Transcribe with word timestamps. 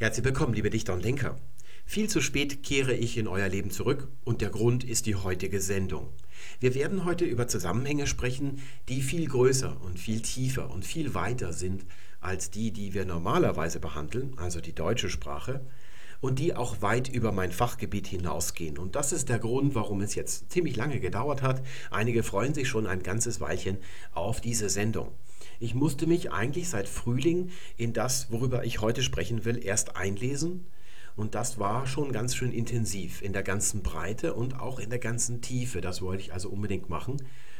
Herzlich 0.00 0.24
willkommen, 0.24 0.54
liebe 0.54 0.70
Dichter 0.70 0.94
und 0.94 1.04
Denker. 1.04 1.40
Viel 1.84 2.08
zu 2.08 2.20
spät 2.20 2.62
kehre 2.62 2.94
ich 2.94 3.18
in 3.18 3.26
euer 3.26 3.48
Leben 3.48 3.72
zurück 3.72 4.06
und 4.22 4.42
der 4.42 4.50
Grund 4.50 4.84
ist 4.84 5.06
die 5.06 5.16
heutige 5.16 5.60
Sendung. 5.60 6.10
Wir 6.60 6.76
werden 6.76 7.04
heute 7.04 7.24
über 7.24 7.48
Zusammenhänge 7.48 8.06
sprechen, 8.06 8.62
die 8.88 9.02
viel 9.02 9.26
größer 9.26 9.76
und 9.82 9.98
viel 9.98 10.22
tiefer 10.22 10.70
und 10.70 10.84
viel 10.84 11.14
weiter 11.14 11.52
sind 11.52 11.84
als 12.20 12.52
die, 12.52 12.70
die 12.70 12.94
wir 12.94 13.06
normalerweise 13.06 13.80
behandeln, 13.80 14.34
also 14.36 14.60
die 14.60 14.72
deutsche 14.72 15.10
Sprache, 15.10 15.66
und 16.20 16.38
die 16.38 16.54
auch 16.54 16.80
weit 16.80 17.08
über 17.08 17.32
mein 17.32 17.50
Fachgebiet 17.50 18.06
hinausgehen. 18.06 18.78
Und 18.78 18.94
das 18.94 19.10
ist 19.10 19.28
der 19.28 19.40
Grund, 19.40 19.74
warum 19.74 20.00
es 20.00 20.14
jetzt 20.14 20.52
ziemlich 20.52 20.76
lange 20.76 21.00
gedauert 21.00 21.42
hat. 21.42 21.60
Einige 21.90 22.22
freuen 22.22 22.54
sich 22.54 22.68
schon 22.68 22.86
ein 22.86 23.02
ganzes 23.02 23.40
Weilchen 23.40 23.78
auf 24.12 24.40
diese 24.40 24.68
Sendung. 24.68 25.10
Ich 25.60 25.74
musste 25.74 26.06
mich 26.06 26.30
eigentlich 26.30 26.68
seit 26.68 26.88
Frühling 26.88 27.50
in 27.76 27.92
das, 27.92 28.30
worüber 28.30 28.64
ich 28.64 28.80
heute 28.80 29.02
sprechen 29.02 29.44
will, 29.44 29.64
erst 29.64 29.96
einlesen. 29.96 30.66
Und 31.16 31.34
das 31.34 31.58
war 31.58 31.88
schon 31.88 32.12
ganz 32.12 32.36
schön 32.36 32.52
intensiv 32.52 33.22
in 33.22 33.32
der 33.32 33.42
ganzen 33.42 33.82
Breite 33.82 34.34
und 34.34 34.60
auch 34.60 34.78
in 34.78 34.88
der 34.88 35.00
ganzen 35.00 35.40
Tiefe. 35.40 35.80
Das 35.80 36.00
wollte 36.00 36.22
ich 36.22 36.32
also 36.32 36.48
unbedingt 36.48 36.88
machen. 36.88 37.16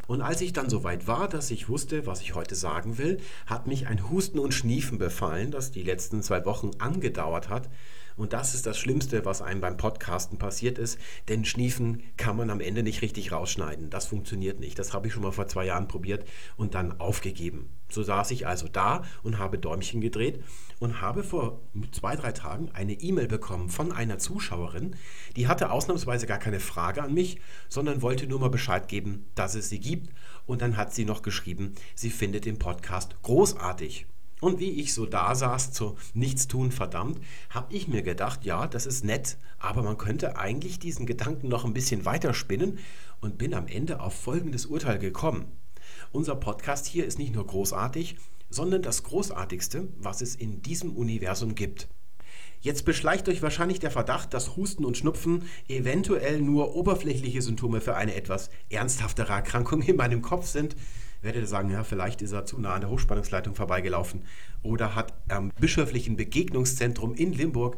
Und 0.06 0.22
als 0.22 0.40
ich 0.40 0.52
dann 0.52 0.70
soweit 0.70 1.08
war, 1.08 1.28
dass 1.28 1.50
ich 1.50 1.68
wusste, 1.68 2.06
was 2.06 2.22
ich 2.22 2.36
heute 2.36 2.54
sagen 2.54 2.98
will, 2.98 3.18
hat 3.46 3.66
mich 3.66 3.88
ein 3.88 4.08
Husten 4.08 4.38
und 4.38 4.54
Schniefen 4.54 4.98
befallen, 4.98 5.50
das 5.50 5.72
die 5.72 5.82
letzten 5.82 6.22
zwei 6.22 6.46
Wochen 6.46 6.70
angedauert 6.78 7.48
hat. 7.48 7.68
Und 8.18 8.32
das 8.32 8.54
ist 8.54 8.66
das 8.66 8.76
Schlimmste, 8.76 9.24
was 9.24 9.40
einem 9.40 9.60
beim 9.60 9.76
Podcasten 9.76 10.38
passiert 10.38 10.76
ist, 10.76 10.98
denn 11.28 11.44
Schniefen 11.44 12.02
kann 12.16 12.36
man 12.36 12.50
am 12.50 12.60
Ende 12.60 12.82
nicht 12.82 13.00
richtig 13.00 13.30
rausschneiden. 13.30 13.90
Das 13.90 14.06
funktioniert 14.06 14.58
nicht. 14.58 14.78
Das 14.78 14.92
habe 14.92 15.06
ich 15.06 15.12
schon 15.12 15.22
mal 15.22 15.30
vor 15.30 15.46
zwei 15.46 15.64
Jahren 15.64 15.86
probiert 15.86 16.28
und 16.56 16.74
dann 16.74 17.00
aufgegeben. 17.00 17.70
So 17.88 18.02
saß 18.02 18.32
ich 18.32 18.46
also 18.46 18.66
da 18.68 19.04
und 19.22 19.38
habe 19.38 19.56
Däumchen 19.56 20.00
gedreht 20.00 20.42
und 20.80 21.00
habe 21.00 21.22
vor 21.22 21.60
zwei, 21.92 22.16
drei 22.16 22.32
Tagen 22.32 22.70
eine 22.74 22.94
E-Mail 22.94 23.28
bekommen 23.28 23.70
von 23.70 23.92
einer 23.92 24.18
Zuschauerin, 24.18 24.96
die 25.36 25.46
hatte 25.46 25.70
ausnahmsweise 25.70 26.26
gar 26.26 26.38
keine 26.38 26.60
Frage 26.60 27.02
an 27.02 27.14
mich, 27.14 27.40
sondern 27.68 28.02
wollte 28.02 28.26
nur 28.26 28.40
mal 28.40 28.50
Bescheid 28.50 28.88
geben, 28.88 29.26
dass 29.36 29.54
es 29.54 29.68
sie 29.68 29.80
gibt. 29.80 30.12
Und 30.44 30.60
dann 30.60 30.76
hat 30.76 30.92
sie 30.92 31.04
noch 31.04 31.22
geschrieben, 31.22 31.74
sie 31.94 32.10
findet 32.10 32.46
den 32.46 32.58
Podcast 32.58 33.16
großartig. 33.22 34.06
Und 34.40 34.60
wie 34.60 34.70
ich 34.70 34.94
so 34.94 35.04
da 35.04 35.34
saß, 35.34 35.72
zu 35.72 35.96
Nichtstun 36.14 36.70
verdammt, 36.70 37.20
habe 37.50 37.74
ich 37.74 37.88
mir 37.88 38.02
gedacht, 38.02 38.44
ja, 38.44 38.66
das 38.66 38.86
ist 38.86 39.04
nett, 39.04 39.36
aber 39.58 39.82
man 39.82 39.98
könnte 39.98 40.36
eigentlich 40.36 40.78
diesen 40.78 41.06
Gedanken 41.06 41.48
noch 41.48 41.64
ein 41.64 41.74
bisschen 41.74 42.04
weiter 42.04 42.34
spinnen 42.34 42.78
und 43.20 43.38
bin 43.38 43.54
am 43.54 43.66
Ende 43.66 44.00
auf 44.00 44.14
folgendes 44.14 44.66
Urteil 44.66 44.98
gekommen. 44.98 45.46
Unser 46.12 46.36
Podcast 46.36 46.86
hier 46.86 47.04
ist 47.04 47.18
nicht 47.18 47.34
nur 47.34 47.46
großartig, 47.46 48.16
sondern 48.48 48.82
das 48.82 49.02
Großartigste, 49.02 49.88
was 49.98 50.20
es 50.20 50.36
in 50.36 50.62
diesem 50.62 50.96
Universum 50.96 51.54
gibt. 51.54 51.88
Jetzt 52.60 52.84
beschleicht 52.84 53.28
euch 53.28 53.42
wahrscheinlich 53.42 53.78
der 53.78 53.90
Verdacht, 53.90 54.34
dass 54.34 54.56
Husten 54.56 54.84
und 54.84 54.96
Schnupfen 54.96 55.44
eventuell 55.68 56.40
nur 56.40 56.74
oberflächliche 56.74 57.42
Symptome 57.42 57.80
für 57.80 57.94
eine 57.94 58.14
etwas 58.14 58.50
ernsthaftere 58.68 59.32
Erkrankung 59.32 59.82
in 59.82 59.96
meinem 59.96 60.22
Kopf 60.22 60.46
sind 60.46 60.76
werdet 61.22 61.42
ihr 61.42 61.48
sagen, 61.48 61.70
ja, 61.70 61.84
vielleicht 61.84 62.22
ist 62.22 62.32
er 62.32 62.46
zu 62.46 62.58
nah 62.58 62.74
an 62.74 62.80
der 62.80 62.90
Hochspannungsleitung 62.90 63.54
vorbeigelaufen 63.54 64.24
oder 64.62 64.94
hat 64.94 65.14
am 65.28 65.50
bischöflichen 65.60 66.16
Begegnungszentrum 66.16 67.14
in 67.14 67.32
Limburg 67.32 67.76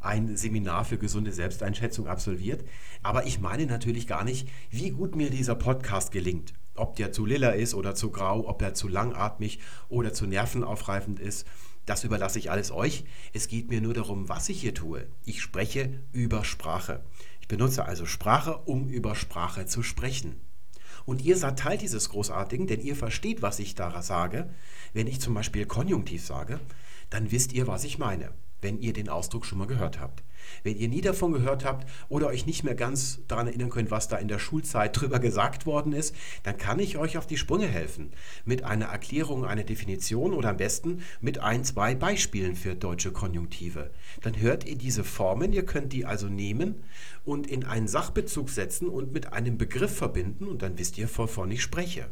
ein 0.00 0.36
Seminar 0.36 0.84
für 0.84 0.98
gesunde 0.98 1.32
Selbsteinschätzung 1.32 2.06
absolviert. 2.06 2.64
Aber 3.02 3.26
ich 3.26 3.40
meine 3.40 3.66
natürlich 3.66 4.06
gar 4.06 4.24
nicht, 4.24 4.48
wie 4.70 4.90
gut 4.90 5.16
mir 5.16 5.30
dieser 5.30 5.54
Podcast 5.54 6.12
gelingt. 6.12 6.54
Ob 6.74 6.96
der 6.96 7.10
zu 7.10 7.26
lila 7.26 7.50
ist 7.50 7.74
oder 7.74 7.94
zu 7.94 8.10
grau, 8.10 8.46
ob 8.46 8.62
er 8.62 8.74
zu 8.74 8.88
langatmig 8.88 9.60
oder 9.88 10.12
zu 10.12 10.26
nervenaufreifend 10.26 11.18
ist, 11.18 11.46
das 11.86 12.04
überlasse 12.04 12.38
ich 12.38 12.50
alles 12.50 12.70
euch. 12.70 13.04
Es 13.32 13.48
geht 13.48 13.70
mir 13.70 13.80
nur 13.80 13.94
darum, 13.94 14.28
was 14.28 14.48
ich 14.48 14.60
hier 14.60 14.74
tue. 14.74 15.06
Ich 15.24 15.40
spreche 15.40 16.00
über 16.12 16.44
Sprache. 16.44 17.04
Ich 17.40 17.48
benutze 17.48 17.84
also 17.84 18.06
Sprache, 18.06 18.58
um 18.58 18.88
über 18.88 19.14
Sprache 19.14 19.66
zu 19.66 19.82
sprechen. 19.82 20.34
Und 21.06 21.22
ihr 21.22 21.36
seid 21.36 21.58
Teil 21.58 21.78
dieses 21.78 22.10
Großartigen, 22.10 22.66
denn 22.66 22.80
ihr 22.80 22.96
versteht, 22.96 23.40
was 23.40 23.58
ich 23.58 23.74
da 23.74 24.02
sage. 24.02 24.50
Wenn 24.92 25.06
ich 25.06 25.20
zum 25.20 25.32
Beispiel 25.32 25.64
Konjunktiv 25.64 26.24
sage, 26.24 26.60
dann 27.08 27.30
wisst 27.30 27.52
ihr, 27.52 27.66
was 27.66 27.84
ich 27.84 27.98
meine 27.98 28.32
wenn 28.62 28.80
ihr 28.80 28.92
den 28.92 29.08
Ausdruck 29.08 29.46
schon 29.46 29.58
mal 29.58 29.66
gehört 29.66 30.00
habt. 30.00 30.22
Wenn 30.62 30.76
ihr 30.76 30.88
nie 30.88 31.00
davon 31.00 31.32
gehört 31.32 31.64
habt 31.64 31.88
oder 32.08 32.28
euch 32.28 32.46
nicht 32.46 32.64
mehr 32.64 32.74
ganz 32.74 33.20
daran 33.28 33.46
erinnern 33.46 33.70
könnt, 33.70 33.90
was 33.90 34.08
da 34.08 34.16
in 34.16 34.28
der 34.28 34.38
Schulzeit 34.38 35.00
drüber 35.00 35.18
gesagt 35.18 35.66
worden 35.66 35.92
ist, 35.92 36.14
dann 36.42 36.56
kann 36.56 36.78
ich 36.78 36.98
euch 36.98 37.18
auf 37.18 37.26
die 37.26 37.36
Sprünge 37.36 37.66
helfen. 37.66 38.12
Mit 38.44 38.62
einer 38.62 38.86
Erklärung, 38.86 39.44
einer 39.44 39.64
Definition 39.64 40.32
oder 40.32 40.50
am 40.50 40.56
besten 40.56 41.02
mit 41.20 41.38
ein, 41.38 41.64
zwei 41.64 41.94
Beispielen 41.94 42.56
für 42.56 42.74
deutsche 42.74 43.12
Konjunktive. 43.12 43.90
Dann 44.22 44.40
hört 44.40 44.64
ihr 44.66 44.76
diese 44.76 45.04
Formen, 45.04 45.52
ihr 45.52 45.64
könnt 45.64 45.92
die 45.92 46.04
also 46.04 46.28
nehmen 46.28 46.82
und 47.24 47.46
in 47.46 47.64
einen 47.64 47.88
Sachbezug 47.88 48.50
setzen 48.50 48.88
und 48.88 49.12
mit 49.12 49.32
einem 49.32 49.58
Begriff 49.58 49.96
verbinden 49.96 50.46
und 50.46 50.62
dann 50.62 50.78
wisst 50.78 50.98
ihr, 50.98 51.08
wovon 51.16 51.50
ich 51.50 51.62
spreche. 51.62 52.06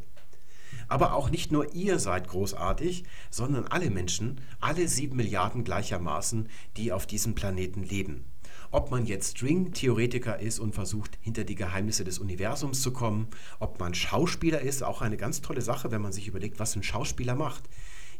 Aber 0.88 1.14
auch 1.14 1.30
nicht 1.30 1.52
nur 1.52 1.74
ihr 1.74 1.98
seid 1.98 2.28
großartig, 2.28 3.04
sondern 3.30 3.66
alle 3.66 3.90
Menschen, 3.90 4.40
alle 4.60 4.88
sieben 4.88 5.16
Milliarden 5.16 5.64
gleichermaßen, 5.64 6.48
die 6.76 6.92
auf 6.92 7.06
diesem 7.06 7.34
Planeten 7.34 7.82
leben. 7.82 8.24
Ob 8.70 8.90
man 8.90 9.06
jetzt 9.06 9.36
String-Theoretiker 9.36 10.40
ist 10.40 10.58
und 10.58 10.74
versucht, 10.74 11.18
hinter 11.20 11.44
die 11.44 11.54
Geheimnisse 11.54 12.04
des 12.04 12.18
Universums 12.18 12.82
zu 12.82 12.92
kommen, 12.92 13.28
ob 13.60 13.78
man 13.78 13.94
Schauspieler 13.94 14.60
ist, 14.60 14.82
auch 14.82 15.00
eine 15.00 15.16
ganz 15.16 15.40
tolle 15.40 15.62
Sache, 15.62 15.90
wenn 15.90 16.02
man 16.02 16.12
sich 16.12 16.26
überlegt, 16.26 16.58
was 16.58 16.74
ein 16.74 16.82
Schauspieler 16.82 17.36
macht. 17.36 17.64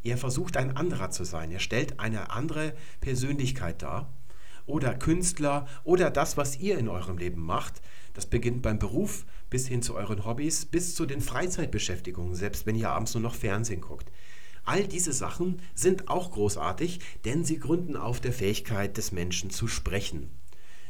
Er 0.05 0.19
versucht 0.19 0.57
ein 0.57 0.77
anderer 0.77 1.11
zu 1.11 1.25
sein, 1.25 1.51
er 1.51 1.61
stellt 1.61 1.99
eine 1.99 2.31
andere 2.31 2.75
Persönlichkeit 3.01 3.83
dar 3.83 4.13
oder 4.67 4.95
Künstler 4.95 5.67
oder 5.85 6.11
das, 6.11 6.37
was 6.37 6.59
ihr 6.59 6.79
in 6.79 6.89
eurem 6.89 7.19
Leben 7.19 7.43
macht. 7.43 7.81
Das 8.15 8.27
beginnt 8.27 8.63
beim 8.63 8.79
Beruf 8.79 9.25
bis 9.51 9.67
hin 9.69 9.83
zu 9.83 9.95
euren 9.95 10.25
Hobbys, 10.25 10.65
bis 10.65 10.95
zu 10.95 11.07
den 11.07 11.21
Freizeitbeschäftigungen, 11.21 12.35
selbst 12.35 12.67
wenn 12.67 12.77
ihr 12.77 12.91
abends 12.91 13.15
nur 13.15 13.23
noch 13.23 13.35
Fernsehen 13.35 13.81
guckt. 13.81 14.11
All 14.65 14.87
diese 14.87 15.13
Sachen 15.13 15.61
sind 15.75 16.09
auch 16.09 16.31
großartig, 16.31 17.01
denn 17.25 17.45
sie 17.45 17.59
gründen 17.59 17.97
auf 17.97 18.21
der 18.21 18.33
Fähigkeit 18.33 18.97
des 18.97 19.13
Menschen 19.13 19.51
zu 19.51 19.69
sprechen. 19.69 20.31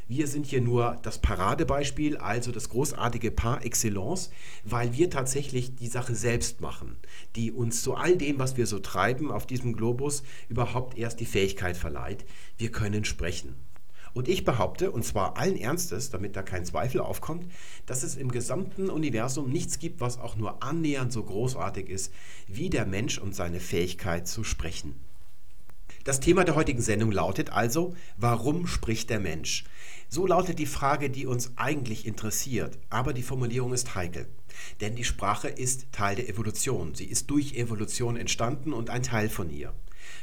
Wir 0.07 0.27
sind 0.27 0.45
hier 0.45 0.61
nur 0.61 0.99
das 1.03 1.19
Paradebeispiel, 1.19 2.19
also 2.19 2.53
das 2.53 2.69
großartige 2.69 3.31
Par 3.31 3.65
excellence, 3.65 4.31
weil 4.63 4.93
wir 4.93 5.09
tatsächlich 5.09 5.77
die 5.77 5.87
Sache 5.87 6.15
selbst 6.15 6.61
machen, 6.61 6.99
die 7.37 7.51
uns 7.51 7.83
zu 7.83 7.95
all 7.95 8.19
dem, 8.19 8.39
was 8.39 8.59
wir 8.59 8.67
so 8.67 8.81
treiben 8.81 9.31
auf 9.31 9.47
diesem 9.47 9.75
Globus, 9.75 10.23
überhaupt 10.51 10.99
erst 10.99 11.21
die 11.21 11.27
Fähigkeit 11.27 11.79
verleiht. 11.79 12.27
Wir 12.59 12.71
können 12.71 13.07
sprechen. 13.07 13.55
Und 14.13 14.29
ich 14.29 14.45
behaupte, 14.45 14.91
und 14.91 15.05
zwar 15.05 15.39
allen 15.39 15.57
Ernstes, 15.57 16.11
damit 16.11 16.37
da 16.37 16.43
kein 16.43 16.67
Zweifel 16.67 17.01
aufkommt, 17.01 17.51
dass 17.87 18.03
es 18.03 18.15
im 18.15 18.31
gesamten 18.31 18.91
Universum 18.91 19.51
nichts 19.51 19.79
gibt, 19.79 20.03
was 20.03 20.19
auch 20.19 20.37
nur 20.37 20.63
annähernd 20.63 21.13
so 21.13 21.23
großartig 21.23 21.89
ist 21.89 22.13
wie 22.47 22.69
der 22.69 22.85
Mensch 22.85 23.19
und 23.19 23.35
seine 23.35 23.59
Fähigkeit 23.59 24.29
zu 24.29 24.45
sprechen. 24.45 24.95
Das 26.05 26.21
Thema 26.21 26.45
der 26.45 26.55
heutigen 26.55 26.83
Sendung 26.83 27.11
lautet 27.11 27.51
also, 27.51 27.97
warum 28.19 28.67
spricht 28.67 29.09
der 29.09 29.21
Mensch? 29.21 29.65
So 30.09 30.27
lautet 30.27 30.59
die 30.59 30.67
Frage, 30.67 31.11
die 31.11 31.27
uns 31.27 31.53
eigentlich 31.57 32.07
interessiert, 32.07 32.79
aber 32.91 33.13
die 33.13 33.23
Formulierung 33.23 33.73
ist 33.73 33.95
heikel. 33.95 34.29
Denn 34.81 34.95
die 34.95 35.05
Sprache 35.05 35.49
ist 35.49 35.87
Teil 35.93 36.17
der 36.17 36.29
Evolution. 36.29 36.95
Sie 36.95 37.07
ist 37.07 37.31
durch 37.31 37.55
Evolution 37.55 38.17
entstanden 38.17 38.73
und 38.73 38.91
ein 38.91 39.03
Teil 39.03 39.29
von 39.29 39.51
ihr. 39.51 39.75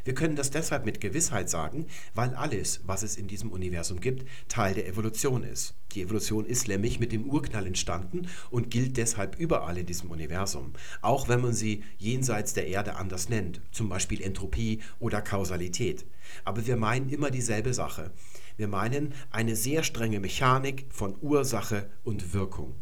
Wir 0.03 0.13
können 0.13 0.35
das 0.35 0.51
deshalb 0.51 0.85
mit 0.85 1.01
Gewissheit 1.01 1.49
sagen, 1.49 1.87
weil 2.13 2.33
alles, 2.35 2.81
was 2.85 3.03
es 3.03 3.17
in 3.17 3.27
diesem 3.27 3.51
Universum 3.51 3.99
gibt, 3.99 4.27
Teil 4.47 4.73
der 4.73 4.87
Evolution 4.87 5.43
ist. 5.43 5.75
Die 5.93 6.01
Evolution 6.01 6.45
ist 6.45 6.67
nämlich 6.67 6.99
mit 6.99 7.11
dem 7.11 7.25
Urknall 7.25 7.67
entstanden 7.67 8.27
und 8.49 8.69
gilt 8.69 8.97
deshalb 8.97 9.39
überall 9.39 9.77
in 9.77 9.85
diesem 9.85 10.11
Universum, 10.11 10.73
auch 11.01 11.27
wenn 11.27 11.41
man 11.41 11.53
sie 11.53 11.83
jenseits 11.97 12.53
der 12.53 12.67
Erde 12.67 12.95
anders 12.95 13.29
nennt, 13.29 13.61
zum 13.71 13.89
Beispiel 13.89 14.21
Entropie 14.21 14.81
oder 14.99 15.21
Kausalität. 15.21 16.05
Aber 16.45 16.65
wir 16.65 16.77
meinen 16.77 17.09
immer 17.09 17.31
dieselbe 17.31 17.73
Sache. 17.73 18.11
Wir 18.57 18.67
meinen 18.67 19.13
eine 19.29 19.55
sehr 19.55 19.83
strenge 19.83 20.19
Mechanik 20.19 20.85
von 20.89 21.15
Ursache 21.21 21.89
und 22.03 22.33
Wirkung. 22.33 22.75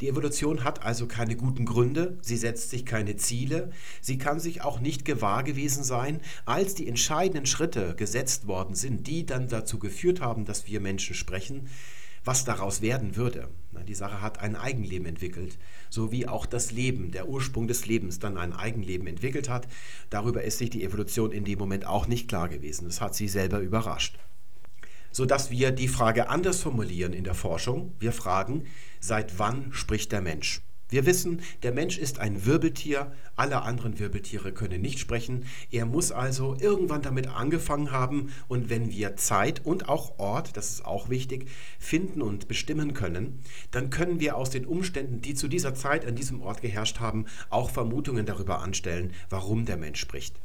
Die 0.00 0.08
Evolution 0.08 0.62
hat 0.62 0.84
also 0.84 1.06
keine 1.06 1.36
guten 1.36 1.64
Gründe, 1.64 2.18
sie 2.20 2.36
setzt 2.36 2.68
sich 2.68 2.84
keine 2.84 3.16
Ziele, 3.16 3.70
sie 4.02 4.18
kann 4.18 4.40
sich 4.40 4.60
auch 4.60 4.78
nicht 4.78 5.06
gewahr 5.06 5.42
gewesen 5.42 5.84
sein, 5.84 6.20
als 6.44 6.74
die 6.74 6.86
entscheidenden 6.86 7.46
Schritte 7.46 7.94
gesetzt 7.96 8.46
worden 8.46 8.74
sind, 8.74 9.06
die 9.06 9.24
dann 9.24 9.48
dazu 9.48 9.78
geführt 9.78 10.20
haben, 10.20 10.44
dass 10.44 10.66
wir 10.66 10.80
Menschen 10.80 11.14
sprechen, 11.14 11.68
was 12.24 12.44
daraus 12.44 12.82
werden 12.82 13.16
würde. 13.16 13.48
Die 13.88 13.94
Sache 13.94 14.20
hat 14.20 14.40
ein 14.40 14.56
Eigenleben 14.56 15.06
entwickelt, 15.06 15.58
so 15.88 16.12
wie 16.12 16.28
auch 16.28 16.44
das 16.44 16.72
Leben, 16.72 17.12
der 17.12 17.28
Ursprung 17.28 17.66
des 17.68 17.86
Lebens 17.86 18.18
dann 18.18 18.36
ein 18.36 18.52
Eigenleben 18.52 19.06
entwickelt 19.06 19.48
hat. 19.48 19.68
Darüber 20.10 20.42
ist 20.42 20.58
sich 20.58 20.70
die 20.70 20.82
Evolution 20.82 21.30
in 21.30 21.44
dem 21.44 21.58
Moment 21.58 21.86
auch 21.86 22.06
nicht 22.06 22.28
klar 22.28 22.48
gewesen. 22.48 22.86
Das 22.86 23.00
hat 23.00 23.14
sie 23.14 23.28
selber 23.28 23.60
überrascht 23.60 24.18
sodass 25.16 25.50
wir 25.50 25.70
die 25.70 25.88
Frage 25.88 26.28
anders 26.28 26.60
formulieren 26.60 27.14
in 27.14 27.24
der 27.24 27.32
Forschung. 27.32 27.94
Wir 27.98 28.12
fragen, 28.12 28.64
seit 29.00 29.38
wann 29.38 29.72
spricht 29.72 30.12
der 30.12 30.20
Mensch? 30.20 30.60
Wir 30.90 31.06
wissen, 31.06 31.40
der 31.62 31.72
Mensch 31.72 31.96
ist 31.96 32.18
ein 32.18 32.44
Wirbeltier, 32.44 33.12
alle 33.34 33.62
anderen 33.62 33.98
Wirbeltiere 33.98 34.52
können 34.52 34.82
nicht 34.82 34.98
sprechen. 34.98 35.46
Er 35.70 35.86
muss 35.86 36.12
also 36.12 36.54
irgendwann 36.60 37.00
damit 37.00 37.28
angefangen 37.28 37.92
haben 37.92 38.30
und 38.46 38.68
wenn 38.68 38.90
wir 38.90 39.16
Zeit 39.16 39.64
und 39.64 39.88
auch 39.88 40.18
Ort, 40.18 40.54
das 40.58 40.68
ist 40.68 40.84
auch 40.84 41.08
wichtig, 41.08 41.48
finden 41.78 42.20
und 42.20 42.46
bestimmen 42.46 42.92
können, 42.92 43.40
dann 43.70 43.88
können 43.88 44.20
wir 44.20 44.36
aus 44.36 44.50
den 44.50 44.66
Umständen, 44.66 45.22
die 45.22 45.32
zu 45.32 45.48
dieser 45.48 45.74
Zeit 45.74 46.04
an 46.04 46.14
diesem 46.14 46.42
Ort 46.42 46.60
geherrscht 46.60 47.00
haben, 47.00 47.24
auch 47.48 47.70
Vermutungen 47.70 48.26
darüber 48.26 48.60
anstellen, 48.60 49.14
warum 49.30 49.64
der 49.64 49.78
Mensch 49.78 49.98
spricht. 49.98 50.42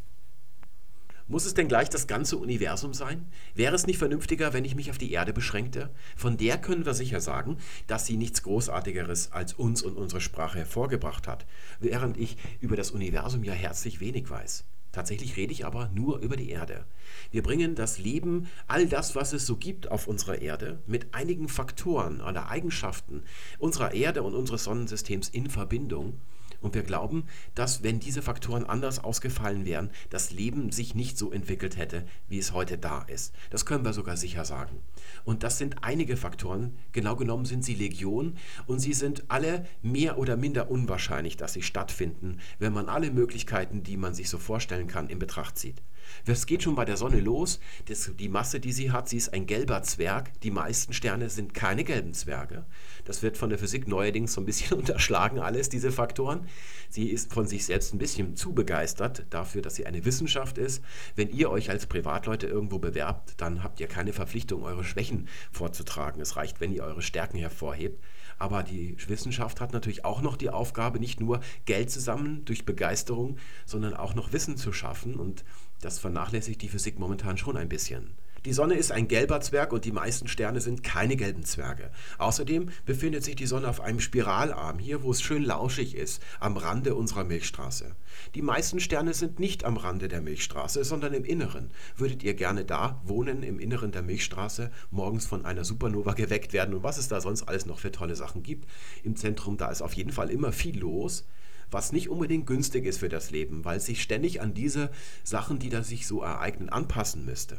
Muss 1.31 1.45
es 1.45 1.53
denn 1.53 1.69
gleich 1.69 1.87
das 1.87 2.07
ganze 2.07 2.35
Universum 2.35 2.93
sein? 2.93 3.25
Wäre 3.55 3.73
es 3.73 3.87
nicht 3.87 3.99
vernünftiger, 3.99 4.51
wenn 4.51 4.65
ich 4.65 4.75
mich 4.75 4.91
auf 4.91 4.97
die 4.97 5.13
Erde 5.13 5.31
beschränkte? 5.31 5.89
Von 6.17 6.35
der 6.35 6.57
können 6.57 6.85
wir 6.85 6.93
sicher 6.93 7.21
sagen, 7.21 7.55
dass 7.87 8.05
sie 8.05 8.17
nichts 8.17 8.43
Großartigeres 8.43 9.31
als 9.31 9.53
uns 9.53 9.81
und 9.81 9.95
unsere 9.95 10.19
Sprache 10.19 10.57
hervorgebracht 10.57 11.29
hat, 11.29 11.45
während 11.79 12.17
ich 12.17 12.35
über 12.59 12.75
das 12.75 12.91
Universum 12.91 13.45
ja 13.45 13.53
herzlich 13.53 14.01
wenig 14.01 14.29
weiß. 14.29 14.65
Tatsächlich 14.91 15.37
rede 15.37 15.53
ich 15.53 15.65
aber 15.65 15.89
nur 15.95 16.19
über 16.19 16.35
die 16.35 16.49
Erde. 16.49 16.83
Wir 17.31 17.43
bringen 17.43 17.75
das 17.75 17.97
Leben, 17.97 18.49
all 18.67 18.89
das, 18.89 19.15
was 19.15 19.31
es 19.31 19.45
so 19.45 19.55
gibt 19.55 19.89
auf 19.89 20.07
unserer 20.07 20.41
Erde, 20.41 20.79
mit 20.85 21.13
einigen 21.13 21.47
Faktoren 21.47 22.19
oder 22.19 22.49
Eigenschaften 22.49 23.23
unserer 23.57 23.93
Erde 23.93 24.23
und 24.23 24.35
unseres 24.35 24.65
Sonnensystems 24.65 25.29
in 25.29 25.49
Verbindung 25.49 26.19
und 26.61 26.75
wir 26.75 26.83
glauben, 26.83 27.25
dass 27.55 27.83
wenn 27.83 27.99
diese 27.99 28.21
Faktoren 28.21 28.65
anders 28.65 29.03
ausgefallen 29.03 29.65
wären, 29.65 29.89
das 30.09 30.31
Leben 30.31 30.71
sich 30.71 30.95
nicht 30.95 31.17
so 31.17 31.31
entwickelt 31.31 31.77
hätte, 31.77 32.05
wie 32.29 32.39
es 32.39 32.53
heute 32.53 32.77
da 32.77 33.01
ist. 33.03 33.33
Das 33.49 33.65
können 33.65 33.83
wir 33.83 33.93
sogar 33.93 34.15
sicher 34.17 34.45
sagen. 34.45 34.79
Und 35.25 35.43
das 35.43 35.57
sind 35.57 35.83
einige 35.83 36.17
Faktoren, 36.17 36.77
genau 36.91 37.15
genommen 37.15 37.45
sind 37.45 37.65
sie 37.65 37.75
Legion 37.75 38.35
und 38.67 38.79
sie 38.79 38.93
sind 38.93 39.23
alle 39.27 39.65
mehr 39.81 40.17
oder 40.17 40.37
minder 40.37 40.71
unwahrscheinlich, 40.71 41.37
dass 41.37 41.53
sie 41.53 41.63
stattfinden, 41.63 42.39
wenn 42.59 42.73
man 42.73 42.89
alle 42.89 43.11
Möglichkeiten, 43.11 43.83
die 43.83 43.97
man 43.97 44.13
sich 44.13 44.29
so 44.29 44.37
vorstellen 44.37 44.87
kann, 44.87 45.09
in 45.09 45.19
Betracht 45.19 45.57
zieht. 45.57 45.81
Es 46.25 46.45
geht 46.45 46.63
schon 46.63 46.75
bei 46.75 46.85
der 46.85 46.97
Sonne 46.97 47.19
los. 47.19 47.59
Das, 47.85 48.11
die 48.17 48.29
Masse, 48.29 48.59
die 48.59 48.71
sie 48.71 48.91
hat, 48.91 49.09
sie 49.09 49.17
ist 49.17 49.33
ein 49.33 49.45
gelber 49.45 49.83
Zwerg. 49.83 50.39
Die 50.41 50.51
meisten 50.51 50.93
Sterne 50.93 51.29
sind 51.29 51.53
keine 51.53 51.83
gelben 51.83 52.13
Zwerge. 52.13 52.65
Das 53.05 53.23
wird 53.23 53.37
von 53.37 53.49
der 53.49 53.59
Physik 53.59 53.87
neuerdings 53.87 54.33
so 54.33 54.41
ein 54.41 54.45
bisschen 54.45 54.77
unterschlagen, 54.79 55.39
alles 55.39 55.69
diese 55.69 55.91
Faktoren. 55.91 56.47
Sie 56.89 57.09
ist 57.09 57.33
von 57.33 57.47
sich 57.47 57.65
selbst 57.65 57.93
ein 57.93 57.99
bisschen 57.99 58.35
zu 58.35 58.53
begeistert 58.53 59.25
dafür, 59.29 59.61
dass 59.61 59.75
sie 59.75 59.85
eine 59.85 60.05
Wissenschaft 60.05 60.57
ist. 60.57 60.83
Wenn 61.15 61.29
ihr 61.29 61.49
euch 61.49 61.69
als 61.69 61.85
Privatleute 61.85 62.47
irgendwo 62.47 62.79
bewerbt, 62.79 63.33
dann 63.37 63.63
habt 63.63 63.79
ihr 63.79 63.87
keine 63.87 64.13
Verpflichtung, 64.13 64.63
eure 64.63 64.83
Schwächen 64.83 65.27
vorzutragen. 65.51 66.21
Es 66.21 66.35
reicht, 66.35 66.59
wenn 66.61 66.71
ihr 66.71 66.83
eure 66.83 67.01
Stärken 67.01 67.37
hervorhebt. 67.37 68.01
Aber 68.41 68.63
die 68.63 68.97
Wissenschaft 69.07 69.61
hat 69.61 69.71
natürlich 69.71 70.03
auch 70.03 70.21
noch 70.21 70.35
die 70.35 70.49
Aufgabe, 70.49 70.99
nicht 70.99 71.19
nur 71.19 71.41
Geld 71.65 71.91
zusammen 71.91 72.43
durch 72.45 72.65
Begeisterung, 72.65 73.37
sondern 73.67 73.93
auch 73.93 74.15
noch 74.15 74.33
Wissen 74.33 74.57
zu 74.57 74.73
schaffen. 74.73 75.15
Und 75.15 75.43
das 75.81 75.99
vernachlässigt 75.99 76.61
die 76.61 76.69
Physik 76.69 76.99
momentan 76.99 77.37
schon 77.37 77.57
ein 77.57 77.69
bisschen. 77.69 78.15
Die 78.43 78.53
Sonne 78.53 78.73
ist 78.73 78.91
ein 78.91 79.07
gelber 79.07 79.39
Zwerg 79.39 79.71
und 79.71 79.85
die 79.85 79.91
meisten 79.91 80.27
Sterne 80.27 80.61
sind 80.61 80.81
keine 80.81 81.15
gelben 81.15 81.43
Zwerge. 81.43 81.91
Außerdem 82.17 82.69
befindet 82.87 83.23
sich 83.23 83.35
die 83.35 83.45
Sonne 83.45 83.69
auf 83.69 83.81
einem 83.81 83.99
Spiralarm, 83.99 84.79
hier 84.79 85.03
wo 85.03 85.11
es 85.11 85.21
schön 85.21 85.43
lauschig 85.43 85.95
ist, 85.95 86.23
am 86.39 86.57
Rande 86.57 86.95
unserer 86.95 87.23
Milchstraße. 87.23 87.95
Die 88.33 88.41
meisten 88.41 88.79
Sterne 88.79 89.13
sind 89.13 89.39
nicht 89.39 89.63
am 89.63 89.77
Rande 89.77 90.07
der 90.07 90.21
Milchstraße, 90.21 90.83
sondern 90.83 91.13
im 91.13 91.23
Inneren. 91.23 91.69
Würdet 91.95 92.23
ihr 92.23 92.33
gerne 92.33 92.65
da 92.65 92.99
wohnen, 93.03 93.43
im 93.43 93.59
Inneren 93.59 93.91
der 93.91 94.01
Milchstraße, 94.01 94.71
morgens 94.89 95.27
von 95.27 95.45
einer 95.45 95.63
Supernova 95.63 96.13
geweckt 96.13 96.51
werden 96.51 96.73
und 96.73 96.81
was 96.81 96.97
es 96.97 97.07
da 97.07 97.21
sonst 97.21 97.43
alles 97.43 97.67
noch 97.67 97.77
für 97.77 97.91
tolle 97.91 98.15
Sachen 98.15 98.41
gibt? 98.41 98.67
Im 99.03 99.15
Zentrum, 99.15 99.57
da 99.57 99.69
ist 99.69 99.83
auf 99.83 99.93
jeden 99.93 100.11
Fall 100.11 100.31
immer 100.31 100.51
viel 100.51 100.79
los 100.79 101.25
was 101.71 101.91
nicht 101.91 102.09
unbedingt 102.09 102.45
günstig 102.45 102.85
ist 102.85 102.99
für 102.99 103.09
das 103.09 103.31
Leben, 103.31 103.65
weil 103.65 103.77
es 103.77 103.85
sich 103.85 104.01
ständig 104.01 104.41
an 104.41 104.53
diese 104.53 104.91
Sachen, 105.23 105.57
die 105.59 105.69
da 105.69 105.83
sich 105.83 106.05
so 106.05 106.21
ereignen, 106.21 106.69
anpassen 106.69 107.25
müsste. 107.25 107.57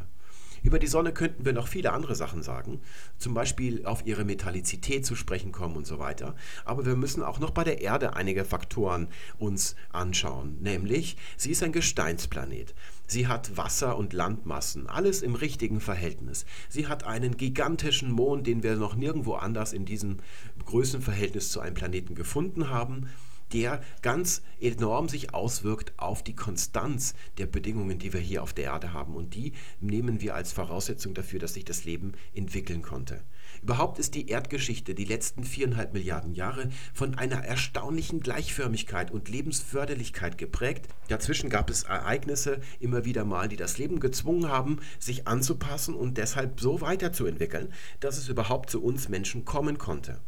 Über 0.63 0.79
die 0.79 0.87
Sonne 0.87 1.13
könnten 1.13 1.45
wir 1.45 1.53
noch 1.53 1.67
viele 1.67 1.93
andere 1.93 2.15
Sachen 2.15 2.43
sagen, 2.43 2.81
zum 3.19 3.35
Beispiel 3.35 3.85
auf 3.85 4.07
ihre 4.07 4.25
Metallizität 4.25 5.05
zu 5.05 5.17
sprechen 5.17 5.51
kommen 5.51 5.75
und 5.75 5.89
so 5.89 5.99
weiter. 5.99 6.37
Aber 6.65 6.87
wir 6.87 6.95
müssen 6.95 7.23
auch 7.23 7.41
noch 7.41 7.51
bei 7.51 7.65
der 7.65 7.81
Erde 7.81 8.15
einige 8.15 8.45
Faktoren 8.45 9.09
uns 9.39 9.75
anschauen, 9.91 10.59
nämlich 10.61 11.17
sie 11.37 11.51
ist 11.51 11.65
ein 11.65 11.73
Gesteinsplanet. 11.73 12.75
Sie 13.09 13.27
hat 13.27 13.57
Wasser- 13.57 13.99
und 13.99 14.13
Landmassen, 14.13 14.87
alles 14.87 15.21
im 15.23 15.35
richtigen 15.35 15.81
Verhältnis. 15.81 16.47
Sie 16.69 16.87
hat 16.87 17.05
einen 17.05 17.37
gigantischen 17.37 18.13
Mond, 18.13 18.47
den 18.47 18.63
wir 18.63 18.77
noch 18.77 18.95
nirgendwo 18.95 19.35
anders 19.35 19.73
in 19.73 19.85
diesem 19.85 20.19
Größenverhältnis 20.65 21.51
zu 21.51 21.61
einem 21.61 21.75
Planeten 21.75 22.15
gefunden 22.15 22.71
haben 22.71 23.09
der 23.53 23.83
ganz 24.03 24.43
enorm 24.61 25.09
sich 25.09 25.35
auswirkt 25.35 25.93
auf 25.97 26.23
die 26.23 26.35
Konstanz 26.35 27.15
der 27.39 27.47
Bedingungen, 27.47 27.99
die 27.99 28.13
wir 28.13 28.21
hier 28.21 28.43
auf 28.43 28.53
der 28.53 28.65
Erde 28.65 28.93
haben. 28.93 29.15
Und 29.15 29.35
die 29.35 29.53
nehmen 29.81 30.21
wir 30.21 30.35
als 30.35 30.53
Voraussetzung 30.53 31.15
dafür, 31.15 31.39
dass 31.39 31.55
sich 31.55 31.65
das 31.65 31.85
Leben 31.85 32.13
entwickeln 32.35 32.83
konnte. 32.83 33.23
Überhaupt 33.63 33.99
ist 33.99 34.15
die 34.15 34.29
Erdgeschichte 34.29 34.95
die 34.95 35.05
letzten 35.05 35.45
viereinhalb 35.45 35.93
Milliarden 35.93 36.35
Jahre 36.35 36.71
von 36.95 37.17
einer 37.17 37.45
erstaunlichen 37.45 38.21
Gleichförmigkeit 38.21 39.11
und 39.11 39.29
Lebensförderlichkeit 39.29 40.39
geprägt. 40.39 40.89
Dazwischen 41.09 41.51
gab 41.51 41.71
es 41.71 41.85
Ereignisse 41.85 42.61
immer 42.81 43.05
wieder 43.05 43.25
mal, 43.25 43.49
die 43.49 43.57
das 43.57 43.79
Leben 43.79 44.01
gezwungen 44.01 44.49
haben, 44.49 44.81
sich 44.99 45.29
anzupassen 45.29 45.95
und 45.95 46.19
deshalb 46.19 46.61
so 46.61 46.81
weiterzuentwickeln, 46.81 47.73
dass 48.01 48.19
es 48.19 48.29
überhaupt 48.29 48.71
zu 48.71 48.83
uns 48.83 49.09
Menschen 49.09 49.45
kommen 49.45 49.79
konnte. 49.79 50.21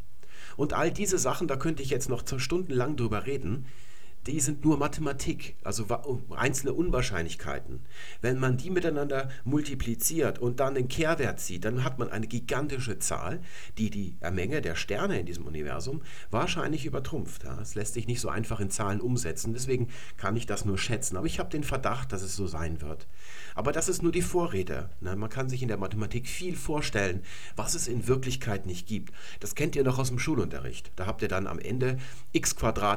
Und 0.57 0.73
all 0.73 0.91
diese 0.91 1.17
Sachen, 1.17 1.47
da 1.47 1.55
könnte 1.55 1.83
ich 1.83 1.89
jetzt 1.89 2.09
noch 2.09 2.23
stundenlang 2.37 2.95
drüber 2.95 3.25
reden, 3.25 3.65
die 4.27 4.39
sind 4.39 4.65
nur 4.65 4.77
Mathematik, 4.77 5.55
also 5.63 5.85
einzelne 6.35 6.73
Unwahrscheinlichkeiten. 6.73 7.81
Wenn 8.21 8.39
man 8.39 8.57
die 8.57 8.71
miteinander 8.71 9.29
multipliziert 9.43 10.39
und 10.39 10.59
dann 10.59 10.73
den 10.73 10.87
Kehrwert 10.87 11.39
zieht, 11.39 11.63
dann 11.63 11.83
hat 11.83 11.99
man 11.99 12.09
eine 12.09 12.25
gigantische 12.25 12.97
Zahl, 12.97 13.39
die 13.77 13.91
die 13.91 14.17
Menge 14.31 14.61
der 14.61 14.75
Sterne 14.75 15.19
in 15.19 15.27
diesem 15.27 15.45
Universum 15.45 16.01
wahrscheinlich 16.31 16.85
übertrumpft. 16.85 17.43
Das 17.43 17.75
lässt 17.75 17.93
sich 17.93 18.07
nicht 18.07 18.19
so 18.19 18.29
einfach 18.29 18.59
in 18.59 18.71
Zahlen 18.71 18.99
umsetzen, 18.99 19.53
deswegen 19.53 19.89
kann 20.17 20.35
ich 20.35 20.47
das 20.47 20.65
nur 20.65 20.79
schätzen. 20.79 21.17
Aber 21.17 21.27
ich 21.27 21.37
habe 21.37 21.51
den 21.51 21.63
Verdacht, 21.63 22.11
dass 22.11 22.23
es 22.23 22.35
so 22.35 22.47
sein 22.47 22.81
wird. 22.81 23.07
Aber 23.55 23.71
das 23.71 23.87
ist 23.89 24.03
nur 24.03 24.11
die 24.11 24.21
Vorrede. 24.21 24.89
Ne? 24.99 25.15
Man 25.15 25.29
kann 25.29 25.49
sich 25.49 25.61
in 25.61 25.69
der 25.69 25.77
Mathematik 25.77 26.27
viel 26.27 26.55
vorstellen, 26.55 27.23
was 27.55 27.73
es 27.73 27.87
in 27.87 28.07
Wirklichkeit 28.07 28.65
nicht 28.65 28.85
gibt. 28.85 29.13
Das 29.39 29.55
kennt 29.55 29.75
ihr 29.75 29.83
noch 29.83 29.97
aus 29.97 30.09
dem 30.09 30.19
Schulunterricht. 30.19 30.91
Da 30.97 31.05
habt 31.07 31.21
ihr 31.21 31.29
dann 31.29 31.47
am 31.47 31.57
Ende 31.57 31.97
x 32.33 32.55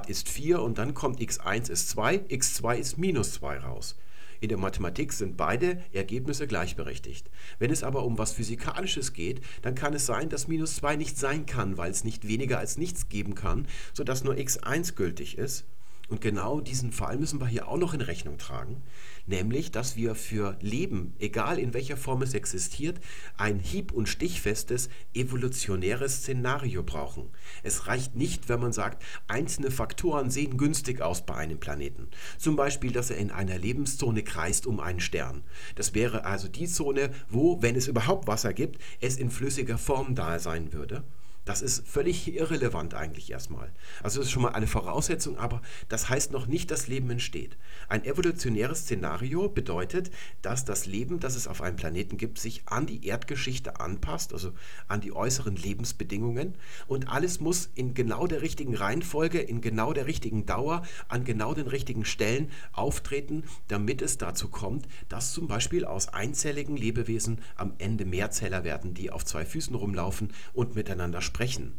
ist 0.08 0.28
4 0.28 0.60
und 0.60 0.78
dann 0.78 0.94
kommt 0.94 1.20
x1 1.20 1.70
ist 1.70 1.88
2, 1.90 2.16
x2 2.28 2.76
ist 2.76 2.98
minus 2.98 3.32
2 3.34 3.58
raus. 3.60 3.96
In 4.40 4.48
der 4.48 4.58
Mathematik 4.58 5.12
sind 5.12 5.36
beide 5.36 5.82
Ergebnisse 5.92 6.46
gleichberechtigt. 6.46 7.28
Wenn 7.58 7.70
es 7.70 7.82
aber 7.82 8.04
um 8.04 8.18
was 8.18 8.32
Physikalisches 8.32 9.12
geht, 9.12 9.40
dann 9.62 9.74
kann 9.74 9.94
es 9.94 10.06
sein, 10.06 10.28
dass 10.28 10.48
minus 10.48 10.76
2 10.76 10.96
nicht 10.96 11.18
sein 11.18 11.46
kann, 11.46 11.76
weil 11.76 11.90
es 11.90 12.04
nicht 12.04 12.26
weniger 12.26 12.58
als 12.58 12.78
nichts 12.78 13.08
geben 13.08 13.34
kann, 13.34 13.66
sodass 13.92 14.24
nur 14.24 14.34
x1 14.34 14.94
gültig 14.94 15.38
ist. 15.38 15.64
Und 16.08 16.22
genau 16.22 16.60
diesen 16.62 16.90
Fall 16.90 17.18
müssen 17.18 17.38
wir 17.38 17.46
hier 17.46 17.68
auch 17.68 17.76
noch 17.76 17.92
in 17.92 18.00
Rechnung 18.00 18.38
tragen, 18.38 18.82
nämlich, 19.26 19.70
dass 19.70 19.94
wir 19.94 20.14
für 20.14 20.56
Leben, 20.62 21.14
egal 21.18 21.58
in 21.58 21.74
welcher 21.74 21.98
Form 21.98 22.22
es 22.22 22.32
existiert, 22.32 22.98
ein 23.36 23.58
hieb- 23.58 23.92
und 23.92 24.08
stichfestes 24.08 24.88
evolutionäres 25.12 26.18
Szenario 26.18 26.82
brauchen. 26.82 27.28
Es 27.62 27.86
reicht 27.88 28.16
nicht, 28.16 28.48
wenn 28.48 28.60
man 28.60 28.72
sagt, 28.72 29.04
einzelne 29.26 29.70
Faktoren 29.70 30.30
sehen 30.30 30.56
günstig 30.56 31.02
aus 31.02 31.26
bei 31.26 31.34
einem 31.34 31.60
Planeten. 31.60 32.08
Zum 32.38 32.56
Beispiel, 32.56 32.90
dass 32.90 33.10
er 33.10 33.18
in 33.18 33.30
einer 33.30 33.58
Lebenszone 33.58 34.22
kreist 34.22 34.66
um 34.66 34.80
einen 34.80 35.00
Stern. 35.00 35.42
Das 35.74 35.94
wäre 35.94 36.24
also 36.24 36.48
die 36.48 36.68
Zone, 36.68 37.10
wo, 37.28 37.60
wenn 37.60 37.76
es 37.76 37.86
überhaupt 37.86 38.26
Wasser 38.26 38.54
gibt, 38.54 38.80
es 39.00 39.18
in 39.18 39.30
flüssiger 39.30 39.76
Form 39.76 40.14
da 40.14 40.38
sein 40.38 40.72
würde. 40.72 41.04
Das 41.48 41.62
ist 41.62 41.88
völlig 41.88 42.34
irrelevant 42.34 42.92
eigentlich 42.92 43.30
erstmal. 43.30 43.72
Also 44.02 44.18
das 44.18 44.26
ist 44.26 44.32
schon 44.32 44.42
mal 44.42 44.50
eine 44.50 44.66
Voraussetzung, 44.66 45.38
aber 45.38 45.62
das 45.88 46.10
heißt 46.10 46.30
noch 46.30 46.46
nicht, 46.46 46.70
dass 46.70 46.88
Leben 46.88 47.08
entsteht. 47.08 47.56
Ein 47.88 48.04
evolutionäres 48.04 48.80
Szenario 48.80 49.48
bedeutet, 49.48 50.10
dass 50.42 50.66
das 50.66 50.84
Leben, 50.84 51.20
das 51.20 51.36
es 51.36 51.48
auf 51.48 51.62
einem 51.62 51.76
Planeten 51.76 52.18
gibt, 52.18 52.38
sich 52.38 52.64
an 52.66 52.84
die 52.84 53.06
Erdgeschichte 53.06 53.80
anpasst, 53.80 54.34
also 54.34 54.52
an 54.88 55.00
die 55.00 55.14
äußeren 55.14 55.56
Lebensbedingungen 55.56 56.54
und 56.86 57.08
alles 57.08 57.40
muss 57.40 57.70
in 57.74 57.94
genau 57.94 58.26
der 58.26 58.42
richtigen 58.42 58.76
Reihenfolge, 58.76 59.38
in 59.38 59.62
genau 59.62 59.94
der 59.94 60.04
richtigen 60.04 60.44
Dauer, 60.44 60.82
an 61.08 61.24
genau 61.24 61.54
den 61.54 61.66
richtigen 61.66 62.04
Stellen 62.04 62.50
auftreten, 62.72 63.44
damit 63.68 64.02
es 64.02 64.18
dazu 64.18 64.48
kommt, 64.48 64.86
dass 65.08 65.32
zum 65.32 65.48
Beispiel 65.48 65.86
aus 65.86 66.08
einzelligen 66.08 66.76
Lebewesen 66.76 67.40
am 67.56 67.72
Ende 67.78 68.04
Mehrzeller 68.04 68.64
werden, 68.64 68.92
die 68.92 69.10
auf 69.10 69.24
zwei 69.24 69.46
Füßen 69.46 69.74
rumlaufen 69.74 70.34
und 70.52 70.74
miteinander 70.74 71.22
sprechen 71.22 71.37
sprechen. 71.38 71.78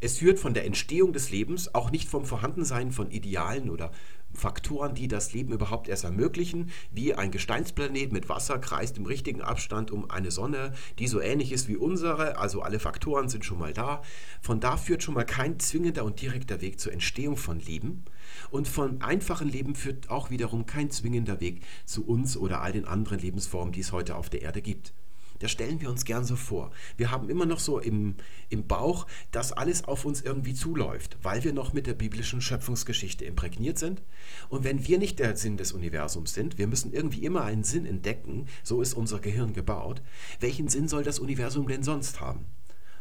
Es 0.00 0.18
führt 0.18 0.38
von 0.38 0.54
der 0.54 0.64
Entstehung 0.64 1.12
des 1.12 1.32
Lebens, 1.32 1.74
auch 1.74 1.90
nicht 1.90 2.08
vom 2.08 2.24
Vorhandensein 2.24 2.92
von 2.92 3.10
Idealen 3.10 3.68
oder 3.68 3.90
Faktoren, 4.32 4.94
die 4.94 5.08
das 5.08 5.32
Leben 5.32 5.52
überhaupt 5.52 5.88
erst 5.88 6.04
ermöglichen, 6.04 6.70
wie 6.92 7.12
ein 7.14 7.32
Gesteinsplanet 7.32 8.12
mit 8.12 8.28
Wasser 8.28 8.60
kreist 8.60 8.98
im 8.98 9.06
richtigen 9.06 9.42
Abstand 9.42 9.90
um 9.90 10.08
eine 10.08 10.30
Sonne, 10.30 10.74
die 11.00 11.08
so 11.08 11.20
ähnlich 11.20 11.50
ist 11.50 11.66
wie 11.66 11.76
unsere, 11.76 12.38
also 12.38 12.62
alle 12.62 12.78
Faktoren 12.78 13.28
sind 13.28 13.44
schon 13.44 13.58
mal 13.58 13.72
da. 13.72 14.00
Von 14.40 14.60
da 14.60 14.76
führt 14.76 15.02
schon 15.02 15.14
mal 15.14 15.26
kein 15.26 15.58
zwingender 15.58 16.04
und 16.04 16.22
direkter 16.22 16.60
Weg 16.60 16.78
zur 16.78 16.92
Entstehung 16.92 17.36
von 17.36 17.58
Leben. 17.58 18.04
Und 18.52 18.68
von 18.68 19.02
einfachen 19.02 19.48
Leben 19.48 19.74
führt 19.74 20.08
auch 20.08 20.30
wiederum 20.30 20.66
kein 20.66 20.92
zwingender 20.92 21.40
Weg 21.40 21.62
zu 21.84 22.06
uns 22.06 22.36
oder 22.36 22.60
all 22.60 22.70
den 22.70 22.84
anderen 22.84 23.18
Lebensformen, 23.18 23.72
die 23.72 23.80
es 23.80 23.90
heute 23.90 24.14
auf 24.14 24.30
der 24.30 24.42
Erde 24.42 24.62
gibt. 24.62 24.92
Das 25.40 25.50
stellen 25.50 25.80
wir 25.80 25.90
uns 25.90 26.04
gern 26.04 26.24
so 26.24 26.36
vor. 26.36 26.70
Wir 26.96 27.10
haben 27.10 27.28
immer 27.28 27.46
noch 27.46 27.58
so 27.58 27.80
im, 27.80 28.14
im 28.50 28.66
Bauch, 28.66 29.06
dass 29.32 29.52
alles 29.52 29.84
auf 29.84 30.04
uns 30.04 30.20
irgendwie 30.20 30.54
zuläuft, 30.54 31.18
weil 31.22 31.42
wir 31.42 31.52
noch 31.52 31.72
mit 31.72 31.86
der 31.86 31.94
biblischen 31.94 32.40
Schöpfungsgeschichte 32.40 33.24
imprägniert 33.24 33.78
sind. 33.78 34.02
Und 34.48 34.64
wenn 34.64 34.86
wir 34.86 34.98
nicht 34.98 35.18
der 35.18 35.36
Sinn 35.36 35.56
des 35.56 35.72
Universums 35.72 36.34
sind, 36.34 36.58
wir 36.58 36.66
müssen 36.66 36.92
irgendwie 36.92 37.24
immer 37.24 37.42
einen 37.42 37.64
Sinn 37.64 37.86
entdecken, 37.86 38.46
so 38.62 38.82
ist 38.82 38.94
unser 38.94 39.18
Gehirn 39.18 39.52
gebaut. 39.52 40.02
Welchen 40.38 40.68
Sinn 40.68 40.88
soll 40.88 41.02
das 41.02 41.18
Universum 41.18 41.66
denn 41.66 41.82
sonst 41.82 42.20
haben? 42.20 42.44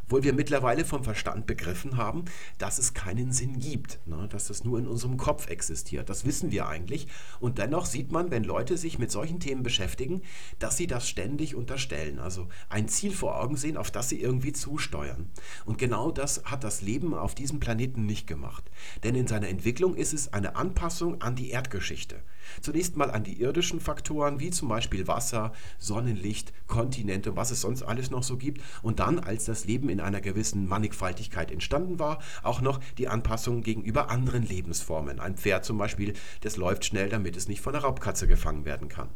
Obwohl 0.10 0.24
wir 0.24 0.34
mittlerweile 0.34 0.86
vom 0.86 1.04
Verstand 1.04 1.46
begriffen 1.46 1.96
haben, 1.96 2.26
dass 2.58 2.80
es 2.80 2.96
keinen 2.96 3.32
Sinn 3.32 3.60
gibt, 3.60 4.00
ne? 4.08 4.28
dass 4.28 4.50
es 4.50 4.64
nur 4.64 4.80
in 4.80 4.88
unserem 4.88 5.18
Kopf 5.18 5.48
existiert. 5.50 6.10
Das 6.10 6.26
wissen 6.26 6.52
wir 6.52 6.68
eigentlich. 6.68 7.06
Und 7.40 7.60
dennoch 7.60 7.86
sieht 7.86 8.12
man, 8.12 8.32
wenn 8.32 8.44
Leute 8.44 8.76
sich 8.76 8.98
mit 8.98 9.12
solchen 9.12 9.40
Themen 9.40 9.62
beschäftigen, 9.62 10.24
dass 10.58 10.78
sie 10.78 10.88
das 10.88 11.08
ständig 11.08 11.54
unterstellen. 11.54 12.18
Also 12.18 12.48
ein 12.70 12.88
Ziel 12.88 13.12
vor 13.12 13.40
Augen 13.40 13.56
sehen, 13.56 13.78
auf 13.78 13.92
das 13.92 14.10
sie 14.10 14.20
irgendwie 14.20 14.52
zusteuern. 14.52 15.30
Und 15.66 15.78
genau 15.78 16.10
das 16.10 16.44
hat 16.46 16.64
das 16.64 16.82
Leben 16.82 17.14
auf 17.14 17.36
diesem 17.36 17.60
Planeten 17.60 18.08
nicht 18.08 18.26
gemacht. 18.26 18.64
Denn 19.04 19.14
in 19.14 19.28
seiner 19.28 19.50
Entwicklung 19.50 19.94
ist 19.94 20.14
es 20.14 20.34
eine 20.34 20.56
Anpassung 20.56 21.22
an 21.22 21.36
die 21.36 21.52
Erdgeschichte. 21.52 22.20
Zunächst 22.62 22.98
mal 22.98 23.12
an 23.12 23.24
die 23.24 23.42
irdischen 23.42 23.80
Faktoren, 23.80 24.40
wie 24.40 24.50
zum 24.50 24.68
Beispiel 24.70 25.08
Wasser, 25.08 25.54
Sonnenlicht, 25.78 26.54
Kontinente, 26.68 27.36
was 27.36 27.52
es 27.52 27.62
sonst 27.62 27.84
alles 27.84 28.12
noch 28.12 28.24
so 28.24 28.38
gibt. 28.38 28.62
Und 28.82 29.00
dann, 29.00 29.20
als 29.20 29.46
das 29.46 29.66
Leben 29.66 29.90
in 29.90 30.00
einer 30.00 30.22
gewissen 30.22 30.68
Mannigfaltigkeit 30.68 31.52
entstanden 31.52 32.00
war, 32.00 32.20
auch 32.44 32.62
noch 32.62 32.80
die 32.98 33.08
Anpassung 33.08 33.62
gegenüber 33.62 34.10
anderen 34.10 34.44
Lebensformen. 34.44 35.20
Ein 35.20 35.38
Pferd 35.38 35.66
zum 35.66 35.78
Beispiel, 35.78 36.14
das 36.42 36.58
läuft 36.58 36.86
schnell, 36.86 37.10
damit 37.10 37.36
es 37.36 37.48
nicht 37.48 37.62
von 37.62 37.74
der 37.74 37.84
Raubkatze 37.84 38.28
gefangen 38.28 38.66
werden 38.66 38.90
kann. 38.90 39.10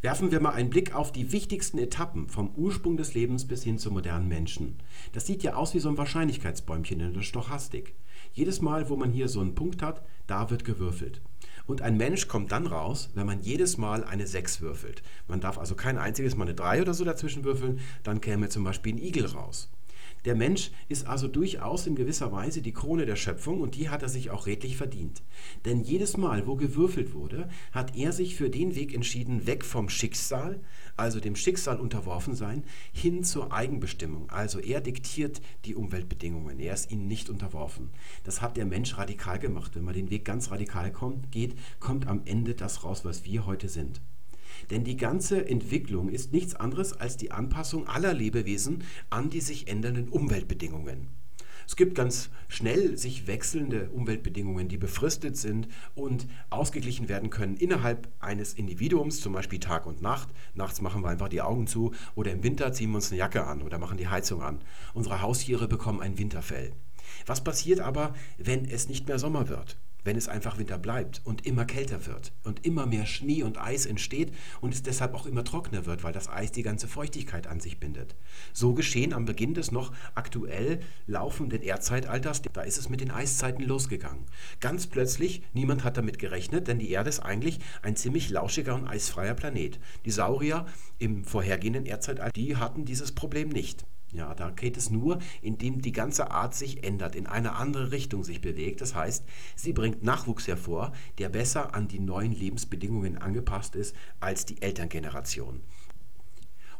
Werfen 0.00 0.30
wir 0.30 0.40
mal 0.40 0.52
einen 0.52 0.70
Blick 0.70 0.94
auf 0.94 1.10
die 1.10 1.32
wichtigsten 1.32 1.76
Etappen 1.76 2.28
vom 2.28 2.54
Ursprung 2.54 2.96
des 2.96 3.14
Lebens 3.14 3.48
bis 3.48 3.64
hin 3.64 3.78
zum 3.78 3.94
modernen 3.94 4.28
Menschen. 4.28 4.78
Das 5.12 5.26
sieht 5.26 5.42
ja 5.42 5.54
aus 5.54 5.74
wie 5.74 5.80
so 5.80 5.88
ein 5.88 5.98
Wahrscheinlichkeitsbäumchen 5.98 7.00
in 7.00 7.14
der 7.14 7.22
Stochastik. 7.22 7.96
Jedes 8.32 8.60
Mal, 8.60 8.88
wo 8.88 8.96
man 8.96 9.10
hier 9.10 9.28
so 9.28 9.40
einen 9.40 9.56
Punkt 9.56 9.82
hat, 9.82 10.06
da 10.28 10.50
wird 10.50 10.64
gewürfelt. 10.64 11.20
Und 11.68 11.82
ein 11.82 11.98
Mensch 11.98 12.28
kommt 12.28 12.50
dann 12.50 12.66
raus, 12.66 13.10
wenn 13.14 13.26
man 13.26 13.42
jedes 13.42 13.76
Mal 13.76 14.02
eine 14.02 14.26
6 14.26 14.62
würfelt. 14.62 15.02
Man 15.28 15.40
darf 15.40 15.58
also 15.58 15.74
kein 15.74 15.98
einziges 15.98 16.34
Mal 16.34 16.46
eine 16.46 16.54
3 16.54 16.80
oder 16.80 16.94
so 16.94 17.04
dazwischen 17.04 17.44
würfeln, 17.44 17.80
dann 18.02 18.22
käme 18.22 18.48
zum 18.48 18.64
Beispiel 18.64 18.94
ein 18.94 18.98
Igel 18.98 19.26
raus. 19.26 19.68
Der 20.24 20.34
Mensch 20.34 20.70
ist 20.88 21.06
also 21.06 21.28
durchaus 21.28 21.86
in 21.86 21.94
gewisser 21.94 22.32
Weise 22.32 22.62
die 22.62 22.72
Krone 22.72 23.06
der 23.06 23.16
Schöpfung 23.16 23.60
und 23.60 23.76
die 23.76 23.88
hat 23.88 24.02
er 24.02 24.08
sich 24.08 24.30
auch 24.30 24.46
redlich 24.46 24.76
verdient. 24.76 25.22
Denn 25.64 25.80
jedes 25.80 26.16
Mal, 26.16 26.46
wo 26.46 26.56
gewürfelt 26.56 27.14
wurde, 27.14 27.48
hat 27.72 27.96
er 27.96 28.12
sich 28.12 28.34
für 28.34 28.50
den 28.50 28.74
Weg 28.74 28.94
entschieden, 28.94 29.46
weg 29.46 29.64
vom 29.64 29.88
Schicksal, 29.88 30.60
also 30.96 31.20
dem 31.20 31.36
Schicksal 31.36 31.78
unterworfen 31.78 32.34
sein, 32.34 32.64
hin 32.92 33.22
zur 33.22 33.52
Eigenbestimmung. 33.52 34.28
Also 34.30 34.58
er 34.58 34.80
diktiert 34.80 35.40
die 35.64 35.74
Umweltbedingungen, 35.74 36.58
er 36.58 36.74
ist 36.74 36.90
ihnen 36.90 37.06
nicht 37.06 37.30
unterworfen. 37.30 37.90
Das 38.24 38.42
hat 38.42 38.56
der 38.56 38.66
Mensch 38.66 38.98
radikal 38.98 39.38
gemacht. 39.38 39.76
Wenn 39.76 39.84
man 39.84 39.94
den 39.94 40.10
Weg 40.10 40.24
ganz 40.24 40.50
radikal 40.50 40.92
kommt, 40.92 41.30
geht, 41.30 41.54
kommt 41.78 42.06
am 42.06 42.22
Ende 42.24 42.54
das 42.54 42.84
raus, 42.84 43.04
was 43.04 43.24
wir 43.24 43.46
heute 43.46 43.68
sind. 43.68 44.00
Denn 44.70 44.84
die 44.84 44.96
ganze 44.96 45.48
Entwicklung 45.48 46.08
ist 46.08 46.32
nichts 46.32 46.54
anderes 46.54 46.92
als 46.92 47.16
die 47.16 47.30
Anpassung 47.30 47.86
aller 47.86 48.14
Lebewesen 48.14 48.84
an 49.10 49.30
die 49.30 49.40
sich 49.40 49.68
ändernden 49.68 50.08
Umweltbedingungen. 50.08 51.08
Es 51.68 51.76
gibt 51.76 51.94
ganz 51.94 52.30
schnell 52.48 52.96
sich 52.96 53.26
wechselnde 53.26 53.90
Umweltbedingungen, 53.90 54.68
die 54.68 54.78
befristet 54.78 55.36
sind 55.36 55.68
und 55.94 56.26
ausgeglichen 56.48 57.10
werden 57.10 57.28
können 57.28 57.58
innerhalb 57.58 58.08
eines 58.20 58.54
Individuums, 58.54 59.20
zum 59.20 59.34
Beispiel 59.34 59.60
Tag 59.60 59.84
und 59.84 60.00
Nacht. 60.00 60.30
Nachts 60.54 60.80
machen 60.80 61.02
wir 61.02 61.10
einfach 61.10 61.28
die 61.28 61.42
Augen 61.42 61.66
zu 61.66 61.92
oder 62.14 62.32
im 62.32 62.42
Winter 62.42 62.72
ziehen 62.72 62.90
wir 62.90 62.96
uns 62.96 63.10
eine 63.10 63.18
Jacke 63.18 63.44
an 63.44 63.60
oder 63.60 63.78
machen 63.78 63.98
die 63.98 64.08
Heizung 64.08 64.40
an. 64.40 64.62
Unsere 64.94 65.20
Haustiere 65.20 65.68
bekommen 65.68 66.00
ein 66.00 66.16
Winterfell. 66.16 66.72
Was 67.26 67.44
passiert 67.44 67.80
aber, 67.80 68.14
wenn 68.38 68.64
es 68.64 68.88
nicht 68.88 69.06
mehr 69.06 69.18
Sommer 69.18 69.50
wird? 69.50 69.76
Wenn 70.04 70.16
es 70.16 70.28
einfach 70.28 70.58
Winter 70.58 70.78
bleibt 70.78 71.20
und 71.24 71.46
immer 71.46 71.64
kälter 71.64 72.06
wird 72.06 72.32
und 72.44 72.64
immer 72.64 72.86
mehr 72.86 73.06
Schnee 73.06 73.42
und 73.42 73.60
Eis 73.60 73.86
entsteht 73.86 74.32
und 74.60 74.74
es 74.74 74.82
deshalb 74.82 75.14
auch 75.14 75.26
immer 75.26 75.44
trockener 75.44 75.86
wird, 75.86 76.02
weil 76.02 76.12
das 76.12 76.28
Eis 76.28 76.52
die 76.52 76.62
ganze 76.62 76.88
Feuchtigkeit 76.88 77.46
an 77.46 77.60
sich 77.60 77.78
bindet. 77.80 78.16
So 78.52 78.74
geschehen 78.74 79.12
am 79.12 79.24
Beginn 79.24 79.54
des 79.54 79.70
noch 79.70 79.92
aktuell 80.14 80.80
laufenden 81.06 81.62
Erdzeitalters, 81.62 82.42
da 82.52 82.62
ist 82.62 82.78
es 82.78 82.88
mit 82.88 83.00
den 83.00 83.10
Eiszeiten 83.10 83.64
losgegangen. 83.64 84.26
Ganz 84.60 84.86
plötzlich, 84.86 85.42
niemand 85.52 85.84
hat 85.84 85.96
damit 85.96 86.18
gerechnet, 86.18 86.68
denn 86.68 86.78
die 86.78 86.90
Erde 86.90 87.10
ist 87.10 87.20
eigentlich 87.20 87.60
ein 87.82 87.96
ziemlich 87.96 88.30
lauschiger 88.30 88.74
und 88.74 88.86
eisfreier 88.86 89.34
Planet. 89.34 89.78
Die 90.04 90.10
Saurier 90.10 90.66
im 90.98 91.24
vorhergehenden 91.24 91.86
Erdzeitalter, 91.86 92.32
die 92.32 92.56
hatten 92.56 92.84
dieses 92.84 93.12
Problem 93.12 93.48
nicht. 93.48 93.86
Ja, 94.12 94.34
da 94.34 94.48
geht 94.48 94.78
es 94.78 94.90
nur, 94.90 95.18
indem 95.42 95.82
die 95.82 95.92
ganze 95.92 96.30
Art 96.30 96.54
sich 96.54 96.82
ändert, 96.82 97.14
in 97.14 97.26
eine 97.26 97.56
andere 97.56 97.92
Richtung 97.92 98.24
sich 98.24 98.40
bewegt. 98.40 98.80
Das 98.80 98.94
heißt, 98.94 99.24
sie 99.54 99.74
bringt 99.74 100.02
Nachwuchs 100.02 100.46
hervor, 100.46 100.92
der 101.18 101.28
besser 101.28 101.74
an 101.74 101.88
die 101.88 102.00
neuen 102.00 102.32
Lebensbedingungen 102.32 103.18
angepasst 103.18 103.76
ist 103.76 103.94
als 104.18 104.46
die 104.46 104.62
Elterngeneration. 104.62 105.60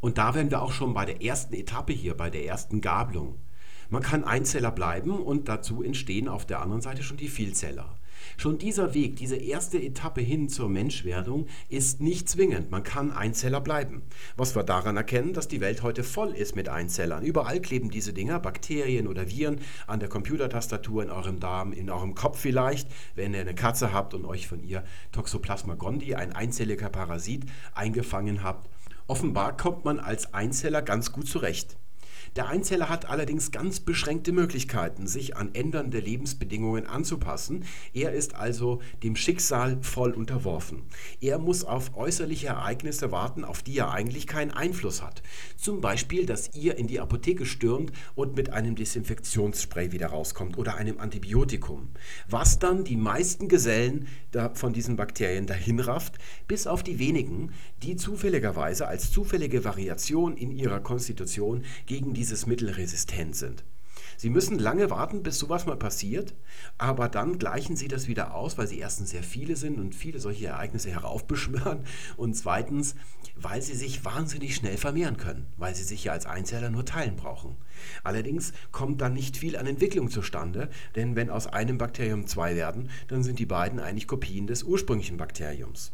Und 0.00 0.16
da 0.16 0.34
wären 0.34 0.50
wir 0.50 0.62
auch 0.62 0.72
schon 0.72 0.94
bei 0.94 1.04
der 1.04 1.22
ersten 1.22 1.54
Etappe 1.54 1.92
hier, 1.92 2.16
bei 2.16 2.30
der 2.30 2.46
ersten 2.46 2.80
Gabelung. 2.80 3.38
Man 3.90 4.02
kann 4.02 4.24
Einzeller 4.24 4.70
bleiben 4.70 5.10
und 5.10 5.48
dazu 5.48 5.82
entstehen 5.82 6.28
auf 6.28 6.46
der 6.46 6.62
anderen 6.62 6.82
Seite 6.82 7.02
schon 7.02 7.16
die 7.16 7.28
Vielzeller. 7.28 7.97
Schon 8.36 8.58
dieser 8.58 8.94
Weg, 8.94 9.16
diese 9.16 9.36
erste 9.36 9.80
Etappe 9.80 10.20
hin 10.20 10.48
zur 10.48 10.68
Menschwerdung 10.68 11.46
ist 11.68 12.00
nicht 12.00 12.28
zwingend. 12.28 12.70
Man 12.70 12.82
kann 12.82 13.10
Einzeller 13.10 13.60
bleiben. 13.60 14.02
Was 14.36 14.54
wir 14.54 14.62
daran 14.62 14.96
erkennen, 14.96 15.32
dass 15.32 15.48
die 15.48 15.60
Welt 15.60 15.82
heute 15.82 16.04
voll 16.04 16.34
ist 16.34 16.56
mit 16.56 16.68
Einzellern. 16.68 17.24
Überall 17.24 17.60
kleben 17.60 17.90
diese 17.90 18.12
Dinger, 18.12 18.40
Bakterien 18.40 19.06
oder 19.06 19.28
Viren, 19.30 19.60
an 19.86 20.00
der 20.00 20.08
Computertastatur, 20.08 21.02
in 21.02 21.10
eurem 21.10 21.40
Darm, 21.40 21.72
in 21.72 21.90
eurem 21.90 22.14
Kopf 22.14 22.38
vielleicht, 22.38 22.88
wenn 23.14 23.34
ihr 23.34 23.40
eine 23.40 23.54
Katze 23.54 23.92
habt 23.92 24.14
und 24.14 24.24
euch 24.24 24.48
von 24.48 24.62
ihr 24.62 24.84
Toxoplasma 25.12 25.74
gondii, 25.74 26.14
ein 26.14 26.32
einzelliger 26.32 26.88
Parasit, 26.88 27.46
eingefangen 27.74 28.42
habt. 28.42 28.68
Offenbar 29.06 29.56
kommt 29.56 29.84
man 29.84 30.00
als 30.00 30.34
Einzeller 30.34 30.82
ganz 30.82 31.12
gut 31.12 31.26
zurecht. 31.26 31.78
Der 32.38 32.48
Einzeller 32.48 32.88
hat 32.88 33.10
allerdings 33.10 33.50
ganz 33.50 33.80
beschränkte 33.80 34.30
Möglichkeiten, 34.30 35.08
sich 35.08 35.36
an 35.36 35.56
ändernde 35.56 35.98
Lebensbedingungen 35.98 36.86
anzupassen. 36.86 37.64
Er 37.92 38.12
ist 38.12 38.36
also 38.36 38.80
dem 39.02 39.16
Schicksal 39.16 39.78
voll 39.82 40.12
unterworfen. 40.12 40.84
Er 41.20 41.40
muss 41.40 41.64
auf 41.64 41.96
äußerliche 41.96 42.46
Ereignisse 42.46 43.10
warten, 43.10 43.44
auf 43.44 43.64
die 43.64 43.76
er 43.78 43.90
eigentlich 43.90 44.28
keinen 44.28 44.52
Einfluss 44.52 45.02
hat. 45.02 45.20
Zum 45.56 45.80
Beispiel, 45.80 46.26
dass 46.26 46.54
ihr 46.54 46.78
in 46.78 46.86
die 46.86 47.00
Apotheke 47.00 47.44
stürmt 47.44 47.90
und 48.14 48.36
mit 48.36 48.52
einem 48.52 48.76
Desinfektionsspray 48.76 49.90
wieder 49.90 50.06
rauskommt 50.06 50.58
oder 50.58 50.76
einem 50.76 51.00
Antibiotikum. 51.00 51.88
Was 52.28 52.60
dann 52.60 52.84
die 52.84 52.96
meisten 52.96 53.48
Gesellen 53.48 54.06
von 54.54 54.72
diesen 54.72 54.94
Bakterien 54.94 55.46
dahin 55.46 55.80
rafft, 55.80 56.18
bis 56.46 56.68
auf 56.68 56.84
die 56.84 57.00
wenigen, 57.00 57.52
die 57.82 57.96
zufälligerweise 57.96 58.86
als 58.86 59.10
zufällige 59.10 59.64
Variation 59.64 60.36
in 60.36 60.50
ihrer 60.50 60.80
Konstitution 60.80 61.64
gegen 61.86 62.14
dieses 62.14 62.46
Mittel 62.46 62.70
resistent 62.70 63.36
sind. 63.36 63.64
Sie 64.20 64.30
müssen 64.30 64.58
lange 64.58 64.90
warten, 64.90 65.22
bis 65.22 65.38
sowas 65.38 65.64
mal 65.64 65.76
passiert, 65.76 66.34
aber 66.76 67.08
dann 67.08 67.38
gleichen 67.38 67.76
sie 67.76 67.86
das 67.86 68.08
wieder 68.08 68.34
aus, 68.34 68.58
weil 68.58 68.66
sie 68.66 68.80
erstens 68.80 69.10
sehr 69.10 69.22
viele 69.22 69.54
sind 69.54 69.78
und 69.78 69.94
viele 69.94 70.18
solche 70.18 70.48
Ereignisse 70.48 70.90
heraufbeschwören 70.90 71.84
und 72.16 72.34
zweitens, 72.34 72.96
weil 73.36 73.62
sie 73.62 73.76
sich 73.76 74.04
wahnsinnig 74.04 74.56
schnell 74.56 74.76
vermehren 74.76 75.18
können, 75.18 75.46
weil 75.56 75.76
sie 75.76 75.84
sich 75.84 76.02
ja 76.02 76.12
als 76.12 76.26
Einzeller 76.26 76.68
nur 76.68 76.84
teilen 76.84 77.14
brauchen. 77.14 77.56
Allerdings 78.02 78.52
kommt 78.72 79.00
dann 79.00 79.14
nicht 79.14 79.36
viel 79.36 79.56
an 79.56 79.68
Entwicklung 79.68 80.10
zustande, 80.10 80.68
denn 80.96 81.14
wenn 81.14 81.30
aus 81.30 81.46
einem 81.46 81.78
Bakterium 81.78 82.26
zwei 82.26 82.56
werden, 82.56 82.90
dann 83.06 83.22
sind 83.22 83.38
die 83.38 83.46
beiden 83.46 83.78
eigentlich 83.78 84.08
Kopien 84.08 84.48
des 84.48 84.64
ursprünglichen 84.64 85.16
Bakteriums. 85.16 85.92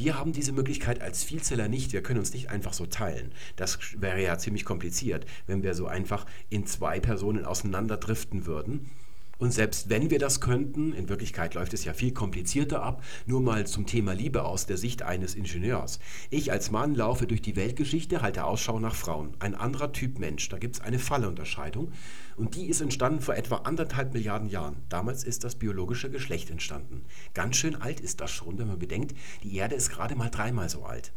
Wir 0.00 0.16
haben 0.16 0.32
diese 0.32 0.52
Möglichkeit 0.52 1.00
als 1.00 1.24
Vielzeller 1.24 1.66
nicht. 1.66 1.92
Wir 1.92 2.04
können 2.04 2.20
uns 2.20 2.32
nicht 2.32 2.50
einfach 2.50 2.72
so 2.72 2.86
teilen. 2.86 3.32
Das 3.56 3.80
wäre 4.00 4.22
ja 4.22 4.38
ziemlich 4.38 4.64
kompliziert, 4.64 5.26
wenn 5.48 5.64
wir 5.64 5.74
so 5.74 5.88
einfach 5.88 6.24
in 6.50 6.66
zwei 6.66 7.00
Personen 7.00 7.44
auseinanderdriften 7.44 8.46
würden. 8.46 8.92
Und 9.38 9.52
selbst 9.52 9.88
wenn 9.88 10.10
wir 10.10 10.18
das 10.18 10.40
könnten, 10.40 10.92
in 10.92 11.08
Wirklichkeit 11.08 11.54
läuft 11.54 11.72
es 11.72 11.84
ja 11.84 11.94
viel 11.94 12.12
komplizierter 12.12 12.82
ab, 12.82 13.04
nur 13.24 13.40
mal 13.40 13.66
zum 13.68 13.86
Thema 13.86 14.12
Liebe 14.12 14.44
aus 14.44 14.66
der 14.66 14.76
Sicht 14.76 15.02
eines 15.02 15.36
Ingenieurs. 15.36 16.00
Ich 16.28 16.50
als 16.50 16.72
Mann 16.72 16.96
laufe 16.96 17.28
durch 17.28 17.40
die 17.40 17.54
Weltgeschichte, 17.54 18.20
halte 18.20 18.44
Ausschau 18.44 18.80
nach 18.80 18.96
Frauen. 18.96 19.36
Ein 19.38 19.54
anderer 19.54 19.92
Typ 19.92 20.18
Mensch, 20.18 20.48
da 20.48 20.58
gibt 20.58 20.76
es 20.76 20.80
eine 20.80 20.98
Fallunterscheidung 20.98 21.92
und 22.36 22.56
die 22.56 22.66
ist 22.66 22.80
entstanden 22.80 23.20
vor 23.20 23.36
etwa 23.36 23.58
anderthalb 23.58 24.12
Milliarden 24.12 24.48
Jahren. 24.48 24.82
Damals 24.88 25.22
ist 25.22 25.44
das 25.44 25.54
biologische 25.54 26.10
Geschlecht 26.10 26.50
entstanden. 26.50 27.04
Ganz 27.32 27.56
schön 27.56 27.76
alt 27.76 28.00
ist 28.00 28.20
das 28.20 28.32
schon, 28.32 28.58
wenn 28.58 28.66
man 28.66 28.80
bedenkt, 28.80 29.16
die 29.44 29.54
Erde 29.54 29.76
ist 29.76 29.90
gerade 29.90 30.16
mal 30.16 30.30
dreimal 30.30 30.68
so 30.68 30.84
alt. 30.84 31.12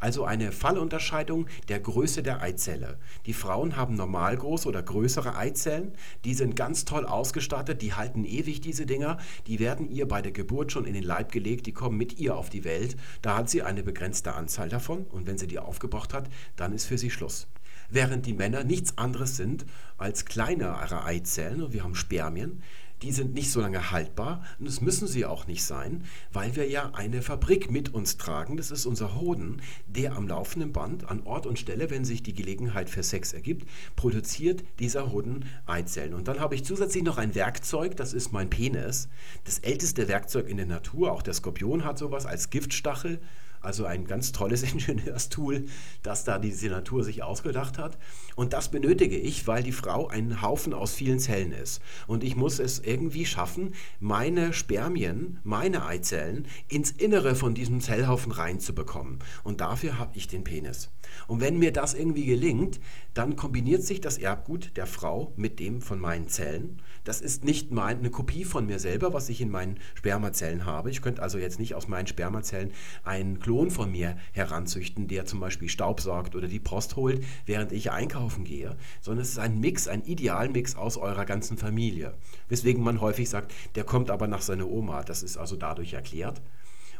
Also 0.00 0.24
eine 0.24 0.52
Fallunterscheidung 0.52 1.46
der 1.68 1.80
Größe 1.80 2.22
der 2.22 2.42
Eizelle. 2.42 2.98
Die 3.26 3.32
Frauen 3.32 3.76
haben 3.76 3.94
normal 3.94 4.36
große 4.36 4.68
oder 4.68 4.82
größere 4.82 5.36
Eizellen, 5.36 5.92
die 6.24 6.34
sind 6.34 6.56
ganz 6.56 6.84
toll 6.84 7.06
ausgestattet, 7.06 7.82
die 7.82 7.94
halten 7.94 8.24
ewig 8.24 8.60
diese 8.60 8.86
Dinger, 8.86 9.18
die 9.46 9.58
werden 9.58 9.90
ihr 9.90 10.06
bei 10.06 10.22
der 10.22 10.32
Geburt 10.32 10.72
schon 10.72 10.84
in 10.84 10.94
den 10.94 11.04
Leib 11.04 11.32
gelegt, 11.32 11.66
die 11.66 11.72
kommen 11.72 11.96
mit 11.96 12.18
ihr 12.18 12.36
auf 12.36 12.50
die 12.50 12.64
Welt. 12.64 12.96
Da 13.22 13.36
hat 13.36 13.50
sie 13.50 13.62
eine 13.62 13.82
begrenzte 13.82 14.34
Anzahl 14.34 14.68
davon. 14.68 15.04
Und 15.10 15.26
wenn 15.26 15.38
sie 15.38 15.46
die 15.46 15.58
aufgebraucht 15.58 16.14
hat, 16.14 16.28
dann 16.56 16.72
ist 16.72 16.86
für 16.86 16.98
sie 16.98 17.10
Schluss. 17.10 17.46
Während 17.90 18.26
die 18.26 18.32
Männer 18.32 18.64
nichts 18.64 18.96
anderes 18.98 19.36
sind 19.36 19.66
als 19.98 20.24
kleinere 20.24 21.04
Eizellen, 21.04 21.62
und 21.62 21.72
wir 21.72 21.84
haben 21.84 21.94
Spermien, 21.94 22.62
die 23.02 23.12
sind 23.12 23.34
nicht 23.34 23.50
so 23.50 23.60
lange 23.60 23.90
haltbar 23.90 24.44
und 24.58 24.66
das 24.66 24.80
müssen 24.80 25.06
sie 25.06 25.26
auch 25.26 25.46
nicht 25.46 25.64
sein, 25.64 26.04
weil 26.32 26.56
wir 26.56 26.68
ja 26.68 26.90
eine 26.94 27.22
Fabrik 27.22 27.70
mit 27.70 27.92
uns 27.92 28.16
tragen. 28.16 28.56
Das 28.56 28.70
ist 28.70 28.86
unser 28.86 29.20
Hoden, 29.20 29.60
der 29.86 30.14
am 30.16 30.28
laufenden 30.28 30.72
Band 30.72 31.08
an 31.10 31.22
Ort 31.24 31.46
und 31.46 31.58
Stelle, 31.58 31.90
wenn 31.90 32.04
sich 32.04 32.22
die 32.22 32.34
Gelegenheit 32.34 32.88
für 32.88 33.02
Sex 33.02 33.32
ergibt, 33.32 33.68
produziert 33.96 34.64
dieser 34.78 35.12
Hoden 35.12 35.44
Eizellen. 35.66 36.14
Und 36.14 36.28
dann 36.28 36.40
habe 36.40 36.54
ich 36.54 36.64
zusätzlich 36.64 37.04
noch 37.04 37.18
ein 37.18 37.34
Werkzeug, 37.34 37.96
das 37.96 38.12
ist 38.12 38.32
mein 38.32 38.50
Penis, 38.50 39.08
das 39.44 39.58
älteste 39.58 40.08
Werkzeug 40.08 40.48
in 40.48 40.56
der 40.56 40.66
Natur. 40.66 41.12
Auch 41.12 41.22
der 41.22 41.34
Skorpion 41.34 41.84
hat 41.84 41.98
sowas 41.98 42.26
als 42.26 42.50
Giftstachel. 42.50 43.20
Also 43.64 43.86
ein 43.86 44.06
ganz 44.06 44.32
tolles 44.32 44.62
Ingenieurstool, 44.72 45.66
das 46.02 46.24
da 46.24 46.38
diese 46.38 46.68
Natur 46.68 47.02
sich 47.02 47.22
ausgedacht 47.22 47.78
hat. 47.78 47.98
Und 48.36 48.52
das 48.52 48.70
benötige 48.70 49.16
ich, 49.16 49.46
weil 49.46 49.62
die 49.62 49.72
Frau 49.72 50.08
ein 50.08 50.42
Haufen 50.42 50.74
aus 50.74 50.94
vielen 50.94 51.18
Zellen 51.18 51.52
ist. 51.52 51.80
Und 52.06 52.24
ich 52.24 52.36
muss 52.36 52.58
es 52.58 52.78
irgendwie 52.80 53.26
schaffen, 53.26 53.74
meine 54.00 54.52
Spermien, 54.52 55.38
meine 55.44 55.86
Eizellen 55.86 56.46
ins 56.68 56.90
Innere 56.90 57.34
von 57.34 57.54
diesem 57.54 57.80
Zellhaufen 57.80 58.32
reinzubekommen. 58.32 59.18
Und 59.42 59.60
dafür 59.60 59.98
habe 59.98 60.12
ich 60.16 60.28
den 60.28 60.44
Penis. 60.44 60.90
Und 61.26 61.40
wenn 61.40 61.58
mir 61.58 61.72
das 61.72 61.94
irgendwie 61.94 62.24
gelingt, 62.26 62.80
dann 63.14 63.36
kombiniert 63.36 63.82
sich 63.82 64.00
das 64.00 64.18
Erbgut 64.18 64.76
der 64.76 64.86
Frau 64.86 65.32
mit 65.36 65.60
dem 65.60 65.80
von 65.80 66.00
meinen 66.00 66.28
Zellen. 66.28 66.82
Das 67.04 67.20
ist 67.20 67.44
nicht 67.44 67.70
mein, 67.70 67.98
eine 67.98 68.10
Kopie 68.10 68.44
von 68.44 68.66
mir 68.66 68.78
selber, 68.78 69.12
was 69.12 69.28
ich 69.28 69.40
in 69.40 69.50
meinen 69.50 69.78
Spermazellen 69.94 70.64
habe. 70.64 70.90
Ich 70.90 71.02
könnte 71.02 71.22
also 71.22 71.38
jetzt 71.38 71.58
nicht 71.58 71.74
aus 71.74 71.86
meinen 71.86 72.06
Spermazellen 72.06 72.72
einen 73.04 73.38
Klon 73.40 73.70
von 73.70 73.92
mir 73.92 74.16
heranzüchten, 74.32 75.06
der 75.06 75.26
zum 75.26 75.38
Beispiel 75.38 75.68
Staub 75.68 76.00
sorgt 76.00 76.34
oder 76.34 76.48
die 76.48 76.60
Post 76.60 76.96
holt, 76.96 77.22
während 77.44 77.72
ich 77.72 77.90
einkaufen 77.90 78.44
gehe, 78.44 78.76
sondern 79.02 79.22
es 79.22 79.30
ist 79.30 79.38
ein 79.38 79.60
Mix, 79.60 79.86
ein 79.86 80.02
Idealmix 80.02 80.76
aus 80.76 80.96
eurer 80.96 81.26
ganzen 81.26 81.58
Familie. 81.58 82.14
Weswegen 82.48 82.82
man 82.82 83.02
häufig 83.02 83.28
sagt, 83.28 83.52
der 83.74 83.84
kommt 83.84 84.10
aber 84.10 84.26
nach 84.26 84.42
seiner 84.42 84.68
Oma. 84.68 85.02
Das 85.02 85.22
ist 85.22 85.36
also 85.36 85.56
dadurch 85.56 85.92
erklärt. 85.92 86.40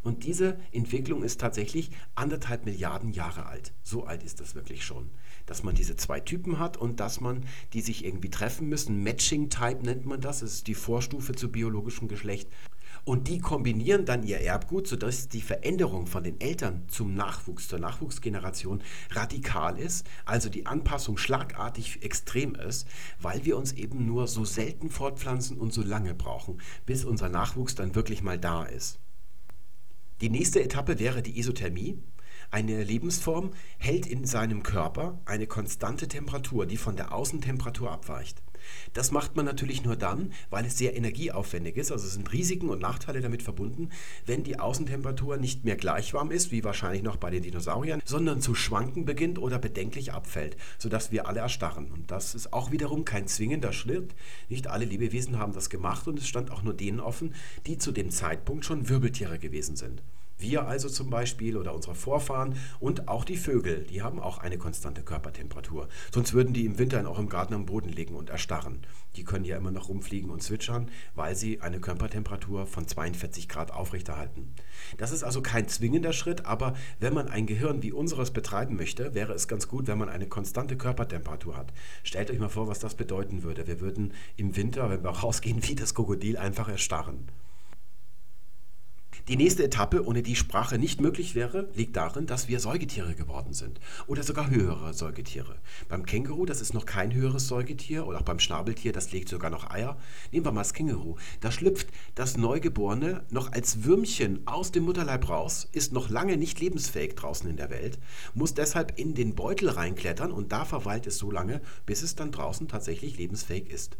Und 0.05 0.25
diese 0.25 0.59
Entwicklung 0.71 1.23
ist 1.23 1.41
tatsächlich 1.41 1.91
anderthalb 2.15 2.67
Milliarden 2.67 3.11
Jahre 3.11 3.47
alt. 3.47 3.73
So 3.83 4.05
alt 4.05 4.23
ist 4.23 4.39
das 4.39 4.55
wirklich 4.55 4.85
schon. 4.85 5.11
Dass 5.47 5.63
man 5.63 5.75
diese 5.75 5.97
zwei 5.97 6.21
Typen 6.21 6.59
hat 6.59 6.77
und 6.77 7.01
dass 7.01 7.21
man 7.21 7.45
die 7.73 7.81
sich 7.81 8.05
irgendwie 8.05 8.31
treffen 8.31 8.69
müssen. 8.69 9.03
Matching 9.03 9.51
Type 9.51 9.83
nennt 9.83 10.07
man 10.07 10.21
das. 10.21 10.41
Das 10.41 10.53
ist 10.53 10.67
die 10.67 10.75
Vorstufe 10.75 11.35
zu 11.35 11.51
biologischem 11.51 12.09
Geschlecht. 12.09 12.49
Und 13.05 13.29
die 13.29 13.39
kombinieren 13.39 14.07
dann 14.07 14.23
ihr 14.23 14.41
Erbgut, 14.41 14.87
sodass 14.87 15.29
die 15.29 15.43
Veränderung 15.43 16.07
von 16.07 16.25
den 16.25 16.41
Eltern 16.41 16.85
zum 16.89 17.15
Nachwuchs, 17.15 17.69
zur 17.69 17.79
Nachwuchsgeneration 17.79 18.83
radikal 19.11 19.79
ist, 19.79 20.07
also 20.25 20.49
die 20.49 20.65
Anpassung 20.65 21.19
schlagartig 21.19 22.03
extrem 22.03 22.55
ist, 22.55 22.89
weil 23.21 23.45
wir 23.45 23.59
uns 23.59 23.73
eben 23.73 24.07
nur 24.07 24.27
so 24.27 24.47
selten 24.47 24.89
fortpflanzen 24.89 25.59
und 25.59 25.75
so 25.75 25.83
lange 25.83 26.15
brauchen, 26.15 26.63
bis 26.87 27.05
unser 27.05 27.29
Nachwuchs 27.29 27.75
dann 27.75 27.95
wirklich 27.95 28.23
mal 28.23 28.39
da 28.39 28.65
ist. 28.65 28.99
Die 30.23 30.31
nächste 30.31 30.63
Etappe 30.63 30.99
wäre 30.99 31.21
die 31.21 31.39
Isothermie. 31.39 31.99
Eine 32.55 32.85
Lebensform 32.85 33.51
hält 33.79 34.07
in 34.07 34.27
seinem 34.27 34.63
Körper 34.63 35.19
eine 35.25 35.49
konstante 35.49 36.07
Temperatur, 36.07 36.67
die 36.67 36.77
von 36.77 36.95
der 36.95 37.13
Außentemperatur 37.13 37.91
abweicht. 37.91 38.45
Das 38.93 39.11
macht 39.11 39.35
man 39.35 39.45
natürlich 39.45 39.83
nur 39.83 39.97
dann, 39.97 40.33
weil 40.51 40.65
es 40.65 40.79
sehr 40.79 40.97
energieaufwendig 40.97 41.77
ist. 41.77 41.91
Also 41.91 42.07
es 42.07 42.13
sind 42.13 42.33
Risiken 42.33 42.69
und 42.69 42.81
Nachteile 42.81 43.21
damit 43.21 43.43
verbunden, 43.43 43.89
wenn 44.25 44.45
die 44.45 44.61
Außentemperatur 44.61 45.37
nicht 45.37 45.65
mehr 45.65 45.75
gleich 45.75 46.15
warm 46.15 46.31
ist, 46.31 46.53
wie 46.53 46.63
wahrscheinlich 46.63 47.03
noch 47.03 47.17
bei 47.17 47.31
den 47.31 47.43
Dinosauriern, 47.43 48.01
sondern 48.05 48.41
zu 48.41 48.55
schwanken 48.55 49.05
beginnt 49.05 49.41
oder 49.41 49.59
bedenklich 49.59 50.13
abfällt, 50.13 50.57
sodass 50.79 51.11
wir 51.11 51.27
alle 51.27 51.41
erstarren. 51.41 51.91
Und 51.91 52.13
das 52.13 52.37
ist 52.37 52.53
auch 52.53 52.71
wiederum 52.71 53.05
kein 53.05 53.27
zwingender 53.27 53.73
Schritt. 53.73 54.15
Nicht 54.49 54.69
alle 54.69 54.85
Lebewesen 54.85 55.41
haben 55.41 55.55
das 55.55 55.71
gemacht 55.71 56.07
und 56.07 56.21
es 56.21 56.29
stand 56.29 56.53
auch 56.53 56.63
nur 56.63 56.75
denen 56.75 57.01
offen, 57.01 57.35
die 57.67 57.79
zu 57.79 57.91
dem 57.91 58.11
Zeitpunkt 58.11 58.65
schon 58.65 58.89
Wirbeltiere 58.89 59.41
gewesen 59.41 59.75
sind. 59.75 60.05
Wir 60.39 60.67
also 60.67 60.89
zum 60.89 61.11
Beispiel 61.11 61.57
oder 61.57 61.75
unsere 61.75 61.95
Vorfahren 61.95 62.57
und 62.81 63.09
auch 63.09 63.25
die 63.25 63.37
Vögel, 63.37 63.85
die 63.85 64.03
haben 64.03 64.19
auch 64.19 64.39
eine 64.39 64.59
konstante 64.59 65.03
Körpertemperatur. 65.03 65.89
Sonst 66.13 66.35
würden 66.35 66.53
die 66.53 66.67
im 66.67 66.79
Winter 66.79 67.09
auch 67.09 67.19
im 67.19 67.29
Garten 67.29 67.55
am 67.55 67.67
Boden 67.67 67.89
liegen 67.89 68.15
und 68.15 68.31
erstarren. 68.31 68.81
Die 69.17 69.25
können 69.25 69.45
ja 69.45 69.57
immer 69.57 69.71
noch 69.71 69.89
rumfliegen 69.89 70.31
und 70.31 70.43
zwitschern, 70.43 70.91
weil 71.15 71.37
sie 71.37 71.61
eine 71.61 71.79
Körpertemperatur 71.79 72.67
von 72.67 72.87
42 72.87 73.49
Grad 73.49 73.71
aufrechterhalten. 73.71 74.53
Das 74.99 75.13
ist 75.13 75.23
also 75.23 75.41
kein 75.41 75.69
zwingender 75.69 76.13
Schritt, 76.13 76.47
aber 76.47 76.75
wenn 76.99 77.15
man 77.15 77.29
ein 77.29 77.47
Gehirn 77.47 77.83
wie 77.83 77.93
unseres 77.93 78.33
betreiben 78.33 78.77
möchte, 78.77 79.15
wäre 79.15 79.33
es 79.35 79.47
ganz 79.47 79.69
gut, 79.69 79.87
wenn 79.87 79.99
man 79.99 80.09
eine 80.09 80.27
konstante 80.27 80.77
Körpertemperatur 80.77 81.57
hat. 81.57 81.73
Stellt 82.03 82.31
euch 82.31 82.41
mal 82.41 82.49
vor, 82.49 82.67
was 82.67 82.81
das 82.81 82.97
bedeuten 82.97 83.45
würde. 83.45 83.67
Wir 83.67 83.81
würden 83.81 84.13
im 84.37 84.57
Winter, 84.57 84.91
wenn 84.91 85.05
wir 85.05 85.11
rausgehen, 85.25 85.67
wie 85.69 85.77
das 85.77 85.95
Krokodil 85.95 86.37
einfach 86.37 86.69
erstarren. 86.69 87.29
Die 89.27 89.37
nächste 89.37 89.65
Etappe, 89.65 90.05
ohne 90.05 90.23
die 90.23 90.37
Sprache 90.37 90.77
nicht 90.77 91.01
möglich 91.01 91.35
wäre, 91.35 91.71
liegt 91.75 91.97
darin, 91.97 92.27
dass 92.27 92.49
wir 92.49 92.61
Säugetiere 92.61 93.15
geworden 93.15 93.55
sind. 93.55 93.81
Oder 94.07 94.23
sogar 94.23 94.51
höhere 94.51 94.93
Säugetiere. 94.93 95.57
Beim 95.89 96.05
Känguru, 96.05 96.45
das 96.45 96.61
ist 96.61 96.75
noch 96.75 96.85
kein 96.85 97.15
höheres 97.15 97.49
Säugetier, 97.49 98.07
oder 98.07 98.19
auch 98.19 98.25
beim 98.25 98.39
Schnabeltier, 98.39 98.93
das 98.93 99.13
legt 99.13 99.31
sogar 99.31 99.49
noch 99.49 99.71
Eier. 99.71 99.97
Nehmen 100.31 100.45
wir 100.45 100.53
mal 100.53 100.61
das 100.61 100.75
Känguru. 100.75 101.17
Da 101.41 101.51
schlüpft 101.51 101.89
das 102.15 102.37
Neugeborene 102.37 103.25
noch 103.31 103.51
als 103.53 103.85
Würmchen 103.85 104.47
aus 104.47 104.73
dem 104.73 104.85
Mutterleib 104.85 105.27
raus, 105.27 105.71
ist 105.73 105.95
noch 105.95 106.11
lange 106.11 106.37
nicht 106.37 106.61
lebensfähig 106.61 107.15
draußen 107.15 107.49
in 107.49 107.57
der 107.57 107.71
Welt, 107.71 107.99
muss 108.35 108.53
deshalb 108.53 108.99
in 108.99 109.15
den 109.15 109.35
Beutel 109.35 109.71
reinklettern 109.71 110.33
und 110.33 110.53
da 110.53 110.67
verweilt 110.67 111.07
es 111.07 111.17
so 111.17 111.31
lange, 111.31 111.63
bis 111.87 112.03
es 112.03 112.15
dann 112.15 112.31
draußen 112.31 112.69
tatsächlich 112.69 113.17
lebensfähig 113.17 113.71
ist. 113.71 113.97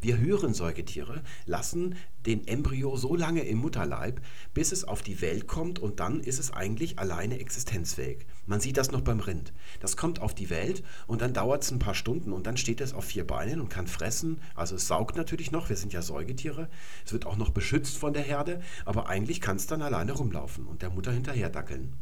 Wir 0.00 0.18
höheren 0.18 0.54
Säugetiere 0.54 1.22
lassen 1.46 1.96
den 2.26 2.46
Embryo 2.46 2.96
so 2.96 3.14
lange 3.14 3.42
im 3.42 3.58
Mutterleib, 3.58 4.20
bis 4.54 4.72
es 4.72 4.84
auf 4.84 5.02
die 5.02 5.20
Welt 5.20 5.46
kommt 5.46 5.78
und 5.78 6.00
dann 6.00 6.20
ist 6.20 6.38
es 6.38 6.52
eigentlich 6.52 6.98
alleine 6.98 7.38
existenzfähig. 7.38 8.26
Man 8.46 8.60
sieht 8.60 8.76
das 8.76 8.92
noch 8.92 9.02
beim 9.02 9.20
Rind. 9.20 9.52
Das 9.80 9.96
kommt 9.96 10.20
auf 10.20 10.34
die 10.34 10.50
Welt 10.50 10.82
und 11.06 11.20
dann 11.20 11.34
dauert 11.34 11.62
es 11.62 11.70
ein 11.70 11.78
paar 11.78 11.94
Stunden 11.94 12.32
und 12.32 12.46
dann 12.46 12.56
steht 12.56 12.80
es 12.80 12.94
auf 12.94 13.04
vier 13.04 13.26
Beinen 13.26 13.60
und 13.60 13.68
kann 13.68 13.86
fressen. 13.86 14.40
Also 14.54 14.76
es 14.76 14.86
saugt 14.86 15.16
natürlich 15.16 15.50
noch, 15.50 15.68
wir 15.68 15.76
sind 15.76 15.92
ja 15.92 16.02
Säugetiere. 16.02 16.68
Es 17.04 17.12
wird 17.12 17.26
auch 17.26 17.36
noch 17.36 17.50
beschützt 17.50 17.98
von 17.98 18.12
der 18.12 18.22
Herde, 18.22 18.60
aber 18.84 19.08
eigentlich 19.08 19.40
kann 19.40 19.56
es 19.56 19.66
dann 19.66 19.82
alleine 19.82 20.12
rumlaufen 20.12 20.66
und 20.66 20.82
der 20.82 20.90
Mutter 20.90 21.12
hinterher 21.12 21.50
dackeln. 21.50 21.92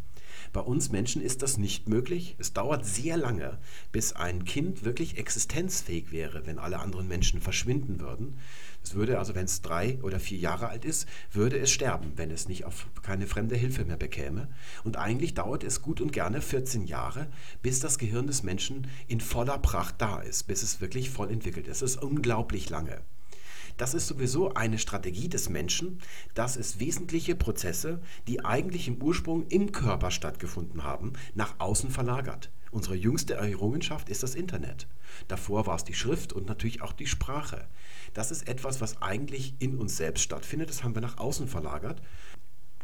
Bei 0.53 0.61
uns 0.61 0.91
Menschen 0.91 1.23
ist 1.23 1.41
das 1.41 1.57
nicht 1.57 1.89
möglich. 1.89 2.37
Es 2.39 2.53
dauert 2.53 2.85
sehr 2.85 3.17
lange, 3.17 3.59
bis 3.91 4.13
ein 4.13 4.45
Kind 4.45 4.85
wirklich 4.85 5.17
existenzfähig 5.17 6.13
wäre, 6.13 6.47
wenn 6.47 6.59
alle 6.59 6.79
anderen 6.81 7.09
Menschen 7.09 7.41
verschwinden 7.41 8.01
würden. 8.01 8.39
Es 8.85 8.95
würde 8.95 9.19
also, 9.19 9.35
wenn 9.35 9.47
es 9.47 9.63
drei 9.63 9.99
oder 10.03 10.21
vier 10.21 10.37
Jahre 10.39 10.69
alt 10.69 10.85
ist, 10.85 11.09
würde 11.31 11.59
es 11.59 11.71
sterben, 11.71 12.13
wenn 12.17 12.31
es 12.31 12.49
nicht 12.49 12.67
auf 12.67 12.87
keine 13.01 13.27
fremde 13.27 13.57
Hilfe 13.57 13.87
mehr 13.87 13.97
bekäme. 13.97 14.49
Und 14.85 14.99
eigentlich 14.99 15.33
dauert 15.33 15.65
es 15.65 15.81
gut 15.81 16.03
und 16.03 16.13
gerne 16.13 16.43
14 16.43 16.85
Jahre, 16.85 17.29
bis 17.63 17.81
das 17.81 17.97
Gehirn 17.97 18.27
des 18.27 18.43
Menschen 18.43 18.89
in 19.09 19.23
voller 19.23 19.59
Pracht 19.59 19.95
da 20.03 20.21
ist, 20.21 20.43
bis 20.49 20.63
es 20.63 20.83
wirklich 20.83 21.09
voll 21.09 21.31
entwickelt 21.31 21.67
ist. 21.67 21.81
Es 21.81 21.93
ist 21.95 22.03
unglaublich 22.03 22.69
lange. 22.69 23.01
Das 23.77 23.95
ist 23.95 24.07
sowieso 24.07 24.55
eine 24.55 24.79
Strategie 24.79 25.29
des 25.29 25.49
Menschen, 25.49 26.01
dass 26.35 26.57
es 26.57 26.81
wesentliche 26.81 27.35
Prozesse, 27.35 28.01
die 28.29 28.45
eigentlich 28.45 28.89
im 28.89 29.03
Ursprung 29.03 29.47
im 29.49 29.73
Körper 29.73 30.11
stattgefunden 30.11 30.85
haben, 30.85 31.13
nach 31.35 31.55
außen 31.59 31.91
verlagert. 31.91 32.51
Unsere 32.71 32.95
jüngste 32.95 33.35
Errungenschaft 33.35 34.09
ist 34.09 34.23
das 34.23 34.35
Internet. 34.35 34.87
Davor 35.29 35.67
war 35.67 35.77
es 35.77 35.85
die 35.85 35.93
Schrift 35.93 36.33
und 36.33 36.47
natürlich 36.47 36.81
auch 36.81 36.95
die 36.95 37.07
Sprache. 37.07 37.69
Das 38.15 38.31
ist 38.31 38.49
etwas, 38.49 38.81
was 38.81 39.03
eigentlich 39.03 39.55
in 39.59 39.77
uns 39.77 39.99
selbst 39.99 40.23
stattfindet. 40.23 40.71
Das 40.71 40.83
haben 40.83 40.95
wir 40.95 41.03
nach 41.03 41.19
außen 41.19 41.49
verlagert. 41.49 42.01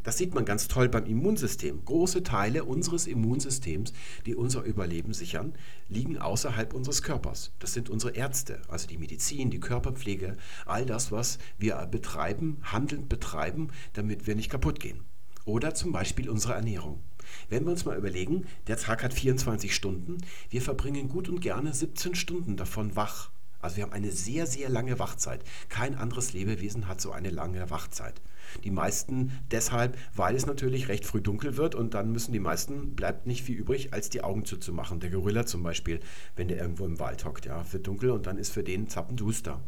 Das 0.03 0.17
sieht 0.17 0.33
man 0.33 0.45
ganz 0.45 0.67
toll 0.67 0.89
beim 0.89 1.05
Immunsystem. 1.05 1.83
Große 1.85 2.23
Teile 2.23 2.63
unseres 2.63 3.07
Immunsystems, 3.07 3.93
die 4.25 4.35
unser 4.35 4.63
Überleben 4.63 5.13
sichern, 5.13 5.53
liegen 5.87 6.17
außerhalb 6.17 6.73
unseres 6.73 7.01
Körpers. 7.01 7.51
Das 7.59 7.73
sind 7.73 7.89
unsere 7.89 8.13
Ärzte, 8.13 8.61
also 8.67 8.87
die 8.87 8.97
Medizin, 8.97 9.49
die 9.49 9.59
Körperpflege, 9.59 10.37
all 10.65 10.85
das, 10.85 11.11
was 11.11 11.39
wir 11.57 11.75
betreiben, 11.89 12.57
handelnd 12.63 13.09
betreiben, 13.09 13.69
damit 13.93 14.27
wir 14.27 14.35
nicht 14.35 14.49
kaputt 14.49 14.79
gehen. 14.79 15.03
Oder 15.45 15.73
zum 15.73 15.91
Beispiel 15.91 16.29
unsere 16.29 16.53
Ernährung. 16.53 17.01
Wenn 17.49 17.65
wir 17.65 17.71
uns 17.71 17.85
mal 17.85 17.97
überlegen, 17.97 18.45
der 18.67 18.77
Tag 18.77 19.03
hat 19.03 19.13
24 19.13 19.73
Stunden, 19.73 20.17
wir 20.49 20.61
verbringen 20.61 21.09
gut 21.09 21.29
und 21.29 21.41
gerne 21.41 21.73
17 21.73 22.15
Stunden 22.15 22.55
davon 22.55 22.95
wach. 22.95 23.31
Also 23.59 23.77
wir 23.77 23.83
haben 23.83 23.93
eine 23.93 24.11
sehr, 24.11 24.47
sehr 24.47 24.69
lange 24.69 24.99
Wachzeit. 24.99 25.43
Kein 25.67 25.95
anderes 25.95 26.33
Lebewesen 26.33 26.87
hat 26.87 27.01
so 27.01 27.11
eine 27.11 27.29
lange 27.29 27.69
Wachzeit. 27.69 28.21
Die 28.63 28.71
meisten 28.71 29.31
deshalb, 29.51 29.97
weil 30.15 30.35
es 30.35 30.45
natürlich 30.45 30.87
recht 30.87 31.05
früh 31.05 31.21
dunkel 31.21 31.57
wird 31.57 31.75
und 31.75 31.93
dann 31.93 32.11
müssen 32.11 32.31
die 32.31 32.39
meisten, 32.39 32.95
bleibt 32.95 33.27
nicht 33.27 33.43
viel 33.43 33.57
übrig, 33.57 33.93
als 33.93 34.09
die 34.09 34.23
Augen 34.23 34.45
zuzumachen. 34.45 34.99
Der 34.99 35.09
Gorilla 35.09 35.45
zum 35.45 35.63
Beispiel, 35.63 35.99
wenn 36.35 36.47
der 36.47 36.57
irgendwo 36.57 36.85
im 36.85 36.99
Wald 36.99 37.25
hockt, 37.25 37.45
ja, 37.45 37.63
wird 37.71 37.87
dunkel 37.87 38.11
und 38.11 38.27
dann 38.27 38.37
ist 38.37 38.51
für 38.51 38.63
den 38.63 38.89
zappenduster. 38.89 39.61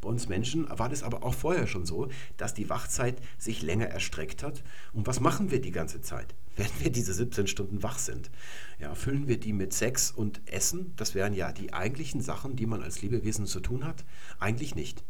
Bei 0.00 0.08
uns 0.08 0.28
Menschen 0.28 0.68
war 0.70 0.88
das 0.88 1.02
aber 1.02 1.24
auch 1.24 1.34
vorher 1.34 1.66
schon 1.66 1.84
so, 1.84 2.08
dass 2.36 2.54
die 2.54 2.70
Wachzeit 2.70 3.20
sich 3.36 3.62
länger 3.62 3.86
erstreckt 3.86 4.42
hat. 4.42 4.62
Und 4.92 5.06
was 5.06 5.20
machen 5.20 5.50
wir 5.50 5.60
die 5.60 5.72
ganze 5.72 6.00
Zeit, 6.00 6.34
wenn 6.56 6.70
wir 6.78 6.90
diese 6.90 7.12
17 7.12 7.46
Stunden 7.46 7.82
wach 7.82 7.98
sind? 7.98 8.30
Ja, 8.78 8.94
füllen 8.94 9.26
wir 9.26 9.38
die 9.38 9.52
mit 9.52 9.72
Sex 9.72 10.10
und 10.10 10.40
Essen? 10.46 10.92
Das 10.96 11.14
wären 11.14 11.34
ja 11.34 11.52
die 11.52 11.72
eigentlichen 11.72 12.20
Sachen, 12.20 12.56
die 12.56 12.66
man 12.66 12.82
als 12.82 13.02
Lebewesen 13.02 13.46
zu 13.46 13.60
tun 13.60 13.84
hat? 13.84 14.04
Eigentlich 14.38 14.74
nicht. 14.74 15.02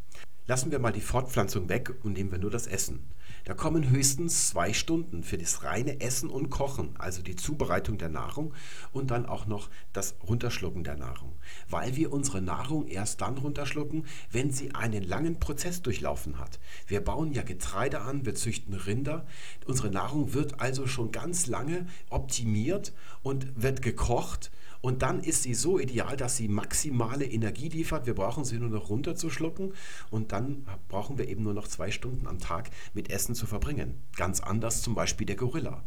Lassen 0.47 0.71
wir 0.71 0.79
mal 0.79 0.93
die 0.93 1.03
Fortpflanzung 1.03 1.69
weg 1.69 1.95
und 2.03 2.15
nehmen 2.15 2.33
wir 2.33 2.39
nur 2.39 2.51
das 2.51 2.67
Essen. 2.67 3.01
Da 3.49 3.55
kommen 3.55 3.89
höchstens 3.89 4.49
zwei 4.49 4.75
Stunden 4.75 5.23
für 5.23 5.39
das 5.39 5.65
reine 5.65 6.03
Essen 6.03 6.29
und 6.29 6.51
Kochen, 6.51 6.95
also 6.99 7.23
die 7.23 7.35
Zubereitung 7.35 7.97
der 7.97 8.11
Nahrung 8.11 8.53
und 8.93 9.11
dann 9.11 9.25
auch 9.25 9.47
noch 9.47 9.71
das 9.95 10.17
Runterschlucken 10.29 10.85
der 10.85 10.99
Nahrung. 10.99 11.33
Weil 11.71 11.97
wir 11.97 12.13
unsere 12.13 12.43
Nahrung 12.43 12.89
erst 12.89 13.23
dann 13.23 13.39
runterschlucken, 13.39 14.05
wenn 14.31 14.53
sie 14.53 14.75
einen 14.75 15.03
langen 15.03 15.41
Prozess 15.41 15.81
durchlaufen 15.81 16.39
hat. 16.39 16.61
Wir 16.89 17.01
bauen 17.01 17.33
ja 17.33 17.41
Getreide 17.41 18.03
an, 18.03 18.27
wir 18.27 18.35
züchten 18.35 18.75
Rinder. 18.75 19.27
Unsere 19.67 19.89
Nahrung 19.89 20.35
wird 20.35 20.61
also 20.61 20.87
schon 20.87 21.11
ganz 21.11 21.47
lange 21.47 21.87
optimiert 22.11 22.93
und 23.23 23.47
wird 23.57 23.81
gekocht 23.81 24.51
und 24.81 25.03
dann 25.03 25.21
ist 25.21 25.43
sie 25.43 25.55
so 25.55 25.79
ideal, 25.79 26.17
dass 26.17 26.37
sie 26.37 26.49
maximale 26.49 27.25
Energie 27.25 27.69
liefert. 27.69 28.07
Wir 28.07 28.15
brauchen 28.15 28.45
sie 28.45 28.59
nur 28.59 28.69
noch 28.69 28.91
runterzuschlucken 28.91 29.75
und 30.11 30.33
dann 30.33 30.67
brauchen 30.89 31.19
wir 31.19 31.29
eben 31.29 31.43
nur 31.43 31.55
noch 31.55 31.69
zwei 31.69 31.91
Stunden 31.91 32.27
am 32.27 32.39
Tag 32.39 32.71
mit 32.95 33.11
Essen 33.11 33.35
zu 33.35 33.47
verbringen. 33.47 34.01
Ganz 34.17 34.41
anders 34.41 34.83
zum 34.83 34.95
Beispiel 34.95 35.27
der 35.27 35.37
Gorilla. 35.37 35.85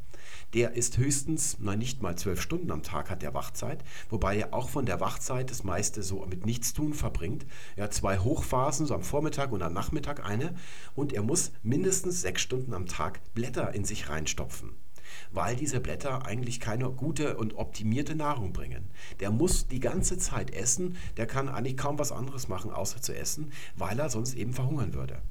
Der 0.53 0.73
ist 0.73 0.97
höchstens, 0.97 1.57
nein, 1.59 1.79
nicht 1.79 2.01
mal 2.01 2.17
zwölf 2.17 2.41
Stunden 2.41 2.71
am 2.71 2.83
Tag 2.83 3.09
hat 3.09 3.21
der 3.21 3.33
Wachzeit, 3.33 3.83
wobei 4.09 4.37
er 4.37 4.53
auch 4.53 4.69
von 4.69 4.85
der 4.85 4.99
Wachzeit 4.99 5.49
das 5.49 5.63
meiste 5.63 6.03
so 6.03 6.25
mit 6.25 6.45
Nichtstun 6.45 6.93
verbringt. 6.93 7.45
Er 7.75 7.85
hat 7.85 7.93
zwei 7.93 8.19
Hochphasen, 8.19 8.85
so 8.85 8.93
am 8.93 9.03
Vormittag 9.03 9.51
und 9.51 9.61
am 9.61 9.73
Nachmittag 9.73 10.25
eine, 10.25 10.55
und 10.95 11.13
er 11.13 11.23
muss 11.23 11.51
mindestens 11.63 12.21
sechs 12.21 12.41
Stunden 12.41 12.73
am 12.73 12.85
Tag 12.85 13.21
Blätter 13.33 13.73
in 13.73 13.85
sich 13.85 14.09
reinstopfen 14.09 14.75
weil 15.31 15.55
diese 15.55 15.79
Blätter 15.79 16.25
eigentlich 16.25 16.59
keine 16.59 16.89
gute 16.91 17.37
und 17.37 17.55
optimierte 17.55 18.15
Nahrung 18.15 18.53
bringen. 18.53 18.89
Der 19.19 19.31
muss 19.31 19.67
die 19.67 19.79
ganze 19.79 20.17
Zeit 20.17 20.51
essen, 20.51 20.97
der 21.17 21.27
kann 21.27 21.49
eigentlich 21.49 21.77
kaum 21.77 21.99
was 21.99 22.11
anderes 22.11 22.47
machen, 22.47 22.71
außer 22.71 23.01
zu 23.01 23.15
essen, 23.15 23.51
weil 23.75 23.99
er 23.99 24.09
sonst 24.09 24.35
eben 24.35 24.53
verhungern 24.53 24.93
würde. 24.93 25.21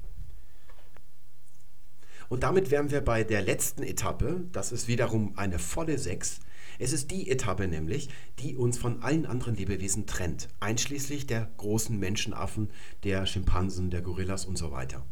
Und 2.29 2.43
damit 2.43 2.71
wären 2.71 2.91
wir 2.91 3.01
bei 3.01 3.25
der 3.25 3.41
letzten 3.41 3.83
Etappe, 3.83 4.45
das 4.53 4.71
ist 4.71 4.87
wiederum 4.87 5.37
eine 5.37 5.59
volle 5.59 5.97
Sechs. 5.97 6.39
Es 6.79 6.93
ist 6.93 7.11
die 7.11 7.29
Etappe 7.29 7.67
nämlich, 7.67 8.09
die 8.39 8.55
uns 8.55 8.77
von 8.77 9.03
allen 9.03 9.25
anderen 9.25 9.55
Lebewesen 9.55 10.07
trennt, 10.07 10.47
einschließlich 10.61 11.27
der 11.27 11.51
großen 11.57 11.99
Menschenaffen, 11.99 12.69
der 13.03 13.25
Schimpansen, 13.25 13.89
der 13.89 14.01
Gorillas 14.01 14.45
und 14.45 14.57
so 14.57 14.71
weiter. 14.71 15.05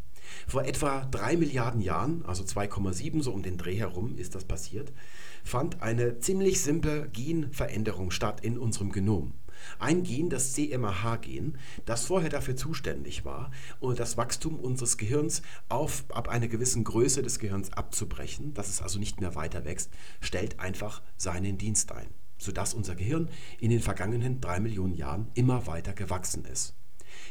Vor 0.47 0.65
etwa 0.65 1.05
drei 1.05 1.37
Milliarden 1.37 1.81
Jahren, 1.81 2.25
also 2.25 2.43
2,7 2.43 3.21
so 3.21 3.31
um 3.31 3.43
den 3.43 3.57
Dreh 3.57 3.75
herum 3.75 4.17
ist 4.17 4.35
das 4.35 4.45
passiert, 4.45 4.93
fand 5.43 5.81
eine 5.81 6.19
ziemlich 6.19 6.61
simple 6.61 7.09
Genveränderung 7.09 8.11
statt 8.11 8.41
in 8.41 8.57
unserem 8.57 8.91
Genom. 8.91 9.33
Ein 9.77 10.03
Gen, 10.03 10.29
das 10.29 10.53
CMAH-Gen, 10.53 11.57
das 11.85 12.05
vorher 12.05 12.29
dafür 12.29 12.55
zuständig 12.55 13.25
war, 13.25 13.51
das 13.95 14.15
Wachstum 14.15 14.59
unseres 14.59 14.97
Gehirns 14.97 15.41
auf, 15.67 16.05
ab 16.09 16.29
einer 16.29 16.47
gewissen 16.47 16.83
Größe 16.83 17.21
des 17.21 17.39
Gehirns 17.39 17.73
abzubrechen, 17.73 18.53
dass 18.53 18.69
es 18.69 18.81
also 18.81 18.99
nicht 18.99 19.19
mehr 19.19 19.35
weiter 19.35 19.65
wächst, 19.65 19.91
stellt 20.21 20.59
einfach 20.59 21.01
seinen 21.17 21.57
Dienst 21.57 21.91
ein, 21.91 22.07
sodass 22.37 22.73
unser 22.73 22.95
Gehirn 22.95 23.29
in 23.59 23.69
den 23.69 23.81
vergangenen 23.81 24.39
drei 24.39 24.61
Millionen 24.61 24.95
Jahren 24.95 25.29
immer 25.33 25.67
weiter 25.67 25.93
gewachsen 25.93 26.45
ist. 26.45 26.75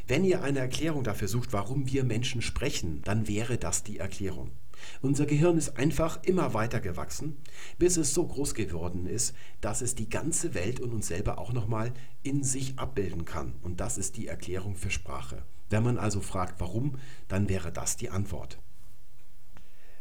Wenn 0.09 0.25
ihr 0.25 0.42
eine 0.42 0.61
Erklärung 0.61 1.05
dafür 1.05 1.29
sucht, 1.29 1.53
warum 1.53 1.87
wir 1.87 2.03
Menschen 2.03 2.40
sprechen, 2.40 3.03
dann 3.05 3.29
wäre 3.29 3.59
das 3.59 3.83
die 3.83 3.99
Erklärung. 3.99 4.53
Unser 5.03 5.27
Gehirn 5.27 5.59
ist 5.59 5.77
einfach 5.77 6.23
immer 6.23 6.55
weiter 6.55 6.81
gewachsen, 6.81 7.37
bis 7.79 7.99
es 7.99 8.14
so 8.14 8.27
groß 8.27 8.55
geworden 8.55 9.07
ist, 9.07 9.35
dass 9.61 9.83
es 9.83 9.94
die 9.94 10.09
ganze 10.09 10.55
Welt 10.55 10.81
und 10.81 10.94
uns 10.94 11.09
selber 11.09 11.38
auch 11.38 11.53
nochmal 11.53 11.92
in 12.23 12.42
sich 12.42 12.79
abbilden 12.79 13.27
kann. 13.27 13.53
Und 13.61 13.81
das 13.81 13.99
ist 13.99 14.16
die 14.16 14.29
Erklärung 14.29 14.77
für 14.77 14.90
Sprache. 14.90 15.42
Wenn 15.68 15.83
man 15.83 15.99
also 15.99 16.23
fragt, 16.23 16.59
warum, 16.59 16.97
dann 17.29 17.51
wäre 17.51 17.71
das 17.71 17.99
die 17.99 18.09
Antwort. 18.09 18.59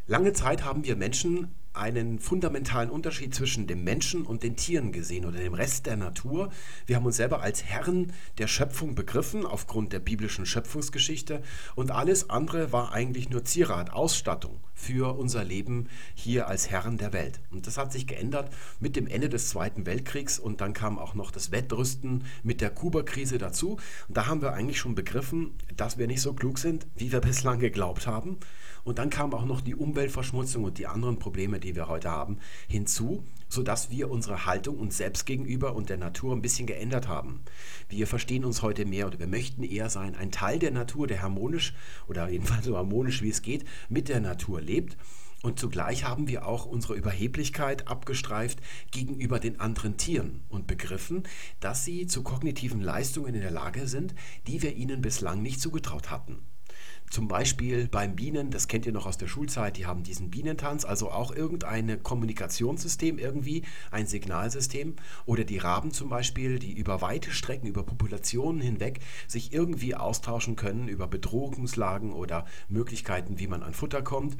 Lange 0.10 0.32
Zeit 0.32 0.64
haben 0.64 0.86
wir 0.86 0.96
Menschen 0.96 1.54
einen 1.74 2.20
fundamentalen 2.20 2.90
Unterschied 2.90 3.36
zwischen 3.36 3.68
dem 3.68 3.84
Menschen 3.84 4.26
und 4.26 4.42
den 4.42 4.56
Tieren 4.56 4.94
gesehen 4.94 5.26
oder 5.26 5.38
dem 5.38 5.54
Rest 5.54 5.86
der 5.86 5.98
Natur. 5.98 6.50
Wir 6.86 6.96
haben 6.96 7.06
uns 7.06 7.18
selber 7.18 7.42
als 7.42 7.66
Herren 7.66 8.14
der 8.38 8.48
Schöpfung 8.48 8.96
begriffen 8.96 9.46
aufgrund 9.46 9.92
der 9.92 10.00
biblischen 10.00 10.46
Schöpfungsgeschichte 10.46 11.44
und 11.76 11.92
alles 11.92 12.30
andere 12.30 12.72
war 12.72 12.94
eigentlich 12.94 13.30
nur 13.30 13.44
Zierat, 13.44 13.92
Ausstattung 13.92 14.62
für 14.74 15.18
unser 15.18 15.44
Leben 15.44 15.90
hier 16.16 16.48
als 16.48 16.70
Herren 16.70 16.98
der 16.98 17.12
Welt. 17.12 17.42
Und 17.52 17.68
das 17.68 17.78
hat 17.78 17.92
sich 17.92 18.08
geändert 18.08 18.50
mit 18.80 18.96
dem 18.96 19.08
Ende 19.08 19.28
des 19.28 19.50
Zweiten 19.50 19.86
Weltkriegs 19.86 20.40
und 20.40 20.62
dann 20.62 20.72
kam 20.72 20.98
auch 20.98 21.16
noch 21.16 21.32
das 21.32 21.52
Wettrüsten 21.52 22.24
mit 22.44 22.62
der 22.62 22.70
Kuba-Krise 22.70 23.40
dazu. 23.40 23.78
Und 24.08 24.16
da 24.16 24.28
haben 24.28 24.42
wir 24.42 24.54
eigentlich 24.54 24.80
schon 24.80 24.96
begriffen, 24.96 25.52
dass 25.76 25.98
wir 25.98 26.08
nicht 26.08 26.22
so 26.22 26.34
klug 26.34 26.60
sind, 26.60 26.88
wie 26.96 27.12
wir 27.12 27.20
bislang 27.20 27.60
geglaubt 27.60 28.08
haben. 28.08 28.38
Und 28.88 29.00
dann 29.00 29.10
kam 29.10 29.34
auch 29.34 29.44
noch 29.44 29.60
die 29.60 29.76
Umweltverschmutzung 29.76 30.64
und 30.64 30.78
die 30.78 30.88
anderen 30.88 31.20
Probleme, 31.20 31.60
die 31.60 31.76
wir 31.76 31.90
heute 31.90 32.10
haben, 32.10 32.38
hinzu, 32.70 33.22
sodass 33.50 33.92
wir 33.92 34.10
unsere 34.10 34.46
Haltung 34.46 34.80
uns 34.80 34.96
selbst 34.96 35.26
gegenüber 35.26 35.76
und 35.76 35.90
der 35.90 35.98
Natur 35.98 36.34
ein 36.34 36.42
bisschen 36.42 36.68
geändert 36.68 37.10
haben. 37.10 37.42
Wir 37.90 38.08
verstehen 38.08 38.46
uns 38.46 38.62
heute 38.62 38.86
mehr 38.86 39.08
oder 39.08 39.20
wir 39.20 39.28
möchten 39.28 39.64
eher 39.64 39.90
sein, 39.90 40.16
ein 40.16 40.32
Teil 40.32 40.58
der 40.58 40.72
Natur, 40.72 41.06
der 41.06 41.22
harmonisch 41.22 41.74
oder 42.08 42.30
jedenfalls 42.30 42.64
so 42.64 42.78
harmonisch 42.78 43.22
wie 43.22 43.30
es 43.30 43.42
geht, 43.42 43.66
mit 43.90 44.08
der 44.08 44.22
Natur 44.22 44.62
lebt. 44.62 44.96
Und 45.44 45.60
zugleich 45.60 46.06
haben 46.06 46.30
wir 46.30 46.48
auch 46.48 46.66
unsere 46.66 46.96
Überheblichkeit 46.96 47.90
abgestreift 47.90 48.60
gegenüber 48.92 49.42
den 49.42 49.60
anderen 49.60 49.98
Tieren 49.98 50.46
und 50.48 50.66
begriffen, 50.66 51.24
dass 51.60 51.84
sie 51.84 52.08
zu 52.08 52.24
kognitiven 52.24 52.80
Leistungen 52.80 53.36
in 53.36 53.42
der 53.42 53.52
Lage 53.52 53.86
sind, 53.86 54.16
die 54.48 54.62
wir 54.62 54.78
ihnen 54.78 55.02
bislang 55.02 55.42
nicht 55.42 55.60
zugetraut 55.60 56.10
hatten. 56.10 56.40
Zum 57.10 57.30
Beispiel 57.30 57.88
beim 57.88 58.16
Bienen, 58.16 58.52
das 58.52 58.68
kennt 58.68 58.86
ihr 58.86 58.92
noch 58.92 59.06
aus 59.06 59.18
der 59.18 59.28
Schulzeit, 59.28 59.78
die 59.78 59.86
haben 59.86 60.04
diesen 60.04 60.30
Bienentanz, 60.30 60.84
also 60.84 61.10
auch 61.10 61.34
irgendein 61.34 62.04
Kommunikationssystem 62.04 63.18
irgendwie, 63.18 63.64
ein 63.92 64.08
Signalsystem. 64.08 64.96
Oder 65.26 65.46
die 65.46 65.58
Raben 65.58 65.92
zum 65.92 66.10
Beispiel, 66.10 66.60
die 66.60 66.74
über 66.74 67.02
weite 67.02 67.32
Strecken, 67.32 67.68
über 67.68 67.84
Populationen 67.84 68.62
hinweg 68.62 69.00
sich 69.28 69.54
irgendwie 69.54 69.96
austauschen 69.96 70.58
können 70.58 70.90
über 70.90 71.08
Bedrohungslagen 71.08 72.12
oder 72.12 72.46
Möglichkeiten, 72.68 73.40
wie 73.40 73.48
man 73.48 73.64
an 73.64 73.74
Futter 73.74 74.02
kommt. 74.02 74.38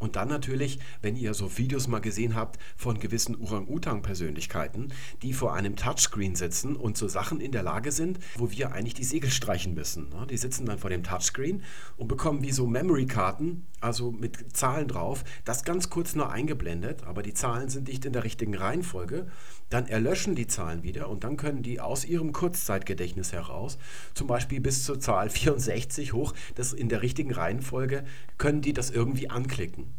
Und 0.00 0.16
dann 0.16 0.28
natürlich, 0.28 0.78
wenn 1.02 1.14
ihr 1.14 1.34
so 1.34 1.58
Videos 1.58 1.86
mal 1.86 2.00
gesehen 2.00 2.34
habt 2.34 2.58
von 2.76 2.98
gewissen 2.98 3.36
Orang-Utang-Persönlichkeiten, 3.36 4.92
die 5.22 5.34
vor 5.34 5.54
einem 5.54 5.76
Touchscreen 5.76 6.34
sitzen 6.34 6.74
und 6.74 6.96
so 6.96 7.06
Sachen 7.06 7.38
in 7.38 7.52
der 7.52 7.62
Lage 7.62 7.92
sind, 7.92 8.18
wo 8.36 8.50
wir 8.50 8.72
eigentlich 8.72 8.94
die 8.94 9.04
Segel 9.04 9.30
streichen 9.30 9.74
müssen. 9.74 10.08
Ne? 10.08 10.26
Die 10.28 10.38
sitzen 10.38 10.64
dann 10.64 10.78
vor 10.78 10.88
dem 10.88 11.02
Touchscreen 11.02 11.62
und 11.98 12.08
bekommen 12.08 12.42
wie 12.42 12.50
so 12.50 12.66
Memory-Karten, 12.66 13.66
also 13.80 14.10
mit 14.10 14.56
Zahlen 14.56 14.88
drauf, 14.88 15.22
das 15.44 15.64
ganz 15.64 15.90
kurz 15.90 16.14
nur 16.14 16.30
eingeblendet, 16.30 17.04
aber 17.04 17.22
die 17.22 17.34
Zahlen 17.34 17.68
sind 17.68 17.88
nicht 17.88 18.06
in 18.06 18.14
der 18.14 18.24
richtigen 18.24 18.54
Reihenfolge. 18.54 19.26
Dann 19.68 19.86
erlöschen 19.86 20.34
die 20.34 20.46
Zahlen 20.46 20.82
wieder 20.82 21.10
und 21.10 21.24
dann 21.24 21.36
können 21.36 21.62
die 21.62 21.78
aus 21.78 22.06
ihrem 22.06 22.32
Kurzzeitgedächtnis 22.32 23.32
heraus, 23.32 23.78
zum 24.14 24.26
Beispiel 24.26 24.60
bis 24.60 24.84
zur 24.84 24.98
Zahl 24.98 25.28
64 25.30 26.14
hoch, 26.14 26.32
das 26.54 26.72
in 26.72 26.88
der 26.88 27.02
richtigen 27.02 27.32
Reihenfolge, 27.32 28.04
können 28.38 28.62
die 28.62 28.72
das 28.72 28.90
irgendwie 28.90 29.28
anklicken. 29.28 29.89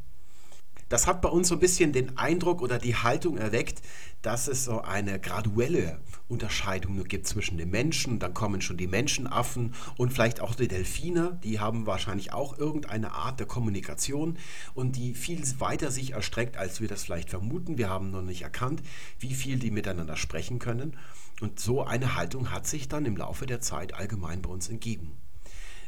Das 0.92 1.08
hat 1.08 1.22
bei 1.22 1.30
uns 1.30 1.48
so 1.48 1.56
ein 1.56 1.62
bisschen 1.62 1.94
den 1.94 2.18
Eindruck 2.18 2.62
oder 2.62 2.78
die 2.78 2.98
Haltung 2.98 3.38
erweckt, 3.38 3.82
dass 4.22 4.50
es 4.50 4.66
so 4.66 4.82
eine 4.82 5.22
graduelle 5.22 6.02
Unterscheidung 6.28 6.96
nur 6.96 7.06
gibt 7.06 7.28
zwischen 7.28 7.58
den 7.58 7.70
Menschen. 7.70 8.20
Dann 8.20 8.34
kommen 8.34 8.60
schon 8.60 8.76
die 8.76 8.88
Menschenaffen 8.88 9.74
und 9.96 10.12
vielleicht 10.12 10.42
auch 10.42 10.54
die 10.54 10.68
Delfine. 10.68 11.40
Die 11.46 11.62
haben 11.62 11.86
wahrscheinlich 11.86 12.34
auch 12.34 12.58
irgendeine 12.58 13.14
Art 13.14 13.40
der 13.40 13.48
Kommunikation 13.48 14.38
und 14.74 14.98
die 14.98 15.14
viel 15.14 15.42
weiter 15.60 15.92
sich 15.92 16.12
erstreckt, 16.12 16.58
als 16.58 16.82
wir 16.82 16.90
das 16.90 17.06
vielleicht 17.06 17.30
vermuten. 17.30 17.78
Wir 17.78 17.90
haben 17.90 18.12
noch 18.12 18.22
nicht 18.22 18.42
erkannt, 18.42 18.84
wie 19.18 19.34
viel 19.34 19.60
die 19.60 19.72
miteinander 19.72 20.18
sprechen 20.18 20.60
können. 20.60 20.98
Und 21.40 21.62
so 21.62 21.86
eine 21.86 22.18
Haltung 22.18 22.52
hat 22.52 22.68
sich 22.68 22.90
dann 22.90 23.06
im 23.06 23.16
Laufe 23.16 23.46
der 23.46 23.62
Zeit 23.62 23.94
allgemein 23.94 24.42
bei 24.42 24.50
uns 24.50 24.68
entgegen. 24.68 25.14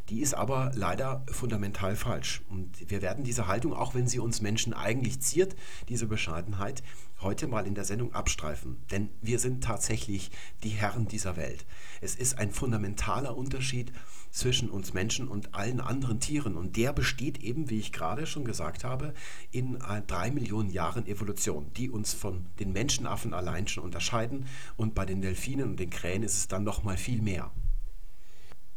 Die 0.09 0.19
ist 0.19 0.33
aber 0.33 0.71
leider 0.75 1.25
fundamental 1.31 1.95
falsch. 1.95 2.41
Und 2.49 2.89
wir 2.89 3.01
werden 3.01 3.23
diese 3.23 3.47
Haltung, 3.47 3.73
auch 3.73 3.95
wenn 3.95 4.07
sie 4.07 4.19
uns 4.19 4.41
Menschen 4.41 4.73
eigentlich 4.73 5.21
ziert, 5.21 5.55
diese 5.87 6.07
Bescheidenheit, 6.07 6.83
heute 7.21 7.47
mal 7.47 7.65
in 7.65 7.73
der 7.73 7.85
Sendung 7.85 8.13
abstreifen. 8.13 8.77
Denn 8.91 9.09
wir 9.21 9.39
sind 9.39 9.63
tatsächlich 9.63 10.29
die 10.63 10.69
Herren 10.69 11.07
dieser 11.07 11.37
Welt. 11.37 11.65
Es 12.01 12.15
ist 12.15 12.37
ein 12.37 12.51
fundamentaler 12.51 13.37
Unterschied 13.37 13.93
zwischen 14.29 14.69
uns 14.69 14.93
Menschen 14.93 15.29
und 15.29 15.55
allen 15.55 15.79
anderen 15.79 16.19
Tieren. 16.19 16.57
Und 16.57 16.75
der 16.75 16.91
besteht 16.91 17.41
eben, 17.41 17.69
wie 17.69 17.79
ich 17.79 17.93
gerade 17.93 18.25
schon 18.25 18.43
gesagt 18.43 18.83
habe, 18.83 19.13
in 19.51 19.79
drei 20.07 20.31
Millionen 20.31 20.69
Jahren 20.69 21.07
Evolution, 21.07 21.71
die 21.77 21.89
uns 21.89 22.13
von 22.13 22.45
den 22.59 22.73
Menschenaffen 22.73 23.33
allein 23.33 23.67
schon 23.69 23.85
unterscheiden. 23.85 24.47
Und 24.75 24.95
bei 24.95 25.05
den 25.05 25.21
Delfinen 25.21 25.69
und 25.69 25.79
den 25.79 25.91
Krähen 25.91 26.23
ist 26.23 26.37
es 26.37 26.47
dann 26.49 26.65
noch 26.65 26.83
mal 26.83 26.97
viel 26.97 27.21
mehr. 27.21 27.51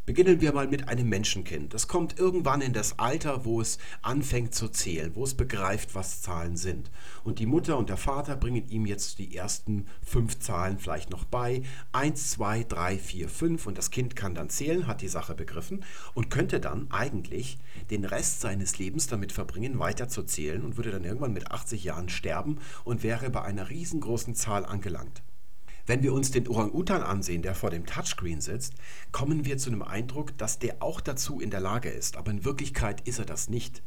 Beginnen 0.07 0.40
wir 0.40 0.53
mal 0.53 0.69
mit 0.69 0.87
einem 0.87 1.09
Menschenkind. 1.09 1.75
Es 1.75 1.88
kommt 1.88 2.16
irgendwann 2.16 2.61
in 2.61 2.73
das 2.73 2.97
Alter, 3.01 3.45
wo 3.45 3.61
es 3.61 3.79
anfängt 4.03 4.55
zu 4.55 4.69
zählen, 4.69 5.11
wo 5.16 5.25
es 5.25 5.35
begreift, 5.35 5.97
was 5.97 6.23
Zahlen 6.23 6.57
sind. 6.57 6.92
Und 7.25 7.40
die 7.40 7.47
Mutter 7.47 7.77
und 7.77 7.88
der 7.88 7.97
Vater 7.97 8.37
bringen 8.37 8.69
ihm 8.69 8.87
jetzt 8.87 9.19
die 9.19 9.35
ersten 9.35 9.87
fünf 10.05 10.38
Zahlen 10.38 10.79
vielleicht 10.79 11.11
noch 11.11 11.25
bei. 11.25 11.62
Eins, 11.90 12.31
zwei, 12.31 12.62
drei, 12.62 12.99
vier, 12.99 13.29
fünf. 13.29 13.66
Und 13.66 13.79
das 13.79 13.90
Kind 13.90 14.14
kann 14.14 14.37
dann 14.37 14.49
zählen, 14.49 14.87
hat 14.87 15.03
die 15.03 15.09
Sache 15.09 15.35
begriffen 15.35 15.85
und 16.14 16.31
könnte 16.31 16.61
dann 16.61 16.87
eigentlich 16.92 17.59
den 17.90 18.05
Rest 18.05 18.40
seines 18.40 18.79
Lebens 18.79 19.09
damit 19.09 19.33
verbringen, 19.33 19.81
weiter 19.81 20.09
zu 20.09 20.23
zählen 20.23 20.62
und 20.62 20.77
würde 20.77 20.92
dann 20.92 21.03
irgendwann 21.03 21.33
mit 21.33 21.51
80 21.51 21.83
Jahren 21.83 22.11
sterben 22.11 22.59
und 22.85 23.03
wäre 23.03 23.29
bei 23.29 23.42
einer 23.42 23.71
riesengroßen 23.71 24.37
Zahl 24.37 24.64
angelangt. 24.64 25.25
Wenn 25.87 26.03
wir 26.03 26.12
uns 26.12 26.33
den 26.33 26.49
Orang-Utan 26.49 27.03
ansehen, 27.03 27.42
der 27.42 27.55
vor 27.55 27.70
dem 27.70 27.87
Touchscreen 27.87 28.40
sitzt, 28.40 28.75
kommen 29.12 29.44
wir 29.44 29.57
zu 29.57 29.70
dem 29.70 29.83
Eindruck, 29.83 30.37
dass 30.37 30.59
der 30.59 30.83
auch 30.83 31.01
dazu 31.01 31.40
in 31.40 31.51
der 31.51 31.61
Lage 31.61 31.88
ist, 31.88 32.16
aber 32.16 32.33
in 32.33 32.44
Wirklichkeit 32.44 33.07
ist 33.07 33.20
er 33.20 33.25
das 33.25 33.49
nicht. 33.49 33.83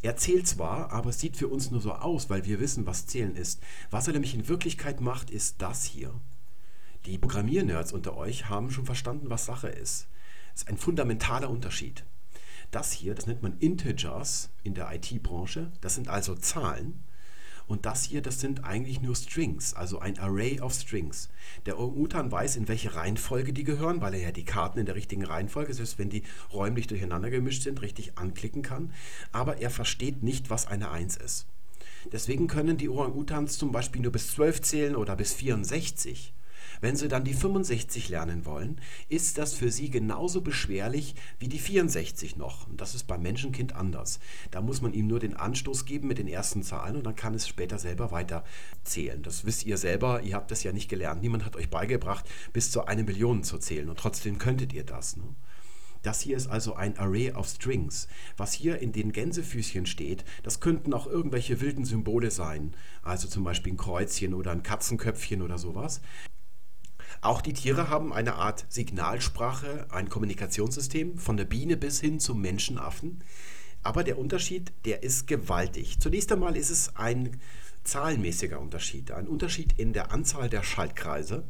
Er 0.00 0.16
zählt 0.16 0.46
zwar, 0.46 0.92
aber 0.92 1.10
es 1.10 1.20
sieht 1.20 1.36
für 1.36 1.48
uns 1.48 1.70
nur 1.70 1.80
so 1.80 1.92
aus, 1.92 2.28
weil 2.28 2.44
wir 2.44 2.60
wissen, 2.60 2.86
was 2.86 3.06
Zählen 3.06 3.36
ist. 3.36 3.60
Was 3.90 4.06
er 4.06 4.12
nämlich 4.12 4.34
in 4.34 4.48
Wirklichkeit 4.48 5.00
macht, 5.00 5.30
ist 5.30 5.62
das 5.62 5.84
hier. 5.84 6.12
Die 7.06 7.18
Programmiernerds 7.18 7.92
unter 7.92 8.16
euch 8.16 8.48
haben 8.48 8.70
schon 8.70 8.86
verstanden, 8.86 9.30
was 9.30 9.46
Sache 9.46 9.68
ist. 9.68 10.08
Es 10.54 10.62
ist 10.62 10.68
ein 10.68 10.78
fundamentaler 10.78 11.50
Unterschied. 11.50 12.04
Das 12.70 12.92
hier, 12.92 13.14
das 13.14 13.26
nennt 13.26 13.42
man 13.42 13.58
Integers 13.58 14.50
in 14.62 14.74
der 14.74 14.92
IT-Branche. 14.94 15.72
Das 15.80 15.94
sind 15.94 16.08
also 16.08 16.34
Zahlen. 16.34 17.04
Und 17.66 17.86
das 17.86 18.04
hier, 18.04 18.20
das 18.20 18.40
sind 18.40 18.64
eigentlich 18.64 19.00
nur 19.00 19.16
Strings, 19.16 19.74
also 19.74 19.98
ein 19.98 20.18
Array 20.18 20.60
of 20.60 20.74
Strings. 20.74 21.30
Der 21.66 21.78
Orang-Utan 21.78 22.30
weiß, 22.30 22.56
in 22.56 22.68
welche 22.68 22.94
Reihenfolge 22.94 23.52
die 23.52 23.64
gehören, 23.64 24.00
weil 24.00 24.14
er 24.14 24.20
ja 24.20 24.32
die 24.32 24.44
Karten 24.44 24.78
in 24.78 24.86
der 24.86 24.94
richtigen 24.94 25.24
Reihenfolge, 25.24 25.72
selbst 25.72 25.98
wenn 25.98 26.10
die 26.10 26.24
räumlich 26.52 26.86
durcheinander 26.86 27.30
gemischt 27.30 27.62
sind, 27.62 27.80
richtig 27.80 28.18
anklicken 28.18 28.62
kann. 28.62 28.92
Aber 29.32 29.58
er 29.58 29.70
versteht 29.70 30.22
nicht, 30.22 30.50
was 30.50 30.66
eine 30.66 30.90
1 30.90 31.16
ist. 31.16 31.46
Deswegen 32.12 32.48
können 32.48 32.76
die 32.76 32.88
Orang-Utans 32.88 33.56
zum 33.56 33.72
Beispiel 33.72 34.02
nur 34.02 34.12
bis 34.12 34.28
12 34.32 34.60
zählen 34.60 34.96
oder 34.96 35.16
bis 35.16 35.32
64. 35.32 36.34
Wenn 36.80 36.96
Sie 36.96 37.08
dann 37.08 37.24
die 37.24 37.34
65 37.34 38.08
lernen 38.08 38.44
wollen, 38.44 38.80
ist 39.08 39.38
das 39.38 39.54
für 39.54 39.70
Sie 39.70 39.90
genauso 39.90 40.40
beschwerlich 40.40 41.14
wie 41.38 41.48
die 41.48 41.58
64 41.58 42.36
noch. 42.36 42.68
Und 42.68 42.80
das 42.80 42.94
ist 42.94 43.04
beim 43.04 43.22
Menschenkind 43.22 43.74
anders. 43.74 44.20
Da 44.50 44.60
muss 44.60 44.80
man 44.80 44.92
ihm 44.92 45.06
nur 45.06 45.20
den 45.20 45.34
Anstoß 45.34 45.84
geben 45.84 46.08
mit 46.08 46.18
den 46.18 46.28
ersten 46.28 46.62
Zahlen 46.62 46.96
und 46.96 47.04
dann 47.04 47.16
kann 47.16 47.34
es 47.34 47.48
später 47.48 47.78
selber 47.78 48.10
weiter 48.10 48.44
zählen. 48.82 49.22
Das 49.22 49.44
wisst 49.44 49.64
ihr 49.66 49.76
selber, 49.76 50.22
ihr 50.22 50.34
habt 50.34 50.50
das 50.50 50.62
ja 50.62 50.72
nicht 50.72 50.88
gelernt. 50.88 51.22
Niemand 51.22 51.44
hat 51.44 51.56
euch 51.56 51.70
beigebracht, 51.70 52.28
bis 52.52 52.70
zu 52.70 52.86
eine 52.86 53.04
Million 53.04 53.42
zu 53.42 53.58
zählen 53.58 53.88
und 53.88 53.98
trotzdem 53.98 54.38
könntet 54.38 54.72
ihr 54.72 54.84
das. 54.84 55.16
Ne? 55.16 55.24
Das 56.04 56.20
hier 56.20 56.36
ist 56.36 56.48
also 56.48 56.74
ein 56.74 56.98
Array 56.98 57.32
of 57.32 57.48
Strings. 57.48 58.08
Was 58.36 58.52
hier 58.52 58.78
in 58.78 58.92
den 58.92 59.10
Gänsefüßchen 59.10 59.86
steht, 59.86 60.24
das 60.42 60.60
könnten 60.60 60.92
auch 60.92 61.06
irgendwelche 61.06 61.62
wilden 61.62 61.86
Symbole 61.86 62.30
sein. 62.30 62.76
Also 63.02 63.26
zum 63.26 63.42
Beispiel 63.42 63.72
ein 63.72 63.78
Kreuzchen 63.78 64.34
oder 64.34 64.52
ein 64.52 64.62
Katzenköpfchen 64.62 65.40
oder 65.40 65.56
sowas. 65.56 66.02
Auch 67.20 67.40
die 67.40 67.52
Tiere 67.52 67.88
haben 67.88 68.12
eine 68.12 68.34
Art 68.34 68.66
Signalsprache, 68.68 69.86
ein 69.90 70.08
Kommunikationssystem, 70.08 71.18
von 71.18 71.36
der 71.36 71.44
Biene 71.44 71.76
bis 71.76 72.00
hin 72.00 72.20
zum 72.20 72.40
Menschenaffen. 72.40 73.22
Aber 73.82 74.04
der 74.04 74.18
Unterschied, 74.18 74.72
der 74.84 75.02
ist 75.02 75.26
gewaltig. 75.26 76.00
Zunächst 76.00 76.32
einmal 76.32 76.56
ist 76.56 76.70
es 76.70 76.96
ein 76.96 77.38
zahlenmäßiger 77.84 78.58
Unterschied, 78.58 79.10
ein 79.12 79.28
Unterschied 79.28 79.78
in 79.78 79.92
der 79.92 80.10
Anzahl 80.10 80.48
der 80.48 80.62
Schaltkreise. 80.62 81.44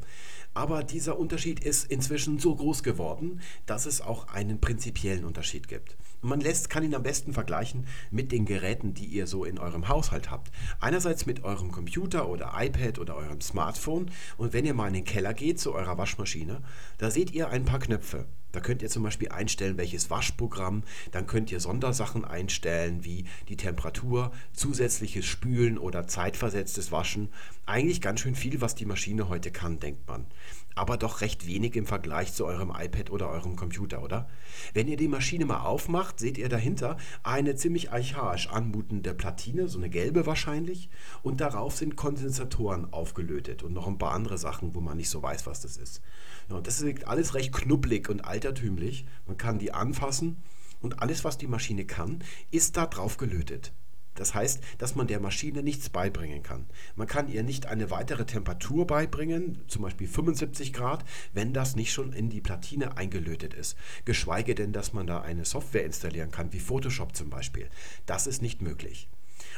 Aber 0.52 0.84
dieser 0.84 1.18
Unterschied 1.18 1.64
ist 1.64 1.90
inzwischen 1.90 2.38
so 2.38 2.54
groß 2.54 2.82
geworden, 2.82 3.40
dass 3.66 3.86
es 3.86 4.00
auch 4.00 4.28
einen 4.28 4.60
prinzipiellen 4.60 5.24
Unterschied 5.24 5.68
gibt. 5.68 5.96
Man 6.24 6.40
lässt, 6.40 6.70
kann 6.70 6.82
ihn 6.82 6.94
am 6.94 7.02
besten 7.02 7.34
vergleichen 7.34 7.86
mit 8.10 8.32
den 8.32 8.46
Geräten, 8.46 8.94
die 8.94 9.04
ihr 9.04 9.26
so 9.26 9.44
in 9.44 9.58
eurem 9.58 9.88
Haushalt 9.88 10.30
habt. 10.30 10.50
Einerseits 10.80 11.26
mit 11.26 11.44
eurem 11.44 11.70
Computer 11.70 12.30
oder 12.30 12.54
iPad 12.56 12.98
oder 12.98 13.14
eurem 13.14 13.42
Smartphone 13.42 14.10
und 14.38 14.54
wenn 14.54 14.64
ihr 14.64 14.72
mal 14.72 14.88
in 14.88 14.94
den 14.94 15.04
Keller 15.04 15.34
geht 15.34 15.60
zu 15.60 15.74
eurer 15.74 15.98
Waschmaschine, 15.98 16.62
da 16.96 17.10
seht 17.10 17.32
ihr 17.32 17.50
ein 17.50 17.66
paar 17.66 17.78
Knöpfe. 17.78 18.24
Da 18.52 18.60
könnt 18.60 18.82
ihr 18.82 18.88
zum 18.88 19.02
Beispiel 19.02 19.30
einstellen, 19.30 19.76
welches 19.76 20.10
Waschprogramm. 20.10 20.84
Dann 21.10 21.26
könnt 21.26 21.50
ihr 21.50 21.58
Sondersachen 21.58 22.24
einstellen, 22.24 23.04
wie 23.04 23.24
die 23.48 23.56
Temperatur, 23.56 24.30
zusätzliches 24.52 25.26
Spülen 25.26 25.76
oder 25.76 26.06
zeitversetztes 26.06 26.92
Waschen. 26.92 27.30
Eigentlich 27.66 28.00
ganz 28.00 28.20
schön 28.20 28.36
viel, 28.36 28.60
was 28.60 28.76
die 28.76 28.86
Maschine 28.86 29.28
heute 29.28 29.50
kann, 29.50 29.80
denkt 29.80 30.06
man. 30.06 30.26
Aber 30.74 30.96
doch 30.96 31.20
recht 31.20 31.46
wenig 31.46 31.76
im 31.76 31.86
Vergleich 31.86 32.32
zu 32.32 32.46
eurem 32.46 32.72
iPad 32.76 33.10
oder 33.10 33.30
eurem 33.30 33.56
Computer, 33.56 34.02
oder? 34.02 34.28
Wenn 34.72 34.88
ihr 34.88 34.96
die 34.96 35.08
Maschine 35.08 35.44
mal 35.44 35.60
aufmacht, 35.60 36.18
seht 36.18 36.38
ihr 36.38 36.48
dahinter 36.48 36.96
eine 37.22 37.54
ziemlich 37.54 37.92
archaisch 37.92 38.48
anmutende 38.48 39.14
Platine, 39.14 39.68
so 39.68 39.78
eine 39.78 39.90
gelbe 39.90 40.26
wahrscheinlich. 40.26 40.90
Und 41.22 41.40
darauf 41.40 41.76
sind 41.76 41.96
Kondensatoren 41.96 42.92
aufgelötet 42.92 43.62
und 43.62 43.72
noch 43.72 43.86
ein 43.86 43.98
paar 43.98 44.12
andere 44.12 44.38
Sachen, 44.38 44.74
wo 44.74 44.80
man 44.80 44.96
nicht 44.96 45.10
so 45.10 45.22
weiß, 45.22 45.46
was 45.46 45.60
das 45.60 45.76
ist. 45.76 46.02
Ja, 46.50 46.60
das 46.60 46.80
ist 46.80 47.06
alles 47.06 47.34
recht 47.34 47.52
knubbelig 47.52 48.08
und 48.08 48.24
altertümlich. 48.24 49.06
Man 49.26 49.36
kann 49.36 49.58
die 49.58 49.72
anfassen 49.72 50.42
und 50.80 51.00
alles, 51.00 51.24
was 51.24 51.38
die 51.38 51.46
Maschine 51.46 51.86
kann, 51.86 52.22
ist 52.50 52.76
da 52.76 52.86
drauf 52.86 53.16
gelötet. 53.16 53.72
Das 54.14 54.34
heißt, 54.34 54.60
dass 54.78 54.94
man 54.94 55.06
der 55.06 55.20
Maschine 55.20 55.62
nichts 55.62 55.88
beibringen 55.88 56.42
kann. 56.42 56.66
Man 56.96 57.06
kann 57.06 57.28
ihr 57.28 57.42
nicht 57.42 57.66
eine 57.66 57.90
weitere 57.90 58.24
Temperatur 58.24 58.86
beibringen, 58.86 59.58
zum 59.68 59.82
Beispiel 59.82 60.06
75 60.06 60.72
Grad, 60.72 61.04
wenn 61.32 61.52
das 61.52 61.76
nicht 61.76 61.92
schon 61.92 62.12
in 62.12 62.30
die 62.30 62.40
Platine 62.40 62.96
eingelötet 62.96 63.54
ist. 63.54 63.76
Geschweige 64.04 64.54
denn, 64.54 64.72
dass 64.72 64.92
man 64.92 65.06
da 65.06 65.20
eine 65.20 65.44
Software 65.44 65.84
installieren 65.84 66.30
kann, 66.30 66.52
wie 66.52 66.60
Photoshop 66.60 67.16
zum 67.16 67.30
Beispiel. 67.30 67.68
Das 68.06 68.26
ist 68.26 68.42
nicht 68.42 68.62
möglich. 68.62 69.08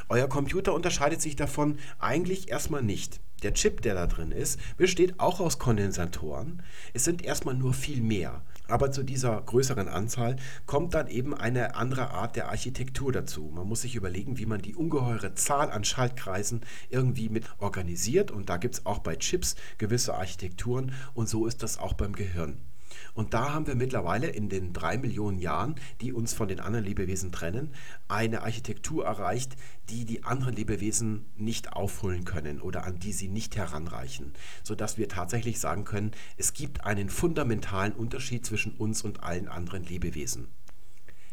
Euer 0.09 0.27
Computer 0.27 0.73
unterscheidet 0.73 1.21
sich 1.21 1.35
davon 1.35 1.79
eigentlich 1.99 2.49
erstmal 2.49 2.83
nicht. 2.83 3.19
Der 3.43 3.53
Chip, 3.53 3.81
der 3.81 3.93
da 3.93 4.07
drin 4.07 4.31
ist, 4.31 4.59
besteht 4.77 5.19
auch 5.19 5.39
aus 5.39 5.59
Kondensatoren. 5.59 6.63
Es 6.93 7.03
sind 7.03 7.23
erstmal 7.23 7.53
nur 7.53 7.73
viel 7.73 8.01
mehr. 8.01 8.41
Aber 8.67 8.91
zu 8.91 9.03
dieser 9.03 9.41
größeren 9.41 9.87
Anzahl 9.87 10.35
kommt 10.65 10.93
dann 10.93 11.07
eben 11.07 11.33
eine 11.33 11.75
andere 11.75 12.11
Art 12.11 12.35
der 12.35 12.49
Architektur 12.49 13.11
dazu. 13.11 13.51
Man 13.53 13.67
muss 13.67 13.81
sich 13.81 13.95
überlegen, 13.95 14.37
wie 14.37 14.45
man 14.45 14.61
die 14.61 14.75
ungeheure 14.75 15.35
Zahl 15.35 15.71
an 15.71 15.83
Schaltkreisen 15.83 16.61
irgendwie 16.89 17.29
mit 17.29 17.45
organisiert. 17.59 18.31
Und 18.31 18.49
da 18.49 18.57
gibt 18.57 18.75
es 18.75 18.85
auch 18.85 18.99
bei 18.99 19.15
Chips 19.15 19.55
gewisse 19.77 20.15
Architekturen. 20.15 20.93
Und 21.13 21.29
so 21.29 21.45
ist 21.45 21.63
das 21.63 21.77
auch 21.77 21.93
beim 21.93 22.13
Gehirn. 22.13 22.57
Und 23.17 23.33
da 23.33 23.51
haben 23.51 23.65
wir 23.65 23.73
mittlerweile 23.73 24.27
in 24.27 24.47
den 24.47 24.73
drei 24.73 24.95
Millionen 24.95 25.39
Jahren, 25.39 25.73
die 26.01 26.13
uns 26.13 26.33
von 26.33 26.47
den 26.47 26.59
anderen 26.59 26.85
Lebewesen 26.85 27.31
trennen, 27.31 27.73
eine 28.07 28.43
Architektur 28.43 29.05
erreicht, 29.05 29.55
die 29.89 30.05
die 30.05 30.23
anderen 30.23 30.55
Lebewesen 30.55 31.25
nicht 31.35 31.73
aufholen 31.73 32.25
können 32.25 32.61
oder 32.61 32.85
an 32.85 32.99
die 32.99 33.13
sie 33.13 33.27
nicht 33.27 33.57
heranreichen, 33.57 34.33
sodass 34.61 34.99
wir 34.99 35.09
tatsächlich 35.09 35.59
sagen 35.59 35.83
können, 35.83 36.11
es 36.37 36.53
gibt 36.53 36.85
einen 36.85 37.09
fundamentalen 37.09 37.93
Unterschied 37.93 38.45
zwischen 38.45 38.73
uns 38.73 39.01
und 39.01 39.23
allen 39.23 39.47
anderen 39.47 39.83
Lebewesen. 39.83 40.49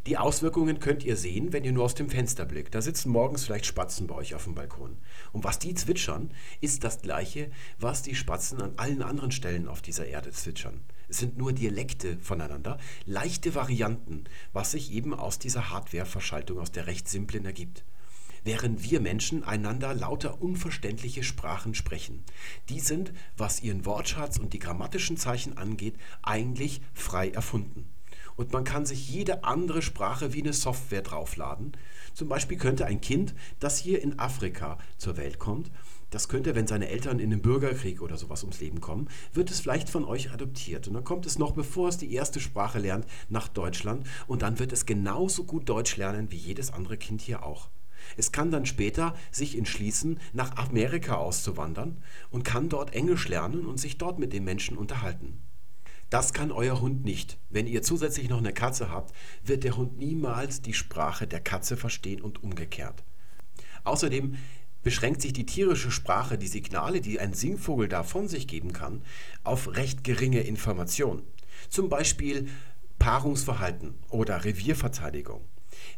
Die 0.07 0.19
Auswirkungen 0.19 0.81
könnt 0.81 1.03
ihr 1.03 1.17
sehen, 1.17 1.55
wenn 1.55 1.65
ihr 1.65 1.73
nur 1.73 1.85
aus 1.85 1.95
dem 1.95 2.11
Fenster 2.11 2.45
blickt. 2.45 2.75
Da 2.75 2.83
sitzen 2.83 3.11
morgens 3.11 3.47
vielleicht 3.47 3.65
Spatzen 3.65 4.07
bei 4.07 4.15
euch 4.15 4.35
auf 4.35 4.45
dem 4.45 4.55
Balkon. 4.55 4.99
Und 5.33 5.45
was 5.45 5.59
die 5.59 5.73
zwitschern, 5.73 6.31
ist 6.61 6.85
das 6.85 7.01
gleiche, 7.01 7.51
was 7.79 8.03
die 8.03 8.15
Spatzen 8.15 8.61
an 8.61 8.75
allen 8.77 9.03
anderen 9.03 9.31
Stellen 9.31 9.67
auf 9.67 9.81
dieser 9.81 10.07
Erde 10.07 10.31
zwitschern. 10.31 10.83
Es 11.09 11.17
sind 11.17 11.39
nur 11.39 11.55
Dialekte 11.55 12.19
voneinander, 12.19 12.77
leichte 13.07 13.55
Varianten, 13.55 14.25
was 14.53 14.73
sich 14.73 14.93
eben 14.93 15.15
aus 15.15 15.39
dieser 15.39 15.71
Hardware-Verschaltung, 15.71 16.59
aus 16.59 16.71
der 16.71 16.87
recht 16.87 17.09
simplen 17.09 17.47
ergibt. 17.47 17.83
während 18.47 18.83
wir 18.83 19.01
Menschen 19.01 19.43
einander 19.43 19.95
lauter 19.95 20.43
unverständliche 20.43 21.23
Sprachen 21.23 21.75
sprechen. 21.75 22.23
Die 22.69 22.81
sind, 22.81 23.15
was 23.39 23.63
ihren 23.63 23.87
Wortschatz 23.87 24.39
und 24.39 24.53
die 24.53 24.59
grammatischen 24.59 25.17
Zeichen 25.17 25.57
angeht, 25.57 25.97
eigentlich 26.23 26.83
frei 26.93 27.31
erfunden. 27.31 27.89
Und 28.37 28.53
man 28.53 28.65
kann 28.65 28.87
sich 28.87 29.09
jede 29.09 29.45
andere 29.45 29.83
Sprache 29.83 30.33
wie 30.33 30.43
eine 30.43 30.53
Software 30.53 31.03
draufladen. 31.03 31.73
Zum 32.15 32.29
Beispiel 32.29 32.59
könnte 32.59 32.87
ein 32.87 33.01
Kind, 33.01 33.35
das 33.61 33.79
hier 33.79 34.03
in 34.03 34.19
Afrika 34.19 34.79
zur 34.99 35.17
Welt 35.17 35.39
kommt, 35.39 35.71
das 36.15 36.29
könnte, 36.29 36.55
wenn 36.55 36.69
seine 36.69 36.89
Eltern 36.91 37.19
in 37.19 37.31
den 37.31 37.43
Bürgerkrieg 37.43 38.01
oder 38.01 38.17
sowas 38.17 38.45
ums 38.45 38.61
Leben 38.61 38.81
kommen, 38.81 39.09
wird 39.33 39.51
es 39.51 39.59
vielleicht 39.59 39.89
von 39.89 40.05
euch 40.05 40.31
adoptiert. 40.31 40.87
Und 40.87 40.95
dann 40.95 41.03
kommt 41.03 41.27
es 41.27 41.41
noch, 41.41 41.51
bevor 41.51 41.89
es 41.89 41.99
die 41.99 42.13
erste 42.13 42.39
Sprache 42.39 42.79
lernt, 42.79 43.05
nach 43.29 43.49
Deutschland. 43.49 44.07
Und 44.29 44.43
dann 44.43 44.61
wird 44.61 44.73
es 44.73 44.87
genauso 44.87 45.43
gut 45.43 45.69
Deutsch 45.69 45.97
lernen 45.97 46.31
wie 46.31 46.37
jedes 46.37 46.73
andere 46.73 46.97
Kind 46.99 47.21
hier 47.21 47.45
auch. 47.45 47.69
Es 48.17 48.31
kann 48.31 48.53
dann 48.53 48.65
später 48.65 49.17
sich 49.33 49.59
entschließen, 49.59 50.21
nach 50.33 50.57
Amerika 50.57 51.17
auszuwandern 51.17 51.97
und 52.31 52.45
kann 52.45 52.69
dort 52.69 52.95
Englisch 52.95 53.27
lernen 53.27 53.67
und 53.67 53.81
sich 53.81 53.99
dort 53.99 54.21
mit 54.21 54.33
den 54.33 54.45
Menschen 54.45 54.77
unterhalten. 54.77 55.43
Das 56.15 56.33
kann 56.33 56.53
euer 56.53 56.81
Hund 56.81 57.05
nicht. 57.05 57.39
Wenn 57.51 57.67
ihr 57.67 57.83
zusätzlich 57.83 58.29
noch 58.29 58.39
eine 58.39 58.53
Katze 58.53 58.89
habt, 58.89 59.13
wird 59.43 59.65
der 59.65 59.77
Hund 59.77 59.99
niemals 59.99 60.63
die 60.63 60.73
Sprache 60.73 61.27
der 61.27 61.41
Katze 61.41 61.77
verstehen 61.77 62.21
und 62.21 62.41
umgekehrt. 62.45 63.03
Außerdem 63.83 64.37
beschränkt 64.85 65.23
sich 65.23 65.33
die 65.33 65.45
tierische 65.45 65.91
Sprache, 65.91 66.39
die 66.39 66.47
Signale, 66.47 67.01
die 67.01 67.19
ein 67.19 67.35
Singvogel 67.35 67.89
da 67.89 68.05
von 68.05 68.29
sich 68.29 68.47
geben 68.47 68.73
kann, 68.73 69.03
auf 69.43 69.75
recht 69.75 70.05
geringe 70.05 70.43
Informationen. 70.43 71.25
Zum 71.69 71.89
Beispiel 71.89 72.47
Paarungsverhalten 73.01 73.95
oder 74.09 74.45
Revierverteidigung. 74.45 75.45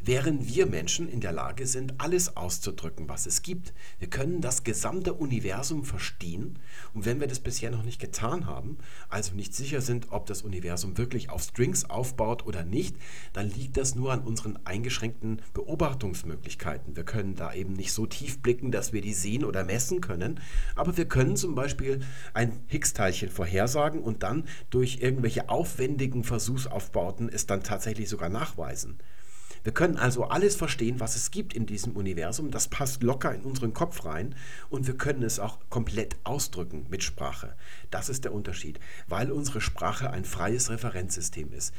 Während 0.06 0.46
wir 0.54 0.66
Menschen 0.66 1.08
in 1.08 1.18
der 1.18 1.32
Lage 1.32 1.66
sind, 1.66 1.94
alles 1.98 2.36
auszudrücken, 2.36 3.08
was 3.08 3.26
es 3.26 3.42
gibt. 3.42 3.74
Wir 3.98 4.08
können 4.08 4.40
das 4.40 4.62
gesamte 4.62 5.12
Universum 5.12 5.82
verstehen. 5.82 6.60
Und 6.94 7.06
wenn 7.06 7.18
wir 7.18 7.26
das 7.26 7.40
bisher 7.40 7.72
noch 7.72 7.82
nicht 7.82 8.00
getan 8.00 8.46
haben, 8.46 8.78
also 9.08 9.34
nicht 9.34 9.52
sicher 9.52 9.80
sind, 9.80 10.12
ob 10.12 10.26
das 10.26 10.42
Universum 10.42 10.96
wirklich 10.96 11.28
auf 11.28 11.42
Strings 11.42 11.90
aufbaut 11.90 12.46
oder 12.46 12.62
nicht, 12.62 12.94
dann 13.32 13.50
liegt 13.50 13.76
das 13.76 13.96
nur 13.96 14.12
an 14.12 14.20
unseren 14.20 14.60
eingeschränkten 14.64 15.42
Beobachtungsmöglichkeiten. 15.54 16.94
Wir 16.94 17.04
können 17.04 17.34
da 17.34 17.52
eben 17.52 17.72
nicht 17.72 17.92
so 17.92 18.06
tief 18.06 18.40
blicken, 18.40 18.70
dass 18.70 18.92
wir 18.92 19.00
die 19.00 19.12
sehen 19.12 19.44
oder 19.44 19.64
messen 19.64 20.00
können. 20.00 20.38
Aber 20.76 20.96
wir 20.96 21.08
können 21.08 21.34
zum 21.34 21.56
Beispiel 21.56 21.98
ein 22.32 22.60
Higgs-Teilchen 22.68 23.30
vorhersagen 23.30 24.02
und 24.02 24.22
dann 24.22 24.44
durch 24.70 24.98
irgendwelche 25.00 25.48
aufwendigen 25.48 26.22
Versuchsaufbauten 26.22 27.28
es 27.28 27.46
dann 27.46 27.64
tatsächlich 27.64 28.08
sogar 28.08 28.28
nachweisen. 28.28 29.00
Wir 29.66 29.74
können 29.74 29.96
also 29.96 30.26
alles 30.26 30.54
verstehen, 30.54 31.00
was 31.00 31.16
es 31.16 31.32
gibt 31.32 31.52
in 31.52 31.66
diesem 31.66 31.96
Universum. 31.96 32.52
Das 32.52 32.68
passt 32.68 33.02
locker 33.02 33.34
in 33.34 33.40
unseren 33.40 33.74
Kopf 33.74 34.04
rein 34.04 34.36
und 34.70 34.86
wir 34.86 34.96
können 34.96 35.24
es 35.24 35.40
auch 35.40 35.58
komplett 35.70 36.14
ausdrücken 36.22 36.86
mit 36.88 37.02
Sprache. 37.02 37.56
Das 37.90 38.08
ist 38.08 38.22
der 38.22 38.32
Unterschied, 38.32 38.78
weil 39.08 39.32
unsere 39.32 39.60
Sprache 39.60 40.12
ein 40.12 40.24
freies 40.24 40.70
Referenzsystem 40.70 41.52
ist. 41.52 41.74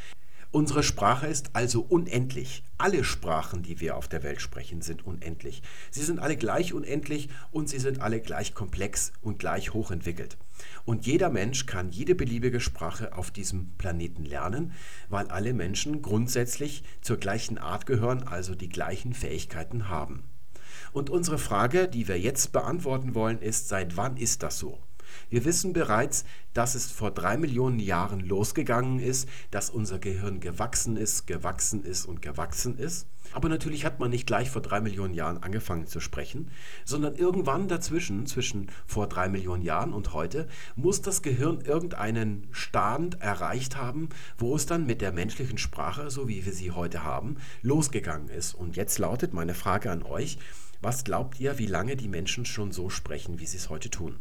Unsere 0.52 0.84
Sprache 0.84 1.28
ist 1.28 1.52
also 1.54 1.80
unendlich. 1.80 2.62
Alle 2.78 3.06
Sprachen, 3.06 3.64
die 3.64 3.80
wir 3.80 3.96
auf 3.96 4.10
der 4.10 4.22
Welt 4.22 4.42
sprechen, 4.42 4.82
sind 4.82 5.06
unendlich. 5.06 5.62
Sie 5.90 6.04
sind 6.04 6.20
alle 6.20 6.36
gleich 6.36 6.74
unendlich 6.74 7.30
und 7.52 7.70
sie 7.70 7.80
sind 7.80 8.02
alle 8.02 8.20
gleich 8.20 8.54
komplex 8.54 9.14
und 9.22 9.40
gleich 9.40 9.74
hochentwickelt. 9.74 10.38
Und 10.86 11.06
jeder 11.06 11.30
Mensch 11.30 11.66
kann 11.66 11.92
jede 11.92 12.16
beliebige 12.16 12.60
Sprache 12.60 13.16
auf 13.18 13.32
diesem 13.32 13.72
Planeten 13.78 14.26
lernen, 14.26 14.72
weil 15.10 15.28
alle 15.28 15.54
Menschen 15.54 16.02
grundsätzlich 16.02 16.84
zur 17.02 17.18
gleichen 17.18 17.58
Art 17.58 17.86
gehören, 17.86 18.24
also 18.24 18.56
die 18.56 18.70
gleichen 18.70 19.14
Fähigkeiten 19.14 19.90
haben. 19.90 20.24
Und 20.94 21.10
unsere 21.10 21.38
Frage, 21.38 21.88
die 21.88 22.08
wir 22.08 22.20
jetzt 22.20 22.52
beantworten 22.52 23.16
wollen, 23.16 23.42
ist, 23.42 23.68
seit 23.68 23.98
wann 23.98 24.18
ist 24.18 24.44
das 24.44 24.60
so? 24.60 24.80
Wir 25.30 25.46
wissen 25.46 25.74
bereits, 25.74 26.26
dass 26.54 26.76
es 26.76 26.92
vor 26.92 27.12
drei 27.12 27.38
Millionen 27.38 27.80
Jahren 27.80 28.20
losgegangen 28.20 29.00
ist, 29.00 29.28
dass 29.52 29.70
unser 29.70 30.00
Gehirn 30.00 30.40
gewachsen 30.40 30.98
ist, 30.98 31.28
gewachsen 31.28 31.84
ist 31.84 32.06
und 32.06 32.22
gewachsen 32.22 32.78
ist. 32.78 33.08
Aber 33.38 33.50
natürlich 33.50 33.86
hat 33.86 34.00
man 34.00 34.10
nicht 34.10 34.26
gleich 34.26 34.50
vor 34.50 34.64
drei 34.64 34.82
Millionen 34.82 35.14
Jahren 35.14 35.44
angefangen 35.44 35.86
zu 35.86 36.00
sprechen, 36.00 36.50
sondern 36.86 37.14
irgendwann 37.14 37.68
dazwischen, 37.68 38.26
zwischen 38.26 38.72
vor 38.88 39.06
drei 39.06 39.30
Millionen 39.30 39.62
Jahren 39.62 39.94
und 39.94 40.14
heute, 40.14 40.48
muss 40.76 41.04
das 41.04 41.22
Gehirn 41.22 41.62
irgendeinen 41.62 42.48
Stand 42.50 43.22
erreicht 43.22 43.78
haben, 43.78 44.10
wo 44.40 44.56
es 44.56 44.66
dann 44.66 44.88
mit 44.88 45.02
der 45.02 45.12
menschlichen 45.12 45.60
Sprache, 45.60 46.10
so 46.10 46.28
wie 46.28 46.48
wir 46.48 46.52
sie 46.52 46.72
heute 46.72 47.04
haben, 47.04 47.38
losgegangen 47.62 48.30
ist. 48.30 48.56
Und 48.56 48.76
jetzt 48.76 48.98
lautet 48.98 49.36
meine 49.36 49.54
Frage 49.54 49.92
an 49.92 50.02
euch, 50.02 50.40
was 50.82 51.04
glaubt 51.04 51.40
ihr, 51.40 51.60
wie 51.60 51.68
lange 51.68 51.96
die 51.96 52.08
Menschen 52.08 52.44
schon 52.44 52.72
so 52.72 52.90
sprechen, 52.90 53.40
wie 53.40 53.46
sie 53.46 53.58
es 53.58 53.70
heute 53.70 53.92
tun? 53.92 54.16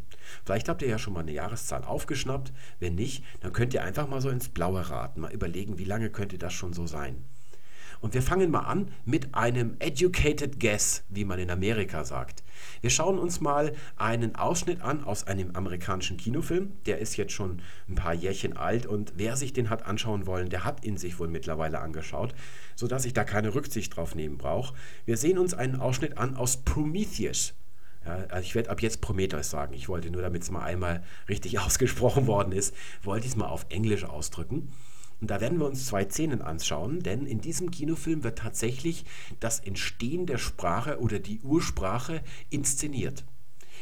Vielleicht 0.44 0.68
habt 0.68 0.83
ihr 0.83 0.88
ja 0.88 0.98
schon 0.98 1.14
mal 1.14 1.20
eine 1.20 1.33
Jahreszahl 1.33 1.85
aufgeschnappt. 1.85 2.52
Wenn 2.81 2.96
nicht, 2.96 3.24
dann 3.40 3.55
könnt 3.55 3.72
ihr 3.72 3.83
einfach 3.83 4.09
mal 4.09 4.20
so 4.20 4.29
ins 4.29 4.50
Blaue 4.50 4.90
raten, 4.90 5.22
mal 5.22 5.33
überlegen, 5.33 5.79
wie 5.79 5.85
lange 5.85 6.11
könnte 6.11 6.37
das 6.37 6.52
schon 6.52 6.74
so 6.74 6.87
sein. 6.87 7.24
Und 8.07 8.14
wir 8.14 8.23
fangen 8.23 8.53
mal 8.53 8.61
an 8.61 8.92
mit 9.05 9.35
einem 9.35 9.75
educated 9.81 10.61
guess, 10.61 11.03
wie 11.09 11.25
man 11.25 11.40
in 11.40 11.51
Amerika 11.51 12.05
sagt. 12.05 12.45
Wir 12.81 12.90
schauen 12.90 13.19
uns 13.19 13.40
mal 13.40 13.73
einen 13.97 14.37
Ausschnitt 14.37 14.81
an 14.81 15.03
aus 15.03 15.27
einem 15.27 15.57
amerikanischen 15.57 16.16
Kinofilm. 16.16 16.75
Der 16.87 16.99
ist 17.01 17.16
jetzt 17.16 17.33
schon 17.33 17.62
ein 17.88 17.97
paar 17.97 18.14
Jährchen 18.14 18.57
alt 18.57 18.87
und 18.87 19.14
wer 19.16 19.37
sich 19.37 19.55
den 19.55 19.71
hat 19.71 19.85
anschauen 19.87 20.25
wollen, 20.25 20.51
der 20.51 20.62
hat 20.62 20.85
ihn 20.85 20.97
sich 20.97 21.19
wohl 21.19 21.27
mittlerweile 21.27 21.81
angeschaut, 21.81 22.33
sodass 22.77 23.07
ich 23.07 23.12
da 23.12 23.25
keine 23.25 23.57
Rücksicht 23.57 23.97
drauf 23.97 24.14
nehmen 24.14 24.38
brauche. 24.38 24.77
Wir 25.05 25.16
sehen 25.16 25.37
uns 25.37 25.53
einen 25.53 25.75
Ausschnitt 25.75 26.16
an 26.16 26.37
aus 26.37 26.59
Prometheus. 26.59 27.55
Ja, 28.05 28.19
also 28.29 28.42
ich 28.42 28.55
werde 28.55 28.71
ab 28.71 28.83
jetzt 28.83 29.01
Prometheus 29.01 29.51
sagen. 29.51 29.75
Ich 29.75 29.88
wollte 29.88 30.12
nur, 30.12 30.23
damit 30.23 30.45
es 30.45 30.53
mal 30.53 30.62
einmal 30.62 31.03
richtig 31.29 31.59
ausgesprochen 31.66 32.29
worden 32.29 32.53
ist, 32.53 32.73
wollte 33.03 33.27
ich 33.27 33.33
es 33.33 33.37
mal 33.37 33.49
auf 33.49 33.66
Englisch 33.69 34.05
ausdrücken. 34.05 34.73
Und 35.20 35.31
da 35.31 35.40
werden 35.40 35.59
wir 35.59 35.66
uns 35.66 35.87
zwei 35.87 36.05
Szenen 36.05 36.42
anschauen, 36.42 37.02
denn 37.02 37.26
in 37.26 37.40
diesem 37.40 37.70
Kinofilm 37.70 38.22
wird 38.22 38.38
tatsächlich 38.38 39.05
das 39.40 39.61
Entstehen 39.61 40.26
der 40.26 40.38
Sprache 40.38 41.00
oder 41.00 41.18
die 41.18 41.40
Ursprache 41.40 42.22
inszeniert. 42.50 43.24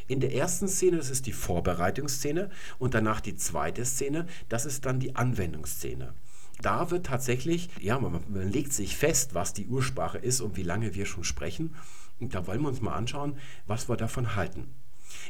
In 0.06 0.20
der 0.20 0.34
ersten 0.34 0.68
Szene, 0.68 0.98
das 0.98 1.10
ist 1.10 1.26
die 1.26 1.32
Vorbereitungsszene 1.32 2.50
und 2.78 2.94
danach 2.94 3.20
die 3.20 3.36
zweite 3.36 3.84
Szene, 3.84 4.26
das 4.48 4.66
ist 4.66 4.84
dann 4.84 5.00
die 5.00 5.16
Anwendungsszene. 5.16 6.14
Da 6.60 6.90
wird 6.90 7.06
tatsächlich, 7.06 7.70
ja, 7.80 7.98
man, 7.98 8.22
man 8.28 8.52
legt 8.52 8.72
sich 8.72 8.96
fest, 8.96 9.34
was 9.34 9.54
die 9.54 9.66
Ursprache 9.66 10.18
ist 10.18 10.40
und 10.40 10.56
wie 10.56 10.62
lange 10.62 10.94
wir 10.94 11.06
schon 11.06 11.24
sprechen. 11.24 11.74
Und 12.20 12.34
da 12.34 12.46
wollen 12.46 12.62
wir 12.62 12.68
uns 12.68 12.80
mal 12.80 12.94
anschauen, 12.94 13.38
was 13.66 13.88
wir 13.88 13.96
davon 13.96 14.36
halten. 14.36 14.68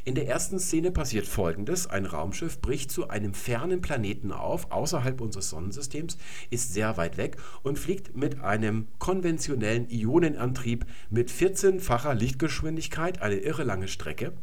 In 0.06 0.14
der 0.14 0.28
ersten 0.28 0.58
Szene 0.58 0.90
passiert 0.90 1.26
Folgendes. 1.26 1.86
Ein 1.86 2.04
Raumschiff 2.04 2.60
bricht 2.60 2.90
zu 2.90 3.08
einem 3.08 3.32
fernen 3.32 3.80
Planeten 3.80 4.32
auf, 4.32 4.70
außerhalb 4.70 5.18
unseres 5.18 5.48
Sonnensystems, 5.48 6.18
ist 6.50 6.74
sehr 6.74 6.98
weit 6.98 7.16
weg 7.16 7.38
und 7.62 7.78
fliegt 7.78 8.14
mit 8.14 8.42
einem 8.42 8.88
konventionellen 8.98 9.88
Ionenantrieb 9.88 10.84
mit 11.08 11.30
14-facher 11.30 12.12
Lichtgeschwindigkeit 12.12 13.22
eine 13.22 13.36
irre 13.36 13.64
lange 13.64 13.88
Strecke. 13.88 14.34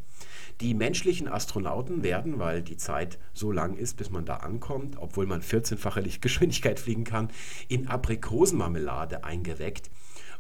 Die 0.62 0.74
menschlichen 0.74 1.28
Astronauten 1.28 2.02
werden, 2.02 2.40
weil 2.40 2.64
die 2.64 2.78
Zeit 2.78 3.20
so 3.32 3.52
lang 3.52 3.78
ist, 3.78 3.98
bis 3.98 4.10
man 4.10 4.26
da 4.26 4.38
ankommt, 4.38 4.98
obwohl 4.98 5.28
man 5.28 5.44
14-fache 5.44 6.02
Lichtgeschwindigkeit 6.02 6.80
fliegen 6.80 7.04
kann, 7.04 7.30
in 7.68 7.88
Aprikosenmarmelade 7.88 9.24
eingeweckt. 9.24 9.92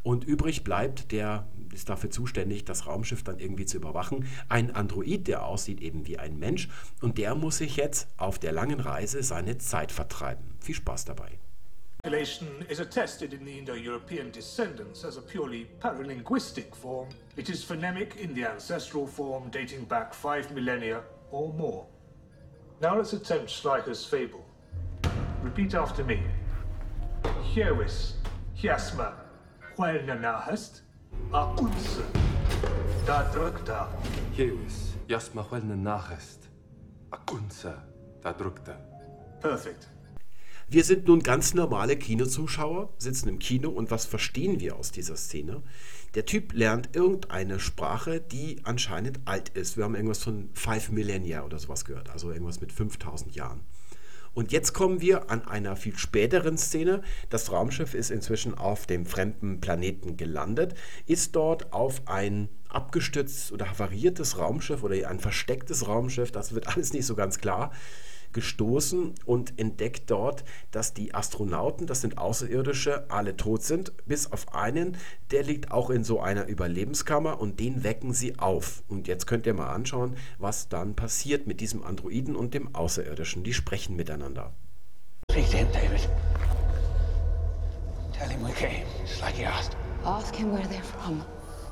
Und 0.01 0.23
übrig 0.23 0.63
bleibt, 0.63 1.11
der 1.11 1.47
ist 1.73 1.89
dafür 1.89 2.09
zuständig, 2.09 2.65
das 2.65 2.87
Raumschiff 2.87 3.23
dann 3.23 3.39
irgendwie 3.39 3.65
zu 3.65 3.77
überwachen, 3.77 4.25
ein 4.49 4.71
Android, 4.71 5.27
der 5.27 5.45
aussieht 5.45 5.81
eben 5.81 6.07
wie 6.07 6.19
ein 6.19 6.37
Mensch. 6.39 6.69
Und 7.01 7.17
der 7.17 7.35
muss 7.35 7.57
sich 7.57 7.77
jetzt 7.77 8.07
auf 8.17 8.39
der 8.39 8.51
langen 8.51 8.79
Reise 8.79 9.23
seine 9.23 9.57
Zeit 9.57 9.91
vertreiben. 9.91 10.55
Viel 10.59 10.75
Spaß 10.75 11.05
dabei. 11.05 11.39
Population 12.03 12.65
is 12.67 12.79
attested 12.79 13.31
in 13.31 13.45
the 13.45 13.59
Indo-European 13.59 14.31
descendants 14.31 15.05
as 15.05 15.17
a 15.17 15.21
purely 15.21 15.67
paralinguistic 15.79 16.75
form. 16.75 17.07
It 17.37 17.47
is 17.47 17.63
phonemic 17.63 18.17
in 18.17 18.33
the 18.33 18.43
ancestral 18.43 19.05
form 19.05 19.51
dating 19.51 19.85
back 19.85 20.11
five 20.11 20.49
millennia 20.51 21.03
or 21.29 21.53
more. 21.53 21.85
Now 22.81 22.97
let's 22.97 23.13
attempt 23.13 23.51
Schleicher's 23.51 24.03
fable. 24.03 24.43
Repeat 25.43 25.75
after 25.75 26.03
me. 26.03 26.23
Hiewis, 27.53 28.13
hiasma, 28.57 29.13
huelna 29.77 30.43
unse, 31.59 32.03
da 33.05 33.23
drukta. 33.33 33.89
Hiewis, 34.35 34.93
jasma 35.07 35.43
huelna 35.49 35.75
nahest, 35.75 36.49
a 37.11 37.17
unse, 37.31 37.73
da 38.21 38.33
drukta. 38.33 38.77
Perfect. 39.41 39.87
Wir 40.69 40.85
sind 40.85 41.07
nun 41.07 41.19
ganz 41.19 41.53
normale 41.53 41.97
Kinozuschauer, 41.97 42.93
sitzen 42.97 43.27
im 43.27 43.39
Kino 43.39 43.69
und 43.69 43.91
was 43.91 44.05
verstehen 44.05 44.61
wir 44.61 44.77
aus 44.77 44.91
dieser 44.91 45.17
Szene? 45.17 45.63
Der 46.15 46.25
Typ 46.25 46.53
lernt 46.53 46.95
irgendeine 46.95 47.59
Sprache, 47.59 48.21
die 48.21 48.61
anscheinend 48.63 49.19
alt 49.25 49.49
ist. 49.49 49.75
Wir 49.75 49.83
haben 49.83 49.95
irgendwas 49.95 50.23
von 50.23 50.49
5 50.53 50.91
Millennia 50.91 51.43
oder 51.43 51.59
sowas 51.59 51.83
gehört, 51.83 52.09
also 52.09 52.31
irgendwas 52.31 52.61
mit 52.61 52.71
5000 52.71 53.35
Jahren. 53.35 53.61
Und 54.33 54.51
jetzt 54.51 54.73
kommen 54.73 55.01
wir 55.01 55.29
an 55.29 55.45
einer 55.45 55.75
viel 55.75 55.97
späteren 55.97 56.57
Szene. 56.57 57.01
Das 57.29 57.51
Raumschiff 57.51 57.93
ist 57.93 58.11
inzwischen 58.11 58.53
auf 58.57 58.85
dem 58.85 59.05
fremden 59.05 59.59
Planeten 59.59 60.17
gelandet, 60.17 60.75
ist 61.05 61.35
dort 61.35 61.73
auf 61.73 62.07
ein 62.07 62.49
abgestütztes 62.69 63.51
oder 63.51 63.69
havariertes 63.69 64.37
Raumschiff 64.37 64.83
oder 64.83 65.09
ein 65.09 65.19
verstecktes 65.19 65.87
Raumschiff, 65.87 66.31
das 66.31 66.55
wird 66.55 66.67
alles 66.75 66.93
nicht 66.93 67.05
so 67.05 67.15
ganz 67.15 67.39
klar, 67.39 67.71
gestoßen 68.33 69.15
und 69.25 69.59
entdeckt 69.59 70.09
dort, 70.09 70.43
dass 70.71 70.93
die 70.93 71.13
Astronauten, 71.13 71.87
das 71.87 72.01
sind 72.01 72.17
Außerirdische, 72.17 73.09
alle 73.09 73.37
tot 73.37 73.63
sind, 73.63 73.93
bis 74.05 74.31
auf 74.31 74.53
einen, 74.53 74.97
der 75.31 75.43
liegt 75.43 75.71
auch 75.71 75.89
in 75.89 76.03
so 76.03 76.19
einer 76.19 76.47
Überlebenskammer 76.47 77.39
und 77.39 77.59
den 77.59 77.83
wecken 77.83 78.13
sie 78.13 78.39
auf. 78.39 78.83
Und 78.87 79.07
jetzt 79.07 79.27
könnt 79.27 79.45
ihr 79.45 79.53
mal 79.53 79.69
anschauen, 79.69 80.15
was 80.37 80.69
dann 80.69 80.95
passiert 80.95 81.47
mit 81.47 81.61
diesem 81.61 81.83
Androiden 81.83 82.35
und 82.35 82.53
dem 82.53 82.73
Außerirdischen. 82.75 83.43
Die 83.43 83.53
sprechen 83.53 83.95
miteinander. 83.95 84.53
Him, 85.31 85.67
David. 85.71 86.09
Tell 88.13 88.29
him 88.29 88.43
we 88.43 88.51
came, 88.51 88.85
just 89.05 89.21
like 89.21 89.35
he 89.35 89.45
asked. 89.45 89.75
Ask 90.05 90.35
him 90.35 90.51
where 90.51 90.63
they're 90.67 90.83
from. 90.83 91.23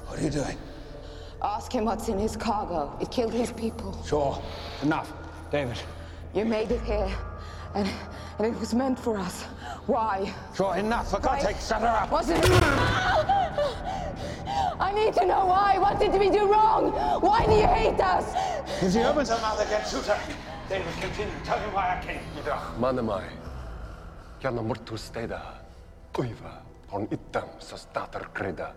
What 0.07 0.19
are 0.19 0.23
you 0.23 0.29
doing? 0.29 0.57
Ask 1.41 1.71
him 1.71 1.85
what's 1.85 2.09
in 2.09 2.17
his 2.17 2.35
cargo. 2.35 2.91
It 3.01 3.11
killed 3.11 3.33
his 3.33 3.51
people. 3.51 3.97
Sure. 4.05 4.41
Enough. 4.83 5.11
David. 5.51 5.77
You 6.33 6.45
made 6.45 6.71
it 6.71 6.81
here, 6.81 7.09
and, 7.73 7.89
and 8.37 8.47
it 8.47 8.59
was 8.59 8.73
meant 8.73 8.99
for 8.99 9.17
us. 9.17 9.43
Why? 9.87 10.31
Sure, 10.55 10.75
enough. 10.75 11.09
For 11.09 11.19
God's 11.19 11.43
Why? 11.43 11.53
sake, 11.53 11.61
shut 11.61 11.81
her 11.81 11.87
up. 11.87 12.11
Was 12.11 12.29
it? 12.29 12.39
I 14.79 14.93
need 14.93 15.13
to 15.15 15.25
know 15.25 15.45
why. 15.45 15.77
What 15.79 15.99
did 15.99 16.13
we 16.13 16.29
do 16.29 16.51
wrong? 16.51 16.91
Why 17.21 17.45
do 17.45 17.53
you 17.53 17.67
hate 17.67 17.99
us? 17.99 18.33
If 18.81 18.93
she 18.93 18.99
opens 19.01 19.29
her 19.29 19.39
mouth 19.41 19.59
again, 19.65 19.81
shoot 19.89 20.05
her. 20.05 20.19
David, 20.69 20.93
continue. 21.01 21.33
Tell 21.43 21.59
him 21.59 21.73
why 21.73 21.97
I 21.97 22.05
came. 22.05 22.21
Idach 22.37 22.77
manemai. 22.79 23.25
Jana 24.39 24.61
mortus 24.61 25.09
teda. 25.11 25.41
Uiva. 26.13 26.61
On 26.91 27.07
itam 27.07 27.49
sa 27.59 27.75
stater 27.75 28.29
kreda. 28.33 28.71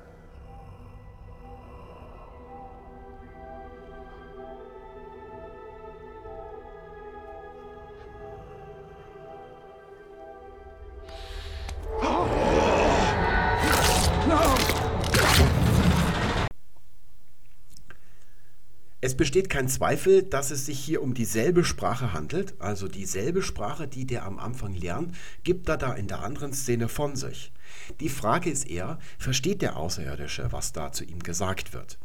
Es 19.04 19.16
besteht 19.16 19.50
kein 19.50 19.66
Zweifel, 19.66 20.22
dass 20.22 20.52
es 20.52 20.64
sich 20.64 20.78
hier 20.78 21.02
um 21.02 21.12
dieselbe 21.12 21.64
Sprache 21.64 22.12
handelt, 22.12 22.54
also 22.60 22.86
dieselbe 22.86 23.42
Sprache, 23.42 23.88
die 23.88 24.06
der 24.06 24.24
am 24.24 24.38
Anfang 24.38 24.74
lernt, 24.74 25.16
gibt 25.42 25.68
er 25.68 25.76
da 25.76 25.92
in 25.94 26.06
der 26.06 26.22
anderen 26.22 26.52
Szene 26.52 26.86
von 26.88 27.16
sich. 27.16 27.50
Die 27.98 28.08
Frage 28.08 28.48
ist 28.48 28.70
eher, 28.70 29.00
versteht 29.18 29.60
der 29.60 29.76
Außerirdische, 29.76 30.52
was 30.52 30.70
da 30.70 30.92
zu 30.92 31.02
ihm 31.02 31.18
gesagt 31.18 31.72
wird? 31.72 31.98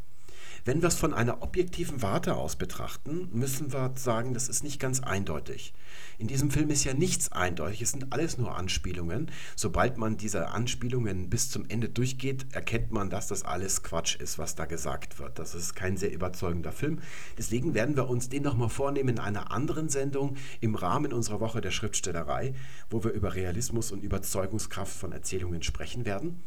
Wenn 0.64 0.82
wir 0.82 0.88
es 0.88 0.96
von 0.96 1.14
einer 1.14 1.42
objektiven 1.42 2.02
Warte 2.02 2.36
aus 2.36 2.56
betrachten, 2.56 3.28
müssen 3.32 3.72
wir 3.72 3.92
sagen, 3.96 4.34
das 4.34 4.48
ist 4.48 4.64
nicht 4.64 4.80
ganz 4.80 5.00
eindeutig. 5.00 5.72
In 6.18 6.26
diesem 6.26 6.50
Film 6.50 6.70
ist 6.70 6.84
ja 6.84 6.94
nichts 6.94 7.32
eindeutig, 7.32 7.82
es 7.82 7.92
sind 7.92 8.12
alles 8.12 8.38
nur 8.38 8.56
Anspielungen. 8.56 9.30
Sobald 9.56 9.98
man 9.98 10.16
diese 10.16 10.48
Anspielungen 10.48 11.30
bis 11.30 11.50
zum 11.50 11.64
Ende 11.68 11.88
durchgeht, 11.88 12.46
erkennt 12.52 12.90
man, 12.90 13.10
dass 13.10 13.28
das 13.28 13.44
alles 13.44 13.82
Quatsch 13.82 14.16
ist, 14.16 14.38
was 14.38 14.54
da 14.54 14.64
gesagt 14.64 15.18
wird. 15.18 15.38
Das 15.38 15.54
ist 15.54 15.74
kein 15.74 15.96
sehr 15.96 16.12
überzeugender 16.12 16.72
Film. 16.72 17.00
Deswegen 17.36 17.74
werden 17.74 17.96
wir 17.96 18.08
uns 18.08 18.28
den 18.28 18.42
nochmal 18.42 18.68
vornehmen 18.68 19.10
in 19.10 19.20
einer 19.20 19.50
anderen 19.52 19.88
Sendung 19.88 20.36
im 20.60 20.74
Rahmen 20.74 21.12
unserer 21.12 21.40
Woche 21.40 21.60
der 21.60 21.70
Schriftstellerei, 21.70 22.54
wo 22.90 23.04
wir 23.04 23.12
über 23.12 23.34
Realismus 23.34 23.92
und 23.92 24.02
Überzeugungskraft 24.02 24.94
von 24.94 25.12
Erzählungen 25.12 25.62
sprechen 25.62 26.04
werden. 26.04 26.42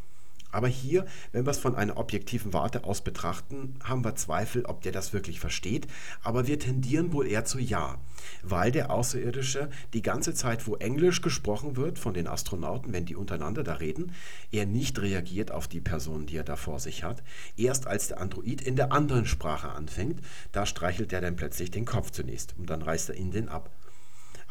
Aber 0.52 0.68
hier, 0.68 1.06
wenn 1.32 1.46
wir 1.46 1.52
es 1.52 1.58
von 1.58 1.76
einer 1.76 1.98
objektiven 1.98 2.54
Warte 2.54 2.84
aus 2.84 3.02
betrachten, 3.02 3.76
haben 3.84 4.04
wir 4.04 4.16
Zweifel, 4.16 4.66
ob 4.66 4.82
der 4.82 4.92
das 4.92 5.14
wirklich 5.14 5.40
versteht. 5.40 5.88
Aber 6.24 6.48
wir 6.48 6.60
tendieren 6.60 7.14
wohl 7.14 7.28
eher 7.28 7.46
zu 7.46 7.60
Ja, 7.60 7.98
weil 8.44 8.72
der 8.72 8.92
Außerirdische 8.92 9.70
die 9.94 10.02
ganze 10.02 10.34
Zeit, 10.34 10.68
wo 10.68 10.76
Englisch 10.76 11.22
gesprochen 11.22 11.76
wird 11.76 12.00
von 12.00 12.14
den 12.14 12.28
Astronauten, 12.28 12.94
wenn 12.94 13.06
die 13.06 13.16
untereinander 13.16 13.64
da 13.64 13.76
reden, 13.76 14.14
er 14.52 14.66
nicht 14.66 15.02
reagiert 15.02 15.52
auf 15.52 15.68
die 15.68 15.82
Person, 15.82 16.26
die 16.26 16.38
er 16.38 16.44
da 16.44 16.56
vor 16.56 16.80
sich 16.80 17.04
hat. 17.04 17.24
Erst 17.58 17.88
als 17.88 18.10
der 18.10 18.20
Android 18.20 18.62
in 18.62 18.76
der 18.76 18.92
anderen 18.92 19.26
Sprache 19.26 19.70
anfängt, 19.70 20.22
da 20.52 20.66
streichelt 20.66 21.14
er 21.14 21.22
dann 21.22 21.36
plötzlich 21.36 21.72
den 21.72 21.86
Kopf 21.86 22.12
zunächst 22.12 22.56
und 22.58 22.70
dann 22.70 22.82
reißt 22.82 23.10
er 23.10 23.16
ihn 23.16 23.32
den 23.32 23.50
ab 23.50 23.70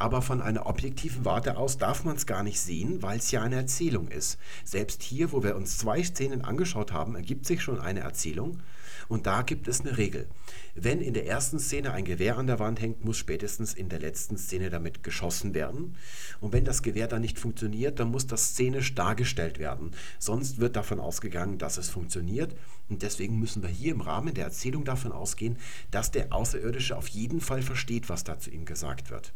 aber 0.00 0.22
von 0.22 0.40
einer 0.40 0.66
objektiven 0.66 1.26
Warte 1.26 1.58
aus 1.58 1.76
darf 1.76 2.04
man 2.04 2.16
es 2.16 2.24
gar 2.24 2.42
nicht 2.42 2.58
sehen, 2.58 3.02
weil 3.02 3.18
es 3.18 3.30
ja 3.30 3.42
eine 3.42 3.56
Erzählung 3.56 4.08
ist. 4.08 4.38
Selbst 4.64 5.02
hier, 5.02 5.30
wo 5.30 5.42
wir 5.44 5.56
uns 5.56 5.76
zwei 5.76 6.02
Szenen 6.02 6.42
angeschaut 6.42 6.90
haben, 6.90 7.14
ergibt 7.14 7.44
sich 7.44 7.62
schon 7.62 7.78
eine 7.78 8.00
Erzählung 8.00 8.62
und 9.08 9.26
da 9.26 9.42
gibt 9.42 9.68
es 9.68 9.82
eine 9.82 9.98
Regel. 9.98 10.26
Wenn 10.74 11.02
in 11.02 11.12
der 11.12 11.26
ersten 11.26 11.58
Szene 11.58 11.92
ein 11.92 12.06
Gewehr 12.06 12.38
an 12.38 12.46
der 12.46 12.58
Wand 12.58 12.80
hängt, 12.80 13.04
muss 13.04 13.18
spätestens 13.18 13.74
in 13.74 13.90
der 13.90 13.98
letzten 13.98 14.38
Szene 14.38 14.70
damit 14.70 15.02
geschossen 15.02 15.52
werden. 15.52 15.96
Und 16.40 16.54
wenn 16.54 16.64
das 16.64 16.82
Gewehr 16.82 17.06
dann 17.06 17.20
nicht 17.20 17.38
funktioniert, 17.38 18.00
dann 18.00 18.10
muss 18.10 18.26
das 18.26 18.50
szenisch 18.50 18.94
dargestellt 18.94 19.58
werden. 19.58 19.90
Sonst 20.18 20.60
wird 20.60 20.76
davon 20.76 20.98
ausgegangen, 20.98 21.58
dass 21.58 21.76
es 21.76 21.90
funktioniert. 21.90 22.56
Und 22.88 23.02
deswegen 23.02 23.38
müssen 23.38 23.62
wir 23.62 23.68
hier 23.68 23.92
im 23.92 24.00
Rahmen 24.00 24.32
der 24.32 24.44
Erzählung 24.44 24.84
davon 24.84 25.12
ausgehen, 25.12 25.58
dass 25.90 26.10
der 26.10 26.32
Außerirdische 26.32 26.96
auf 26.96 27.08
jeden 27.08 27.42
Fall 27.42 27.60
versteht, 27.60 28.08
was 28.08 28.24
da 28.24 28.38
zu 28.38 28.50
ihm 28.50 28.64
gesagt 28.64 29.10
wird. 29.10 29.34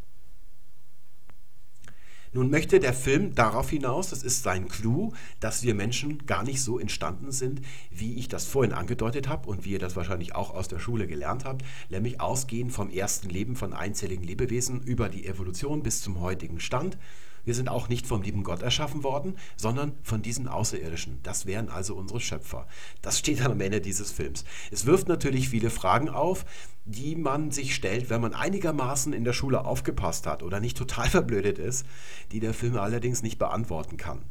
Nun 2.34 2.50
möchte 2.50 2.80
der 2.80 2.94
Film 2.94 3.36
darauf 3.36 3.70
hinaus, 3.70 4.10
das 4.10 4.24
ist 4.24 4.42
sein 4.42 4.66
Clou, 4.66 5.12
dass 5.38 5.62
wir 5.62 5.72
Menschen 5.72 6.26
gar 6.26 6.42
nicht 6.42 6.60
so 6.60 6.80
entstanden 6.80 7.30
sind, 7.30 7.62
wie 7.92 8.14
ich 8.14 8.26
das 8.26 8.44
vorhin 8.44 8.72
angedeutet 8.72 9.28
habe 9.28 9.48
und 9.48 9.64
wie 9.64 9.70
ihr 9.70 9.78
das 9.78 9.94
wahrscheinlich 9.94 10.34
auch 10.34 10.52
aus 10.52 10.66
der 10.66 10.80
Schule 10.80 11.06
gelernt 11.06 11.44
habt, 11.44 11.64
nämlich 11.90 12.20
ausgehend 12.20 12.72
vom 12.72 12.90
ersten 12.90 13.28
Leben 13.28 13.54
von 13.54 13.72
einzelligen 13.72 14.24
Lebewesen 14.24 14.82
über 14.82 15.08
die 15.08 15.26
Evolution 15.26 15.84
bis 15.84 16.02
zum 16.02 16.20
heutigen 16.20 16.58
Stand. 16.58 16.98
Wir 17.44 17.54
sind 17.54 17.68
auch 17.68 17.88
nicht 17.88 18.06
vom 18.06 18.22
lieben 18.22 18.42
Gott 18.42 18.62
erschaffen 18.62 19.02
worden, 19.02 19.36
sondern 19.56 19.92
von 20.02 20.22
diesen 20.22 20.48
Außerirdischen. 20.48 21.20
Das 21.22 21.46
wären 21.46 21.68
also 21.68 21.94
unsere 21.94 22.20
Schöpfer. 22.20 22.66
Das 23.02 23.18
steht 23.18 23.44
am 23.44 23.60
Ende 23.60 23.80
dieses 23.80 24.10
Films. 24.10 24.44
Es 24.70 24.86
wirft 24.86 25.08
natürlich 25.08 25.48
viele 25.48 25.70
Fragen 25.70 26.08
auf, 26.08 26.44
die 26.84 27.16
man 27.16 27.50
sich 27.50 27.74
stellt, 27.74 28.10
wenn 28.10 28.20
man 28.20 28.34
einigermaßen 28.34 29.12
in 29.12 29.24
der 29.24 29.32
Schule 29.32 29.64
aufgepasst 29.64 30.26
hat 30.26 30.42
oder 30.42 30.60
nicht 30.60 30.76
total 30.76 31.08
verblödet 31.10 31.58
ist, 31.58 31.86
die 32.32 32.40
der 32.40 32.54
Film 32.54 32.76
allerdings 32.76 33.22
nicht 33.22 33.38
beantworten 33.38 33.96
kann. 33.96 34.22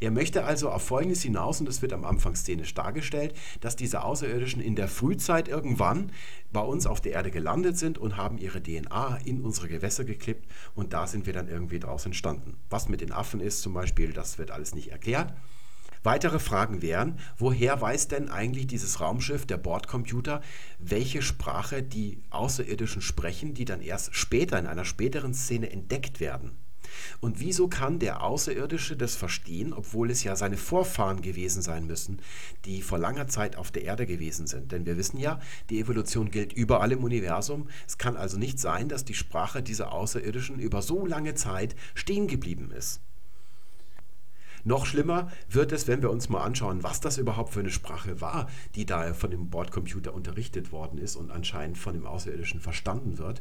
Er 0.00 0.10
möchte 0.10 0.44
also 0.44 0.70
auf 0.70 0.82
Folgendes 0.82 1.22
hinaus, 1.22 1.60
und 1.60 1.66
das 1.66 1.82
wird 1.82 1.92
am 1.92 2.06
Anfang 2.06 2.34
szenisch 2.34 2.72
dargestellt, 2.72 3.34
dass 3.60 3.76
diese 3.76 4.02
Außerirdischen 4.02 4.62
in 4.62 4.74
der 4.74 4.88
Frühzeit 4.88 5.46
irgendwann 5.46 6.10
bei 6.52 6.62
uns 6.62 6.86
auf 6.86 7.02
der 7.02 7.12
Erde 7.12 7.30
gelandet 7.30 7.76
sind 7.76 7.98
und 7.98 8.16
haben 8.16 8.38
ihre 8.38 8.62
DNA 8.62 9.18
in 9.24 9.42
unsere 9.42 9.68
Gewässer 9.68 10.04
geklippt 10.04 10.50
und 10.74 10.94
da 10.94 11.06
sind 11.06 11.26
wir 11.26 11.34
dann 11.34 11.48
irgendwie 11.48 11.78
draus 11.78 12.06
entstanden. 12.06 12.56
Was 12.70 12.88
mit 12.88 13.02
den 13.02 13.12
Affen 13.12 13.40
ist 13.40 13.60
zum 13.60 13.74
Beispiel, 13.74 14.14
das 14.14 14.38
wird 14.38 14.50
alles 14.50 14.74
nicht 14.74 14.90
erklärt. 14.90 15.34
Weitere 16.02 16.38
Fragen 16.38 16.80
wären, 16.80 17.18
woher 17.36 17.78
weiß 17.78 18.08
denn 18.08 18.30
eigentlich 18.30 18.66
dieses 18.66 19.00
Raumschiff, 19.00 19.44
der 19.44 19.58
Bordcomputer, 19.58 20.40
welche 20.78 21.20
Sprache 21.20 21.82
die 21.82 22.22
Außerirdischen 22.30 23.02
sprechen, 23.02 23.52
die 23.52 23.66
dann 23.66 23.82
erst 23.82 24.14
später 24.14 24.58
in 24.58 24.66
einer 24.66 24.86
späteren 24.86 25.34
Szene 25.34 25.70
entdeckt 25.70 26.18
werden? 26.18 26.52
Und 27.20 27.40
wieso 27.40 27.68
kann 27.68 27.98
der 27.98 28.22
Außerirdische 28.22 28.96
das 28.96 29.16
verstehen, 29.16 29.72
obwohl 29.72 30.10
es 30.10 30.24
ja 30.24 30.36
seine 30.36 30.56
Vorfahren 30.56 31.22
gewesen 31.22 31.62
sein 31.62 31.86
müssen, 31.86 32.20
die 32.64 32.82
vor 32.82 32.98
langer 32.98 33.28
Zeit 33.28 33.56
auf 33.56 33.70
der 33.70 33.84
Erde 33.84 34.06
gewesen 34.06 34.46
sind? 34.46 34.72
Denn 34.72 34.86
wir 34.86 34.96
wissen 34.96 35.18
ja, 35.18 35.40
die 35.70 35.80
Evolution 35.80 36.30
gilt 36.30 36.52
überall 36.52 36.92
im 36.92 37.04
Universum. 37.04 37.68
Es 37.86 37.98
kann 37.98 38.16
also 38.16 38.38
nicht 38.38 38.58
sein, 38.58 38.88
dass 38.88 39.04
die 39.04 39.14
Sprache 39.14 39.62
dieser 39.62 39.92
Außerirdischen 39.92 40.58
über 40.58 40.82
so 40.82 41.06
lange 41.06 41.34
Zeit 41.34 41.74
stehen 41.94 42.26
geblieben 42.26 42.70
ist. 42.70 43.00
Noch 44.64 44.86
schlimmer 44.86 45.30
wird 45.48 45.72
es, 45.72 45.88
wenn 45.88 46.02
wir 46.02 46.10
uns 46.10 46.28
mal 46.28 46.42
anschauen, 46.42 46.82
was 46.82 47.00
das 47.00 47.18
überhaupt 47.18 47.52
für 47.52 47.60
eine 47.60 47.70
Sprache 47.70 48.20
war, 48.20 48.48
die 48.74 48.86
da 48.86 49.14
von 49.14 49.30
dem 49.30 49.50
Bordcomputer 49.50 50.12
unterrichtet 50.12 50.72
worden 50.72 50.98
ist 50.98 51.16
und 51.16 51.30
anscheinend 51.30 51.78
von 51.78 51.94
dem 51.94 52.06
Außerirdischen 52.06 52.60
verstanden 52.60 53.18
wird. 53.18 53.40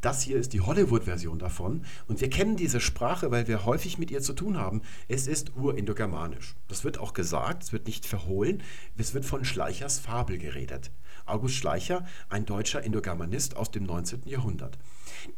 Das 0.00 0.22
hier 0.22 0.36
ist 0.36 0.52
die 0.52 0.60
Hollywood-Version 0.60 1.38
davon 1.38 1.84
und 2.06 2.20
wir 2.20 2.30
kennen 2.30 2.56
diese 2.56 2.80
Sprache, 2.80 3.30
weil 3.30 3.48
wir 3.48 3.64
häufig 3.64 3.98
mit 3.98 4.10
ihr 4.10 4.22
zu 4.22 4.32
tun 4.32 4.58
haben. 4.58 4.82
Es 5.08 5.26
ist 5.26 5.56
urindogermanisch. 5.56 6.54
Das 6.68 6.84
wird 6.84 6.98
auch 6.98 7.14
gesagt, 7.14 7.64
es 7.64 7.72
wird 7.72 7.86
nicht 7.86 8.06
verhohlen, 8.06 8.62
es 8.96 9.14
wird 9.14 9.24
von 9.24 9.44
Schleichers 9.44 9.98
Fabel 9.98 10.38
geredet. 10.38 10.90
August 11.26 11.56
Schleicher, 11.56 12.06
ein 12.28 12.46
deutscher 12.46 12.82
Indogermanist 12.82 13.56
aus 13.56 13.70
dem 13.70 13.84
19. 13.84 14.22
Jahrhundert. 14.24 14.78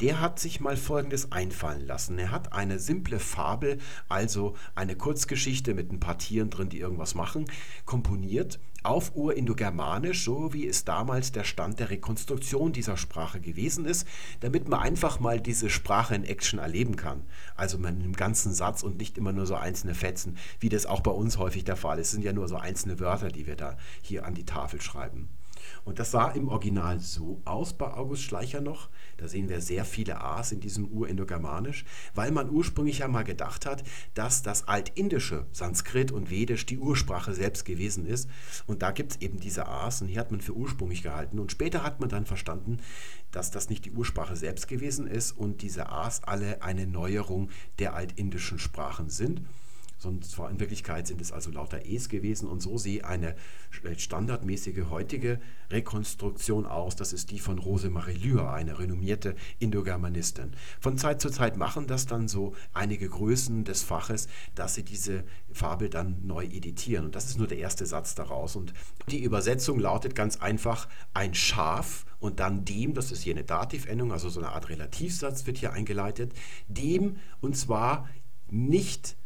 Der 0.01 0.21
hat 0.21 0.39
sich 0.39 0.61
mal 0.61 0.77
Folgendes 0.77 1.33
einfallen 1.33 1.87
lassen. 1.87 2.19
Er 2.19 2.31
hat 2.31 2.53
eine 2.53 2.79
simple 2.79 3.19
Fabel, 3.19 3.79
also 4.09 4.55
eine 4.75 4.97
Kurzgeschichte 4.97 5.75
mit 5.75 5.93
ein 5.93 6.01
paar 6.01 6.19
Tieren 6.19 6.51
drin, 6.51 6.69
die 6.69 6.81
irgendwas 6.81 7.15
machen, 7.15 7.47
komponiert 7.85 8.59
auf 8.83 9.15
Urindogermanisch, 9.15 10.25
so 10.25 10.53
wie 10.53 10.67
es 10.67 10.85
damals 10.85 11.33
der 11.33 11.45
Stand 11.45 11.79
der 11.79 11.91
Rekonstruktion 11.91 12.73
dieser 12.73 12.97
Sprache 12.97 13.41
gewesen 13.41 13.85
ist, 13.85 14.07
damit 14.41 14.69
man 14.69 14.81
einfach 14.81 15.21
mal 15.21 15.41
diese 15.41 15.71
Sprache 15.71 16.15
in 16.15 16.25
Action 16.25 16.59
erleben 16.59 16.97
kann. 16.97 17.23
Also 17.55 17.79
mit 17.79 17.91
einem 17.91 18.15
ganzen 18.15 18.53
Satz 18.53 18.83
und 18.83 18.99
nicht 18.99 19.19
immer 19.19 19.33
nur 19.33 19.47
so 19.47 19.55
einzelne 19.55 19.95
Fetzen, 19.95 20.37
wie 20.59 20.69
das 20.69 20.87
auch 20.87 21.01
bei 21.01 21.13
uns 21.13 21.39
häufig 21.39 21.65
der 21.65 21.77
Fall 21.77 21.99
ist. 21.99 22.09
Es 22.09 22.13
sind 22.13 22.25
ja 22.25 22.33
nur 22.33 22.49
so 22.49 22.57
einzelne 22.57 22.99
Wörter, 22.99 23.29
die 23.29 23.47
wir 23.47 23.57
da 23.57 23.77
hier 24.03 24.27
an 24.27 24.35
die 24.35 24.45
Tafel 24.45 24.81
schreiben. 24.81 25.29
Und 25.85 25.99
das 25.99 26.13
sah 26.13 26.31
im 26.31 26.49
Original 26.49 27.01
so 27.01 27.41
aus 27.45 27.73
bei 27.73 27.93
August 27.93 28.23
Schleicher 28.23 28.61
noch. 28.61 28.89
Da 29.17 29.27
sehen 29.27 29.49
wir 29.49 29.61
sehr 29.61 29.85
viele 29.85 30.21
A's 30.21 30.53
in 30.53 30.61
diesem 30.61 30.87
Urindogermanisch, 30.87 31.85
weil 32.15 32.31
man 32.31 32.51
ursprünglich 32.51 32.99
ja 32.99 33.09
mal 33.09 33.25
gedacht 33.25 33.67
hat, 33.67 33.83
dass 34.15 34.43
das 34.43 34.69
Altindische, 34.69 35.47
Sanskrit 35.53 36.13
und 36.13 36.31
Vedisch 36.31 36.67
die 36.67 36.79
Ursprache 36.79 37.35
selbst 37.35 37.65
gewesen 37.65 38.07
ist. 38.07 38.29
Und 38.67 38.83
da 38.83 38.93
gibt 38.93 39.13
es 39.13 39.21
eben 39.21 39.41
diese 39.41 39.67
A's 39.67 40.03
und 40.03 40.09
hier 40.09 40.21
hat 40.21 40.31
man 40.31 40.41
für 40.41 40.55
ursprünglich 40.55 41.03
gehalten. 41.03 41.39
Und 41.39 41.51
später 41.51 41.83
hat 41.83 42.01
man 42.01 42.09
dann 42.09 42.27
verstanden, 42.27 42.79
dass 43.33 43.51
das 43.51 43.69
nicht 43.69 43.85
die 43.85 43.93
Ursprache 43.93 44.37
selbst 44.37 44.69
gewesen 44.69 45.07
ist 45.07 45.33
und 45.33 45.63
diese 45.63 45.89
A's 45.89 46.23
alle 46.23 46.63
eine 46.63 46.87
Neuerung 46.87 47.51
der 47.79 47.95
altindischen 47.95 48.59
Sprachen 48.59 49.11
sind 49.11 49.43
sondern 50.03 50.51
in 50.51 50.61
Wirklichkeit 50.61 51.07
sind 51.07 51.21
es 51.21 51.33
also 51.33 51.51
lauter 51.51 51.87
E's 51.87 52.09
gewesen 52.09 52.49
und 52.49 52.61
so 52.61 52.77
sieht 52.77 53.05
eine 53.05 53.37
standardmäßige 53.97 54.91
heutige 54.91 55.41
Rekonstruktion 55.71 56.67
aus. 56.67 56.97
Das 56.97 57.13
ist 57.13 57.31
die 57.31 57.39
von 57.39 57.59
Rosemarie 57.59 58.17
Lühr, 58.17 58.51
eine 58.51 58.79
renommierte 58.79 59.37
Indogermanistin. 59.61 60.53
Von 60.81 60.99
Zeit 60.99 61.21
zu 61.21 61.31
Zeit 61.31 61.57
machen 61.57 61.87
das 61.87 62.07
dann 62.07 62.29
so 62.29 62.55
einige 62.73 63.09
Größen 63.09 63.65
des 63.65 63.83
Faches, 63.83 64.29
dass 64.55 64.75
sie 64.75 64.83
diese 64.83 65.25
Fabel 65.53 65.89
dann 65.89 66.27
neu 66.27 66.45
editieren. 66.45 67.05
Und 67.05 67.15
das 67.15 67.27
ist 67.27 67.39
nur 67.39 67.47
der 67.47 67.59
erste 67.59 67.87
Satz 67.87 68.15
daraus. 68.15 68.57
Und 68.57 68.75
die 69.09 69.23
Übersetzung 69.23 69.79
lautet 69.79 70.15
ganz 70.15 70.37
einfach 70.39 70.89
ein 71.15 71.35
Schaf 71.35 72.05
und 72.19 72.41
dann 72.41 72.65
dem, 72.65 72.95
das 72.95 73.13
ist 73.13 73.23
hier 73.23 73.35
eine 73.35 73.45
Dativendung, 73.45 74.13
also 74.13 74.29
so 74.29 74.41
eine 74.41 74.51
Art 74.51 74.69
Relativsatz 74.69 75.47
wird 75.47 75.59
hier 75.59 75.73
eingeleitet, 75.73 76.33
dem 76.69 77.17
und 77.41 77.57
zwar 77.57 78.09
nicht 78.49 79.17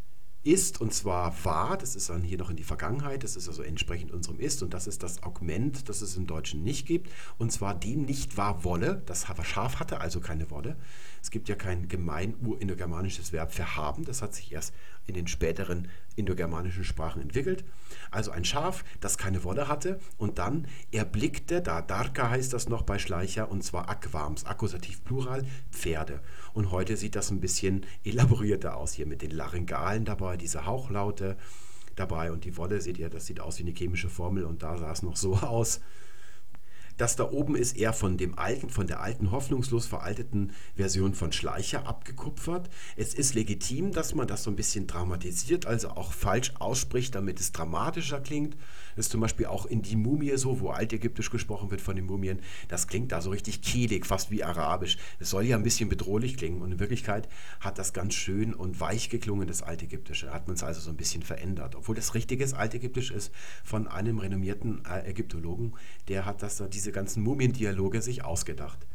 ist 0.47 0.81
und 0.81 0.95
zwar 0.95 1.45
war, 1.45 1.77
das 1.77 1.97
ist 1.97 2.09
dann 2.09 2.23
hier 2.23 2.39
noch 2.39 2.51
in 2.51 2.57
die 2.57 2.63
Vergangenheit, 2.63 3.25
das 3.25 3.37
ist 3.37 3.49
also 3.49 3.63
entsprechend 3.63 4.13
unserem 4.13 4.39
ist 4.39 4.63
und 4.63 4.73
das 4.73 4.87
ist 4.87 5.03
das 5.03 5.23
Augment, 5.25 5.89
das 5.89 6.03
es 6.03 6.17
im 6.17 6.27
Deutschen 6.27 6.63
nicht 6.63 6.87
gibt 6.87 7.11
und 7.37 7.51
zwar 7.51 7.75
dem 7.75 8.03
nicht 8.03 8.37
war 8.37 8.63
wolle, 8.63 9.03
das 9.07 9.27
Schaf 9.43 9.81
hatte 9.81 10.01
also 10.01 10.21
keine 10.21 10.51
Wolle. 10.51 10.77
Es 11.23 11.31
gibt 11.31 11.49
ja 11.49 11.57
kein 11.57 11.89
gemein 11.89 12.35
urindogermanisches 12.41 13.33
Verb 13.33 13.53
für 13.53 13.77
haben, 13.77 14.05
das 14.05 14.23
hat 14.23 14.35
sich 14.35 14.53
erst 14.53 14.73
in 15.07 15.15
den 15.15 15.27
späteren 15.27 15.89
indogermanischen 16.17 16.85
Sprachen 16.85 17.23
entwickelt. 17.23 17.65
Also 18.11 18.31
ein 18.31 18.45
Schaf, 18.45 18.85
das 19.01 19.19
keine 19.19 19.45
Wolle 19.45 19.69
hatte 19.69 20.01
und 20.19 20.39
dann 20.39 20.67
erblickte, 20.91 21.63
da 21.63 21.83
Darka 21.83 22.31
heißt 22.31 22.53
das 22.53 22.69
noch 22.69 22.83
bei 22.83 22.99
Schleicher, 22.99 23.51
und 23.51 23.63
zwar 23.63 23.89
Aquams, 23.89 24.45
Akkusativ 24.45 25.05
Plural, 25.05 25.45
Pferde. 25.71 26.21
Und 26.53 26.71
heute 26.71 26.97
sieht 26.97 27.15
das 27.17 27.31
ein 27.31 27.41
bisschen 27.41 27.87
elaborierter 28.05 28.77
aus 28.77 28.93
hier 28.93 29.07
mit 29.07 29.23
den 29.23 29.31
Laryngalen 29.31 30.05
dabei, 30.05 30.37
diese 30.37 30.67
Hauchlaute 30.67 31.37
dabei 31.95 32.33
und 32.33 32.45
die 32.45 32.57
Wolle, 32.57 32.81
seht 32.81 32.99
ihr, 32.99 33.09
das 33.09 33.27
sieht 33.27 33.41
aus 33.41 33.59
wie 33.59 33.63
eine 33.63 33.73
chemische 33.73 34.09
Formel 34.09 34.45
und 34.45 34.63
da 34.63 34.79
sah 34.79 34.93
es 34.93 35.03
noch 35.03 35.17
so 35.17 35.35
aus. 35.37 35.81
Das 36.97 37.17
da 37.17 37.31
oben 37.31 37.57
ist 37.57 37.77
eher 37.77 37.93
von 37.93 38.17
dem 38.17 38.39
alten, 38.39 38.71
von 38.71 38.87
der 38.87 39.01
alten 39.01 39.31
hoffnungslos 39.31 39.87
veralteten 39.87 40.53
Version 40.77 41.15
von 41.15 41.33
Schleicher 41.33 41.87
abgekupfert. 41.87 42.71
Es 42.97 43.13
ist 43.15 43.35
legitim, 43.35 43.93
dass 43.93 44.15
man 44.15 44.27
das 44.27 44.45
so 44.45 44.51
ein 44.51 44.57
bisschen 44.57 44.87
dramatisiert, 44.87 45.67
also 45.67 45.91
auch 45.91 46.13
falsch 46.13 46.53
ausspricht, 46.59 47.15
damit 47.15 47.41
es 47.41 47.53
dramatischer 47.53 48.21
klingt. 48.21 48.57
Ist 48.97 49.11
zum 49.11 49.21
Beispiel 49.21 49.47
auch 49.47 49.67
in 49.67 49.83
die 49.83 49.97
Mumie 49.97 50.37
so, 50.37 50.61
wo 50.61 50.71
altägyptisch 50.71 51.31
gesprochen 51.31 51.71
wird 51.71 51.81
von 51.81 51.97
den 51.97 52.07
Mumien. 52.07 52.41
Das 52.69 52.89
klingt 52.89 53.13
da 53.13 53.21
so 53.21 53.31
richtig 53.31 53.63
kehlig, 53.63 54.07
fast 54.07 54.31
wie 54.31 54.43
arabisch. 54.43 54.97
Es 55.21 55.31
soll 55.31 55.45
ja 55.45 55.57
ein 55.57 55.63
bisschen 55.63 55.89
bedrohlich 55.89 56.37
klingen 56.37 56.63
und 56.63 56.73
in 56.73 56.81
Wirklichkeit 56.81 57.29
hat 57.61 57.79
das 57.79 57.93
ganz 57.93 58.15
schön 58.15 58.55
und 58.55 58.81
weich 58.81 59.11
geklungen, 59.11 59.47
das 59.47 59.63
altägyptische. 59.63 60.33
Hat 60.33 60.49
man 60.49 60.57
es 60.57 60.63
also 60.63 60.81
so 60.81 60.91
ein 60.91 60.97
bisschen 60.97 61.23
verändert. 61.23 61.75
Obwohl 61.77 61.95
das 61.95 62.15
richtiges 62.15 62.55
altägyptisch 62.55 63.11
ist 63.11 63.33
von 63.65 63.87
einem 63.87 64.19
renommierten 64.19 64.83
äh, 64.85 65.09
Ägyptologen, 65.09 65.75
der 66.09 66.25
hat 66.25 66.43
das, 66.43 66.63
diese 66.73 66.93
ganzen 66.93 67.23
Mumiendialoge 67.23 68.03
sich 68.03 68.25
ausgedacht. 68.25 68.87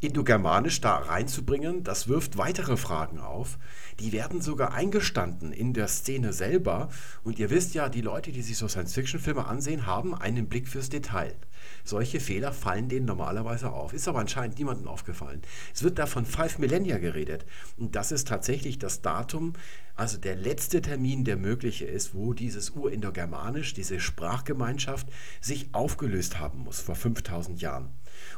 Indogermanisch 0.00 0.80
da 0.80 0.94
reinzubringen, 0.96 1.82
das 1.82 2.06
wirft 2.06 2.38
weitere 2.38 2.76
Fragen 2.76 3.18
auf. 3.18 3.58
Die 3.98 4.12
werden 4.12 4.40
sogar 4.40 4.72
eingestanden 4.72 5.50
in 5.50 5.72
der 5.72 5.88
Szene 5.88 6.32
selber. 6.32 6.88
Und 7.24 7.40
ihr 7.40 7.50
wisst 7.50 7.74
ja, 7.74 7.88
die 7.88 8.00
Leute, 8.00 8.30
die 8.30 8.42
sich 8.42 8.56
so 8.56 8.68
Science-Fiction-Filme 8.68 9.44
ansehen, 9.44 9.86
haben 9.86 10.14
einen 10.14 10.48
Blick 10.48 10.68
fürs 10.68 10.88
Detail. 10.88 11.34
Solche 11.82 12.20
Fehler 12.20 12.52
fallen 12.52 12.88
denen 12.88 13.06
normalerweise 13.06 13.72
auf. 13.72 13.92
Ist 13.92 14.06
aber 14.06 14.20
anscheinend 14.20 14.56
niemandem 14.58 14.86
aufgefallen. 14.86 15.42
Es 15.74 15.82
wird 15.82 15.98
da 15.98 16.06
von 16.06 16.26
Five 16.26 16.60
Millennia 16.60 16.98
geredet. 16.98 17.44
Und 17.76 17.96
das 17.96 18.12
ist 18.12 18.28
tatsächlich 18.28 18.78
das 18.78 19.02
Datum, 19.02 19.54
also 19.96 20.16
der 20.16 20.36
letzte 20.36 20.80
Termin, 20.80 21.24
der 21.24 21.36
mögliche 21.36 21.86
ist, 21.86 22.14
wo 22.14 22.34
dieses 22.34 22.70
Urindogermanisch, 22.70 23.74
diese 23.74 23.98
Sprachgemeinschaft 23.98 25.08
sich 25.40 25.74
aufgelöst 25.74 26.38
haben 26.38 26.60
muss, 26.60 26.78
vor 26.78 26.94
5000 26.94 27.60
Jahren. 27.60 27.90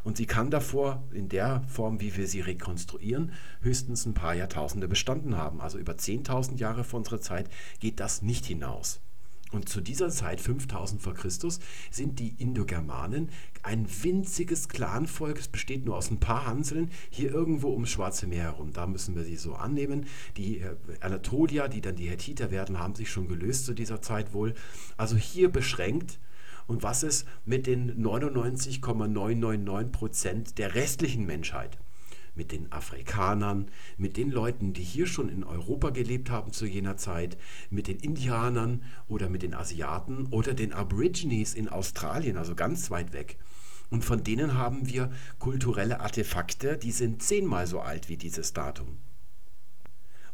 Und 0.04 0.16
sie 0.16 0.26
kann 0.26 0.50
davor 0.50 1.02
in 1.12 1.28
der 1.28 1.62
Form, 1.68 2.00
wie 2.00 2.16
wir 2.16 2.26
sie 2.26 2.40
rekonstruieren, 2.40 3.32
höchstens 3.62 4.06
ein 4.06 4.14
paar 4.14 4.34
Jahrtausende 4.34 4.88
bestanden 4.88 5.36
haben. 5.36 5.60
Also 5.60 5.78
über 5.78 5.92
10.000 5.92 6.58
Jahre 6.58 6.84
vor 6.84 6.98
unserer 6.98 7.20
Zeit 7.20 7.48
geht 7.80 8.00
das 8.00 8.22
nicht 8.22 8.46
hinaus. 8.46 9.00
Und 9.52 9.68
zu 9.68 9.80
dieser 9.80 10.10
Zeit, 10.10 10.40
5000 10.40 11.02
vor 11.02 11.14
Christus, 11.14 11.58
sind 11.90 12.20
die 12.20 12.34
Indogermanen 12.38 13.30
ein 13.62 13.86
winziges 14.02 14.68
Clanvolk. 14.68 15.38
Es 15.38 15.48
besteht 15.48 15.84
nur 15.84 15.96
aus 15.96 16.10
ein 16.10 16.20
paar 16.20 16.46
Hanseln, 16.46 16.90
hier 17.10 17.30
irgendwo 17.32 17.72
ums 17.72 17.90
Schwarze 17.90 18.26
Meer 18.26 18.44
herum. 18.44 18.72
Da 18.72 18.86
müssen 18.86 19.16
wir 19.16 19.24
sie 19.24 19.36
so 19.36 19.54
annehmen. 19.54 20.06
Die 20.36 20.58
äh, 20.58 20.76
Anatolier, 21.00 21.68
die 21.68 21.80
dann 21.80 21.96
die 21.96 22.08
Hethiter 22.08 22.50
werden, 22.50 22.78
haben 22.78 22.94
sich 22.94 23.10
schon 23.10 23.28
gelöst 23.28 23.66
zu 23.66 23.74
dieser 23.74 24.00
Zeit 24.00 24.32
wohl. 24.32 24.54
Also 24.96 25.16
hier 25.16 25.50
beschränkt 25.50 26.20
und 26.70 26.84
was 26.84 27.02
ist 27.02 27.26
mit 27.44 27.66
den 27.66 28.00
99,999 28.00 29.90
Prozent 29.90 30.58
der 30.58 30.76
restlichen 30.76 31.26
Menschheit? 31.26 31.78
Mit 32.36 32.52
den 32.52 32.70
Afrikanern, 32.70 33.72
mit 33.98 34.16
den 34.16 34.30
Leuten, 34.30 34.72
die 34.72 34.84
hier 34.84 35.08
schon 35.08 35.28
in 35.28 35.42
Europa 35.42 35.90
gelebt 35.90 36.30
haben 36.30 36.52
zu 36.52 36.66
jener 36.66 36.96
Zeit, 36.96 37.36
mit 37.70 37.88
den 37.88 37.98
Indianern 37.98 38.84
oder 39.08 39.28
mit 39.28 39.42
den 39.42 39.52
Asiaten 39.52 40.28
oder 40.30 40.54
den 40.54 40.72
Aborigines 40.72 41.54
in 41.54 41.68
Australien, 41.68 42.36
also 42.36 42.54
ganz 42.54 42.88
weit 42.92 43.12
weg. 43.12 43.36
Und 43.90 44.04
von 44.04 44.22
denen 44.22 44.54
haben 44.54 44.88
wir 44.88 45.10
kulturelle 45.40 45.98
Artefakte, 45.98 46.78
die 46.78 46.92
sind 46.92 47.20
zehnmal 47.20 47.66
so 47.66 47.80
alt 47.80 48.08
wie 48.08 48.16
dieses 48.16 48.52
Datum. 48.52 48.98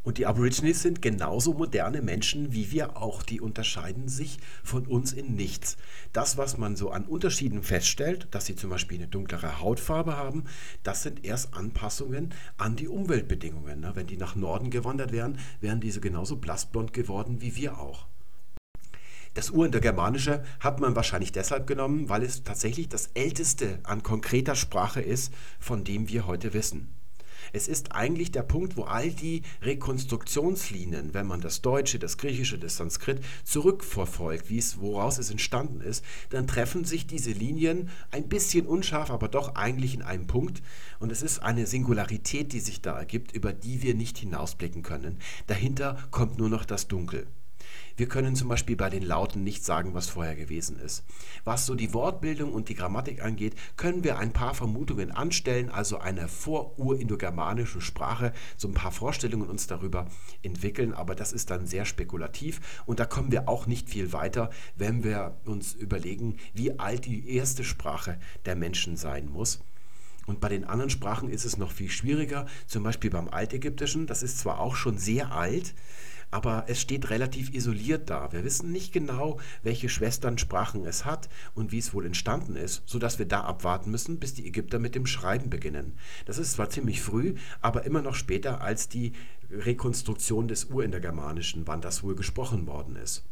Und 0.06 0.18
die 0.18 0.26
Aborigines 0.26 0.82
sind 0.82 1.02
genauso 1.02 1.52
moderne 1.52 2.00
Menschen 2.00 2.52
wie 2.52 2.70
wir 2.70 2.96
auch. 2.96 3.24
Die 3.24 3.40
unterscheiden 3.40 4.06
sich 4.06 4.38
von 4.62 4.86
uns 4.86 5.12
in 5.12 5.34
nichts. 5.34 5.76
Das, 6.12 6.38
was 6.38 6.58
man 6.58 6.76
so 6.76 6.92
an 6.92 7.06
Unterschieden 7.06 7.64
feststellt, 7.64 8.28
dass 8.30 8.46
sie 8.46 8.54
zum 8.54 8.70
Beispiel 8.70 8.98
eine 8.98 9.08
dunklere 9.08 9.60
Hautfarbe 9.60 10.16
haben, 10.16 10.44
das 10.84 11.02
sind 11.02 11.24
erst 11.24 11.54
Anpassungen 11.54 12.32
an 12.56 12.76
die 12.76 12.86
Umweltbedingungen. 12.86 13.80
Ne? 13.80 13.90
Wenn 13.96 14.06
die 14.06 14.16
nach 14.16 14.36
Norden 14.36 14.70
gewandert 14.70 15.10
wären, 15.10 15.40
wären 15.60 15.80
diese 15.80 16.00
genauso 16.00 16.36
blassblond 16.36 16.92
geworden 16.92 17.40
wie 17.40 17.56
wir 17.56 17.80
auch. 17.80 18.06
Das 19.34 19.50
Urindogermanische 19.50 20.44
hat 20.60 20.78
man 20.78 20.94
wahrscheinlich 20.94 21.32
deshalb 21.32 21.66
genommen, 21.66 22.08
weil 22.08 22.22
es 22.22 22.44
tatsächlich 22.44 22.88
das 22.88 23.08
älteste 23.14 23.80
an 23.82 24.04
konkreter 24.04 24.54
Sprache 24.54 25.00
ist, 25.00 25.34
von 25.58 25.82
dem 25.82 26.08
wir 26.08 26.28
heute 26.28 26.54
wissen. 26.54 26.94
Es 27.52 27.68
ist 27.68 27.92
eigentlich 27.92 28.32
der 28.32 28.42
Punkt, 28.42 28.76
wo 28.76 28.84
all 28.84 29.10
die 29.10 29.42
Rekonstruktionslinien, 29.62 31.14
wenn 31.14 31.26
man 31.26 31.40
das 31.40 31.62
Deutsche, 31.62 31.98
das 31.98 32.18
Griechische, 32.18 32.58
das 32.58 32.76
Sanskrit 32.76 33.22
zurückverfolgt, 33.44 34.50
wie 34.50 34.58
es, 34.58 34.80
woraus 34.80 35.18
es 35.18 35.30
entstanden 35.30 35.80
ist, 35.80 36.04
dann 36.30 36.46
treffen 36.46 36.84
sich 36.84 37.06
diese 37.06 37.32
Linien 37.32 37.90
ein 38.10 38.28
bisschen 38.28 38.66
unscharf, 38.66 39.10
aber 39.10 39.28
doch 39.28 39.54
eigentlich 39.54 39.94
in 39.94 40.02
einem 40.02 40.26
Punkt. 40.26 40.62
Und 40.98 41.12
es 41.12 41.22
ist 41.22 41.40
eine 41.40 41.66
Singularität, 41.66 42.52
die 42.52 42.60
sich 42.60 42.80
da 42.80 42.98
ergibt, 42.98 43.32
über 43.32 43.52
die 43.52 43.82
wir 43.82 43.94
nicht 43.94 44.18
hinausblicken 44.18 44.82
können. 44.82 45.18
Dahinter 45.46 45.98
kommt 46.10 46.38
nur 46.38 46.48
noch 46.48 46.64
das 46.64 46.88
Dunkel. 46.88 47.26
Wir 47.96 48.08
können 48.08 48.36
zum 48.36 48.48
Beispiel 48.48 48.76
bei 48.76 48.90
den 48.90 49.02
Lauten 49.02 49.42
nicht 49.42 49.64
sagen, 49.64 49.94
was 49.94 50.10
vorher 50.10 50.36
gewesen 50.36 50.78
ist. 50.78 51.02
Was 51.44 51.64
so 51.64 51.74
die 51.74 51.94
Wortbildung 51.94 52.52
und 52.52 52.68
die 52.68 52.74
Grammatik 52.74 53.22
angeht, 53.22 53.54
können 53.76 54.04
wir 54.04 54.18
ein 54.18 54.34
paar 54.34 54.54
Vermutungen 54.54 55.10
anstellen, 55.10 55.70
also 55.70 55.98
eine 55.98 56.28
vorurindogermanische 56.28 57.80
Sprache, 57.80 58.34
so 58.58 58.68
ein 58.68 58.74
paar 58.74 58.92
Vorstellungen 58.92 59.48
uns 59.48 59.66
darüber 59.66 60.08
entwickeln, 60.42 60.92
aber 60.92 61.14
das 61.14 61.32
ist 61.32 61.50
dann 61.50 61.66
sehr 61.66 61.86
spekulativ 61.86 62.82
und 62.84 63.00
da 63.00 63.06
kommen 63.06 63.32
wir 63.32 63.48
auch 63.48 63.66
nicht 63.66 63.88
viel 63.88 64.12
weiter, 64.12 64.50
wenn 64.76 65.02
wir 65.02 65.40
uns 65.46 65.72
überlegen, 65.72 66.36
wie 66.52 66.78
alt 66.78 67.06
die 67.06 67.34
erste 67.34 67.64
Sprache 67.64 68.18
der 68.44 68.56
Menschen 68.56 68.96
sein 68.98 69.30
muss. 69.30 69.60
Und 70.26 70.40
bei 70.40 70.48
den 70.48 70.64
anderen 70.64 70.90
Sprachen 70.90 71.30
ist 71.30 71.44
es 71.44 71.56
noch 71.56 71.70
viel 71.70 71.88
schwieriger, 71.88 72.46
zum 72.66 72.82
Beispiel 72.82 73.10
beim 73.10 73.28
Altägyptischen, 73.28 74.06
das 74.06 74.22
ist 74.22 74.38
zwar 74.38 74.60
auch 74.60 74.76
schon 74.76 74.98
sehr 74.98 75.32
alt, 75.32 75.72
aber 76.30 76.64
es 76.68 76.80
steht 76.80 77.10
relativ 77.10 77.52
isoliert 77.54 78.10
da. 78.10 78.32
Wir 78.32 78.44
wissen 78.44 78.72
nicht 78.72 78.92
genau, 78.92 79.38
welche 79.62 79.88
Schwesternsprachen 79.88 80.84
es 80.84 81.04
hat 81.04 81.28
und 81.54 81.72
wie 81.72 81.78
es 81.78 81.94
wohl 81.94 82.06
entstanden 82.06 82.56
ist, 82.56 82.82
sodass 82.86 83.18
wir 83.18 83.26
da 83.26 83.42
abwarten 83.42 83.90
müssen, 83.90 84.18
bis 84.18 84.34
die 84.34 84.46
Ägypter 84.46 84.78
mit 84.78 84.94
dem 84.94 85.06
Schreiben 85.06 85.50
beginnen. 85.50 85.96
Das 86.24 86.38
ist 86.38 86.52
zwar 86.52 86.70
ziemlich 86.70 87.00
früh, 87.00 87.34
aber 87.60 87.84
immer 87.84 88.02
noch 88.02 88.14
später 88.14 88.60
als 88.60 88.88
die 88.88 89.12
Rekonstruktion 89.50 90.48
des 90.48 90.66
Urindogermanischen, 90.66 91.66
wann 91.66 91.80
das 91.80 92.02
wohl 92.02 92.16
gesprochen 92.16 92.66
worden 92.66 92.96
ist. 92.96 93.24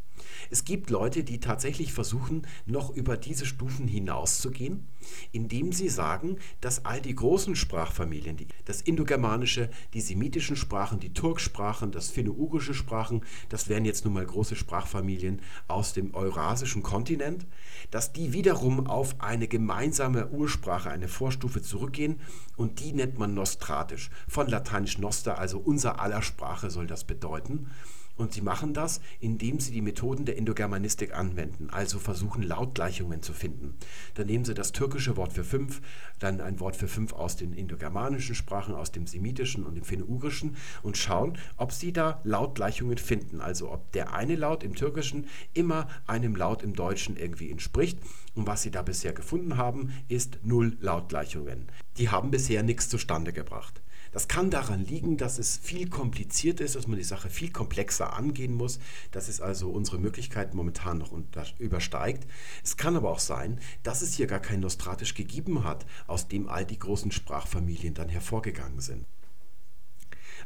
Es 0.49 0.65
gibt 0.65 0.89
Leute, 0.89 1.23
die 1.23 1.39
tatsächlich 1.39 1.93
versuchen, 1.93 2.47
noch 2.65 2.89
über 2.89 3.17
diese 3.17 3.45
Stufen 3.45 3.87
hinauszugehen, 3.87 4.87
indem 5.31 5.71
sie 5.71 5.89
sagen, 5.89 6.37
dass 6.61 6.85
all 6.85 7.01
die 7.01 7.15
großen 7.15 7.55
Sprachfamilien, 7.55 8.37
das 8.65 8.81
Indogermanische, 8.81 9.69
die 9.93 10.01
semitischen 10.01 10.55
Sprachen, 10.55 10.99
die 10.99 11.13
Turksprachen, 11.13 11.91
das 11.91 12.09
finno-ugrische 12.09 12.73
Sprachen, 12.73 13.21
das 13.49 13.69
wären 13.69 13.85
jetzt 13.85 14.05
nun 14.05 14.13
mal 14.13 14.25
große 14.25 14.55
Sprachfamilien 14.55 15.41
aus 15.67 15.93
dem 15.93 16.13
eurasischen 16.13 16.83
Kontinent, 16.83 17.45
dass 17.91 18.13
die 18.13 18.33
wiederum 18.33 18.87
auf 18.87 19.21
eine 19.21 19.47
gemeinsame 19.47 20.29
Ursprache, 20.29 20.89
eine 20.89 21.07
Vorstufe 21.07 21.61
zurückgehen 21.61 22.19
und 22.55 22.79
die 22.79 22.93
nennt 22.93 23.17
man 23.17 23.33
nostratisch. 23.33 24.09
Von 24.27 24.47
lateinisch 24.47 24.97
noster, 24.97 25.37
also 25.37 25.59
unser 25.59 25.99
aller 25.99 26.21
Sprache 26.21 26.69
soll 26.69 26.87
das 26.87 27.03
bedeuten. 27.03 27.69
Und 28.17 28.31
sie 28.33 28.41
machen 28.41 28.73
das, 28.73 29.01
indem 29.19 29.59
sie 29.59 29.71
die 29.71 29.81
Methoden 29.81 30.25
der 30.25 30.37
Indogermanistik 30.37 31.13
anwenden, 31.13 31.69
also 31.69 31.99
versuchen 31.99 32.43
Lautgleichungen 32.43 33.21
zu 33.21 33.33
finden. 33.33 33.75
Dann 34.13 34.27
nehmen 34.27 34.45
sie 34.45 34.53
das 34.53 34.71
türkische 34.71 35.17
Wort 35.17 35.33
für 35.33 35.43
fünf, 35.43 35.81
dann 36.19 36.39
ein 36.39 36.59
Wort 36.59 36.77
für 36.77 36.87
fünf 36.87 37.11
aus 37.11 37.35
den 37.35 37.51
indogermanischen 37.53 38.35
Sprachen, 38.35 38.73
aus 38.73 38.91
dem 38.91 39.05
semitischen 39.05 39.65
und 39.65 39.75
dem 39.75 39.83
finno-ugrischen 39.83 40.55
und 40.81 40.97
schauen, 40.97 41.37
ob 41.57 41.73
sie 41.73 41.91
da 41.91 42.21
Lautgleichungen 42.23 42.97
finden, 42.97 43.41
also 43.41 43.71
ob 43.71 43.91
der 43.91 44.13
eine 44.13 44.35
Laut 44.35 44.63
im 44.63 44.75
türkischen 44.75 45.27
immer 45.53 45.87
einem 46.07 46.35
Laut 46.35 46.63
im 46.63 46.73
deutschen 46.73 47.17
irgendwie 47.17 47.51
entspricht. 47.51 47.99
Und 48.33 48.47
was 48.47 48.61
sie 48.61 48.71
da 48.71 48.81
bisher 48.81 49.13
gefunden 49.13 49.57
haben, 49.57 49.93
ist 50.07 50.39
null 50.43 50.77
Lautgleichungen. 50.79 51.67
Die 51.97 52.09
haben 52.09 52.31
bisher 52.31 52.63
nichts 52.63 52.89
zustande 52.89 53.33
gebracht. 53.33 53.81
Das 54.15 54.29
kann 54.29 54.49
daran 54.49 54.85
liegen, 54.85 55.17
dass 55.17 55.39
es 55.39 55.57
viel 55.57 55.89
kompliziert 55.89 56.61
ist, 56.61 56.75
dass 56.75 56.87
man 56.87 56.97
die 56.97 57.03
Sache 57.03 57.29
viel 57.29 57.51
komplexer 57.51 58.13
angehen 58.13 58.53
muss, 58.53 58.79
dass 59.11 59.27
es 59.27 59.41
also 59.41 59.69
unsere 59.69 59.97
Möglichkeiten 59.97 60.55
momentan 60.55 60.99
noch 60.99 61.11
übersteigt. 61.59 62.25
Es 62.63 62.77
kann 62.77 62.95
aber 62.95 63.11
auch 63.11 63.19
sein, 63.19 63.59
dass 63.83 64.01
es 64.01 64.13
hier 64.13 64.27
gar 64.27 64.39
kein 64.39 64.61
Nostratisch 64.61 65.15
gegeben 65.15 65.65
hat, 65.65 65.85
aus 66.07 66.29
dem 66.29 66.47
all 66.47 66.63
die 66.63 66.79
großen 66.79 67.11
Sprachfamilien 67.11 67.93
dann 67.93 68.07
hervorgegangen 68.07 68.79
sind. 68.79 69.05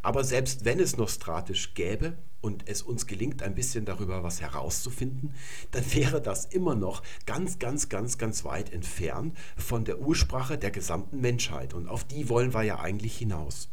Aber 0.01 0.23
selbst 0.23 0.65
wenn 0.65 0.79
es 0.79 0.97
Nostratisch 0.97 1.73
gäbe 1.73 2.17
und 2.41 2.67
es 2.67 2.81
uns 2.81 3.05
gelingt, 3.05 3.43
ein 3.43 3.55
bisschen 3.55 3.85
darüber 3.85 4.23
was 4.23 4.41
herauszufinden, 4.41 5.33
dann 5.71 5.83
wäre 5.93 6.21
das 6.21 6.45
immer 6.45 6.75
noch 6.75 7.03
ganz, 7.25 7.59
ganz, 7.59 7.89
ganz, 7.89 8.17
ganz 8.17 8.45
weit 8.45 8.71
entfernt 8.71 9.37
von 9.57 9.85
der 9.85 9.99
Ursprache 9.99 10.57
der 10.57 10.71
gesamten 10.71 11.19
Menschheit. 11.19 11.73
Und 11.73 11.87
auf 11.87 12.03
die 12.03 12.29
wollen 12.29 12.53
wir 12.53 12.63
ja 12.63 12.79
eigentlich 12.79 13.17
hinaus. 13.17 13.69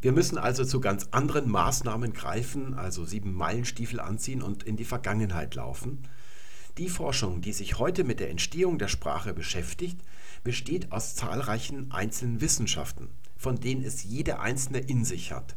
Wir 0.00 0.12
müssen 0.12 0.36
also 0.36 0.64
zu 0.64 0.80
ganz 0.80 1.08
anderen 1.12 1.48
Maßnahmen 1.48 2.12
greifen, 2.12 2.74
also 2.74 3.04
sieben 3.04 3.32
Meilenstiefel 3.34 4.00
anziehen 4.00 4.42
und 4.42 4.64
in 4.64 4.76
die 4.76 4.84
Vergangenheit 4.84 5.54
laufen. 5.54 6.08
Die 6.76 6.88
Forschung, 6.88 7.40
die 7.40 7.52
sich 7.52 7.78
heute 7.78 8.02
mit 8.02 8.18
der 8.18 8.30
Entstehung 8.30 8.78
der 8.78 8.88
Sprache 8.88 9.32
beschäftigt, 9.32 10.00
besteht 10.42 10.90
aus 10.90 11.14
zahlreichen 11.14 11.92
einzelnen 11.92 12.40
Wissenschaften 12.40 13.10
von 13.42 13.58
denen 13.58 13.82
es 13.84 14.04
jede 14.04 14.38
einzelne 14.38 14.78
in 14.78 15.04
sich 15.04 15.32
hat. 15.32 15.56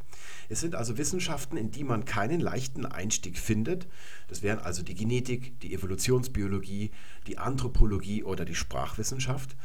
Es 0.49 0.59
sind 0.59 0.73
also 0.73 0.97
Wissenschaften, 0.97 1.55
in 1.55 1.69
die 1.69 1.83
man 1.83 2.03
keinen 2.03 2.39
leichten 2.39 2.85
Einstieg 2.85 3.37
findet. 3.37 3.87
Das 4.27 4.41
wären 4.41 4.59
also 4.59 4.83
die 4.83 4.95
Genetik, 4.95 5.59
die 5.59 5.73
Evolutionsbiologie, 5.73 6.91
die 7.27 7.37
Anthropologie 7.37 8.23
oder 8.23 8.45
die 8.45 8.55
Sprachwissenschaft. 8.55 9.55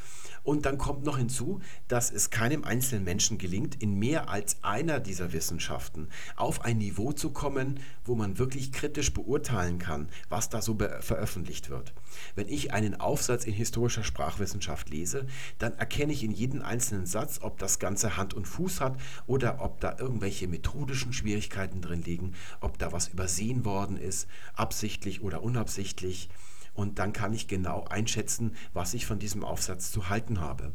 Und 0.42 0.64
dann 0.64 0.78
kommt 0.78 1.04
noch 1.04 1.18
hinzu, 1.18 1.60
dass 1.88 2.10
es 2.10 2.30
keinem 2.30 2.64
einzelnen 2.64 3.04
Menschen 3.04 3.38
gelingt, 3.38 3.80
in 3.82 3.98
mehr 3.98 4.30
als 4.30 4.56
einer 4.62 4.98
dieser 4.98 5.32
Wissenschaften 5.32 6.08
auf 6.36 6.64
ein 6.64 6.78
Niveau 6.78 7.12
zu 7.12 7.30
kommen, 7.30 7.80
wo 8.04 8.14
man 8.14 8.38
wirklich 8.38 8.72
kritisch 8.72 9.12
beurteilen 9.12 9.78
kann, 9.78 10.08
was 10.28 10.48
da 10.48 10.62
so 10.62 10.78
veröffentlicht 11.00 11.68
wird. 11.68 11.92
Wenn 12.34 12.48
ich 12.48 12.72
einen 12.72 12.98
Aufsatz 12.98 13.44
in 13.44 13.52
historischer 13.52 14.02
Sprachwissenschaft 14.02 14.88
lese, 14.88 15.26
dann 15.58 15.74
erkenne 15.74 16.12
ich 16.12 16.24
in 16.24 16.32
jedem 16.32 16.62
einzelnen 16.62 17.06
Satz, 17.06 17.40
ob 17.42 17.58
das 17.58 17.78
Ganze 17.78 18.16
Hand 18.16 18.34
und 18.34 18.46
Fuß 18.46 18.80
hat 18.80 18.98
oder 19.26 19.60
ob 19.60 19.80
da 19.80 19.96
irgendwelche 19.98 20.48
methodischen 20.48 21.12
Schwierigkeiten 21.12 21.82
drin 21.82 22.02
liegen, 22.02 22.34
ob 22.60 22.78
da 22.78 22.92
was 22.92 23.08
übersehen 23.08 23.64
worden 23.64 23.96
ist, 23.96 24.26
absichtlich 24.60 25.22
oder 25.22 25.42
unabsichtlich 25.42 26.28
und 26.74 26.98
dann 26.98 27.12
kann 27.12 27.32
ich 27.32 27.48
genau 27.48 27.84
einschätzen, 27.84 28.54
was 28.72 28.94
ich 28.94 29.06
von 29.06 29.18
diesem 29.18 29.42
Aufsatz 29.42 29.90
zu 29.90 30.08
halten 30.08 30.40
habe. 30.40 30.72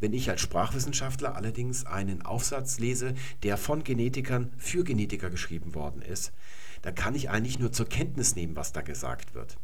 Wenn 0.00 0.12
ich 0.12 0.30
als 0.30 0.40
Sprachwissenschaftler 0.40 1.36
allerdings 1.36 1.84
einen 1.84 2.22
Aufsatz 2.22 2.78
lese, 2.78 3.14
der 3.42 3.56
von 3.56 3.84
Genetikern 3.84 4.52
für 4.56 4.84
Genetiker 4.84 5.28
geschrieben 5.28 5.74
worden 5.74 6.02
ist, 6.02 6.32
dann 6.82 6.94
kann 6.94 7.14
ich 7.14 7.28
eigentlich 7.28 7.58
nur 7.58 7.72
zur 7.72 7.88
Kenntnis 7.88 8.36
nehmen, 8.36 8.56
was 8.56 8.72
da 8.72 8.80
gesagt 8.80 9.34
wird. 9.34 9.58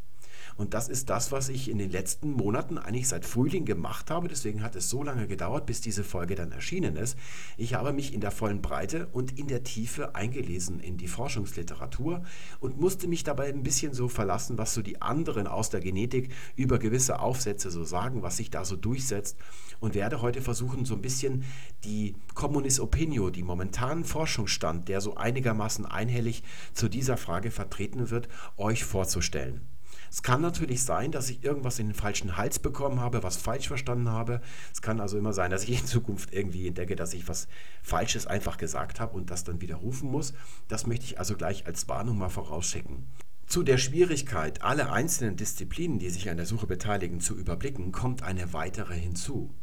Und 0.56 0.74
das 0.74 0.88
ist 0.88 1.10
das, 1.10 1.32
was 1.32 1.48
ich 1.48 1.68
in 1.70 1.78
den 1.78 1.90
letzten 1.90 2.30
Monaten 2.30 2.78
eigentlich 2.78 3.08
seit 3.08 3.24
Frühling 3.24 3.64
gemacht 3.64 4.10
habe. 4.10 4.28
Deswegen 4.28 4.62
hat 4.62 4.76
es 4.76 4.90
so 4.90 5.02
lange 5.02 5.26
gedauert, 5.26 5.66
bis 5.66 5.80
diese 5.80 6.04
Folge 6.04 6.34
dann 6.34 6.52
erschienen 6.52 6.96
ist. 6.96 7.16
Ich 7.56 7.74
habe 7.74 7.92
mich 7.92 8.12
in 8.12 8.20
der 8.20 8.30
vollen 8.30 8.62
Breite 8.62 9.08
und 9.12 9.38
in 9.38 9.48
der 9.48 9.62
Tiefe 9.62 10.14
eingelesen 10.14 10.80
in 10.80 10.96
die 10.96 11.08
Forschungsliteratur 11.08 12.22
und 12.60 12.80
musste 12.80 13.08
mich 13.08 13.24
dabei 13.24 13.48
ein 13.48 13.62
bisschen 13.62 13.94
so 13.94 14.08
verlassen, 14.08 14.58
was 14.58 14.74
so 14.74 14.82
die 14.82 15.00
anderen 15.00 15.46
aus 15.46 15.70
der 15.70 15.80
Genetik 15.80 16.30
über 16.56 16.78
gewisse 16.78 17.20
Aufsätze 17.20 17.70
so 17.70 17.84
sagen, 17.84 18.22
was 18.22 18.36
sich 18.36 18.50
da 18.50 18.64
so 18.64 18.76
durchsetzt 18.76 19.36
und 19.80 19.94
werde 19.94 20.22
heute 20.22 20.42
versuchen, 20.42 20.84
so 20.84 20.94
ein 20.94 21.02
bisschen 21.02 21.44
die 21.84 22.14
Communis 22.34 22.80
Opinio, 22.80 23.30
die 23.30 23.42
momentanen 23.42 24.04
Forschungsstand, 24.04 24.88
der 24.88 25.00
so 25.00 25.16
einigermaßen 25.16 25.86
einhellig 25.86 26.42
zu 26.72 26.88
dieser 26.88 27.16
Frage 27.16 27.50
vertreten 27.50 28.10
wird, 28.10 28.28
euch 28.56 28.84
vorzustellen. 28.84 29.71
Es 30.12 30.22
kann 30.22 30.42
natürlich 30.42 30.82
sein, 30.82 31.10
dass 31.10 31.30
ich 31.30 31.42
irgendwas 31.42 31.78
in 31.78 31.86
den 31.86 31.94
falschen 31.94 32.36
Hals 32.36 32.58
bekommen 32.58 33.00
habe, 33.00 33.22
was 33.22 33.38
falsch 33.38 33.68
verstanden 33.68 34.10
habe. 34.10 34.42
Es 34.70 34.82
kann 34.82 35.00
also 35.00 35.16
immer 35.16 35.32
sein, 35.32 35.50
dass 35.50 35.64
ich 35.64 35.80
in 35.80 35.86
Zukunft 35.86 36.34
irgendwie 36.34 36.68
entdecke, 36.68 36.96
dass 36.96 37.14
ich 37.14 37.28
was 37.28 37.48
Falsches 37.82 38.26
einfach 38.26 38.58
gesagt 38.58 39.00
habe 39.00 39.16
und 39.16 39.30
das 39.30 39.44
dann 39.44 39.62
widerrufen 39.62 40.10
muss. 40.10 40.34
Das 40.68 40.86
möchte 40.86 41.06
ich 41.06 41.18
also 41.18 41.34
gleich 41.34 41.66
als 41.66 41.88
Warnung 41.88 42.18
mal 42.18 42.28
vorausschicken. 42.28 43.06
Zu 43.46 43.62
der 43.62 43.78
Schwierigkeit, 43.78 44.60
alle 44.60 44.92
einzelnen 44.92 45.36
Disziplinen, 45.36 45.98
die 45.98 46.10
sich 46.10 46.28
an 46.28 46.36
der 46.36 46.44
Suche 46.46 46.66
beteiligen, 46.66 47.20
zu 47.20 47.34
überblicken, 47.34 47.90
kommt 47.90 48.22
eine 48.22 48.52
weitere 48.52 48.94
hinzu. 48.94 49.54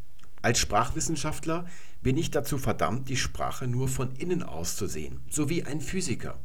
Als 0.42 0.58
Sprachwissenschaftler 0.58 1.66
bin 2.02 2.18
ich 2.18 2.32
dazu 2.32 2.58
verdammt, 2.58 3.10
die 3.10 3.18
Sprache 3.18 3.68
nur 3.68 3.88
von 3.88 4.16
innen 4.16 4.42
aus 4.42 4.78
zu 4.78 4.88
sehen, 4.88 5.20
so 5.30 5.50
wie 5.50 5.66
ein 5.66 5.82
Physiker, 5.82 6.40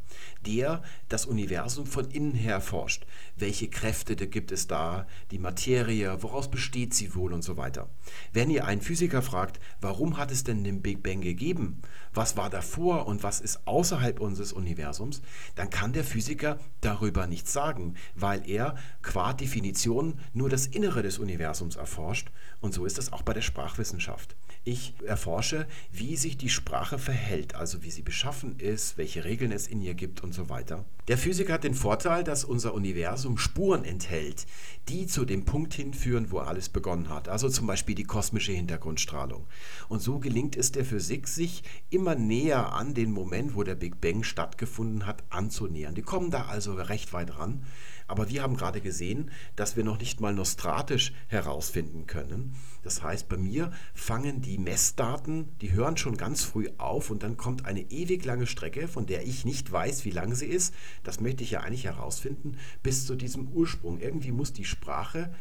der 0.47 0.83
das 1.09 1.27
Universum 1.27 1.87
von 1.87 2.11
innen 2.11 2.35
her 2.35 2.61
forscht. 2.61 3.07
Welche 3.37 3.69
Kräfte 3.69 4.17
gibt 4.17 4.53
es 4.53 4.67
da, 4.67 5.07
die 5.31 5.39
Materie, 5.39 6.23
woraus 6.23 6.51
besteht 6.51 6.95
sie 6.95 7.15
wohl 7.15 7.33
und 7.33 7.43
so 7.43 7.57
weiter. 7.57 7.89
Wenn 8.33 8.51
ihr 8.51 8.67
einen 8.67 8.81
Physiker 8.81 9.23
fragt, 9.23 9.61
warum 9.81 10.17
hat 10.17 10.31
es 10.31 10.45
denn 10.45 10.65
den 10.65 10.83
Big 10.83 11.03
Bang 11.03 11.21
gegeben, 11.21 11.81
was 12.13 12.37
war 12.37 12.51
davor 12.51 13.07
und 13.07 13.23
was 13.23 13.41
ist 13.41 13.67
außerhalb 13.67 14.21
unseres 14.21 14.53
Universums, 14.53 15.23
dann 15.55 15.71
kann 15.71 15.93
der 15.93 16.05
Physiker 16.05 16.59
darüber 16.81 17.27
nichts 17.27 17.53
sagen, 17.53 17.95
weil 18.15 18.49
er 18.49 18.77
qua 19.03 19.33
Definition 19.33 20.19
nur 20.33 20.49
das 20.49 20.67
Innere 20.67 21.03
des 21.03 21.19
Universums 21.19 21.77
erforscht 21.77 22.31
und 22.61 22.75
so 22.75 22.85
ist 22.85 22.99
es 22.99 23.13
auch 23.13 23.23
bei 23.23 23.33
der 23.33 23.43
Sprachwissenschaft. 23.43 24.37
Ich 24.67 24.95
erforsche, 25.05 25.67
wie 25.93 26.17
sich 26.17 26.39
die 26.39 26.49
Sprache 26.49 26.99
verhält, 26.99 27.55
also 27.55 27.83
wie 27.83 27.91
sie 27.91 28.01
beschaffen 28.01 28.59
ist, 28.59 28.97
welche 28.97 29.23
Regeln 29.23 29.53
es 29.53 29.67
in 29.67 29.83
ihr 29.83 29.93
gibt 29.93 30.23
und 30.23 30.33
so 30.33 30.49
weiter. 30.49 30.87
Der 31.07 31.19
Physiker 31.19 31.53
hat 31.53 31.65
den 31.65 31.75
Vorteil, 31.75 32.25
dass 32.25 32.47
unser 32.47 32.73
Universum 32.73 33.37
Spuren 33.37 33.85
enthält, 33.85 34.47
die 34.89 35.07
zu 35.07 35.27
dem 35.27 35.45
Punkt 35.45 35.75
hinführen, 35.75 36.31
wo 36.31 36.39
alles 36.39 36.71
begonnen 36.71 37.11
hat, 37.11 37.29
also 37.29 37.51
zum 37.51 37.67
Beispiel 37.67 37.95
die 37.95 38.05
kosmische 38.05 38.53
Hintergrundstrahlung. 38.53 39.47
Und 39.91 40.01
so 40.01 40.19
gelingt 40.19 40.57
es 40.57 40.73
der 40.73 40.87
Physik, 40.87 41.29
sich 41.29 41.63
immer 41.91 42.15
näher 42.15 42.73
an 42.73 42.95
den 42.95 43.13
Moment, 43.13 43.55
wo 43.55 43.65
der 43.65 43.75
Big 43.75 44.01
Bang 44.01 44.23
stattgefunden 44.23 45.05
hat, 45.05 45.25
anzunähern. 45.29 45.95
Die 45.95 46.01
kommen 46.01 46.31
da 46.31 46.47
also 46.47 46.73
recht 46.73 47.13
weit 47.13 47.39
ran. 47.39 47.67
Aber 48.07 48.29
wir 48.29 48.43
haben 48.43 48.57
gerade 48.57 48.81
gesehen, 48.81 49.31
dass 49.57 49.77
wir 49.77 49.85
noch 49.85 49.99
nicht 49.99 50.21
mal 50.21 50.35
nostratisch 50.35 51.13
herausfinden 51.29 52.07
können. 52.07 52.55
Das 52.85 53.03
heißt, 53.03 53.29
bei 53.29 53.37
mir 53.37 53.73
fangen 53.95 54.43
die 54.43 54.59
Messdaten, 54.59 55.59
die 55.59 55.73
hören 55.73 55.97
schon 55.97 56.17
ganz 56.17 56.45
früh 56.45 56.69
auf 56.79 57.11
und 57.11 57.23
dann 57.23 57.37
kommt 57.37 57.65
eine 57.65 57.91
ewig 57.91 58.25
lange 58.25 58.47
Strecke, 58.47 58.87
von 58.87 59.07
der 59.07 59.27
ich 59.27 59.45
nicht 59.45 59.73
weiß, 59.73 60.05
wie 60.05 60.11
lang 60.11 60.35
sie 60.35 60.47
ist. 60.47 60.75
Das 61.03 61.21
möchte 61.21 61.43
ich 61.43 61.53
ja 61.53 61.61
eigentlich 61.61 61.85
herausfinden, 61.85 62.59
bis 62.83 63.07
zu 63.07 63.17
diesem 63.17 63.49
Ursprung. 63.49 64.01
Irgendwie 64.01 64.33
muss 64.33 64.53
die 64.53 64.65
Sprache 64.65 65.33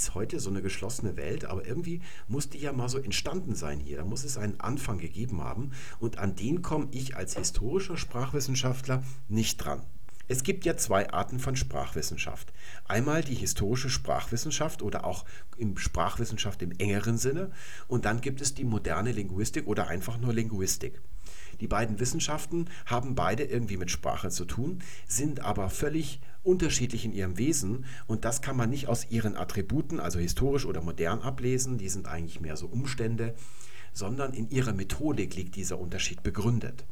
nichts 0.00 0.14
heute, 0.14 0.40
so 0.40 0.48
eine 0.48 0.62
geschlossene 0.62 1.16
Welt, 1.16 1.44
aber 1.44 1.66
irgendwie 1.66 2.00
muss 2.26 2.48
die 2.48 2.58
ja 2.58 2.72
mal 2.72 2.88
so 2.88 2.98
entstanden 2.98 3.54
sein 3.54 3.80
hier. 3.80 3.98
Da 3.98 4.04
muss 4.04 4.24
es 4.24 4.38
einen 4.38 4.58
Anfang 4.58 4.98
gegeben 4.98 5.42
haben 5.42 5.72
und 5.98 6.18
an 6.18 6.36
den 6.36 6.62
komme 6.62 6.88
ich 6.90 7.16
als 7.16 7.36
historischer 7.36 7.98
Sprachwissenschaftler 7.98 9.02
nicht 9.28 9.58
dran. 9.58 9.82
Es 10.30 10.44
gibt 10.44 10.64
ja 10.64 10.76
zwei 10.76 11.12
Arten 11.12 11.40
von 11.40 11.56
Sprachwissenschaft. 11.56 12.52
Einmal 12.86 13.24
die 13.24 13.34
historische 13.34 13.90
Sprachwissenschaft 13.90 14.80
oder 14.80 15.04
auch 15.04 15.24
im 15.56 15.76
Sprachwissenschaft 15.76 16.62
im 16.62 16.70
engeren 16.78 17.18
Sinne 17.18 17.50
und 17.88 18.04
dann 18.04 18.20
gibt 18.20 18.40
es 18.40 18.54
die 18.54 18.62
moderne 18.62 19.10
Linguistik 19.10 19.66
oder 19.66 19.88
einfach 19.88 20.18
nur 20.18 20.32
Linguistik. 20.32 21.00
Die 21.60 21.66
beiden 21.66 21.98
Wissenschaften 21.98 22.66
haben 22.86 23.16
beide 23.16 23.42
irgendwie 23.42 23.76
mit 23.76 23.90
Sprache 23.90 24.30
zu 24.30 24.44
tun, 24.44 24.84
sind 25.04 25.40
aber 25.40 25.68
völlig 25.68 26.20
unterschiedlich 26.44 27.04
in 27.04 27.12
ihrem 27.12 27.36
Wesen 27.36 27.84
und 28.06 28.24
das 28.24 28.40
kann 28.40 28.56
man 28.56 28.70
nicht 28.70 28.86
aus 28.86 29.10
ihren 29.10 29.36
Attributen, 29.36 29.98
also 29.98 30.20
historisch 30.20 30.64
oder 30.64 30.80
modern, 30.80 31.22
ablesen, 31.22 31.76
die 31.76 31.88
sind 31.88 32.06
eigentlich 32.06 32.40
mehr 32.40 32.56
so 32.56 32.68
Umstände, 32.68 33.34
sondern 33.92 34.32
in 34.32 34.48
ihrer 34.50 34.74
Methodik 34.74 35.34
liegt 35.34 35.56
dieser 35.56 35.80
Unterschied 35.80 36.22
begründet. 36.22 36.84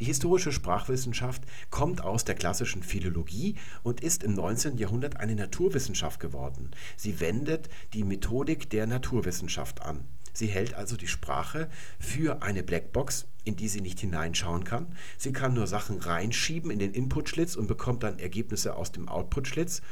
Die 0.00 0.04
historische 0.04 0.52
Sprachwissenschaft 0.52 1.42
kommt 1.70 2.02
aus 2.02 2.24
der 2.24 2.36
klassischen 2.36 2.82
Philologie 2.82 3.56
und 3.82 4.00
ist 4.00 4.22
im 4.22 4.34
19. 4.34 4.78
Jahrhundert 4.78 5.16
eine 5.18 5.34
Naturwissenschaft 5.34 6.20
geworden. 6.20 6.70
Sie 6.96 7.18
wendet 7.20 7.68
die 7.94 8.04
Methodik 8.04 8.70
der 8.70 8.86
Naturwissenschaft 8.86 9.82
an. 9.82 10.04
Sie 10.32 10.46
hält 10.46 10.74
also 10.74 10.96
die 10.96 11.08
Sprache 11.08 11.68
für 11.98 12.42
eine 12.42 12.62
Blackbox, 12.62 13.26
in 13.42 13.56
die 13.56 13.66
sie 13.66 13.80
nicht 13.80 13.98
hineinschauen 13.98 14.62
kann. 14.62 14.94
Sie 15.16 15.32
kann 15.32 15.54
nur 15.54 15.66
Sachen 15.66 15.98
reinschieben 15.98 16.70
in 16.70 16.78
den 16.78 16.92
Input-Schlitz 16.92 17.56
und 17.56 17.66
bekommt 17.66 18.04
dann 18.04 18.20
Ergebnisse 18.20 18.76
aus 18.76 18.92
dem 18.92 19.08
Output-Schlitz. 19.08 19.82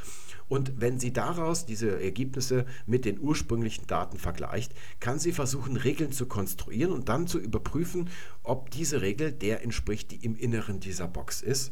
Und 0.49 0.79
wenn 0.79 0.99
sie 0.99 1.11
daraus 1.11 1.65
diese 1.65 2.01
Ergebnisse 2.01 2.65
mit 2.85 3.05
den 3.05 3.19
ursprünglichen 3.19 3.87
Daten 3.87 4.17
vergleicht, 4.17 4.73
kann 4.99 5.19
sie 5.19 5.31
versuchen, 5.31 5.77
Regeln 5.77 6.11
zu 6.11 6.25
konstruieren 6.25 6.93
und 6.93 7.09
dann 7.09 7.27
zu 7.27 7.39
überprüfen, 7.39 8.09
ob 8.43 8.71
diese 8.71 9.01
Regel 9.01 9.31
der 9.31 9.63
entspricht, 9.63 10.11
die 10.11 10.23
im 10.25 10.35
Inneren 10.35 10.79
dieser 10.79 11.07
Box 11.07 11.41
ist. 11.41 11.71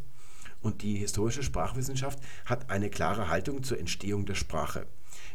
Und 0.61 0.81
die 0.81 0.95
historische 0.95 1.43
Sprachwissenschaft 1.43 2.19
hat 2.45 2.69
eine 2.69 2.89
klare 2.89 3.29
Haltung 3.29 3.63
zur 3.63 3.79
Entstehung 3.79 4.25
der 4.25 4.35
Sprache. 4.35 4.87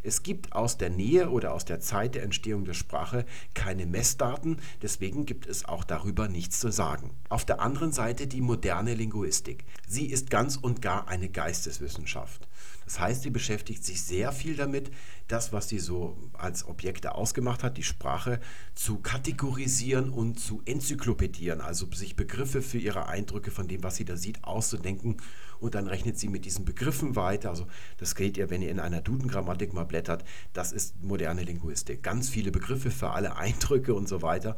Es 0.02 0.22
gibt 0.22 0.52
aus 0.52 0.78
der 0.78 0.90
Nähe 0.90 1.30
oder 1.30 1.52
aus 1.52 1.64
der 1.64 1.80
Zeit 1.80 2.14
der 2.14 2.22
Entstehung 2.22 2.64
der 2.64 2.74
Sprache 2.74 3.24
keine 3.54 3.86
Messdaten, 3.86 4.58
deswegen 4.82 5.26
gibt 5.26 5.46
es 5.46 5.64
auch 5.64 5.84
darüber 5.84 6.28
nichts 6.28 6.58
zu 6.58 6.70
sagen. 6.70 7.10
Auf 7.28 7.44
der 7.44 7.60
anderen 7.60 7.92
Seite 7.92 8.26
die 8.26 8.40
moderne 8.40 8.94
Linguistik. 8.94 9.64
Sie 9.86 10.06
ist 10.06 10.30
ganz 10.30 10.56
und 10.56 10.82
gar 10.82 11.08
eine 11.08 11.28
Geisteswissenschaft. 11.28 12.48
Das 12.90 12.98
heißt, 12.98 13.22
sie 13.22 13.30
beschäftigt 13.30 13.84
sich 13.84 14.02
sehr 14.02 14.32
viel 14.32 14.56
damit, 14.56 14.90
das, 15.28 15.52
was 15.52 15.68
sie 15.68 15.78
so 15.78 16.16
als 16.32 16.66
Objekte 16.66 17.14
ausgemacht 17.14 17.62
hat, 17.62 17.76
die 17.76 17.84
Sprache 17.84 18.40
zu 18.74 18.98
kategorisieren 18.98 20.10
und 20.10 20.40
zu 20.40 20.60
enzyklopädieren, 20.64 21.60
also 21.60 21.86
sich 21.92 22.16
Begriffe 22.16 22.62
für 22.62 22.78
ihre 22.78 23.06
Eindrücke 23.06 23.52
von 23.52 23.68
dem, 23.68 23.84
was 23.84 23.94
sie 23.94 24.04
da 24.04 24.16
sieht, 24.16 24.42
auszudenken 24.42 25.18
und 25.60 25.76
dann 25.76 25.86
rechnet 25.86 26.18
sie 26.18 26.26
mit 26.26 26.44
diesen 26.44 26.64
Begriffen 26.64 27.14
weiter. 27.14 27.50
Also 27.50 27.68
das 27.98 28.16
geht 28.16 28.36
ihr, 28.36 28.50
wenn 28.50 28.60
ihr 28.60 28.72
in 28.72 28.80
einer 28.80 29.00
Duden-Grammatik 29.00 29.72
mal 29.72 29.84
blättert, 29.84 30.24
das 30.52 30.72
ist 30.72 31.00
moderne 31.00 31.44
Linguistik. 31.44 32.02
Ganz 32.02 32.28
viele 32.28 32.50
Begriffe 32.50 32.90
für 32.90 33.10
alle 33.10 33.36
Eindrücke 33.36 33.94
und 33.94 34.08
so 34.08 34.20
weiter. 34.20 34.56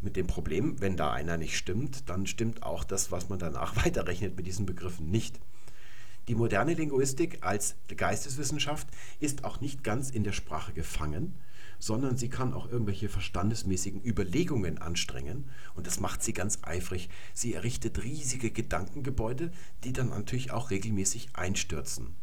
Mit 0.00 0.16
dem 0.16 0.26
Problem, 0.26 0.80
wenn 0.80 0.96
da 0.96 1.12
einer 1.12 1.36
nicht 1.36 1.58
stimmt, 1.58 2.08
dann 2.08 2.26
stimmt 2.26 2.62
auch 2.62 2.82
das, 2.82 3.12
was 3.12 3.28
man 3.28 3.38
danach 3.38 3.76
weiterrechnet 3.84 4.38
mit 4.38 4.46
diesen 4.46 4.64
Begriffen 4.64 5.10
nicht. 5.10 5.38
Die 6.28 6.34
moderne 6.34 6.72
Linguistik 6.72 7.38
als 7.42 7.76
Geisteswissenschaft 7.94 8.88
ist 9.20 9.44
auch 9.44 9.60
nicht 9.60 9.84
ganz 9.84 10.10
in 10.10 10.24
der 10.24 10.32
Sprache 10.32 10.72
gefangen, 10.72 11.34
sondern 11.78 12.16
sie 12.16 12.30
kann 12.30 12.54
auch 12.54 12.70
irgendwelche 12.70 13.10
verstandesmäßigen 13.10 14.02
Überlegungen 14.02 14.78
anstrengen 14.78 15.50
und 15.74 15.86
das 15.86 16.00
macht 16.00 16.22
sie 16.22 16.32
ganz 16.32 16.60
eifrig. 16.62 17.10
Sie 17.34 17.52
errichtet 17.52 18.02
riesige 18.02 18.50
Gedankengebäude, 18.50 19.52
die 19.82 19.92
dann 19.92 20.08
natürlich 20.08 20.50
auch 20.50 20.70
regelmäßig 20.70 21.30
einstürzen. 21.34 22.16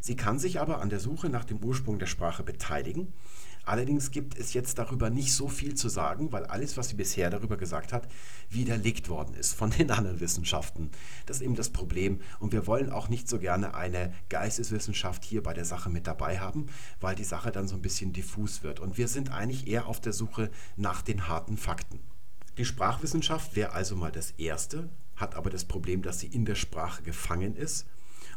Sie 0.00 0.16
kann 0.16 0.40
sich 0.40 0.60
aber 0.60 0.80
an 0.80 0.90
der 0.90 1.00
Suche 1.00 1.28
nach 1.28 1.44
dem 1.44 1.62
Ursprung 1.62 1.98
der 2.00 2.06
Sprache 2.06 2.42
beteiligen 2.42 3.12
Allerdings 3.66 4.12
gibt 4.12 4.38
es 4.38 4.54
jetzt 4.54 4.78
darüber 4.78 5.10
nicht 5.10 5.34
so 5.34 5.48
viel 5.48 5.74
zu 5.74 5.88
sagen, 5.88 6.30
weil 6.30 6.46
alles, 6.46 6.76
was 6.76 6.88
sie 6.88 6.94
bisher 6.94 7.30
darüber 7.30 7.56
gesagt 7.56 7.92
hat, 7.92 8.06
widerlegt 8.48 9.08
worden 9.08 9.34
ist 9.34 9.54
von 9.54 9.70
den 9.70 9.90
anderen 9.90 10.20
Wissenschaften. 10.20 10.92
Das 11.26 11.38
ist 11.38 11.42
eben 11.42 11.56
das 11.56 11.70
Problem. 11.70 12.20
Und 12.38 12.52
wir 12.52 12.68
wollen 12.68 12.90
auch 12.90 13.08
nicht 13.08 13.28
so 13.28 13.40
gerne 13.40 13.74
eine 13.74 14.14
Geisteswissenschaft 14.28 15.24
hier 15.24 15.42
bei 15.42 15.52
der 15.52 15.64
Sache 15.64 15.90
mit 15.90 16.06
dabei 16.06 16.38
haben, 16.38 16.66
weil 17.00 17.16
die 17.16 17.24
Sache 17.24 17.50
dann 17.50 17.66
so 17.66 17.74
ein 17.74 17.82
bisschen 17.82 18.12
diffus 18.12 18.62
wird. 18.62 18.78
Und 18.78 18.98
wir 18.98 19.08
sind 19.08 19.32
eigentlich 19.32 19.66
eher 19.66 19.88
auf 19.88 20.00
der 20.00 20.12
Suche 20.12 20.48
nach 20.76 21.02
den 21.02 21.26
harten 21.26 21.56
Fakten. 21.56 21.98
Die 22.58 22.64
Sprachwissenschaft 22.64 23.56
wäre 23.56 23.72
also 23.72 23.96
mal 23.96 24.12
das 24.12 24.30
Erste, 24.38 24.88
hat 25.16 25.34
aber 25.34 25.50
das 25.50 25.64
Problem, 25.64 26.02
dass 26.02 26.20
sie 26.20 26.28
in 26.28 26.44
der 26.44 26.54
Sprache 26.54 27.02
gefangen 27.02 27.56
ist 27.56 27.84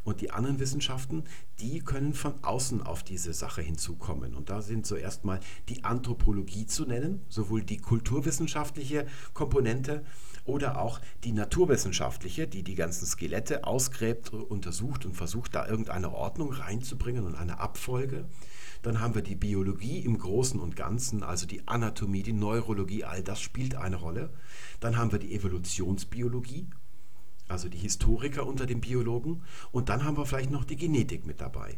und 0.10 0.22
die 0.22 0.32
anderen 0.32 0.60
Wissenschaften, 0.60 1.24
die 1.60 1.80
können 1.80 2.14
von 2.14 2.44
außen 2.44 2.82
auf 2.82 3.04
diese 3.04 3.34
Sache 3.34 3.62
hinzukommen. 3.62 4.36
Und 4.36 4.50
da 4.50 4.62
sind 4.62 4.86
zuerst 4.86 5.24
mal 5.24 5.40
die 5.70 5.84
Anthropologie 5.84 6.66
zu 6.66 6.86
nennen, 6.86 7.22
sowohl 7.30 7.64
die 7.64 7.78
kulturwissenschaftliche 7.78 9.06
Komponente 9.34 10.04
oder 10.46 10.82
auch 10.82 11.00
die 11.24 11.32
naturwissenschaftliche, 11.32 12.48
die 12.48 12.64
die 12.64 12.76
ganzen 12.76 13.06
Skelette 13.06 13.66
ausgräbt, 13.66 14.34
untersucht 14.34 15.06
und 15.06 15.14
versucht, 15.14 15.54
da 15.56 15.68
irgendeine 15.68 16.12
Ordnung 16.12 16.52
reinzubringen 16.52 17.26
und 17.26 17.36
eine 17.36 17.60
Abfolge. 17.60 18.26
Dann 18.82 19.00
haben 19.00 19.14
wir 19.14 19.22
die 19.22 19.36
Biologie 19.36 20.00
im 20.00 20.18
Großen 20.18 20.60
und 20.60 20.76
Ganzen, 20.76 21.22
also 21.22 21.46
die 21.46 21.68
Anatomie, 21.68 22.24
die 22.24 22.34
Neurologie, 22.34 23.04
all 23.04 23.22
das 23.22 23.42
spielt 23.42 23.76
eine 23.76 23.98
Rolle. 23.98 24.32
Dann 24.80 24.98
haben 24.98 25.12
wir 25.12 25.20
die 25.20 25.36
Evolutionsbiologie 25.36 26.68
also 27.50 27.70
die 27.70 27.78
Historiker 27.78 28.46
unter 28.46 28.66
den 28.66 28.82
Biologen. 28.82 29.44
Und 29.72 29.90
dann 29.90 30.04
haben 30.04 30.18
wir 30.18 30.26
vielleicht 30.26 30.52
noch 30.52 30.64
die 30.64 30.78
Genetik 30.78 31.26
mit 31.26 31.42
dabei. 31.42 31.78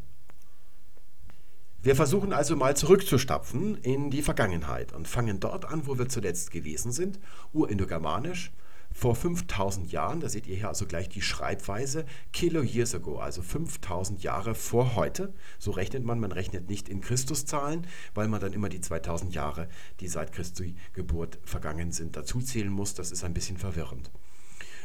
Wir 1.83 1.95
versuchen 1.95 2.31
also 2.31 2.55
mal 2.55 2.77
zurückzustapfen 2.77 3.75
in 3.77 4.11
die 4.11 4.21
Vergangenheit 4.21 4.93
und 4.93 5.07
fangen 5.07 5.39
dort 5.39 5.65
an, 5.65 5.87
wo 5.87 5.97
wir 5.97 6.09
zuletzt 6.09 6.51
gewesen 6.51 6.91
sind, 6.91 7.19
urindogermanisch, 7.53 8.51
vor 8.93 9.15
5000 9.15 9.91
Jahren, 9.91 10.19
da 10.19 10.29
seht 10.29 10.47
ihr 10.47 10.55
hier 10.55 10.67
also 10.67 10.85
gleich 10.85 11.09
die 11.09 11.21
Schreibweise, 11.21 12.05
Kilo 12.33 12.61
years 12.61 12.93
ago, 12.93 13.19
also 13.19 13.41
5000 13.41 14.21
Jahre 14.21 14.53
vor 14.53 14.95
heute. 14.95 15.33
So 15.59 15.71
rechnet 15.71 16.03
man, 16.03 16.19
man 16.19 16.31
rechnet 16.31 16.69
nicht 16.69 16.89
in 16.89 17.01
Christuszahlen, 17.01 17.87
weil 18.13 18.27
man 18.27 18.41
dann 18.41 18.53
immer 18.53 18.69
die 18.69 18.81
2000 18.81 19.33
Jahre, 19.33 19.67
die 20.01 20.07
seit 20.07 20.33
Christi 20.33 20.75
Geburt 20.93 21.39
vergangen 21.43 21.91
sind, 21.91 22.15
dazuzählen 22.15 22.71
muss. 22.71 22.93
Das 22.93 23.11
ist 23.11 23.23
ein 23.23 23.33
bisschen 23.33 23.57
verwirrend. 23.57 24.11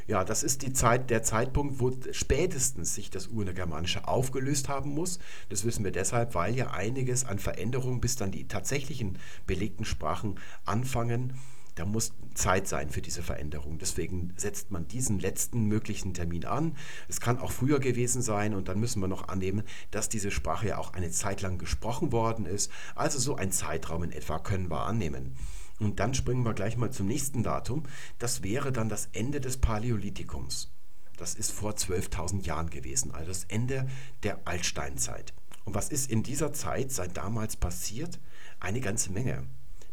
Ja, 0.06 0.22
das 0.24 0.44
ist 0.44 0.62
die 0.62 0.72
Zeit, 0.72 1.10
der 1.10 1.24
Zeitpunkt, 1.24 1.80
wo 1.80 1.90
spätestens 2.12 2.94
sich 2.94 3.10
das 3.10 3.26
Urgermanische 3.26 4.06
aufgelöst 4.06 4.68
haben 4.68 4.90
muss. 4.90 5.18
Das 5.48 5.64
wissen 5.64 5.84
wir 5.84 5.90
deshalb, 5.90 6.34
weil 6.36 6.54
ja 6.54 6.70
einiges 6.70 7.24
an 7.24 7.40
Veränderungen, 7.40 8.00
bis 8.00 8.14
dann 8.14 8.30
die 8.30 8.46
tatsächlichen 8.46 9.18
belegten 9.46 9.84
Sprachen 9.84 10.38
anfangen, 10.64 11.34
da 11.74 11.84
muss 11.84 12.14
Zeit 12.34 12.66
sein 12.68 12.88
für 12.88 13.02
diese 13.02 13.22
Veränderung. 13.22 13.78
Deswegen 13.78 14.32
setzt 14.36 14.70
man 14.70 14.88
diesen 14.88 15.18
letzten 15.18 15.66
möglichen 15.66 16.14
Termin 16.14 16.46
an. 16.46 16.74
Es 17.06 17.20
kann 17.20 17.38
auch 17.38 17.52
früher 17.52 17.80
gewesen 17.80 18.22
sein 18.22 18.54
und 18.54 18.68
dann 18.68 18.80
müssen 18.80 19.00
wir 19.00 19.08
noch 19.08 19.28
annehmen, 19.28 19.62
dass 19.90 20.08
diese 20.08 20.30
Sprache 20.30 20.68
ja 20.68 20.78
auch 20.78 20.94
eine 20.94 21.10
Zeit 21.10 21.42
lang 21.42 21.58
gesprochen 21.58 22.12
worden 22.12 22.46
ist. 22.46 22.70
Also 22.94 23.18
so 23.18 23.36
ein 23.36 23.52
Zeitraum 23.52 24.04
in 24.04 24.12
etwa 24.12 24.38
können 24.38 24.70
wir 24.70 24.86
annehmen. 24.86 25.36
Und 25.78 26.00
dann 26.00 26.14
springen 26.14 26.44
wir 26.44 26.54
gleich 26.54 26.76
mal 26.76 26.90
zum 26.90 27.06
nächsten 27.06 27.42
Datum. 27.42 27.84
Das 28.18 28.42
wäre 28.42 28.72
dann 28.72 28.88
das 28.88 29.08
Ende 29.12 29.40
des 29.40 29.58
Paläolithikums. 29.58 30.70
Das 31.16 31.34
ist 31.34 31.52
vor 31.52 31.72
12.000 31.72 32.44
Jahren 32.44 32.70
gewesen, 32.70 33.12
also 33.12 33.28
das 33.28 33.44
Ende 33.44 33.88
der 34.22 34.40
Altsteinzeit. 34.46 35.32
Und 35.64 35.74
was 35.74 35.88
ist 35.88 36.10
in 36.10 36.22
dieser 36.22 36.52
Zeit 36.52 36.92
seit 36.92 37.16
damals 37.16 37.56
passiert? 37.56 38.20
Eine 38.60 38.80
ganze 38.80 39.12
Menge. 39.12 39.44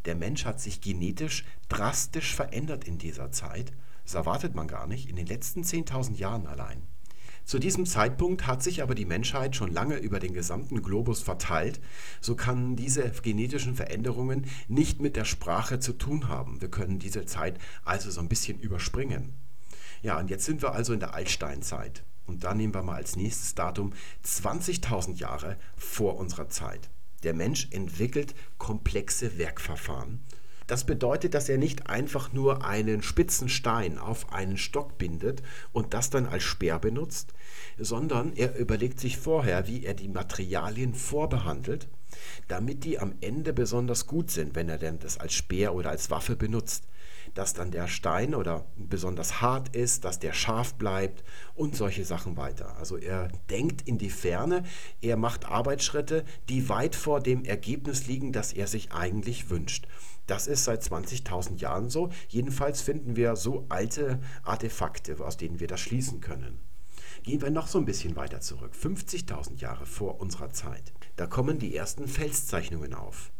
Der 0.05 0.15
Mensch 0.15 0.45
hat 0.45 0.59
sich 0.59 0.81
genetisch 0.81 1.45
drastisch 1.69 2.35
verändert 2.35 2.83
in 2.83 2.97
dieser 2.97 3.31
Zeit. 3.31 3.71
Das 4.03 4.15
erwartet 4.15 4.53
man 4.53 4.67
gar 4.67 4.85
nicht, 4.85 5.09
in 5.09 5.15
den 5.15 5.27
letzten 5.27 5.63
10.000 5.63 6.15
Jahren 6.15 6.45
allein. 6.45 6.83
Zu 7.45 7.59
diesem 7.59 7.85
Zeitpunkt 7.85 8.47
hat 8.47 8.63
sich 8.63 8.81
aber 8.81 8.95
die 8.95 9.05
Menschheit 9.05 9.55
schon 9.55 9.71
lange 9.71 9.97
über 9.97 10.19
den 10.19 10.33
gesamten 10.33 10.81
Globus 10.81 11.21
verteilt. 11.21 11.81
So 12.21 12.35
kann 12.35 12.75
diese 12.75 13.09
genetischen 13.21 13.75
Veränderungen 13.75 14.45
nicht 14.67 15.01
mit 15.01 15.15
der 15.15 15.25
Sprache 15.25 15.79
zu 15.79 15.93
tun 15.93 16.29
haben. 16.29 16.61
Wir 16.61 16.69
können 16.69 16.99
diese 16.99 17.25
Zeit 17.25 17.59
also 17.83 18.09
so 18.09 18.21
ein 18.21 18.29
bisschen 18.29 18.59
überspringen. 18.59 19.33
Ja, 20.01 20.19
und 20.19 20.29
jetzt 20.29 20.45
sind 20.45 20.61
wir 20.61 20.73
also 20.73 20.93
in 20.93 20.99
der 20.99 21.13
Altsteinzeit. 21.13 22.03
Und 22.25 22.45
da 22.45 22.53
nehmen 22.53 22.73
wir 22.73 22.83
mal 22.83 22.95
als 22.95 23.17
nächstes 23.17 23.55
Datum 23.55 23.93
20.000 24.25 25.15
Jahre 25.15 25.57
vor 25.75 26.17
unserer 26.17 26.49
Zeit. 26.49 26.89
Der 27.23 27.33
Mensch 27.33 27.67
entwickelt 27.71 28.35
komplexe 28.57 29.37
Werkverfahren. 29.37 30.21
Das 30.67 30.85
bedeutet, 30.85 31.33
dass 31.33 31.49
er 31.49 31.57
nicht 31.57 31.87
einfach 31.89 32.33
nur 32.33 32.65
einen 32.65 33.01
spitzen 33.01 33.49
Stein 33.49 33.97
auf 33.97 34.31
einen 34.31 34.57
Stock 34.57 34.97
bindet 34.97 35.43
und 35.71 35.93
das 35.93 36.09
dann 36.09 36.25
als 36.25 36.43
Speer 36.43 36.79
benutzt, 36.79 37.33
sondern 37.77 38.33
er 38.33 38.57
überlegt 38.57 38.99
sich 38.99 39.17
vorher, 39.17 39.67
wie 39.67 39.85
er 39.85 39.93
die 39.93 40.07
Materialien 40.07 40.93
vorbehandelt, 40.93 41.87
damit 42.47 42.83
die 42.83 42.99
am 42.99 43.15
Ende 43.21 43.53
besonders 43.53 44.07
gut 44.07 44.31
sind, 44.31 44.55
wenn 44.55 44.69
er 44.69 44.77
denn 44.77 44.99
das 44.99 45.17
als 45.17 45.33
Speer 45.33 45.73
oder 45.73 45.89
als 45.89 46.09
Waffe 46.09 46.35
benutzt 46.35 46.87
dass 47.33 47.53
dann 47.53 47.71
der 47.71 47.87
Stein 47.87 48.35
oder 48.35 48.65
besonders 48.75 49.41
hart 49.41 49.75
ist, 49.75 50.05
dass 50.05 50.19
der 50.19 50.33
scharf 50.33 50.75
bleibt 50.75 51.23
und 51.55 51.75
solche 51.75 52.05
Sachen 52.05 52.37
weiter. 52.37 52.77
Also 52.77 52.97
er 52.97 53.29
denkt 53.49 53.87
in 53.87 53.97
die 53.97 54.09
Ferne, 54.09 54.63
er 55.01 55.17
macht 55.17 55.45
Arbeitsschritte, 55.45 56.25
die 56.49 56.69
weit 56.69 56.95
vor 56.95 57.19
dem 57.21 57.43
Ergebnis 57.43 58.07
liegen, 58.07 58.33
das 58.33 58.53
er 58.53 58.67
sich 58.67 58.91
eigentlich 58.91 59.49
wünscht. 59.49 59.87
Das 60.27 60.47
ist 60.47 60.63
seit 60.63 60.83
20.000 60.83 61.59
Jahren 61.59 61.89
so. 61.89 62.09
Jedenfalls 62.29 62.81
finden 62.81 63.15
wir 63.15 63.35
so 63.35 63.65
alte 63.69 64.19
Artefakte, 64.43 65.23
aus 65.23 65.37
denen 65.37 65.59
wir 65.59 65.67
das 65.67 65.81
schließen 65.81 66.21
können. 66.21 66.59
Gehen 67.23 67.41
wir 67.41 67.51
noch 67.51 67.67
so 67.67 67.77
ein 67.77 67.85
bisschen 67.85 68.15
weiter 68.15 68.41
zurück, 68.41 68.73
50.000 68.73 69.59
Jahre 69.59 69.85
vor 69.85 70.19
unserer 70.19 70.51
Zeit. 70.51 70.93
Da 71.15 71.27
kommen 71.27 71.59
die 71.59 71.75
ersten 71.75 72.07
Felszeichnungen 72.07 72.93
auf. 72.93 73.31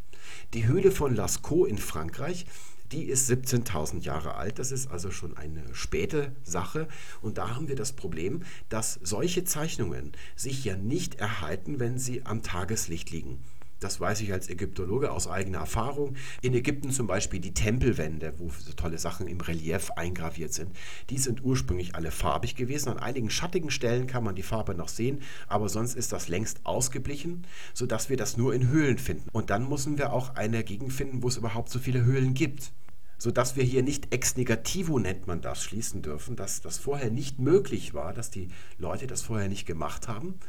Die 0.54 0.68
Höhle 0.68 0.92
von 0.92 1.16
Lascaux 1.16 1.68
in 1.68 1.78
Frankreich 1.78 2.46
die 2.94 3.06
ist 3.06 3.30
17.000 3.30 4.02
Jahre 4.02 4.36
alt. 4.36 4.60
Das 4.60 4.72
ist 4.72 4.88
also 4.88 5.10
schon 5.10 5.36
eine 5.36 5.64
späte 5.74 6.36
Sache. 6.44 6.88
Und 7.22 7.40
da 7.40 7.56
haben 7.56 7.68
wir 7.68 7.76
das 7.76 7.94
Problem, 7.94 8.44
dass 8.70 9.00
solche 9.02 9.44
Zeichnungen 9.44 10.12
sich 10.36 10.64
ja 10.64 10.78
nicht 10.78 11.16
erhalten, 11.16 11.80
wenn 11.80 11.98
sie 11.98 12.24
am 12.24 12.44
Tageslicht 12.44 13.10
liegen. 13.10 13.44
Das 13.84 14.00
weiß 14.00 14.22
ich 14.22 14.32
als 14.32 14.50
Ägyptologe 14.50 15.12
aus 15.12 15.28
eigener 15.28 15.60
Erfahrung. 15.60 16.16
In 16.42 16.54
Ägypten 16.54 16.92
zum 16.92 17.06
Beispiel 17.06 17.42
die 17.42 17.54
Tempelwände, 17.54 18.34
wo 18.38 18.50
tolle 18.78 18.98
Sachen 18.98 19.28
im 19.28 19.42
Relief 19.42 19.92
eingraviert 19.92 20.54
sind, 20.54 20.72
die 21.10 21.18
sind 21.18 21.44
ursprünglich 21.44 21.96
alle 21.96 22.12
farbig 22.12 22.56
gewesen. 22.56 22.90
An 22.90 23.00
einigen 23.00 23.30
schattigen 23.30 23.72
Stellen 23.72 24.08
kann 24.08 24.24
man 24.24 24.36
die 24.36 24.44
Farbe 24.44 24.74
noch 24.74 24.88
sehen, 24.88 25.22
aber 25.48 25.68
sonst 25.68 25.96
ist 25.96 26.14
das 26.14 26.30
längst 26.30 26.66
ausgeblichen, 26.66 27.46
sodass 27.74 28.10
wir 28.10 28.16
das 28.16 28.38
nur 28.38 28.54
in 28.54 28.70
Höhlen 28.70 28.98
finden. 28.98 29.30
Und 29.34 29.50
dann 29.50 29.68
müssen 29.68 29.98
wir 29.98 30.14
auch 30.14 30.36
eine 30.36 30.64
Gegend 30.64 30.94
finden, 30.94 31.22
wo 31.22 31.28
es 31.28 31.38
überhaupt 31.38 31.70
so 31.70 31.80
viele 31.80 32.06
Höhlen 32.06 32.34
gibt 32.34 32.72
sodass 33.20 33.56
wir 33.56 33.64
hier 33.64 33.84
nicht 33.84 34.14
ex 34.14 34.36
negativo 34.36 35.00
nennt 35.00 35.28
man 35.28 35.40
das 35.40 35.64
schließen 35.64 36.02
dürfen, 36.02 36.36
dass 36.36 36.60
das 36.60 36.78
vorher 36.78 37.10
nicht 37.10 37.40
möglich 37.40 37.94
war, 37.94 38.14
dass 38.14 38.32
die 38.32 38.50
Leute 38.78 39.08
das 39.08 39.22
vorher 39.22 39.48
nicht 39.48 39.66
gemacht 39.66 40.10
haben, 40.10 40.40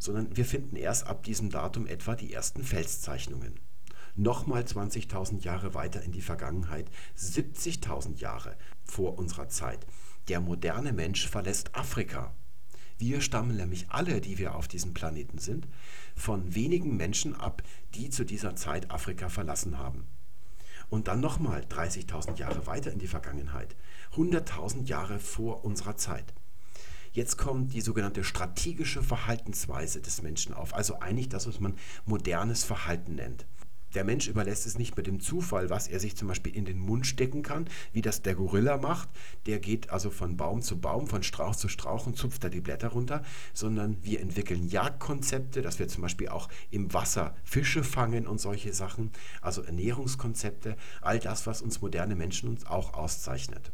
sondern 0.00 0.36
wir 0.36 0.46
finden 0.46 0.74
erst 0.74 1.06
ab 1.06 1.22
diesem 1.22 1.50
Datum 1.50 1.86
etwa 1.86 2.16
die 2.16 2.32
ersten 2.32 2.64
Felszeichnungen. 2.64 3.60
Nochmal 4.16 4.62
20.000 4.62 5.42
Jahre 5.42 5.74
weiter 5.74 6.02
in 6.02 6.10
die 6.10 6.22
Vergangenheit, 6.22 6.90
70.000 7.16 8.16
Jahre 8.16 8.56
vor 8.82 9.18
unserer 9.18 9.48
Zeit. 9.48 9.86
Der 10.28 10.40
moderne 10.40 10.92
Mensch 10.92 11.28
verlässt 11.28 11.76
Afrika. 11.76 12.34
Wir 12.98 13.20
stammen 13.20 13.56
nämlich 13.56 13.86
alle, 13.90 14.20
die 14.20 14.38
wir 14.38 14.54
auf 14.54 14.68
diesem 14.68 14.94
Planeten 14.94 15.38
sind, 15.38 15.68
von 16.16 16.54
wenigen 16.54 16.96
Menschen 16.96 17.34
ab, 17.34 17.62
die 17.94 18.10
zu 18.10 18.24
dieser 18.24 18.56
Zeit 18.56 18.90
Afrika 18.90 19.28
verlassen 19.28 19.78
haben. 19.78 20.06
Und 20.88 21.08
dann 21.08 21.20
nochmal 21.20 21.62
30.000 21.62 22.36
Jahre 22.36 22.66
weiter 22.66 22.90
in 22.90 22.98
die 22.98 23.06
Vergangenheit, 23.06 23.76
100.000 24.16 24.86
Jahre 24.86 25.18
vor 25.18 25.64
unserer 25.64 25.96
Zeit. 25.96 26.34
Jetzt 27.12 27.38
kommt 27.38 27.74
die 27.74 27.80
sogenannte 27.80 28.22
strategische 28.22 29.02
Verhaltensweise 29.02 30.00
des 30.00 30.22
Menschen 30.22 30.54
auf, 30.54 30.74
also 30.74 31.00
eigentlich 31.00 31.28
das, 31.28 31.48
was 31.48 31.58
man 31.58 31.74
modernes 32.04 32.62
Verhalten 32.62 33.16
nennt. 33.16 33.46
Der 33.94 34.04
Mensch 34.04 34.28
überlässt 34.28 34.66
es 34.66 34.78
nicht 34.78 34.96
mit 34.96 35.08
dem 35.08 35.18
Zufall, 35.18 35.68
was 35.68 35.88
er 35.88 35.98
sich 35.98 36.16
zum 36.16 36.28
Beispiel 36.28 36.54
in 36.54 36.64
den 36.64 36.78
Mund 36.78 37.08
stecken 37.08 37.42
kann, 37.42 37.68
wie 37.92 38.02
das 38.02 38.22
der 38.22 38.36
Gorilla 38.36 38.76
macht. 38.76 39.08
Der 39.46 39.58
geht 39.58 39.90
also 39.90 40.10
von 40.10 40.36
Baum 40.36 40.62
zu 40.62 40.80
Baum, 40.80 41.08
von 41.08 41.24
Strauch 41.24 41.56
zu 41.56 41.68
Strauch 41.68 42.06
und 42.06 42.16
zupft 42.16 42.44
da 42.44 42.48
die 42.48 42.60
Blätter 42.60 42.88
runter, 42.88 43.22
sondern 43.52 43.96
wir 44.04 44.20
entwickeln 44.20 44.68
Jagdkonzepte, 44.68 45.60
dass 45.62 45.80
wir 45.80 45.88
zum 45.88 46.02
Beispiel 46.02 46.28
auch 46.28 46.48
im 46.70 46.94
Wasser 46.94 47.34
Fische 47.42 47.82
fangen 47.82 48.28
und 48.28 48.40
solche 48.40 48.72
Sachen, 48.72 49.10
also 49.40 49.62
Ernährungskonzepte, 49.62 50.76
all 51.00 51.18
das, 51.18 51.48
was 51.48 51.60
uns 51.60 51.80
moderne 51.80 52.14
Menschen 52.14 52.48
uns 52.48 52.66
auch 52.66 52.94
auszeichnet. 52.94 53.72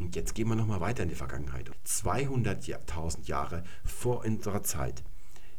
Und 0.00 0.16
jetzt 0.16 0.34
gehen 0.34 0.48
wir 0.48 0.56
nochmal 0.56 0.80
weiter 0.80 1.02
in 1.02 1.10
die 1.10 1.14
Vergangenheit. 1.14 1.70
200.000 1.86 3.26
Jahre 3.26 3.62
vor 3.84 4.24
unserer 4.24 4.62
Zeit. 4.62 5.04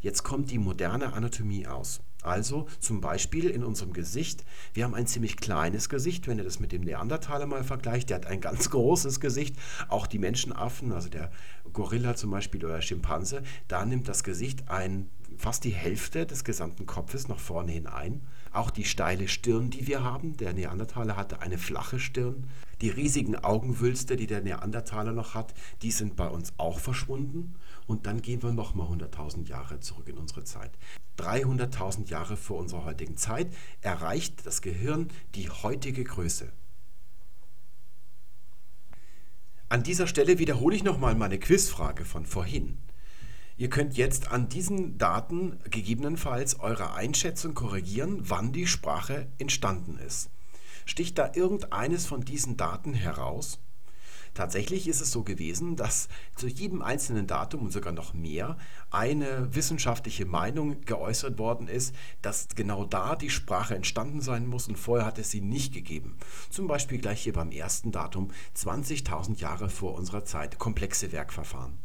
Jetzt 0.01 0.23
kommt 0.23 0.49
die 0.49 0.57
moderne 0.57 1.13
Anatomie 1.13 1.67
aus. 1.67 2.01
Also 2.23 2.67
zum 2.79 3.01
Beispiel 3.01 3.49
in 3.49 3.63
unserem 3.63 3.93
Gesicht. 3.93 4.43
Wir 4.73 4.83
haben 4.83 4.95
ein 4.95 5.07
ziemlich 5.07 5.37
kleines 5.37 5.89
Gesicht, 5.89 6.27
wenn 6.27 6.37
ihr 6.37 6.43
das 6.43 6.59
mit 6.59 6.71
dem 6.71 6.81
Neandertaler 6.81 7.45
mal 7.45 7.63
vergleicht. 7.63 8.09
Der 8.09 8.17
hat 8.17 8.25
ein 8.25 8.41
ganz 8.41 8.69
großes 8.71 9.19
Gesicht. 9.19 9.55
Auch 9.89 10.07
die 10.07 10.19
Menschenaffen, 10.19 10.91
also 10.91 11.09
der 11.09 11.31
Gorilla 11.71 12.15
zum 12.15 12.31
Beispiel 12.31 12.63
oder 12.65 12.81
Schimpanse, 12.81 13.43
da 13.67 13.85
nimmt 13.85 14.07
das 14.07 14.23
Gesicht 14.23 14.69
ein, 14.69 15.09
fast 15.37 15.63
die 15.63 15.73
Hälfte 15.73 16.25
des 16.25 16.43
gesamten 16.43 16.85
Kopfes 16.87 17.27
nach 17.27 17.39
vorne 17.39 17.71
hin 17.71 17.87
ein. 17.87 18.21
Auch 18.53 18.69
die 18.69 18.83
steile 18.83 19.29
Stirn, 19.29 19.69
die 19.69 19.87
wir 19.87 20.03
haben. 20.03 20.35
Der 20.35 20.53
Neandertaler 20.53 21.15
hatte 21.15 21.41
eine 21.41 21.57
flache 21.57 21.99
Stirn. 21.99 22.47
Die 22.81 22.89
riesigen 22.89 23.37
Augenwülste, 23.37 24.17
die 24.17 24.27
der 24.27 24.41
Neandertaler 24.41 25.13
noch 25.13 25.35
hat, 25.35 25.53
die 25.81 25.91
sind 25.91 26.17
bei 26.17 26.27
uns 26.27 26.51
auch 26.57 26.79
verschwunden. 26.79 27.55
Und 27.87 28.07
dann 28.07 28.21
gehen 28.21 28.43
wir 28.43 28.51
nochmal 28.51 28.87
100.000 28.87 29.47
Jahre 29.47 29.79
zurück 29.79 30.09
in 30.09 30.17
unsere 30.17 30.43
Zeit. 30.43 30.71
300.000 31.17 32.09
Jahre 32.09 32.35
vor 32.35 32.57
unserer 32.57 32.85
heutigen 32.85 33.15
Zeit 33.15 33.47
erreicht 33.81 34.45
das 34.45 34.61
Gehirn 34.61 35.07
die 35.35 35.49
heutige 35.49 36.03
Größe. 36.03 36.51
An 39.69 39.83
dieser 39.83 40.07
Stelle 40.07 40.39
wiederhole 40.39 40.75
ich 40.75 40.83
nochmal 40.83 41.15
meine 41.15 41.39
Quizfrage 41.39 42.03
von 42.03 42.25
vorhin. 42.25 42.77
Ihr 43.61 43.69
könnt 43.69 43.95
jetzt 43.95 44.31
an 44.31 44.49
diesen 44.49 44.97
Daten 44.97 45.59
gegebenenfalls 45.69 46.59
eure 46.61 46.95
Einschätzung 46.95 47.53
korrigieren, 47.53 48.17
wann 48.23 48.51
die 48.51 48.65
Sprache 48.65 49.27
entstanden 49.37 49.99
ist. 49.99 50.31
Sticht 50.87 51.19
da 51.19 51.33
irgendeines 51.35 52.07
von 52.07 52.21
diesen 52.21 52.57
Daten 52.57 52.95
heraus? 52.95 53.59
Tatsächlich 54.33 54.87
ist 54.87 54.99
es 54.99 55.11
so 55.11 55.21
gewesen, 55.21 55.75
dass 55.75 56.07
zu 56.35 56.47
jedem 56.47 56.81
einzelnen 56.81 57.27
Datum 57.27 57.61
und 57.61 57.71
sogar 57.71 57.93
noch 57.93 58.15
mehr 58.15 58.57
eine 58.89 59.53
wissenschaftliche 59.53 60.25
Meinung 60.25 60.81
geäußert 60.81 61.37
worden 61.37 61.67
ist, 61.67 61.93
dass 62.23 62.47
genau 62.55 62.83
da 62.83 63.15
die 63.15 63.29
Sprache 63.29 63.75
entstanden 63.75 64.21
sein 64.21 64.47
muss 64.47 64.67
und 64.67 64.79
vorher 64.79 65.05
hat 65.05 65.19
es 65.19 65.29
sie 65.29 65.41
nicht 65.41 65.71
gegeben. 65.71 66.17
Zum 66.49 66.65
Beispiel 66.65 66.97
gleich 66.97 67.21
hier 67.21 67.33
beim 67.33 67.51
ersten 67.51 67.91
Datum 67.91 68.31
20.000 68.57 69.37
Jahre 69.37 69.69
vor 69.69 69.93
unserer 69.93 70.25
Zeit, 70.25 70.57
komplexe 70.57 71.11
Werkverfahren. 71.11 71.77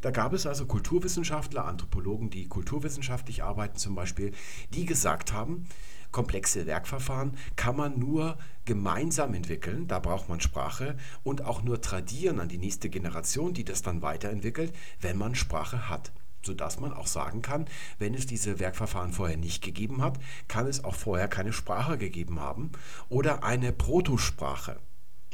Da 0.00 0.10
gab 0.10 0.32
es 0.32 0.46
also 0.46 0.66
Kulturwissenschaftler, 0.66 1.64
Anthropologen, 1.64 2.30
die 2.30 2.48
kulturwissenschaftlich 2.48 3.42
arbeiten 3.42 3.76
zum 3.76 3.94
Beispiel, 3.94 4.32
die 4.74 4.86
gesagt 4.86 5.32
haben, 5.32 5.66
komplexe 6.10 6.66
Werkverfahren 6.66 7.36
kann 7.56 7.76
man 7.76 7.98
nur 7.98 8.38
gemeinsam 8.64 9.34
entwickeln, 9.34 9.86
da 9.88 9.98
braucht 9.98 10.28
man 10.28 10.40
Sprache 10.40 10.96
und 11.22 11.44
auch 11.44 11.62
nur 11.62 11.80
tradieren 11.80 12.40
an 12.40 12.48
die 12.48 12.58
nächste 12.58 12.88
Generation, 12.88 13.54
die 13.54 13.64
das 13.64 13.82
dann 13.82 14.02
weiterentwickelt, 14.02 14.72
wenn 15.00 15.16
man 15.18 15.34
Sprache 15.34 15.88
hat 15.88 16.12
sodass 16.40 16.78
man 16.80 16.92
auch 16.92 17.08
sagen 17.08 17.42
kann, 17.42 17.66
wenn 17.98 18.14
es 18.14 18.24
diese 18.24 18.58
Werkverfahren 18.60 19.12
vorher 19.12 19.36
nicht 19.36 19.62
gegeben 19.62 20.02
hat, 20.02 20.18
kann 20.46 20.66
es 20.66 20.84
auch 20.84 20.94
vorher 20.94 21.28
keine 21.28 21.52
Sprache 21.52 21.98
gegeben 21.98 22.40
haben 22.40 22.70
oder 23.08 23.42
eine 23.44 23.72
Protosprache. 23.72 24.78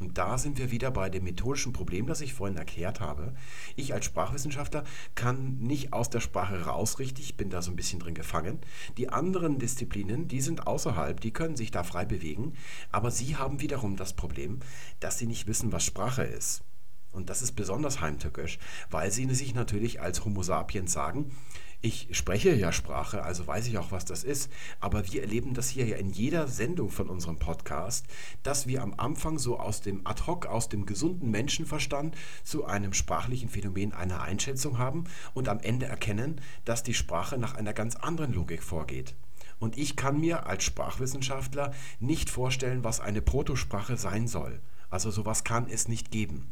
Und 0.01 0.18
da 0.18 0.38
sind 0.38 0.59
wir 0.59 0.70
wieder 0.70 0.90
bei 0.90 1.09
dem 1.09 1.24
methodischen 1.24 1.72
Problem, 1.72 2.07
das 2.07 2.20
ich 2.20 2.34
vorhin 2.34 2.57
erklärt 2.57 3.01
habe. 3.01 3.34
Ich 3.76 3.95
als 3.95 4.07
Sprachwissenschaftler 4.07 4.84
kann 5.14 5.59
nicht 5.59 5.92
aus 5.92 6.11
der 6.11 6.20
Sprache 6.20 6.64
raus 6.64 6.99
richtig, 6.99 7.36
bin 7.36 7.51
da 7.51 7.62
so 7.62 7.70
ein 7.70 7.76
bisschen 7.76 8.01
drin 8.01 8.14
gefangen. 8.14 8.59
Die 8.99 9.09
anderen 9.09 9.59
Disziplinen, 9.59 10.26
die 10.26 10.40
sind 10.40 10.66
außerhalb, 10.66 11.20
die 11.20 11.32
können 11.32 11.57
sich 11.57 11.70
da 11.70 11.84
frei 11.84 12.05
bewegen, 12.05 12.55
aber 12.90 13.11
sie 13.11 13.36
haben 13.36 13.61
wiederum 13.61 13.97
das 13.97 14.14
Problem, 14.14 14.61
dass 14.99 15.18
sie 15.18 15.26
nicht 15.26 15.47
wissen, 15.47 15.72
was 15.72 15.84
Sprache 15.84 16.24
ist. 16.24 16.64
Und 17.15 17.31
das 17.31 17.43
ist 17.43 17.53
besonders 17.53 18.01
heimtückisch, 18.01 18.59
weil 18.91 19.11
sie 19.11 19.33
sich 19.35 19.55
natürlich 19.55 20.01
als 20.01 20.25
Homo 20.25 20.43
sapiens 20.43 20.93
sagen, 20.93 21.31
ich 21.85 22.09
spreche 22.12 22.55
ja 22.55 22.73
Sprache, 22.73 23.25
also 23.25 23.47
weiß 23.47 23.67
ich 23.67 23.77
auch, 23.77 23.93
was 23.93 24.07
das 24.07 24.25
ist. 24.25 24.51
Aber 24.81 25.07
wir 25.12 25.21
erleben 25.21 25.53
das 25.53 25.69
hier 25.69 25.85
ja 25.85 25.99
in 25.99 26.09
jeder 26.09 26.49
Sendung 26.49 26.89
von 26.89 27.11
unserem 27.11 27.39
Podcast, 27.39 28.07
dass 28.43 28.67
wir 28.67 28.83
am 28.83 28.95
Anfang 28.97 29.39
so 29.39 29.61
aus 29.61 29.83
dem 29.83 30.07
Ad-Hoc, 30.07 30.47
aus 30.47 30.71
dem 30.71 30.87
gesunden 30.87 31.31
Menschenverstand 31.31 32.17
zu 32.43 32.65
einem 32.65 32.95
sprachlichen 32.95 33.51
Phänomen 33.51 33.93
eine 33.93 34.23
Einschätzung 34.23 34.79
haben 34.79 35.05
und 35.35 35.47
am 35.51 35.61
Ende 35.61 35.85
erkennen, 35.85 36.41
dass 36.65 36.85
die 36.85 36.95
Sprache 36.95 37.37
nach 37.37 37.55
einer 37.55 37.75
ganz 37.75 37.97
anderen 37.97 38.33
Logik 38.33 38.62
vorgeht. 38.62 39.15
Und 39.59 39.77
ich 39.77 39.95
kann 39.95 40.19
mir 40.19 40.47
als 40.47 40.65
Sprachwissenschaftler 40.65 41.75
nicht 42.01 42.31
vorstellen, 42.31 42.83
was 42.83 43.01
eine 43.01 43.21
Protosprache 43.21 43.99
sein 43.99 44.27
soll. 44.27 44.59
Also 44.89 45.11
sowas 45.11 45.45
kann 45.45 45.69
es 45.69 45.87
nicht 45.87 46.11
geben. 46.11 46.49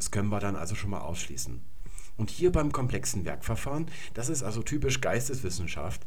Das 0.00 0.10
können 0.10 0.30
wir 0.30 0.40
dann 0.40 0.56
also 0.56 0.74
schon 0.74 0.88
mal 0.88 1.02
ausschließen. 1.02 1.60
Und 2.16 2.30
hier 2.30 2.50
beim 2.50 2.72
komplexen 2.72 3.26
Werkverfahren, 3.26 3.84
das 4.14 4.30
ist 4.30 4.42
also 4.42 4.62
typisch 4.62 5.02
Geisteswissenschaft, 5.02 6.06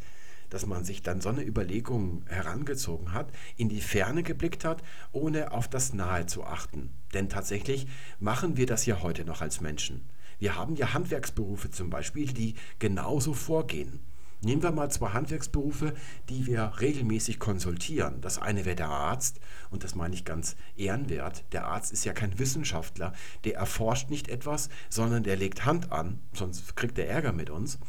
dass 0.49 0.65
man 0.65 0.83
sich 0.83 1.03
dann 1.03 1.21
so 1.21 1.29
eine 1.29 1.45
Überlegung 1.45 2.25
herangezogen 2.27 3.13
hat, 3.13 3.31
in 3.55 3.69
die 3.69 3.81
Ferne 3.81 4.23
geblickt 4.23 4.65
hat, 4.65 4.81
ohne 5.11 5.51
auf 5.51 5.67
das 5.67 5.93
Nahe 5.93 6.25
zu 6.25 6.43
achten. 6.43 6.89
Denn 7.13 7.29
tatsächlich 7.29 7.85
machen 8.19 8.57
wir 8.57 8.65
das 8.65 8.87
ja 8.87 9.03
heute 9.03 9.25
noch 9.25 9.41
als 9.41 9.61
Menschen. 9.61 10.09
Wir 10.39 10.55
haben 10.55 10.75
ja 10.75 10.95
Handwerksberufe 10.95 11.69
zum 11.69 11.91
Beispiel, 11.91 12.33
die 12.33 12.55
genauso 12.79 13.35
vorgehen. 13.35 13.99
Nehmen 14.43 14.61
wir 14.61 14.73
mal 14.73 14.91
zwei 14.91 15.09
Handwerksberufe, 15.11 15.93
die 16.27 16.45
wir 16.45 16.73
regelmäßig 16.81 17.39
konsultieren. 17.39 18.19
Das 18.19 18.39
eine 18.39 18.65
wäre 18.65 18.75
der 18.75 18.89
Arzt 18.89 19.39
und 19.69 19.85
das 19.85 19.95
meine 19.95 20.15
ich 20.15 20.25
ganz 20.25 20.57
ehrenwert. 20.75 21.45
Der 21.53 21.65
Arzt 21.65 21.93
ist 21.93 22.03
ja 22.03 22.11
kein 22.11 22.37
Wissenschaftler, 22.39 23.13
der 23.45 23.55
erforscht 23.55 24.09
nicht 24.09 24.27
etwas, 24.27 24.67
sondern 24.89 25.23
der 25.23 25.37
legt 25.37 25.65
Hand 25.65 25.93
an, 25.93 26.19
sonst 26.33 26.75
kriegt 26.75 26.99
er 26.99 27.07
Ärger 27.07 27.31
mit 27.31 27.49
uns. 27.49 27.79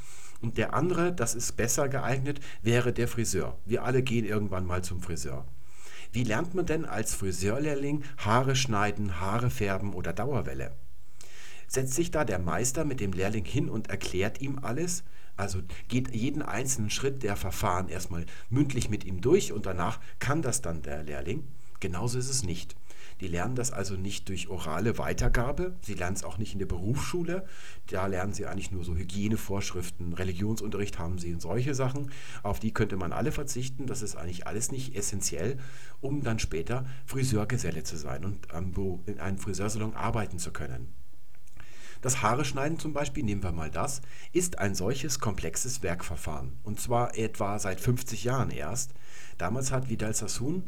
Und 0.43 0.57
der 0.57 0.75
andere, 0.75 1.13
das 1.13 1.35
ist 1.35 1.57
besser 1.57 1.89
geeignet, 1.89 2.39
wäre 2.63 2.93
der 2.93 3.09
Friseur. 3.09 3.59
Wir 3.65 3.83
alle 3.83 4.05
gehen 4.05 4.25
irgendwann 4.25 4.67
mal 4.67 4.85
zum 4.85 5.01
Friseur. 5.03 5.47
Wie 6.13 6.23
lernt 6.23 6.55
man 6.55 6.67
denn 6.67 6.85
als 6.85 7.17
Friseurlehrling 7.17 8.05
Haare 8.19 8.55
schneiden, 8.55 9.21
Haare 9.21 9.51
färben 9.51 9.93
oder 9.93 10.13
Dauerwelle? 10.13 10.77
Setzt 11.67 11.95
sich 11.95 12.13
da 12.13 12.25
der 12.25 12.39
Meister 12.39 12.85
mit 12.85 13.01
dem 13.01 13.13
Lehrling 13.13 13.45
hin 13.45 13.69
und 13.69 13.91
erklärt 13.91 14.41
ihm 14.41 14.61
alles? 14.63 15.03
Also 15.37 15.61
geht 15.89 16.15
jeden 16.15 16.43
einzelnen 16.43 16.91
Schritt 16.91 17.23
der 17.23 17.37
Verfahren 17.37 17.89
erstmal 17.89 18.27
mündlich 18.51 18.89
mit 18.89 19.05
ihm 19.05 19.21
durch 19.21 19.53
und 19.53 19.67
danach 19.67 20.01
kann 20.19 20.43
das 20.43 20.63
dann 20.63 20.83
der 20.83 21.03
Lehrling. 21.03 21.45
Genauso 21.81 22.19
ist 22.19 22.31
es 22.31 22.45
nicht. 22.45 22.77
Die 23.21 23.29
lernen 23.29 23.55
das 23.55 23.71
also 23.71 23.95
nicht 23.95 24.29
durch 24.29 24.49
orale 24.49 24.99
Weitergabe, 24.99 25.77
sie 25.83 25.95
lernen 25.95 26.17
es 26.17 26.25
auch 26.25 26.37
nicht 26.37 26.53
in 26.53 26.59
der 26.59 26.67
Berufsschule. 26.67 27.47
Da 27.87 28.07
lernen 28.07 28.33
sie 28.33 28.47
eigentlich 28.47 28.73
nur 28.73 28.85
so 28.85 28.97
Hygienevorschriften, 28.97 30.15
Religionsunterricht 30.15 30.99
haben 30.99 31.19
sie 31.19 31.33
und 31.33 31.41
solche 31.41 31.75
Sachen. 31.75 32.11
Auf 32.43 32.59
die 32.59 32.75
könnte 32.75 32.97
man 32.97 33.13
alle 33.13 33.31
verzichten. 33.33 33.87
Das 33.87 34.03
ist 34.03 34.17
eigentlich 34.17 34.47
alles 34.47 34.73
nicht 34.73 34.97
essentiell, 34.97 35.59
um 36.01 36.23
dann 36.23 36.39
später 36.39 36.87
Friseurgeselle 37.07 37.85
zu 37.85 37.97
sein 37.97 38.25
und 38.25 38.49
in 39.07 39.21
einem 39.21 39.39
Friseursalon 39.39 39.95
arbeiten 39.95 40.39
zu 40.39 40.51
können. 40.51 40.89
Das 42.05 42.21
Haare 42.21 42.45
schneiden 42.45 42.79
zum 42.79 42.93
Beispiel, 42.93 43.25
nehmen 43.25 43.43
wir 43.43 43.53
mal 43.53 43.71
das, 43.71 44.03
ist 44.35 44.59
ein 44.59 44.75
solches 44.75 45.21
komplexes 45.21 45.83
Werkverfahren. 45.83 46.53
Und 46.63 46.79
zwar 46.79 47.17
etwa 47.17 47.59
seit 47.59 47.81
50 47.81 48.25
Jahren 48.25 48.51
erst. 48.51 48.93
Damals 49.39 49.73
hat 49.73 49.89
Vidal 49.89 50.15
Sassoon 50.15 50.65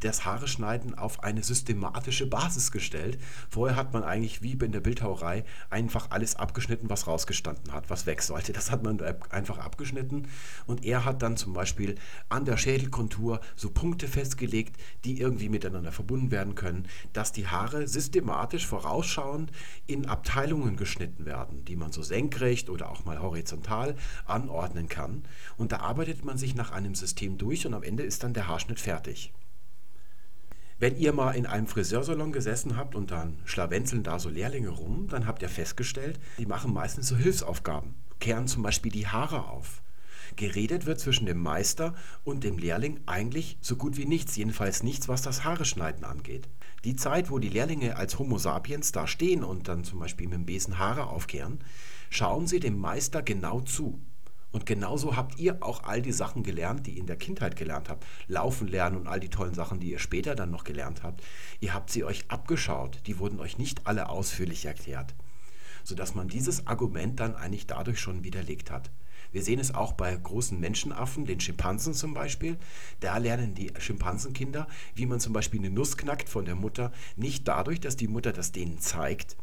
das 0.00 0.24
Haare 0.24 0.48
schneiden 0.48 0.94
auf 0.94 1.22
eine 1.22 1.42
systematische 1.42 2.26
Basis 2.26 2.70
gestellt. 2.72 3.18
Vorher 3.48 3.76
hat 3.76 3.92
man 3.92 4.02
eigentlich 4.02 4.42
wie 4.42 4.52
in 4.52 4.72
der 4.72 4.80
Bildhauerei 4.80 5.44
einfach 5.70 6.10
alles 6.10 6.36
abgeschnitten, 6.36 6.90
was 6.90 7.06
rausgestanden 7.06 7.72
hat, 7.72 7.90
was 7.90 8.06
weg 8.06 8.22
sollte. 8.22 8.52
Das 8.52 8.70
hat 8.70 8.82
man 8.82 9.00
einfach 9.30 9.58
abgeschnitten 9.58 10.28
und 10.66 10.84
er 10.84 11.04
hat 11.04 11.22
dann 11.22 11.36
zum 11.36 11.52
Beispiel 11.52 11.96
an 12.28 12.44
der 12.44 12.56
Schädelkontur 12.56 13.40
so 13.54 13.70
Punkte 13.70 14.08
festgelegt, 14.08 14.76
die 15.04 15.20
irgendwie 15.20 15.48
miteinander 15.48 15.92
verbunden 15.92 16.30
werden 16.30 16.54
können, 16.54 16.88
dass 17.12 17.32
die 17.32 17.46
Haare 17.46 17.86
systematisch 17.86 18.66
vorausschauend 18.66 19.52
in 19.86 20.06
Abteilungen 20.06 20.76
geschnitten 20.76 21.26
werden, 21.26 21.64
die 21.64 21.76
man 21.76 21.92
so 21.92 22.02
senkrecht 22.02 22.70
oder 22.70 22.90
auch 22.90 23.04
mal 23.04 23.20
horizontal 23.20 23.96
anordnen 24.24 24.88
kann. 24.88 25.24
Und 25.56 25.72
da 25.72 25.78
arbeitet 25.78 26.24
man 26.24 26.38
sich 26.38 26.54
nach 26.54 26.70
einem 26.70 26.94
System 26.94 27.38
durch 27.38 27.66
und 27.66 27.74
am 27.74 27.82
Ende 27.82 28.02
ist 28.02 28.22
dann 28.22 28.34
der 28.34 28.48
Haarschnitt 28.48 28.80
fertig. 28.80 29.32
Wenn 30.78 30.98
ihr 30.98 31.14
mal 31.14 31.32
in 31.32 31.46
einem 31.46 31.66
Friseursalon 31.66 32.32
gesessen 32.32 32.76
habt 32.76 32.94
und 32.94 33.10
dann 33.10 33.38
schlawenzeln 33.46 34.02
da 34.02 34.18
so 34.18 34.28
Lehrlinge 34.28 34.68
rum, 34.68 35.08
dann 35.08 35.26
habt 35.26 35.40
ihr 35.40 35.48
festgestellt, 35.48 36.20
die 36.38 36.44
machen 36.44 36.74
meistens 36.74 37.08
so 37.08 37.16
Hilfsaufgaben, 37.16 37.94
kehren 38.20 38.46
zum 38.46 38.62
Beispiel 38.62 38.92
die 38.92 39.06
Haare 39.06 39.48
auf. 39.48 39.82
Geredet 40.34 40.84
wird 40.84 41.00
zwischen 41.00 41.24
dem 41.24 41.38
Meister 41.38 41.94
und 42.24 42.44
dem 42.44 42.58
Lehrling 42.58 43.00
eigentlich 43.06 43.56
so 43.62 43.76
gut 43.76 43.96
wie 43.96 44.04
nichts, 44.04 44.36
jedenfalls 44.36 44.82
nichts, 44.82 45.08
was 45.08 45.22
das 45.22 45.44
Haare 45.44 45.64
schneiden 45.64 46.04
angeht. 46.04 46.46
Die 46.84 46.94
Zeit, 46.94 47.30
wo 47.30 47.38
die 47.38 47.48
Lehrlinge 47.48 47.96
als 47.96 48.18
Homo 48.18 48.36
sapiens 48.36 48.92
da 48.92 49.06
stehen 49.06 49.44
und 49.44 49.68
dann 49.68 49.82
zum 49.82 49.98
Beispiel 49.98 50.28
mit 50.28 50.34
dem 50.34 50.44
Besen 50.44 50.78
Haare 50.78 51.06
aufkehren, 51.06 51.60
schauen 52.10 52.46
sie 52.46 52.60
dem 52.60 52.78
Meister 52.78 53.22
genau 53.22 53.62
zu. 53.62 53.98
Und 54.56 54.64
genauso 54.64 55.16
habt 55.16 55.38
ihr 55.38 55.62
auch 55.62 55.84
all 55.84 56.00
die 56.00 56.12
Sachen 56.12 56.42
gelernt, 56.42 56.86
die 56.86 56.92
ihr 56.92 57.00
in 57.00 57.06
der 57.06 57.18
Kindheit 57.18 57.56
gelernt 57.56 57.90
habt. 57.90 58.06
Laufen 58.26 58.66
lernen 58.68 58.96
und 58.96 59.06
all 59.06 59.20
die 59.20 59.28
tollen 59.28 59.52
Sachen, 59.52 59.80
die 59.80 59.90
ihr 59.90 59.98
später 59.98 60.34
dann 60.34 60.50
noch 60.50 60.64
gelernt 60.64 61.02
habt. 61.02 61.22
Ihr 61.60 61.74
habt 61.74 61.90
sie 61.90 62.04
euch 62.04 62.24
abgeschaut. 62.28 63.02
Die 63.06 63.18
wurden 63.18 63.38
euch 63.38 63.58
nicht 63.58 63.86
alle 63.86 64.08
ausführlich 64.08 64.64
erklärt. 64.64 65.14
Sodass 65.84 66.14
man 66.14 66.28
dieses 66.28 66.66
Argument 66.66 67.20
dann 67.20 67.36
eigentlich 67.36 67.66
dadurch 67.66 68.00
schon 68.00 68.24
widerlegt 68.24 68.70
hat. 68.70 68.90
Wir 69.30 69.42
sehen 69.42 69.58
es 69.58 69.74
auch 69.74 69.92
bei 69.92 70.16
großen 70.16 70.58
Menschenaffen, 70.58 71.26
den 71.26 71.40
Schimpansen 71.40 71.92
zum 71.92 72.14
Beispiel. 72.14 72.56
Da 73.00 73.18
lernen 73.18 73.54
die 73.54 73.70
Schimpansenkinder, 73.78 74.68
wie 74.94 75.04
man 75.04 75.20
zum 75.20 75.34
Beispiel 75.34 75.60
eine 75.60 75.68
Nuss 75.68 75.98
knackt 75.98 76.30
von 76.30 76.46
der 76.46 76.54
Mutter, 76.54 76.92
nicht 77.14 77.46
dadurch, 77.46 77.80
dass 77.80 77.96
die 77.96 78.08
Mutter 78.08 78.32
das 78.32 78.52
denen 78.52 78.78
zeigt, 78.78 79.36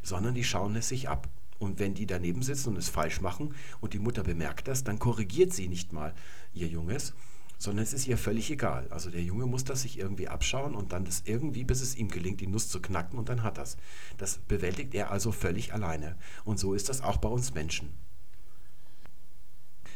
sondern 0.00 0.36
die 0.36 0.44
schauen 0.44 0.76
es 0.76 0.86
sich 0.86 1.08
ab. 1.08 1.28
Und 1.60 1.78
wenn 1.78 1.94
die 1.94 2.06
daneben 2.06 2.42
sitzen 2.42 2.70
und 2.70 2.78
es 2.78 2.88
falsch 2.88 3.20
machen 3.20 3.54
und 3.80 3.92
die 3.92 3.98
Mutter 4.00 4.24
bemerkt 4.24 4.66
das, 4.66 4.82
dann 4.82 4.98
korrigiert 4.98 5.52
sie 5.52 5.68
nicht 5.68 5.92
mal 5.92 6.14
ihr 6.54 6.66
Junges, 6.66 7.12
sondern 7.58 7.82
es 7.82 7.92
ist 7.92 8.08
ihr 8.08 8.16
völlig 8.16 8.50
egal. 8.50 8.88
Also 8.88 9.10
der 9.10 9.22
Junge 9.22 9.44
muss 9.44 9.64
das 9.64 9.82
sich 9.82 9.98
irgendwie 9.98 10.28
abschauen 10.28 10.74
und 10.74 10.92
dann 10.92 11.04
das 11.04 11.22
irgendwie, 11.26 11.62
bis 11.62 11.82
es 11.82 11.94
ihm 11.94 12.08
gelingt, 12.08 12.40
die 12.40 12.46
Nuss 12.46 12.70
zu 12.70 12.80
knacken 12.80 13.18
und 13.18 13.28
dann 13.28 13.42
hat 13.42 13.58
das. 13.58 13.76
Das 14.16 14.38
bewältigt 14.38 14.94
er 14.94 15.10
also 15.10 15.30
völlig 15.30 15.74
alleine. 15.74 16.16
Und 16.44 16.58
so 16.58 16.72
ist 16.72 16.88
das 16.88 17.02
auch 17.02 17.18
bei 17.18 17.28
uns 17.28 17.52
Menschen. 17.52 17.92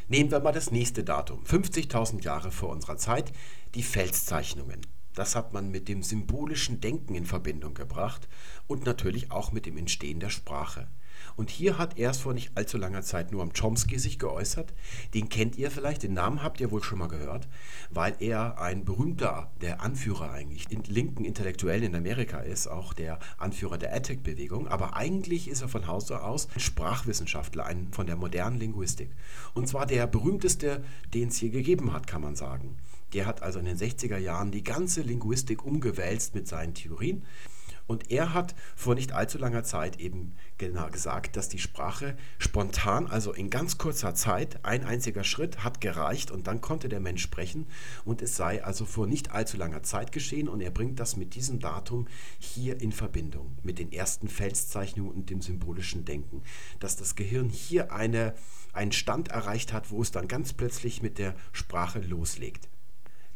Nehmen 0.08 0.30
wir 0.30 0.40
mal 0.40 0.52
das 0.52 0.70
nächste 0.70 1.02
Datum, 1.02 1.42
50.000 1.44 2.22
Jahre 2.22 2.50
vor 2.50 2.68
unserer 2.68 2.98
Zeit, 2.98 3.32
die 3.74 3.82
Felszeichnungen. 3.82 4.82
Das 5.14 5.34
hat 5.34 5.54
man 5.54 5.70
mit 5.70 5.88
dem 5.88 6.02
symbolischen 6.02 6.82
Denken 6.82 7.14
in 7.14 7.24
Verbindung 7.24 7.72
gebracht 7.72 8.28
und 8.66 8.84
natürlich 8.84 9.30
auch 9.30 9.52
mit 9.52 9.64
dem 9.64 9.78
Entstehen 9.78 10.20
der 10.20 10.28
Sprache. 10.28 10.88
Und 11.36 11.50
hier 11.50 11.78
hat 11.78 11.98
erst 11.98 12.22
vor 12.22 12.32
nicht 12.32 12.52
allzu 12.54 12.78
langer 12.78 13.02
Zeit 13.02 13.32
Noam 13.32 13.52
Chomsky 13.52 13.98
sich 13.98 14.18
geäußert. 14.18 14.72
Den 15.14 15.28
kennt 15.28 15.56
ihr 15.56 15.70
vielleicht, 15.70 16.02
den 16.02 16.14
Namen 16.14 16.42
habt 16.42 16.60
ihr 16.60 16.70
wohl 16.70 16.82
schon 16.82 16.98
mal 16.98 17.08
gehört, 17.08 17.48
weil 17.90 18.14
er 18.20 18.60
ein 18.60 18.84
berühmter, 18.84 19.50
der 19.60 19.80
Anführer 19.80 20.30
eigentlich, 20.30 20.70
in 20.70 20.84
linken 20.84 21.24
Intellektuellen 21.24 21.84
in 21.84 21.96
Amerika 21.96 22.38
ist, 22.38 22.68
auch 22.68 22.92
der 22.92 23.18
Anführer 23.38 23.78
der 23.78 23.94
ATTEC-Bewegung. 23.94 24.68
Aber 24.68 24.96
eigentlich 24.96 25.48
ist 25.48 25.62
er 25.62 25.68
von 25.68 25.86
Hause 25.86 26.22
aus 26.22 26.48
ein 26.54 26.60
Sprachwissenschaftler, 26.60 27.66
ein, 27.66 27.88
von 27.90 28.06
der 28.06 28.16
modernen 28.16 28.58
Linguistik. 28.58 29.10
Und 29.54 29.68
zwar 29.68 29.86
der 29.86 30.06
berühmteste, 30.06 30.84
den 31.12 31.28
es 31.28 31.36
hier 31.36 31.50
gegeben 31.50 31.92
hat, 31.92 32.06
kann 32.06 32.22
man 32.22 32.36
sagen. 32.36 32.76
Der 33.12 33.26
hat 33.26 33.42
also 33.42 33.58
in 33.58 33.64
den 33.64 33.78
60er 33.78 34.18
Jahren 34.18 34.50
die 34.50 34.64
ganze 34.64 35.02
Linguistik 35.02 35.64
umgewälzt 35.64 36.34
mit 36.34 36.48
seinen 36.48 36.74
Theorien. 36.74 37.24
Und 37.86 38.10
er 38.10 38.32
hat 38.32 38.54
vor 38.74 38.94
nicht 38.94 39.12
allzu 39.12 39.36
langer 39.38 39.62
Zeit 39.62 40.00
eben 40.00 40.34
genau 40.56 40.88
gesagt, 40.88 41.36
dass 41.36 41.48
die 41.48 41.58
Sprache 41.58 42.16
spontan, 42.38 43.06
also 43.06 43.32
in 43.32 43.50
ganz 43.50 43.76
kurzer 43.76 44.14
Zeit, 44.14 44.64
ein 44.64 44.84
einziger 44.84 45.24
Schritt 45.24 45.64
hat 45.64 45.80
gereicht 45.80 46.30
und 46.30 46.46
dann 46.46 46.60
konnte 46.60 46.88
der 46.88 47.00
Mensch 47.00 47.22
sprechen 47.22 47.66
und 48.04 48.22
es 48.22 48.36
sei 48.36 48.64
also 48.64 48.86
vor 48.86 49.06
nicht 49.06 49.32
allzu 49.32 49.56
langer 49.56 49.82
Zeit 49.82 50.12
geschehen 50.12 50.48
und 50.48 50.60
er 50.60 50.70
bringt 50.70 50.98
das 50.98 51.16
mit 51.16 51.34
diesem 51.34 51.60
Datum 51.60 52.06
hier 52.38 52.80
in 52.80 52.92
Verbindung, 52.92 53.58
mit 53.62 53.78
den 53.78 53.92
ersten 53.92 54.28
Felszeichnungen 54.28 55.12
und 55.12 55.28
dem 55.28 55.42
symbolischen 55.42 56.04
Denken, 56.04 56.42
dass 56.80 56.96
das 56.96 57.16
Gehirn 57.16 57.50
hier 57.50 57.92
eine, 57.92 58.34
einen 58.72 58.92
Stand 58.92 59.28
erreicht 59.28 59.72
hat, 59.72 59.90
wo 59.90 60.00
es 60.00 60.10
dann 60.10 60.28
ganz 60.28 60.54
plötzlich 60.54 61.02
mit 61.02 61.18
der 61.18 61.34
Sprache 61.52 62.00
loslegt. 62.00 62.68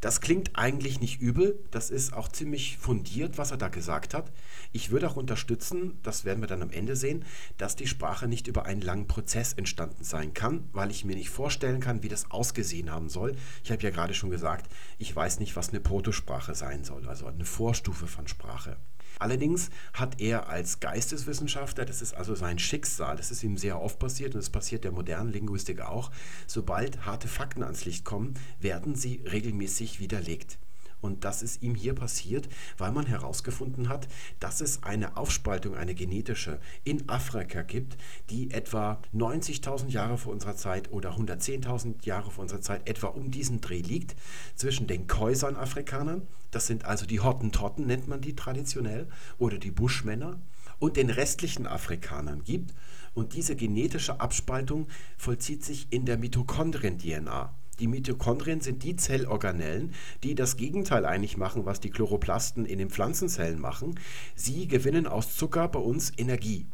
Das 0.00 0.20
klingt 0.20 0.56
eigentlich 0.56 1.00
nicht 1.00 1.20
übel, 1.20 1.58
das 1.72 1.90
ist 1.90 2.12
auch 2.12 2.28
ziemlich 2.28 2.78
fundiert, 2.78 3.36
was 3.36 3.50
er 3.50 3.56
da 3.56 3.68
gesagt 3.68 4.14
hat. 4.14 4.30
Ich 4.72 4.90
würde 4.90 5.08
auch 5.08 5.16
unterstützen, 5.16 5.98
das 6.04 6.24
werden 6.24 6.40
wir 6.40 6.46
dann 6.46 6.62
am 6.62 6.70
Ende 6.70 6.94
sehen, 6.94 7.24
dass 7.56 7.74
die 7.74 7.88
Sprache 7.88 8.28
nicht 8.28 8.46
über 8.46 8.64
einen 8.64 8.80
langen 8.80 9.08
Prozess 9.08 9.54
entstanden 9.54 10.04
sein 10.04 10.34
kann, 10.34 10.68
weil 10.72 10.92
ich 10.92 11.04
mir 11.04 11.16
nicht 11.16 11.30
vorstellen 11.30 11.80
kann, 11.80 12.04
wie 12.04 12.08
das 12.08 12.30
ausgesehen 12.30 12.92
haben 12.92 13.08
soll. 13.08 13.34
Ich 13.64 13.72
habe 13.72 13.82
ja 13.82 13.90
gerade 13.90 14.14
schon 14.14 14.30
gesagt, 14.30 14.70
ich 14.98 15.14
weiß 15.14 15.40
nicht, 15.40 15.56
was 15.56 15.70
eine 15.70 15.80
Protosprache 15.80 16.54
sein 16.54 16.84
soll, 16.84 17.08
also 17.08 17.26
eine 17.26 17.44
Vorstufe 17.44 18.06
von 18.06 18.28
Sprache. 18.28 18.76
Allerdings 19.18 19.70
hat 19.92 20.20
er 20.20 20.48
als 20.48 20.80
Geisteswissenschaftler, 20.80 21.84
das 21.84 22.02
ist 22.02 22.14
also 22.14 22.34
sein 22.34 22.58
Schicksal, 22.58 23.16
das 23.16 23.30
ist 23.30 23.42
ihm 23.42 23.56
sehr 23.56 23.80
oft 23.80 23.98
passiert 23.98 24.34
und 24.34 24.40
es 24.40 24.50
passiert 24.50 24.84
der 24.84 24.92
modernen 24.92 25.32
Linguistik 25.32 25.80
auch, 25.80 26.10
sobald 26.46 27.04
harte 27.06 27.28
Fakten 27.28 27.62
ans 27.62 27.84
Licht 27.84 28.04
kommen, 28.04 28.34
werden 28.60 28.94
sie 28.94 29.22
regelmäßig 29.30 30.00
widerlegt. 30.00 30.58
Und 31.00 31.24
das 31.24 31.42
ist 31.42 31.62
ihm 31.62 31.74
hier 31.74 31.94
passiert, 31.94 32.48
weil 32.76 32.92
man 32.92 33.06
herausgefunden 33.06 33.88
hat, 33.88 34.08
dass 34.40 34.60
es 34.60 34.82
eine 34.82 35.16
Aufspaltung, 35.16 35.76
eine 35.76 35.94
genetische, 35.94 36.58
in 36.84 37.08
Afrika 37.08 37.62
gibt, 37.62 37.96
die 38.30 38.50
etwa 38.50 39.00
90.000 39.14 39.88
Jahre 39.88 40.18
vor 40.18 40.32
unserer 40.32 40.56
Zeit 40.56 40.90
oder 40.90 41.16
110.000 41.16 42.04
Jahre 42.04 42.30
vor 42.30 42.42
unserer 42.42 42.60
Zeit 42.60 42.88
etwa 42.88 43.08
um 43.08 43.30
diesen 43.30 43.60
Dreh 43.60 43.80
liegt, 43.80 44.16
zwischen 44.54 44.86
den 44.86 45.06
Khoisan-Afrikanern, 45.06 46.22
das 46.50 46.66
sind 46.66 46.84
also 46.84 47.06
die 47.06 47.20
Hottentotten, 47.20 47.86
nennt 47.86 48.08
man 48.08 48.20
die 48.20 48.34
traditionell, 48.34 49.06
oder 49.38 49.58
die 49.58 49.70
Buschmänner, 49.70 50.38
und 50.78 50.96
den 50.96 51.10
restlichen 51.10 51.66
Afrikanern 51.66 52.44
gibt. 52.44 52.74
Und 53.14 53.34
diese 53.34 53.56
genetische 53.56 54.20
Abspaltung 54.20 54.86
vollzieht 55.16 55.64
sich 55.64 55.88
in 55.90 56.06
der 56.06 56.18
Mitochondrien-DNA. 56.18 57.52
Die 57.80 57.86
Mitochondrien 57.86 58.60
sind 58.60 58.82
die 58.82 58.96
Zellorganellen, 58.96 59.94
die 60.22 60.34
das 60.34 60.56
Gegenteil 60.56 61.06
eigentlich 61.06 61.36
machen, 61.36 61.64
was 61.64 61.80
die 61.80 61.90
Chloroplasten 61.90 62.66
in 62.66 62.78
den 62.78 62.90
Pflanzenzellen 62.90 63.60
machen. 63.60 63.98
Sie 64.34 64.66
gewinnen 64.66 65.06
aus 65.06 65.36
Zucker 65.36 65.68
bei 65.68 65.78
uns 65.78 66.12
Energie. 66.16 66.66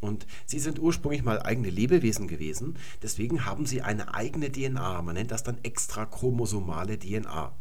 Und 0.00 0.26
sie 0.44 0.58
sind 0.58 0.78
ursprünglich 0.78 1.22
mal 1.22 1.40
eigene 1.42 1.70
Lebewesen 1.70 2.28
gewesen, 2.28 2.78
deswegen 3.02 3.46
haben 3.46 3.66
sie 3.66 3.82
eine 3.82 4.14
eigene 4.14 4.52
DNA. 4.52 5.02
Man 5.02 5.14
nennt 5.14 5.30
das 5.30 5.42
dann 5.42 5.58
extrachromosomale 5.62 6.98
DNA. 6.98 7.54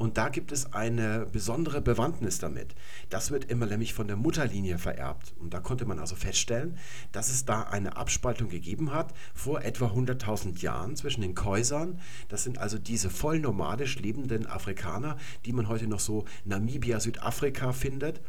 Und 0.00 0.16
da 0.16 0.30
gibt 0.30 0.50
es 0.50 0.72
eine 0.72 1.26
besondere 1.30 1.82
Bewandtnis 1.82 2.38
damit. 2.38 2.74
Das 3.10 3.30
wird 3.30 3.44
immer 3.44 3.66
nämlich 3.66 3.92
von 3.92 4.06
der 4.06 4.16
Mutterlinie 4.16 4.78
vererbt. 4.78 5.34
Und 5.38 5.52
da 5.52 5.60
konnte 5.60 5.84
man 5.84 5.98
also 5.98 6.16
feststellen, 6.16 6.78
dass 7.12 7.28
es 7.28 7.44
da 7.44 7.64
eine 7.64 7.98
Abspaltung 7.98 8.48
gegeben 8.48 8.94
hat 8.94 9.12
vor 9.34 9.60
etwa 9.60 9.88
100.000 9.88 10.62
Jahren 10.62 10.96
zwischen 10.96 11.20
den 11.20 11.34
Käusern. 11.34 12.00
Das 12.30 12.44
sind 12.44 12.56
also 12.56 12.78
diese 12.78 13.10
voll 13.10 13.40
nomadisch 13.40 13.98
lebenden 13.98 14.46
Afrikaner, 14.46 15.18
die 15.44 15.52
man 15.52 15.68
heute 15.68 15.86
noch 15.86 16.00
so 16.00 16.24
Namibia, 16.46 16.98
Südafrika 16.98 17.72
findet 17.72 18.22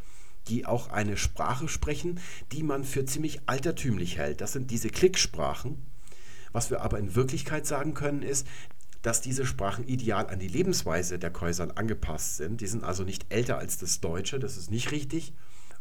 die 0.48 0.66
auch 0.66 0.90
eine 0.90 1.16
Sprache 1.16 1.68
sprechen, 1.68 2.18
die 2.50 2.64
man 2.64 2.82
für 2.82 3.04
ziemlich 3.04 3.42
altertümlich 3.46 4.18
hält. 4.18 4.40
Das 4.40 4.52
sind 4.52 4.72
diese 4.72 4.90
Klicksprachen. 4.90 5.86
Was 6.50 6.68
wir 6.68 6.80
aber 6.80 6.98
in 6.98 7.14
Wirklichkeit 7.14 7.64
sagen 7.64 7.94
können, 7.94 8.22
ist, 8.22 8.44
dass 9.02 9.20
diese 9.20 9.44
Sprachen 9.44 9.86
ideal 9.86 10.28
an 10.28 10.38
die 10.38 10.48
Lebensweise 10.48 11.18
der 11.18 11.30
Käusern 11.30 11.72
angepasst 11.72 12.36
sind. 12.36 12.60
Die 12.60 12.66
sind 12.66 12.84
also 12.84 13.04
nicht 13.04 13.26
älter 13.28 13.58
als 13.58 13.78
das 13.78 14.00
Deutsche, 14.00 14.38
das 14.38 14.56
ist 14.56 14.70
nicht 14.70 14.92
richtig. 14.92 15.34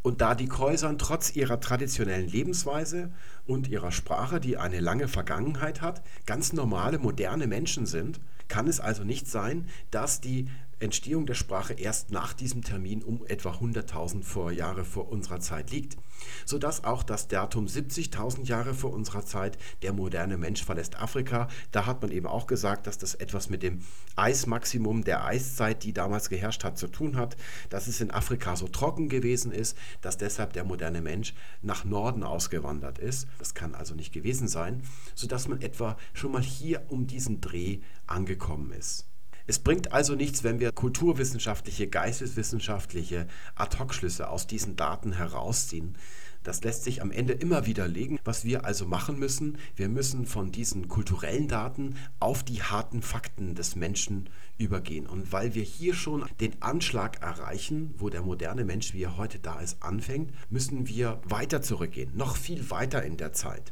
Und 0.04 0.22
da 0.22 0.34
die 0.34 0.48
Käusern 0.48 0.98
trotz 0.98 1.36
ihrer 1.36 1.60
traditionellen 1.60 2.28
Lebensweise 2.28 3.12
und 3.46 3.68
ihrer 3.68 3.92
Sprache, 3.92 4.40
die 4.40 4.58
eine 4.58 4.80
lange 4.80 5.08
Vergangenheit 5.08 5.82
hat, 5.82 6.02
ganz 6.26 6.54
normale, 6.54 6.98
moderne 6.98 7.46
Menschen 7.46 7.86
sind, 7.86 8.20
kann 8.48 8.68
es 8.68 8.80
also 8.80 9.04
nicht 9.04 9.28
sein, 9.28 9.68
dass 9.92 10.20
die 10.20 10.50
Entstehung 10.82 11.26
der 11.26 11.36
Sprache 11.36 11.74
erst 11.74 12.12
nach 12.12 12.34
diesem 12.34 12.64
Termin 12.64 13.04
um 13.04 13.26
etwa 13.28 13.52
100.000 13.52 14.24
vor 14.24 14.52
Jahre 14.52 14.84
vor 14.84 15.12
unserer 15.12 15.40
Zeit 15.40 15.72
liegt, 15.72 15.98
sodass 16.46 16.84
auch 16.84 17.04
das 17.04 17.28
Datum 17.28 17.68
70.000 17.68 18.46
Jahre 18.46 18.74
vor 18.74 18.92
unserer 18.92 19.26
Zeit, 19.26 19.58
der 19.84 19.94
moderne 19.94 20.38
Mensch 20.38 20.64
verlässt 20.64 21.00
Afrika, 21.00 21.48
da 21.72 21.86
hat 21.86 22.02
man 22.02 22.12
eben 22.12 22.28
auch 22.28 22.48
gesagt, 22.48 22.88
dass 22.88 22.98
das 22.98 23.16
etwas 23.16 23.50
mit 23.50 23.64
dem 23.64 23.82
Eismaximum 24.16 25.04
der 25.04 25.24
Eiszeit, 25.26 25.84
die 25.84 25.94
damals 25.94 26.30
geherrscht 26.30 26.64
hat, 26.64 26.78
zu 26.78 26.88
tun 26.88 27.16
hat, 27.16 27.38
dass 27.70 27.88
es 27.88 28.02
in 28.02 28.12
Afrika 28.12 28.56
so 28.56 28.68
trocken 28.68 29.10
gewesen 29.10 29.52
ist, 29.52 29.78
dass 30.02 30.18
deshalb 30.18 30.54
der 30.54 30.64
moderne 30.64 31.02
Mensch 31.02 31.34
nach 31.62 31.86
Norden 31.86 32.24
ausgewandert 32.24 32.98
ist. 32.98 33.28
Das 33.38 33.54
kann 33.54 33.76
also 33.76 33.94
nicht 33.94 34.14
gewesen 34.14 34.48
sein, 34.48 34.82
sodass 35.16 35.48
man 35.48 35.62
etwa 35.62 35.98
schon 36.14 36.32
mal 36.32 36.42
hier 36.42 36.86
um 36.90 37.08
diesen 37.08 37.42
Dreh 37.42 37.80
angekommen 38.08 38.72
ist. 38.72 39.11
Es 39.48 39.60
bringt 39.60 39.92
also 39.92 40.16
nichts, 40.16 40.44
wenn 40.44 40.60
wir 40.60 40.72
kulturwissenschaftliche, 40.72 41.88
geisteswissenschaftliche 41.88 43.28
Ad-hoc-Schlüsse 43.56 44.30
aus 44.30 44.48
diesen 44.48 44.76
Daten 44.76 45.14
herausziehen. 45.14 45.98
Das 46.44 46.64
lässt 46.64 46.84
sich 46.84 47.04
am 47.04 47.12
Ende 47.12 47.34
immer 47.34 47.68
widerlegen. 47.68 48.20
Was 48.24 48.46
wir 48.46 48.66
also 48.66 48.88
machen 48.88 49.20
müssen, 49.20 49.60
wir 49.76 49.90
müssen 49.90 50.26
von 50.26 50.52
diesen 50.52 50.88
kulturellen 50.88 51.48
Daten 51.48 51.96
auf 52.20 52.44
die 52.44 52.64
harten 52.64 53.04
Fakten 53.04 53.54
des 53.54 53.76
Menschen 53.76 54.28
übergehen. 54.58 55.06
Und 55.06 55.32
weil 55.32 55.54
wir 55.54 55.64
hier 55.64 55.94
schon 55.94 56.26
den 56.40 56.60
Anschlag 56.62 57.22
erreichen, 57.22 57.94
wo 57.98 58.10
der 58.10 58.24
moderne 58.24 58.66
Mensch, 58.66 58.94
wie 58.94 59.04
er 59.04 59.18
heute 59.18 59.38
da 59.38 59.60
ist, 59.60 59.84
anfängt, 59.84 60.32
müssen 60.50 60.88
wir 60.88 61.22
weiter 61.26 61.62
zurückgehen, 61.62 62.12
noch 62.16 62.36
viel 62.36 62.72
weiter 62.72 63.04
in 63.04 63.18
der 63.18 63.34
Zeit. 63.34 63.72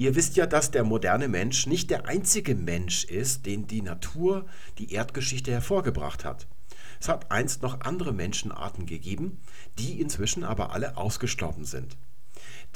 Ihr 0.00 0.14
wisst 0.14 0.36
ja, 0.36 0.46
dass 0.46 0.70
der 0.70 0.82
moderne 0.82 1.28
Mensch 1.28 1.66
nicht 1.66 1.90
der 1.90 2.08
einzige 2.08 2.54
Mensch 2.54 3.04
ist, 3.04 3.44
den 3.44 3.66
die 3.66 3.82
Natur, 3.82 4.46
die 4.78 4.94
Erdgeschichte 4.94 5.52
hervorgebracht 5.52 6.24
hat. 6.24 6.46
Es 6.98 7.10
hat 7.10 7.30
einst 7.30 7.60
noch 7.60 7.82
andere 7.82 8.14
Menschenarten 8.14 8.86
gegeben, 8.86 9.42
die 9.78 10.00
inzwischen 10.00 10.42
aber 10.42 10.72
alle 10.72 10.96
ausgestorben 10.96 11.66
sind. 11.66 11.98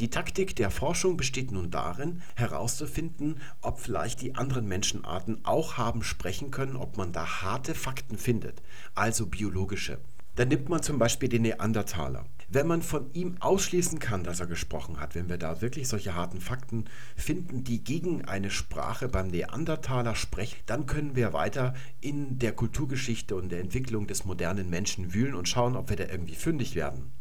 Die 0.01 0.11
Taktik 0.11 0.55
der 0.55 0.71
Forschung 0.71 1.17
besteht 1.17 1.51
nun 1.51 1.71
darin, 1.71 2.21
herauszufinden, 2.35 3.41
ob 3.63 3.81
vielleicht 3.81 4.21
die 4.21 4.35
anderen 4.35 4.67
Menschenarten 4.67 5.47
auch 5.47 5.79
haben 5.79 6.03
sprechen 6.03 6.51
können, 6.51 6.77
ob 6.77 6.99
man 6.99 7.13
da 7.13 7.41
harte 7.41 7.75
Fakten 7.75 8.19
findet, 8.19 8.61
also 8.95 9.25
biologische. 9.25 9.99
Dann 10.37 10.49
nimmt 10.49 10.69
man 10.69 10.83
zum 10.83 10.99
Beispiel 10.99 11.29
den 11.29 11.43
Neandertaler. 11.43 12.27
Wenn 12.49 12.67
man 12.67 12.83
von 12.83 13.13
ihm 13.13 13.37
ausschließen 13.41 14.01
kann, 14.01 14.25
dass 14.25 14.41
er 14.41 14.47
gesprochen 14.47 15.01
hat, 15.01 15.15
wenn 15.15 15.29
wir 15.29 15.39
da 15.39 15.61
wirklich 15.61 15.89
solche 15.89 16.15
harten 16.15 16.41
Fakten 16.41 16.85
finden, 17.17 17.65
die 17.65 17.83
gegen 17.83 18.25
eine 18.25 18.51
Sprache 18.51 19.09
beim 19.09 19.29
Neandertaler 19.29 20.15
sprechen, 20.15 20.59
dann 20.67 20.87
können 20.87 21.17
wir 21.17 21.33
weiter 21.33 21.75
in 22.01 22.39
der 22.39 22.53
Kulturgeschichte 22.53 23.37
und 23.37 23.51
der 23.51 23.61
Entwicklung 23.61 24.07
des 24.07 24.25
modernen 24.25 24.71
Menschen 24.71 25.15
wühlen 25.15 25.35
und 25.35 25.49
schauen, 25.49 25.77
ob 25.77 25.89
wir 25.89 25.97
da 25.97 26.05
irgendwie 26.05 26.35
fündig 26.35 26.75
werden. 26.75 27.13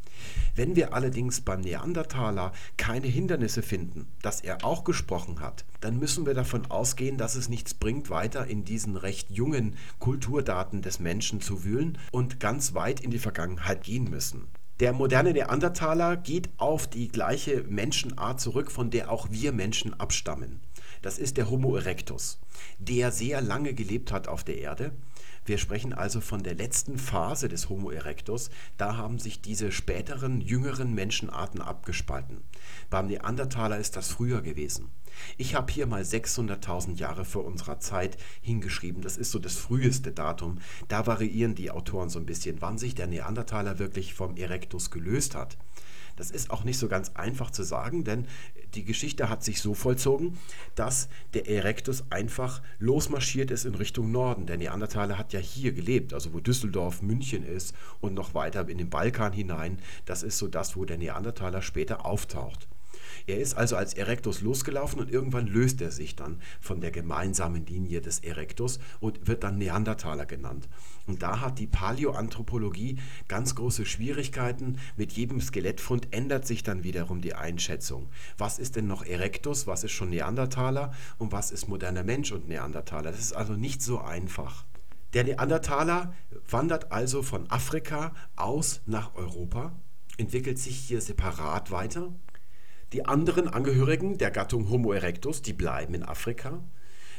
Wenn 0.56 0.76
wir 0.76 0.94
allerdings 0.94 1.42
beim 1.42 1.62
Neandertaler 1.62 2.54
keine 2.78 3.08
Hindernisse 3.08 3.62
finden, 3.62 4.08
dass 4.22 4.42
er 4.42 4.64
auch 4.64 4.84
gesprochen 4.84 5.40
hat, 5.40 5.66
dann 5.82 5.98
müssen 5.98 6.26
wir 6.26 6.34
davon 6.34 6.70
ausgehen, 6.70 7.18
dass 7.18 7.36
es 7.36 7.50
nichts 7.50 7.74
bringt, 7.74 8.10
weiter 8.10 8.48
in 8.48 8.64
diesen 8.64 8.96
recht 8.96 9.32
jungen 9.32 9.76
Kulturdaten 10.00 10.82
des 10.82 11.00
Menschen 11.00 11.42
zu 11.42 11.64
wühlen 11.64 11.98
und 12.12 12.40
ganz 12.40 12.74
weit 12.74 13.00
in 13.00 13.12
die 13.12 13.20
Vergangenheit 13.20 13.84
gehen 13.84 14.10
müssen. 14.10 14.48
Der 14.80 14.92
moderne 14.92 15.34
Neandertaler 15.34 16.18
geht 16.18 16.50
auf 16.58 16.88
die 16.88 17.08
gleiche 17.08 17.64
Menschenart 17.64 18.42
zurück, 18.42 18.72
von 18.72 18.90
der 18.90 19.12
auch 19.12 19.30
wir 19.32 19.52
Menschen 19.52 20.00
abstammen. 20.00 20.60
Das 21.02 21.20
ist 21.20 21.38
der 21.38 21.50
Homo 21.50 21.76
erectus, 21.76 22.40
der 22.80 23.12
sehr 23.12 23.42
lange 23.42 23.74
gelebt 23.74 24.12
hat 24.12 24.28
auf 24.28 24.44
der 24.44 24.58
Erde. 24.58 24.92
Wir 25.46 25.58
sprechen 25.58 25.94
also 25.94 26.22
von 26.22 26.44
der 26.44 26.56
letzten 26.56 26.98
Phase 26.98 27.50
des 27.50 27.70
Homo 27.70 27.92
erectus. 27.92 28.50
Da 28.78 28.96
haben 28.96 29.20
sich 29.20 29.42
diese 29.42 29.72
späteren, 29.72 30.40
jüngeren 30.40 30.94
Menschenarten 30.94 31.62
abgespalten. 31.62 32.42
Beim 32.90 33.08
Neandertaler 33.08 33.78
ist 33.78 33.98
das 33.98 34.10
früher 34.10 34.42
gewesen. 34.42 34.90
Ich 35.38 35.56
habe 35.56 35.72
hier 35.72 35.86
mal 35.86 36.02
600.000 36.02 36.98
Jahre 36.98 37.26
vor 37.26 37.46
unserer 37.46 37.80
Zeit 37.80 38.18
hingeschrieben. 38.42 39.02
Das 39.02 39.18
ist 39.18 39.32
so 39.32 39.40
das 39.40 39.56
früheste 39.56 40.12
Datum. 40.12 40.60
Da 40.88 41.06
variieren 41.06 41.56
die 41.56 41.72
Autoren 41.72 42.10
so 42.10 42.20
ein 42.20 42.26
bisschen, 42.26 42.62
wann 42.62 42.78
sich 42.78 42.96
der 42.96 43.08
Neandertaler 43.08 43.80
wirklich 43.80 44.14
vom 44.14 44.38
Erectus 44.38 44.92
gelöst 44.92 45.36
hat. 45.36 45.58
Das 46.16 46.32
ist 46.32 46.52
auch 46.52 46.64
nicht 46.64 46.78
so 46.78 46.88
ganz 46.88 47.12
einfach 47.16 47.52
zu 47.52 47.64
sagen, 47.64 48.04
denn 48.04 48.28
die 48.76 48.86
Geschichte 48.86 49.30
hat 49.30 49.44
sich 49.44 49.62
so 49.62 49.74
vollzogen, 49.74 50.38
dass 50.76 51.10
der 51.34 51.48
Erectus 51.48 52.04
einfach 52.10 52.62
losmarschiert 52.80 53.52
ist 53.52 53.66
in 53.66 53.76
Richtung 53.76 54.12
Norden. 54.12 54.46
Der 54.46 54.58
Neandertaler 54.58 55.18
hat 55.18 55.34
ja 55.34 55.40
hier 55.40 55.72
gelebt, 55.72 56.14
also 56.14 56.34
wo 56.34 56.40
Düsseldorf, 56.40 57.02
München 57.02 57.46
ist 57.46 57.76
und 58.02 58.14
noch 58.14 58.34
weiter 58.34 58.68
in 58.68 58.78
den 58.78 58.90
Balkan 58.90 59.34
hinein. 59.34 59.80
Das 60.06 60.24
ist 60.24 60.38
so 60.38 60.48
das, 60.48 60.76
wo 60.76 60.86
der 60.86 60.98
Neandertaler 60.98 61.62
später 61.62 62.06
auftaucht. 62.06 62.68
Er 63.26 63.40
ist 63.40 63.56
also 63.56 63.76
als 63.76 63.94
Erectus 63.94 64.42
losgelaufen 64.42 65.00
und 65.00 65.10
irgendwann 65.10 65.48
löst 65.48 65.82
er 65.82 65.92
sich 65.92 66.16
dann 66.16 66.42
von 66.60 66.82
der 66.82 66.92
gemeinsamen 66.92 67.66
Linie 67.66 68.02
des 68.02 68.20
Erectus 68.20 68.80
und 69.00 69.28
wird 69.28 69.44
dann 69.44 69.58
Neandertaler 69.58 70.26
genannt. 70.26 70.68
Und 71.08 71.22
da 71.22 71.40
hat 71.40 71.60
die 71.60 71.68
Paläoanthropologie 71.68 73.00
ganz 73.28 73.56
große 73.56 73.86
Schwierigkeiten. 73.86 74.78
Mit 74.98 75.14
jedem 75.14 75.42
Skelettfund 75.42 76.08
ändert 76.12 76.46
sich 76.46 76.64
dann 76.64 76.84
wiederum 76.84 77.22
die 77.22 77.34
Einschätzung. 77.34 78.10
Was 78.38 78.60
ist 78.60 78.76
denn 78.76 78.88
noch 78.88 79.06
Erectus, 79.06 79.68
was 79.68 79.84
ist 79.84 79.92
schon 79.92 80.10
Neandertaler 80.10 80.94
und 81.18 81.32
was 81.32 81.52
ist 81.52 81.68
moderner 81.68 82.04
Mensch 82.04 82.32
und 82.32 82.48
Neandertaler? 82.48 83.12
Das 83.12 83.20
ist 83.20 83.34
also 83.34 83.54
nicht 83.54 83.82
so 83.82 84.00
einfach. 84.00 84.66
Der 85.14 85.24
Neandertaler 85.24 86.14
wandert 86.50 86.92
also 86.92 87.22
von 87.22 87.50
Afrika 87.52 88.14
aus 88.36 88.82
nach 88.86 89.14
Europa, 89.16 89.74
entwickelt 90.18 90.58
sich 90.58 90.76
hier 90.76 91.02
separat 91.02 91.70
weiter 91.70 92.12
die 92.94 93.06
anderen 93.06 93.48
Angehörigen 93.48 94.20
der 94.20 94.30
Gattung 94.30 94.70
Homo 94.70 94.94
erectus, 94.94 95.42
die 95.42 95.54
bleiben 95.54 95.96
in 95.96 96.04
Afrika. 96.04 96.64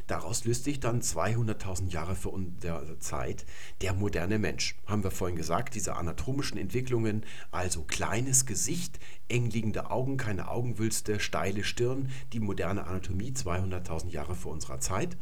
Daraus 0.07 0.45
löst 0.45 0.65
sich 0.65 0.79
dann 0.79 1.01
200.000 1.01 1.91
Jahre 1.91 2.15
vor 2.15 2.33
unserer 2.33 3.01
Zeit 3.01 3.45
der 3.81 3.93
moderne 3.93 4.39
Mensch. 4.39 4.77
Haben 4.87 5.03
wir 5.03 5.11
vorhin 5.11 5.37
gesagt, 5.37 5.75
diese 5.75 5.97
anatomischen 5.97 6.59
Entwicklungen, 6.59 7.25
also 7.51 7.83
kleines 7.83 8.47
Gesicht, 8.47 9.01
eng 9.29 9.51
liegende 9.51 9.91
Augen, 9.91 10.17
keine 10.17 10.49
Augenwülste, 10.49 11.19
steile 11.19 11.65
Stirn, 11.65 12.11
die 12.33 12.41
moderne 12.41 12.87
Anatomie 12.87 13.33
200.000 13.33 14.11
Jahre 14.11 14.37
vor 14.37 14.53
unserer 14.53 14.79
Zeit. 14.79 15.17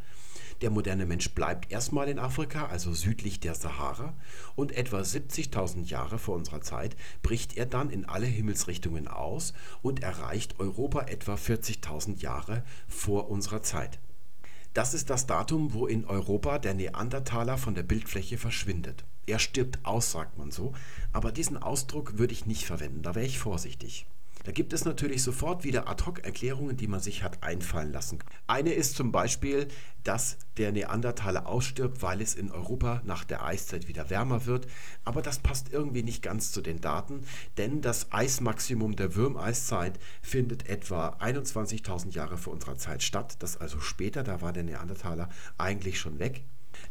Der 0.63 0.71
moderne 0.71 1.07
Mensch 1.07 1.29
bleibt 1.31 1.73
erstmal 1.73 2.09
in 2.09 2.21
Afrika, 2.21 2.67
also 2.67 2.95
südlich 2.95 3.41
der 3.41 3.57
Sahara, 3.57 4.15
und 4.55 4.71
etwa 4.71 5.01
70.000 5.01 5.87
Jahre 5.87 6.21
vor 6.21 6.37
unserer 6.37 6.61
Zeit 6.61 6.95
bricht 7.21 7.57
er 7.57 7.67
dann 7.67 7.91
in 7.91 8.05
alle 8.05 8.27
Himmelsrichtungen 8.27 9.09
aus 9.09 9.55
und 9.83 10.05
erreicht 10.05 10.61
Europa 10.61 11.03
etwa 11.03 11.35
40.000 11.35 12.21
Jahre 12.21 12.63
vor 12.87 13.29
unserer 13.29 13.65
Zeit. 13.65 13.99
Das 14.73 14.95
ist 14.95 15.11
das 15.11 15.27
Datum, 15.27 15.75
wo 15.75 15.89
in 15.89 16.05
Europa 16.05 16.61
der 16.61 16.75
Neandertaler 16.75 17.59
von 17.59 17.75
der 17.75 17.83
Bildfläche 17.83 18.39
verschwindet. 18.39 19.05
Er 19.27 19.41
stirbt 19.41 19.81
aus, 19.83 20.13
sagt 20.13 20.39
man 20.39 20.53
so, 20.53 20.75
aber 21.13 21.33
diesen 21.33 21.59
Ausdruck 21.59 22.19
würde 22.19 22.35
ich 22.35 22.47
nicht 22.47 22.67
verwenden, 22.67 23.03
da 23.03 23.17
wäre 23.17 23.27
ich 23.27 23.41
vorsichtig. 23.41 24.07
Da 24.45 24.53
gibt 24.53 24.73
es 24.73 24.85
natürlich 24.85 25.23
sofort 25.23 25.65
wieder 25.65 25.89
Ad-hoc-Erklärungen, 25.89 26.77
die 26.77 26.89
man 26.89 27.01
sich 27.01 27.23
hat 27.23 27.43
einfallen 27.43 27.93
lassen. 27.93 28.19
Eine 28.47 28.73
ist 28.73 28.97
zum 28.97 29.13
Beispiel, 29.13 29.69
dass 30.05 30.37
der 30.57 30.73
Neandertaler 30.73 31.47
ausstirbt, 31.47 32.03
weil 32.03 32.21
es 32.21 32.35
in 32.35 32.51
Europa 32.51 33.03
nach 33.05 33.25
der 33.25 33.45
Eiszeit 33.45 33.89
wieder 33.89 34.11
wärmer 34.11 34.47
wird. 34.47 34.67
Aber 35.05 35.23
das 35.23 35.39
passt 35.39 35.73
irgendwie 35.73 36.03
nicht 36.03 36.23
ganz 36.23 36.53
zu 36.53 36.61
den 36.61 36.81
Daten, 36.81 37.23
denn 37.57 37.81
das 37.81 38.13
Eismaximum 38.13 38.97
der 38.97 39.15
Würmeiszeit 39.15 39.99
findet 40.21 40.69
etwa 40.69 41.17
21.000 41.21 42.11
Jahre 42.13 42.37
vor 42.37 42.53
unserer 42.53 42.77
Zeit 42.77 43.03
statt. 43.03 43.37
Das 43.39 43.57
also 43.57 43.81
später, 43.81 44.23
da 44.23 44.41
war 44.41 44.53
der 44.53 44.65
Neandertaler 44.65 45.29
eigentlich 45.57 46.01
schon 46.01 46.19
weg. 46.19 46.45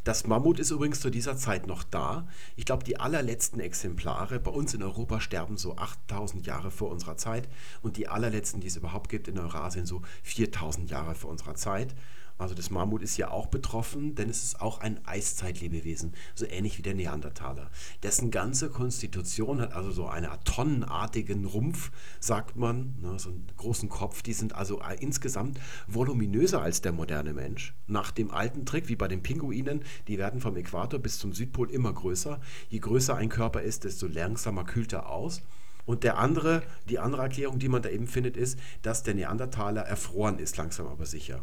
Das 0.04 0.26
Mammut 0.26 0.58
ist 0.58 0.72
übrigens 0.72 1.00
zu 1.00 1.12
dieser 1.12 1.38
Zeit 1.38 1.68
noch 1.68 1.84
da. 1.84 2.28
Ich 2.56 2.66
glaube, 2.66 2.84
die 2.84 3.00
allerletzten 3.00 3.60
Exemplare 3.60 4.40
bei 4.40 4.50
uns 4.50 4.74
in 4.74 4.82
Europa 4.82 5.22
sterben 5.22 5.58
so 5.58 5.76
8000 5.78 6.48
Jahre 6.48 6.72
vor 6.72 6.90
unserer 6.90 7.18
Zeit 7.18 7.48
und 7.84 7.98
die 7.98 8.08
allerletzten, 8.08 8.62
die 8.62 8.68
es 8.68 8.78
überhaupt 8.78 9.10
gibt 9.10 9.28
in 9.28 9.38
Eurasien, 9.38 9.86
so 9.86 10.02
4000 10.24 10.90
Jahre 10.90 11.14
vor 11.14 11.30
unserer 11.30 11.54
Zeit. 11.54 11.94
Also 12.38 12.56
das 12.56 12.70
Mammut 12.70 13.04
ist 13.04 13.18
ja 13.18 13.30
auch 13.30 13.48
betroffen, 13.48 14.16
denn 14.16 14.30
es 14.30 14.44
ist 14.44 14.62
auch 14.62 14.80
ein 14.80 15.00
Eiszeitlebewesen, 15.06 16.14
so 16.36 16.46
ähnlich 16.46 16.78
wie 16.78 16.82
der 16.82 16.96
Neandertaler. 16.96 17.70
Dessen 18.04 18.32
ganze 18.32 18.70
Konstitution 18.70 19.62
hat 19.62 19.74
also 19.74 19.92
so 19.92 20.08
einen 20.08 20.30
tonnenartigen 20.44 21.46
Rumpf, 21.46 21.92
sagt 22.20 22.56
man, 22.56 22.96
ne, 23.02 23.20
so 23.20 23.30
einen 23.30 23.48
großen 23.58 23.90
Kopf. 23.90 24.22
Die 24.22 24.34
sind 24.34 24.56
also 24.56 24.82
insgesamt 25.00 25.60
voluminöser 25.88 26.62
als 26.62 26.82
der 26.82 26.92
moderne 26.92 27.34
Mensch. 27.34 27.74
Nach 27.88 28.12
dem 28.12 28.32
alten 28.32 28.66
Trick, 28.66 28.90
wie 28.90 28.96
bei 28.96 29.08
den 29.08 29.24
Pinguinen, 29.24 29.84
die 30.08 30.18
werden 30.18 30.42
vom 30.42 30.56
Äquator 30.56 31.00
bis 31.00 31.20
zum 31.20 31.34
Südpol 31.34 31.70
immer 31.70 31.94
größer. 31.94 32.40
Je 32.70 32.80
größer 32.80 33.16
ein 33.16 33.30
Körper 33.30 33.62
ist, 33.62 33.84
desto 33.84 34.08
langsamer 34.08 34.64
kühlt 34.64 34.94
er 34.94 35.10
aus. 35.10 35.42
Und 35.86 36.04
der 36.04 36.18
andere, 36.18 36.64
die 36.90 37.00
andere 37.00 37.24
Erklärung, 37.24 37.60
die 37.60 37.70
man 37.70 37.82
da 37.82 37.90
eben 37.90 38.08
findet, 38.08 38.38
ist, 38.38 38.58
dass 38.82 39.04
der 39.04 39.16
Neandertaler 39.16 39.82
erfroren 39.82 40.40
ist, 40.40 40.58
langsam 40.58 40.88
aber 40.88 41.06
sicher. 41.06 41.42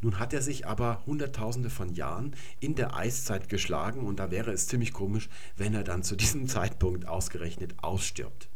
Nun 0.00 0.18
hat 0.18 0.32
er 0.32 0.42
sich 0.42 0.66
aber 0.66 1.02
Hunderttausende 1.06 1.70
von 1.70 1.92
Jahren 1.92 2.34
in 2.60 2.74
der 2.74 2.96
Eiszeit 2.96 3.48
geschlagen 3.48 4.06
und 4.06 4.18
da 4.18 4.30
wäre 4.30 4.52
es 4.52 4.66
ziemlich 4.66 4.92
komisch, 4.92 5.28
wenn 5.56 5.74
er 5.74 5.84
dann 5.84 6.02
zu 6.02 6.16
diesem 6.16 6.46
Zeitpunkt 6.48 7.08
ausgerechnet 7.08 7.74
ausstirbt. 7.82 8.48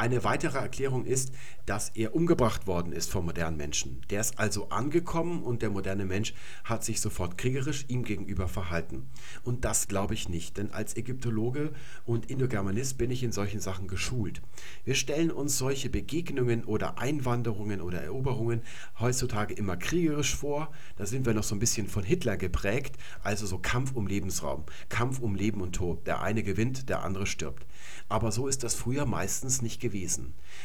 Eine 0.00 0.24
weitere 0.24 0.56
Erklärung 0.56 1.04
ist, 1.04 1.30
dass 1.66 1.90
er 1.90 2.14
umgebracht 2.14 2.66
worden 2.66 2.94
ist 2.94 3.10
vom 3.10 3.26
modernen 3.26 3.58
Menschen. 3.58 4.00
Der 4.08 4.22
ist 4.22 4.38
also 4.38 4.70
angekommen 4.70 5.42
und 5.42 5.60
der 5.60 5.68
moderne 5.68 6.06
Mensch 6.06 6.32
hat 6.64 6.82
sich 6.82 7.02
sofort 7.02 7.36
kriegerisch 7.36 7.84
ihm 7.88 8.02
gegenüber 8.02 8.48
verhalten. 8.48 9.10
Und 9.44 9.66
das 9.66 9.88
glaube 9.88 10.14
ich 10.14 10.30
nicht, 10.30 10.56
denn 10.56 10.72
als 10.72 10.96
Ägyptologe 10.96 11.72
und 12.06 12.30
Indogermanist 12.30 12.96
bin 12.96 13.10
ich 13.10 13.22
in 13.22 13.30
solchen 13.30 13.60
Sachen 13.60 13.88
geschult. 13.88 14.40
Wir 14.86 14.94
stellen 14.94 15.30
uns 15.30 15.58
solche 15.58 15.90
Begegnungen 15.90 16.64
oder 16.64 16.98
Einwanderungen 16.98 17.82
oder 17.82 18.00
Eroberungen 18.00 18.62
heutzutage 18.98 19.52
immer 19.52 19.76
kriegerisch 19.76 20.34
vor. 20.34 20.72
Da 20.96 21.04
sind 21.04 21.26
wir 21.26 21.34
noch 21.34 21.44
so 21.44 21.54
ein 21.54 21.60
bisschen 21.60 21.88
von 21.88 22.04
Hitler 22.04 22.38
geprägt, 22.38 22.96
also 23.22 23.44
so 23.44 23.58
Kampf 23.58 23.94
um 23.94 24.06
Lebensraum, 24.06 24.64
Kampf 24.88 25.20
um 25.20 25.34
Leben 25.34 25.60
und 25.60 25.76
Tod. 25.76 26.06
Der 26.06 26.22
eine 26.22 26.42
gewinnt, 26.42 26.88
der 26.88 27.02
andere 27.02 27.26
stirbt. 27.26 27.66
Aber 28.08 28.32
so 28.32 28.48
ist 28.48 28.64
das 28.64 28.74
früher 28.74 29.04
meistens 29.04 29.60
nicht 29.60 29.78
gewesen. 29.78 29.89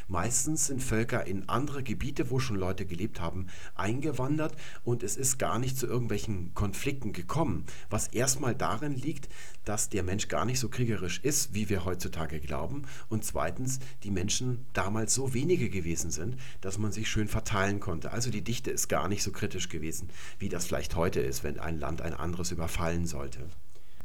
Meistens 0.07 0.67
sind 0.67 0.83
Völker 0.83 1.25
in 1.25 1.49
andere 1.49 1.83
Gebiete, 1.83 2.29
wo 2.29 2.39
schon 2.39 2.57
Leute 2.57 2.85
gelebt 2.85 3.19
haben, 3.19 3.47
eingewandert 3.75 4.55
und 4.83 5.03
es 5.03 5.17
ist 5.17 5.39
gar 5.39 5.59
nicht 5.59 5.77
zu 5.77 5.87
irgendwelchen 5.87 6.53
Konflikten 6.53 7.13
gekommen, 7.13 7.65
was 7.89 8.07
erstmal 8.09 8.55
darin 8.55 8.95
liegt, 8.95 9.29
dass 9.63 9.89
der 9.89 10.03
Mensch 10.03 10.27
gar 10.27 10.45
nicht 10.45 10.59
so 10.59 10.69
kriegerisch 10.69 11.19
ist, 11.19 11.53
wie 11.53 11.69
wir 11.69 11.85
heutzutage 11.85 12.39
glauben 12.39 12.83
und 13.09 13.25
zweitens 13.25 13.79
die 14.03 14.11
Menschen 14.11 14.65
damals 14.73 15.13
so 15.13 15.33
wenige 15.33 15.69
gewesen 15.69 16.11
sind, 16.11 16.37
dass 16.61 16.77
man 16.77 16.91
sich 16.91 17.09
schön 17.09 17.27
verteilen 17.27 17.79
konnte. 17.79 18.11
Also 18.11 18.29
die 18.29 18.43
Dichte 18.43 18.71
ist 18.71 18.87
gar 18.87 19.07
nicht 19.07 19.23
so 19.23 19.31
kritisch 19.31 19.69
gewesen, 19.69 20.09
wie 20.39 20.49
das 20.49 20.65
vielleicht 20.65 20.95
heute 20.95 21.19
ist, 21.19 21.43
wenn 21.43 21.59
ein 21.59 21.79
Land 21.79 22.01
ein 22.01 22.13
anderes 22.13 22.51
überfallen 22.51 23.05
sollte. 23.07 23.47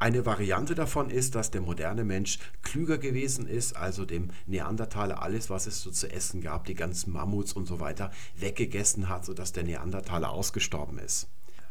Eine 0.01 0.24
Variante 0.24 0.74
davon 0.74 1.10
ist, 1.10 1.35
dass 1.35 1.51
der 1.51 1.60
moderne 1.60 2.05
Mensch 2.05 2.39
klüger 2.62 2.97
gewesen 2.97 3.47
ist, 3.47 3.77
also 3.77 4.06
dem 4.06 4.31
Neandertaler 4.47 5.22
alles, 5.22 5.51
was 5.51 5.66
es 5.66 5.82
so 5.82 5.90
zu 5.90 6.10
essen 6.10 6.40
gab, 6.40 6.64
die 6.64 6.74
ganzen 6.74 7.12
Mammuts 7.12 7.52
und 7.52 7.66
so 7.66 7.81
weiter, 7.81 8.10
weggegessen 8.35 9.10
hat, 9.10 9.27
sodass 9.27 9.52
der 9.52 9.64
Neandertaler 9.64 10.31
ausgestorben 10.31 10.98
ist. 10.98 11.28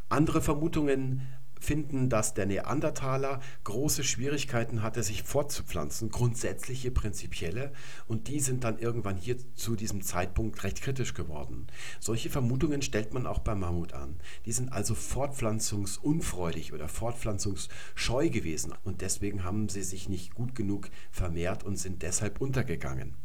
Andere 0.10 0.44
Vermutungen 0.44 1.28
finden, 1.60 2.10
dass 2.10 2.34
der 2.34 2.46
Neandertaler 2.46 3.42
große 3.64 4.04
Schwierigkeiten 4.04 4.82
hatte, 4.82 5.04
sich 5.04 5.24
fortzupflanzen, 5.24 6.10
grundsätzliche, 6.10 6.92
prinzipielle, 6.92 7.72
und 8.08 8.28
die 8.28 8.40
sind 8.40 8.64
dann 8.64 8.80
irgendwann 8.80 9.18
hier 9.18 9.38
zu 9.56 9.76
diesem 9.76 10.02
Zeitpunkt 10.02 10.64
recht 10.64 10.82
kritisch 10.82 11.14
geworden. 11.14 11.68
Solche 12.00 12.30
Vermutungen 12.30 12.82
stellt 12.82 13.14
man 13.14 13.28
auch 13.28 13.40
beim 13.40 13.60
Mammut 13.60 13.94
an. 13.94 14.20
Die 14.46 14.52
sind 14.52 14.72
also 14.72 14.96
fortpflanzungsunfreudig 14.96 16.74
oder 16.74 16.88
fortpflanzungsscheu 16.88 18.30
gewesen 18.30 18.74
und 18.84 19.02
deswegen 19.02 19.44
haben 19.44 19.70
sie 19.70 19.84
sich 19.84 20.10
nicht 20.10 20.36
gut 20.36 20.56
genug 20.56 20.90
vermehrt 21.12 21.64
und 21.64 21.78
sind 21.78 22.02
deshalb 22.02 22.42
untergegangen. 22.42 23.16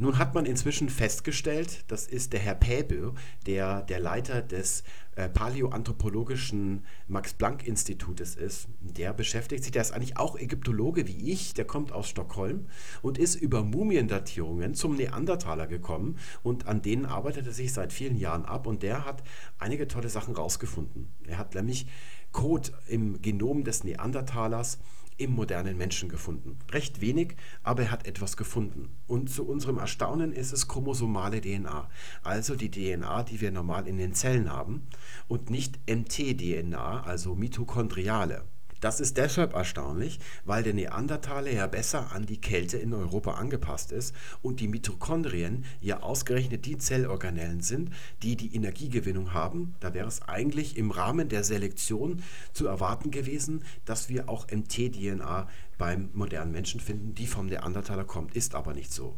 Nun 0.00 0.18
hat 0.18 0.32
man 0.32 0.46
inzwischen 0.46 0.90
festgestellt, 0.90 1.84
das 1.88 2.06
ist 2.06 2.32
der 2.32 2.38
Herr 2.38 2.54
Päbel, 2.54 3.14
der 3.46 3.82
der 3.82 3.98
Leiter 3.98 4.42
des 4.42 4.84
äh, 5.18 5.28
paläoanthropologischen 5.28 6.84
Max-Planck-Institutes 7.08 8.36
ist. 8.36 8.68
Der 8.78 9.12
beschäftigt 9.12 9.64
sich, 9.64 9.72
der 9.72 9.82
ist 9.82 9.90
eigentlich 9.90 10.16
auch 10.16 10.38
Ägyptologe 10.38 11.08
wie 11.08 11.32
ich, 11.32 11.54
der 11.54 11.64
kommt 11.64 11.90
aus 11.90 12.08
Stockholm 12.08 12.66
und 13.02 13.18
ist 13.18 13.34
über 13.34 13.64
Mumiendatierungen 13.64 14.74
zum 14.74 14.94
Neandertaler 14.94 15.66
gekommen 15.66 16.18
und 16.44 16.68
an 16.68 16.82
denen 16.82 17.04
arbeitet 17.04 17.48
er 17.48 17.52
sich 17.52 17.72
seit 17.72 17.92
vielen 17.92 18.16
Jahren 18.16 18.44
ab 18.44 18.68
und 18.68 18.84
der 18.84 19.04
hat 19.04 19.24
einige 19.58 19.88
tolle 19.88 20.08
Sachen 20.08 20.36
rausgefunden. 20.36 21.08
Er 21.26 21.38
hat 21.38 21.52
nämlich 21.52 21.88
Code 22.30 22.70
im 22.86 23.20
Genom 23.20 23.64
des 23.64 23.82
Neandertalers 23.82 24.78
im 25.18 25.34
modernen 25.34 25.76
Menschen 25.76 26.08
gefunden. 26.08 26.58
Recht 26.70 27.00
wenig, 27.00 27.36
aber 27.62 27.82
er 27.82 27.90
hat 27.90 28.06
etwas 28.06 28.36
gefunden. 28.36 28.88
Und 29.06 29.28
zu 29.28 29.46
unserem 29.46 29.78
Erstaunen 29.78 30.32
ist 30.32 30.52
es 30.52 30.68
chromosomale 30.68 31.40
DNA, 31.40 31.90
also 32.22 32.54
die 32.54 32.70
DNA, 32.70 33.24
die 33.24 33.40
wir 33.40 33.50
normal 33.50 33.86
in 33.86 33.98
den 33.98 34.14
Zellen 34.14 34.50
haben, 34.50 34.86
und 35.26 35.50
nicht 35.50 35.78
MT-DNA, 35.88 37.02
also 37.02 37.34
mitochondriale. 37.34 38.44
Das 38.80 39.00
ist 39.00 39.16
deshalb 39.16 39.54
erstaunlich, 39.54 40.20
weil 40.44 40.62
der 40.62 40.74
Neandertaler 40.74 41.50
ja 41.50 41.66
besser 41.66 42.12
an 42.12 42.26
die 42.26 42.40
Kälte 42.40 42.78
in 42.78 42.94
Europa 42.94 43.32
angepasst 43.32 43.90
ist 43.90 44.14
und 44.40 44.60
die 44.60 44.68
Mitochondrien 44.68 45.64
ja 45.80 46.00
ausgerechnet 46.02 46.64
die 46.64 46.78
Zellorganellen 46.78 47.60
sind, 47.60 47.90
die 48.22 48.36
die 48.36 48.54
Energiegewinnung 48.54 49.32
haben. 49.32 49.74
Da 49.80 49.94
wäre 49.94 50.06
es 50.06 50.22
eigentlich 50.22 50.76
im 50.76 50.90
Rahmen 50.90 51.28
der 51.28 51.42
Selektion 51.42 52.22
zu 52.52 52.66
erwarten 52.66 53.10
gewesen, 53.10 53.64
dass 53.84 54.08
wir 54.08 54.28
auch 54.28 54.46
MT-DNA 54.48 55.48
beim 55.76 56.10
modernen 56.12 56.52
Menschen 56.52 56.80
finden, 56.80 57.14
die 57.14 57.26
vom 57.26 57.46
Neandertaler 57.46 58.04
kommt. 58.04 58.36
Ist 58.36 58.54
aber 58.54 58.74
nicht 58.74 58.92
so. 58.92 59.16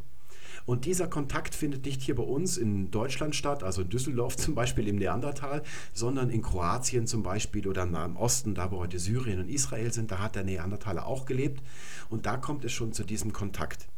Und 0.71 0.85
dieser 0.85 1.09
Kontakt 1.09 1.57
findet 1.57 1.85
nicht 1.85 2.01
hier 2.01 2.15
bei 2.15 2.23
uns 2.23 2.57
in 2.57 2.93
Deutschland 2.93 3.35
statt, 3.35 3.65
also 3.65 3.83
in 3.83 3.89
Düsseldorf 3.89 4.37
zum 4.37 4.55
Beispiel 4.55 4.87
im 4.87 4.99
Neandertal, 4.99 5.65
sondern 5.93 6.31
in 6.31 6.43
Kroatien 6.43 7.09
zum 7.09 7.25
Beispiel 7.25 7.67
oder 7.67 7.83
im 7.83 7.91
Nahen 7.91 8.17
Osten, 8.17 8.55
da 8.55 8.71
wo 8.71 8.79
heute 8.79 9.01
Syrien 9.01 9.41
und 9.41 9.49
Israel 9.49 9.93
sind, 9.93 10.13
da 10.13 10.21
hat 10.21 10.37
der 10.37 10.45
Neandertaler 10.45 11.09
auch 11.09 11.27
gelebt. 11.27 11.61
Und 12.09 12.25
da 12.25 12.37
kommt 12.37 12.65
es 12.65 12.71
schon 12.71 12.93
zu 12.93 13.03
diesem 13.03 13.33
Kontakt. 13.33 13.89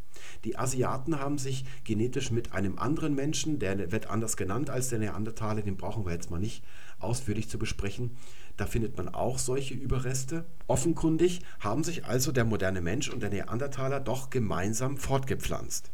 Die 0.44 0.56
Asiaten 0.56 1.20
haben 1.20 1.36
sich 1.36 1.66
genetisch 1.84 2.30
mit 2.30 2.54
einem 2.54 2.78
anderen 2.78 3.14
Menschen, 3.14 3.58
der 3.58 3.92
wird 3.92 4.06
anders 4.06 4.38
genannt 4.38 4.70
als 4.70 4.88
der 4.88 4.98
Neandertaler, 4.98 5.60
den 5.60 5.76
brauchen 5.76 6.06
wir 6.06 6.12
jetzt 6.14 6.30
mal 6.30 6.40
nicht 6.40 6.64
ausführlich 7.00 7.50
zu 7.50 7.58
besprechen. 7.58 8.16
Da 8.56 8.64
findet 8.64 8.96
man 8.96 9.10
auch 9.10 9.38
solche 9.38 9.74
Überreste. 9.74 10.46
Offenkundig 10.68 11.42
haben 11.60 11.84
sich 11.84 12.06
also 12.06 12.32
der 12.32 12.46
moderne 12.46 12.80
Mensch 12.80 13.10
und 13.10 13.22
der 13.22 13.28
Neandertaler 13.28 14.00
doch 14.00 14.30
gemeinsam 14.30 14.96
fortgepflanzt. 14.96 15.92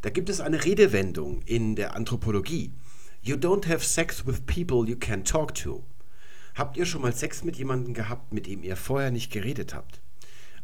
Da 0.00 0.10
gibt 0.10 0.28
es 0.28 0.40
eine 0.40 0.64
Redewendung 0.64 1.42
in 1.42 1.74
der 1.74 1.96
Anthropologie. 1.96 2.70
You 3.20 3.34
don't 3.34 3.66
have 3.68 3.84
sex 3.84 4.24
with 4.24 4.42
people 4.46 4.88
you 4.88 4.96
can 4.96 5.24
talk 5.24 5.56
to. 5.56 5.82
Habt 6.54 6.76
ihr 6.76 6.86
schon 6.86 7.02
mal 7.02 7.12
Sex 7.12 7.42
mit 7.42 7.56
jemandem 7.56 7.94
gehabt, 7.94 8.32
mit 8.32 8.46
dem 8.46 8.62
ihr 8.62 8.76
vorher 8.76 9.10
nicht 9.10 9.32
geredet 9.32 9.74
habt? 9.74 10.00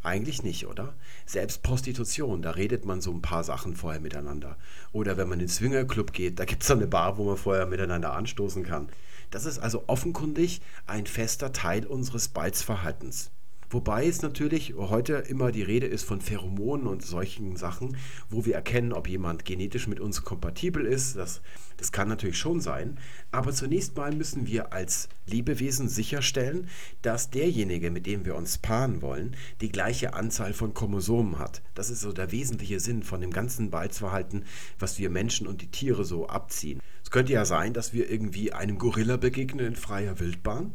Eigentlich 0.05 0.45
nicht, 0.45 0.69
oder? 0.69 0.95
Selbst 1.27 1.65
Prostitution, 1.65 2.43
da 2.43 2.53
redet 2.53 2.85
man 2.85 3.01
so 3.01 3.11
ein 3.11 3.23
paar 3.23 3.43
Sachen 3.43 3.75
vorher 3.75 4.01
miteinander. 4.01 4.57
Oder 4.93 5.17
wenn 5.17 5.29
man 5.29 5.41
in 5.41 5.47
den 5.47 5.53
Swingerclub 5.53 6.13
geht, 6.13 6.39
da 6.39 6.45
gibt 6.45 6.63
es 6.63 6.71
eine 6.71 6.87
Bar, 6.87 7.19
wo 7.19 7.25
man 7.25 7.37
vorher 7.37 7.67
miteinander 7.67 8.13
anstoßen 8.13 8.63
kann. 8.63 8.89
Das 9.33 9.47
ist 9.47 9.59
also 9.59 9.83
offenkundig 9.89 10.61
ein 10.87 11.07
fester 11.07 11.53
Teil 11.53 11.87
unseres 11.87 12.29
Balzverhaltens. 12.29 13.33
Wobei 13.75 14.07
es 14.07 14.23
natürlich 14.23 14.75
heute 14.77 15.15
immer 15.15 15.51
die 15.51 15.65
Rede 15.65 15.89
ist 15.89 16.05
von 16.05 16.21
Pheromonen 16.21 16.87
und 16.87 17.03
solchen 17.03 17.57
Sachen, 17.57 17.97
wo 18.31 18.47
wir 18.47 18.55
erkennen, 18.55 18.93
ob 18.93 19.09
jemand 19.09 19.45
genetisch 19.45 19.89
mit 19.89 19.99
uns 19.99 20.23
kompatibel 20.23 20.87
ist. 20.87 21.17
Das, 21.17 21.41
das 21.77 21.91
kann 21.91 22.07
natürlich 22.07 22.39
schon 22.39 22.61
sein. 22.61 23.01
Aber 23.33 23.51
zunächst 23.51 23.97
mal 23.97 24.15
müssen 24.15 24.47
wir 24.47 24.73
als 24.73 25.09
Lebewesen 25.27 25.89
sicherstellen, 25.89 26.69
dass 27.03 27.31
derjenige, 27.31 27.91
mit 27.91 28.07
dem 28.07 28.25
wir 28.25 28.37
uns 28.37 28.59
paaren 28.59 29.03
wollen, 29.03 29.35
die 29.61 29.73
gleiche 29.73 30.15
Anzahl 30.15 30.53
von 30.53 30.73
Chromosomen 30.73 31.41
hat. 31.41 31.61
Das 31.75 31.91
ist 31.91 32.01
so 32.01 32.13
der 32.13 32.31
wesentliche 32.31 32.79
Sinn 32.79 33.03
von 33.03 33.21
dem 33.21 33.33
ganzen 33.33 33.71
Balzverhalten, 33.71 34.45
was 34.79 35.01
wir 35.01 35.11
Menschen 35.11 35.49
und 35.49 35.63
die 35.63 35.73
Tiere 35.73 36.05
so 36.05 36.29
abziehen. 36.29 36.79
Es 37.03 37.11
könnte 37.11 37.33
ja 37.33 37.45
sein, 37.45 37.73
dass 37.73 37.93
wir 37.93 38.09
irgendwie 38.09 38.53
einem 38.53 38.79
Gorilla 38.79 39.17
begegnen 39.17 39.67
in 39.67 39.75
freier 39.75 40.21
Wildbahn 40.21 40.75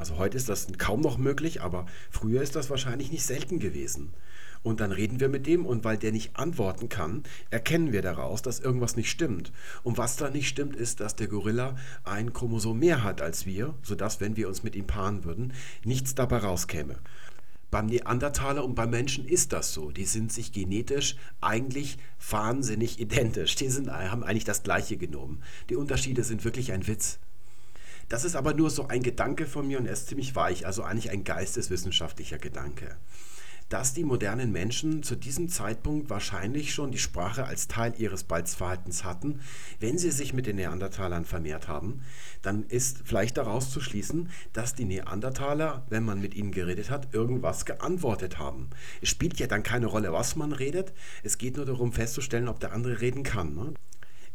also 0.00 0.16
heute 0.16 0.38
ist 0.38 0.48
das 0.48 0.66
kaum 0.78 1.02
noch 1.02 1.18
möglich, 1.18 1.60
aber 1.60 1.84
früher 2.10 2.40
ist 2.40 2.56
das 2.56 2.70
wahrscheinlich 2.70 3.12
nicht 3.12 3.22
selten 3.22 3.58
gewesen. 3.58 4.14
Und 4.62 4.80
dann 4.80 4.92
reden 4.92 5.20
wir 5.20 5.28
mit 5.28 5.46
dem 5.46 5.66
und 5.66 5.84
weil 5.84 5.98
der 5.98 6.10
nicht 6.10 6.36
antworten 6.36 6.88
kann, 6.88 7.22
erkennen 7.50 7.92
wir 7.92 8.00
daraus, 8.00 8.40
dass 8.40 8.60
irgendwas 8.60 8.96
nicht 8.96 9.10
stimmt. 9.10 9.52
Und 9.82 9.98
was 9.98 10.16
da 10.16 10.30
nicht 10.30 10.48
stimmt, 10.48 10.74
ist, 10.74 11.00
dass 11.00 11.16
der 11.16 11.28
Gorilla 11.28 11.76
ein 12.02 12.32
Chromosom 12.32 12.78
mehr 12.78 13.04
hat 13.04 13.20
als 13.20 13.44
wir, 13.44 13.74
sodass, 13.82 14.20
wenn 14.22 14.36
wir 14.36 14.48
uns 14.48 14.62
mit 14.62 14.74
ihm 14.74 14.86
paaren 14.86 15.24
würden, 15.24 15.52
nichts 15.84 16.14
dabei 16.14 16.38
rauskäme. 16.38 16.96
Beim 17.70 17.86
Neandertaler 17.86 18.64
und 18.64 18.74
beim 18.74 18.90
Menschen 18.90 19.26
ist 19.26 19.52
das 19.52 19.74
so. 19.74 19.90
Die 19.90 20.06
sind 20.06 20.32
sich 20.32 20.50
genetisch 20.50 21.16
eigentlich 21.42 21.98
wahnsinnig 22.30 23.00
identisch. 23.00 23.54
Die 23.54 23.68
sind, 23.68 23.90
haben 23.90 24.24
eigentlich 24.24 24.44
das 24.44 24.62
gleiche 24.62 24.96
Genom. 24.96 25.42
Die 25.68 25.76
Unterschiede 25.76 26.24
sind 26.24 26.44
wirklich 26.44 26.72
ein 26.72 26.86
Witz. 26.86 27.18
Das 28.10 28.24
ist 28.24 28.34
aber 28.34 28.54
nur 28.54 28.70
so 28.70 28.88
ein 28.88 29.04
Gedanke 29.04 29.46
von 29.46 29.68
mir 29.68 29.78
und 29.78 29.86
er 29.86 29.92
ist 29.92 30.08
ziemlich 30.08 30.34
weich, 30.34 30.66
also 30.66 30.82
eigentlich 30.82 31.12
ein 31.12 31.22
geisteswissenschaftlicher 31.22 32.38
Gedanke. 32.38 32.96
Dass 33.68 33.94
die 33.94 34.02
modernen 34.02 34.50
Menschen 34.50 35.04
zu 35.04 35.14
diesem 35.14 35.48
Zeitpunkt 35.48 36.10
wahrscheinlich 36.10 36.74
schon 36.74 36.90
die 36.90 36.98
Sprache 36.98 37.44
als 37.44 37.68
Teil 37.68 37.94
ihres 37.98 38.24
Balzverhaltens 38.24 39.04
hatten, 39.04 39.38
wenn 39.78 39.96
sie 39.96 40.10
sich 40.10 40.32
mit 40.32 40.46
den 40.46 40.56
Neandertalern 40.56 41.24
vermehrt 41.24 41.68
haben, 41.68 42.02
dann 42.42 42.64
ist 42.64 43.02
vielleicht 43.04 43.36
daraus 43.36 43.70
zu 43.70 43.80
schließen, 43.80 44.28
dass 44.52 44.74
die 44.74 44.86
Neandertaler, 44.86 45.86
wenn 45.88 46.04
man 46.04 46.20
mit 46.20 46.34
ihnen 46.34 46.50
geredet 46.50 46.90
hat, 46.90 47.14
irgendwas 47.14 47.64
geantwortet 47.64 48.40
haben. 48.40 48.70
Es 49.00 49.08
spielt 49.08 49.38
ja 49.38 49.46
dann 49.46 49.62
keine 49.62 49.86
Rolle, 49.86 50.12
was 50.12 50.34
man 50.34 50.50
redet, 50.50 50.92
es 51.22 51.38
geht 51.38 51.56
nur 51.56 51.64
darum 51.64 51.92
festzustellen, 51.92 52.48
ob 52.48 52.58
der 52.58 52.72
andere 52.72 53.00
reden 53.00 53.22
kann. 53.22 53.54
Ne? 53.54 53.74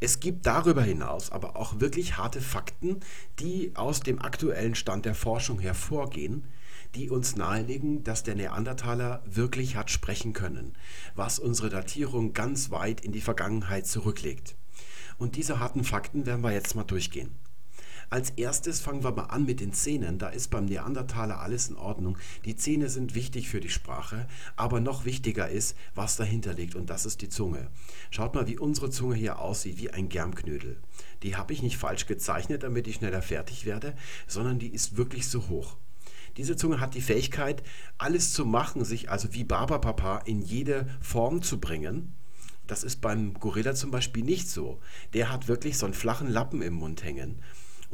Es 0.06 0.20
gibt 0.20 0.46
darüber 0.46 0.84
hinaus 0.84 1.32
aber 1.32 1.56
auch 1.56 1.80
wirklich 1.80 2.16
harte 2.16 2.40
Fakten, 2.40 3.00
die 3.40 3.72
aus 3.74 4.02
dem 4.02 4.22
aktuellen 4.22 4.76
Stand 4.76 5.04
der 5.04 5.16
Forschung 5.16 5.58
hervorgehen, 5.58 6.44
die 6.94 7.10
uns 7.10 7.36
nahelegen, 7.36 8.04
dass 8.04 8.22
der 8.22 8.36
Neandertaler 8.36 9.24
wirklich 9.26 9.76
hat 9.76 9.90
sprechen 9.90 10.34
können, 10.34 10.74
was 11.16 11.40
unsere 11.40 11.70
Datierung 11.70 12.34
ganz 12.34 12.70
weit 12.70 13.02
in 13.02 13.14
die 13.14 13.20
Vergangenheit 13.20 13.88
zurücklegt. 13.88 14.56
Und 15.18 15.38
diese 15.38 15.60
harten 15.60 15.84
Fakten 15.84 16.28
werden 16.28 16.44
wir 16.44 16.52
jetzt 16.52 16.76
mal 16.76 16.84
durchgehen. 16.84 17.32
Als 18.10 18.32
erstes 18.32 18.80
fangen 18.82 19.04
wir 19.04 19.12
mal 19.12 19.26
an 19.26 19.46
mit 19.46 19.60
den 19.60 19.74
Zähnen. 19.74 20.20
Da 20.20 20.30
ist 20.30 20.50
beim 20.50 20.66
Neandertaler 20.66 21.40
alles 21.40 21.70
in 21.70 21.76
Ordnung. 21.76 22.18
Die 22.46 22.56
Zähne 22.56 22.90
sind 22.90 23.16
wichtig 23.16 23.50
für 23.50 23.60
die 23.60 23.70
Sprache, 23.70 24.28
aber 24.56 24.80
noch 24.80 25.06
wichtiger 25.06 25.50
ist, 25.50 25.76
was 25.96 26.16
dahinter 26.16 26.54
liegt 26.54 26.76
und 26.76 26.90
das 26.90 27.06
ist 27.06 27.22
die 27.22 27.30
Zunge. 27.30 27.70
Schaut 28.12 28.36
mal, 28.36 28.48
wie 28.48 28.58
unsere 28.58 28.90
Zunge 28.90 29.16
hier 29.16 29.40
aussieht, 29.40 29.78
wie 29.78 29.92
ein 29.92 30.10
Germknödel. 30.10 30.78
Die 31.24 31.36
habe 31.36 31.54
ich 31.54 31.62
nicht 31.62 31.78
falsch 31.78 32.06
gezeichnet, 32.06 32.64
damit 32.64 32.88
ich 32.88 32.96
schneller 32.96 33.22
fertig 33.22 33.66
werde, 33.66 33.96
sondern 34.28 34.60
die 34.60 34.70
ist 34.70 34.98
wirklich 34.98 35.28
so 35.28 35.48
hoch. 35.50 35.78
Diese 36.38 36.58
Zunge 36.58 36.82
hat 36.82 36.96
die 36.96 37.02
Fähigkeit, 37.02 37.64
alles 37.98 38.34
zu 38.34 38.46
machen, 38.46 38.84
sich 38.84 39.10
also 39.10 39.34
wie 39.34 39.46
Barbapapa 39.46 40.20
in 40.26 40.42
jede 40.42 40.88
Form 41.00 41.42
zu 41.42 41.60
bringen. 41.60 42.14
Das 42.68 42.84
ist 42.84 43.00
beim 43.00 43.36
Gorilla 43.36 43.74
zum 43.74 43.92
Beispiel 43.92 44.24
nicht 44.24 44.50
so. 44.50 44.80
Der 45.14 45.32
hat 45.32 45.48
wirklich 45.48 45.78
so 45.78 45.86
einen 45.86 45.94
flachen 45.94 46.30
Lappen 46.30 46.62
im 46.62 46.74
Mund 46.74 47.04
hängen. 47.04 47.40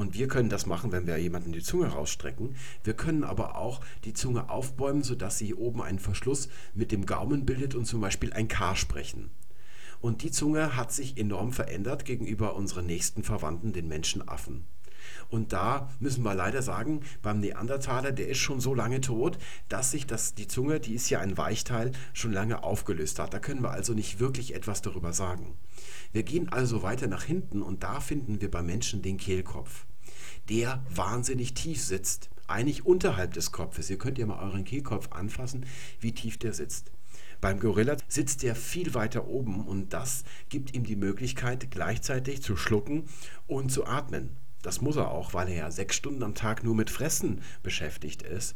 Und 0.02 0.16
wir 0.16 0.28
können 0.28 0.50
das 0.50 0.66
machen, 0.66 0.92
wenn 0.92 1.06
wir 1.06 1.16
jemanden 1.20 1.52
die 1.52 1.62
Zunge 1.62 1.86
rausstrecken. 1.86 2.56
Wir 2.84 2.96
können 2.96 3.24
aber 3.24 3.56
auch 3.56 3.82
die 4.04 4.14
Zunge 4.14 4.50
aufbäumen, 4.50 5.04
sodass 5.04 5.38
sie 5.38 5.54
oben 5.54 5.80
einen 5.84 6.00
Verschluss 6.00 6.50
mit 6.74 6.92
dem 6.92 7.06
Gaumen 7.06 7.46
bildet 7.46 7.76
und 7.76 7.86
zum 7.86 8.02
Beispiel 8.02 8.34
ein 8.34 8.48
K 8.48 8.76
sprechen. 8.76 9.30
Und 10.00 10.24
die 10.24 10.32
Zunge 10.32 10.76
hat 10.76 10.92
sich 10.92 11.20
enorm 11.20 11.54
verändert 11.54 12.04
gegenüber 12.06 12.56
unseren 12.56 12.88
nächsten 12.88 13.22
Verwandten, 13.22 13.74
den 13.74 13.88
Menschenaffen. 13.88 14.66
Und 15.30 15.54
da 15.54 15.92
müssen 16.00 16.24
wir 16.24 16.34
leider 16.34 16.64
sagen, 16.64 17.02
beim 17.22 17.40
Neandertaler, 17.40 18.12
der 18.12 18.28
ist 18.28 18.40
schon 18.40 18.60
so 18.60 18.74
lange 18.74 19.02
tot, 19.02 19.38
dass 19.70 19.92
sich 19.92 20.08
das, 20.08 20.34
die 20.34 20.48
Zunge, 20.48 20.80
die 20.80 20.96
ist 20.96 21.12
ja 21.12 21.20
ein 21.20 21.38
Weichteil, 21.38 21.92
schon 22.14 22.34
lange 22.34 22.64
aufgelöst 22.64 23.20
hat. 23.20 23.36
Da 23.36 23.40
können 23.40 23.62
wir 23.62 23.70
also 23.70 23.94
nicht 23.94 24.20
wirklich 24.20 24.56
etwas 24.56 24.82
darüber 24.82 25.14
sagen. 25.14 25.54
Wir 26.12 26.24
gehen 26.24 26.50
also 26.50 26.82
weiter 26.82 27.06
nach 27.06 27.24
hinten 27.24 27.62
und 27.62 27.84
da 27.84 28.00
finden 28.00 28.42
wir 28.42 28.50
beim 28.50 28.66
Menschen 28.66 29.04
den 29.04 29.18
Kehlkopf, 29.18 29.86
der 30.52 30.84
wahnsinnig 30.90 31.54
tief 31.54 31.82
sitzt, 31.82 32.30
eigentlich 32.48 32.86
unterhalb 32.86 33.34
des 33.34 33.54
Kopfes. 33.54 33.90
Ihr 33.90 33.98
könnt 33.98 34.18
ja 34.18 34.26
mal 34.26 34.44
euren 34.44 34.66
Kehlkopf 34.66 35.10
anfassen, 35.12 35.66
wie 36.02 36.12
tief 36.12 36.38
der 36.38 36.54
sitzt. 36.54 36.92
Beim 37.40 37.60
Gorilla 37.60 37.96
sitzt 38.10 38.44
er 38.44 38.54
viel 38.54 38.94
weiter 38.94 39.28
oben 39.28 39.66
und 39.66 39.94
das 39.94 40.26
gibt 40.50 40.74
ihm 40.74 40.84
die 40.84 40.98
Möglichkeit, 40.98 41.72
gleichzeitig 41.72 42.44
zu 42.44 42.58
schlucken 42.58 43.06
und 43.48 43.72
zu 43.72 43.86
atmen. 43.86 44.36
Das 44.62 44.82
muss 44.82 44.98
er 44.98 45.10
auch, 45.10 45.34
weil 45.34 45.48
er 45.48 45.56
ja 45.56 45.72
sechs 45.72 45.96
Stunden 45.96 46.22
am 46.22 46.36
Tag 46.36 46.64
nur 46.64 46.76
mit 46.76 46.90
Fressen 46.90 47.42
beschäftigt 47.64 48.22
ist. 48.22 48.56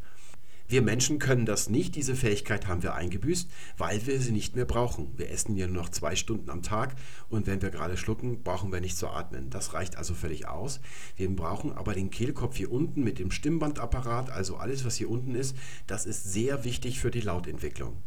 Wir 0.67 0.81
Menschen 0.81 1.19
können 1.19 1.45
das 1.45 1.69
nicht, 1.69 1.95
diese 1.95 2.15
Fähigkeit 2.15 2.67
haben 2.67 2.81
wir 2.81 2.95
eingebüßt, 2.95 3.51
weil 3.77 4.05
wir 4.07 4.19
sie 4.19 4.31
nicht 4.31 4.55
mehr 4.55 4.65
brauchen. 4.65 5.13
Wir 5.15 5.29
essen 5.29 5.55
ja 5.55 5.67
nur 5.67 5.83
noch 5.83 5.89
zwei 5.89 6.15
Stunden 6.15 6.49
am 6.49 6.63
Tag 6.63 6.95
und 7.29 7.45
wenn 7.45 7.61
wir 7.61 7.69
gerade 7.69 7.97
schlucken, 7.97 8.41
brauchen 8.41 8.71
wir 8.71 8.81
nicht 8.81 8.97
zu 8.97 9.07
atmen. 9.07 9.51
Das 9.51 9.73
reicht 9.73 9.95
also 9.95 10.15
völlig 10.15 10.47
aus. 10.47 10.79
Wir 11.17 11.29
brauchen 11.29 11.71
aber 11.71 11.93
den 11.93 12.09
Kehlkopf 12.09 12.55
hier 12.55 12.71
unten 12.71 13.03
mit 13.03 13.19
dem 13.19 13.29
Stimmbandapparat, 13.29 14.31
also 14.31 14.55
alles, 14.55 14.85
was 14.85 14.95
hier 14.95 15.09
unten 15.09 15.35
ist, 15.35 15.55
das 15.85 16.07
ist 16.07 16.33
sehr 16.33 16.63
wichtig 16.63 16.99
für 16.99 17.11
die 17.11 17.21
Lautentwicklung. 17.21 18.01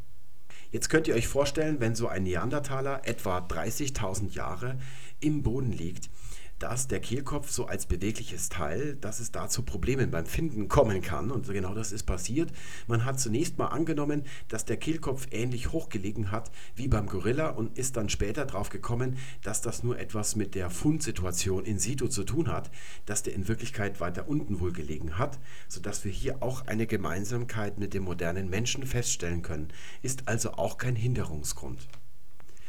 Jetzt 0.71 0.91
könnt 0.91 1.09
ihr 1.09 1.15
euch 1.15 1.29
vorstellen, 1.29 1.81
wenn 1.81 1.95
so 1.95 2.09
ein 2.09 2.25
Neandertaler 2.25 3.07
etwa 3.07 3.39
30.000 3.39 4.35
Jahre 4.35 4.79
im 5.21 5.43
Boden 5.43 5.73
liegt, 5.73 6.11
dass 6.59 6.89
der 6.89 7.01
Kehlkopf 7.01 7.51
so 7.51 7.67
als 7.67 7.87
bewegliches 7.87 8.49
Teil, 8.49 8.97
dass 8.97 9.21
es 9.21 9.31
da 9.31 9.49
zu 9.49 9.63
Problemen 9.63 10.11
beim 10.11 10.27
Finden 10.27 10.69
kommen 10.69 11.01
kann. 11.01 11.31
Und 11.31 11.49
genau 11.49 11.75
das 11.75 11.93
ist 11.93 12.05
passiert. 12.05 12.51
Man 12.87 13.05
hat 13.05 13.21
zunächst 13.21 13.59
mal 13.59 13.69
angenommen, 13.69 14.25
dass 14.49 14.65
der 14.65 14.77
Kehlkopf 14.77 15.29
ähnlich 15.31 15.73
hochgelegen 15.73 16.31
hat 16.31 16.51
wie 16.75 16.89
beim 16.89 17.07
Gorilla 17.07 17.51
und 17.51 17.79
ist 17.79 17.97
dann 17.97 18.09
später 18.09 18.45
darauf 18.47 18.71
gekommen, 18.71 19.19
dass 19.43 19.61
das 19.61 19.83
nur 19.83 19.99
etwas 19.99 20.37
mit 20.37 20.55
der 20.55 20.71
Fundsituation 20.71 21.65
in 21.65 21.79
situ 21.79 22.09
zu 22.09 22.25
tun 22.25 22.49
hat, 22.49 22.71
dass 23.07 23.23
der 23.23 23.35
in 23.35 23.49
Wirklichkeit 23.49 24.01
weiter 24.01 24.29
unten 24.29 24.61
wohl 24.61 24.73
gelegen 24.73 25.19
hat, 25.19 25.39
sodass 25.69 26.05
wir 26.05 26.13
hier 26.13 26.43
auch 26.43 26.67
eine 26.67 26.87
Gemeinsamkeit 26.87 27.79
mit 27.79 27.95
dem 27.95 28.05
modernen 28.05 28.49
Menschen 28.49 28.85
feststellen 28.85 29.43
können, 29.43 29.69
ist 30.03 30.27
also 30.27 30.53
auch 30.53 30.79
kein 30.79 30.97
Hinderungsgrund. 30.97 31.89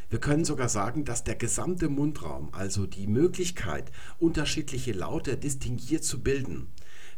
Wir 0.10 0.20
können 0.20 0.44
sogar 0.44 0.70
sagen, 0.70 1.06
dass 1.06 1.24
der 1.24 1.36
gesamte 1.36 1.88
Mundraum, 1.88 2.50
also 2.54 2.88
die 2.88 3.08
Möglichkeit, 3.08 3.92
unterschiedliche 4.18 4.92
Laute 4.92 5.38
distinguiert 5.38 6.04
zu 6.04 6.24
bilden, 6.24 6.72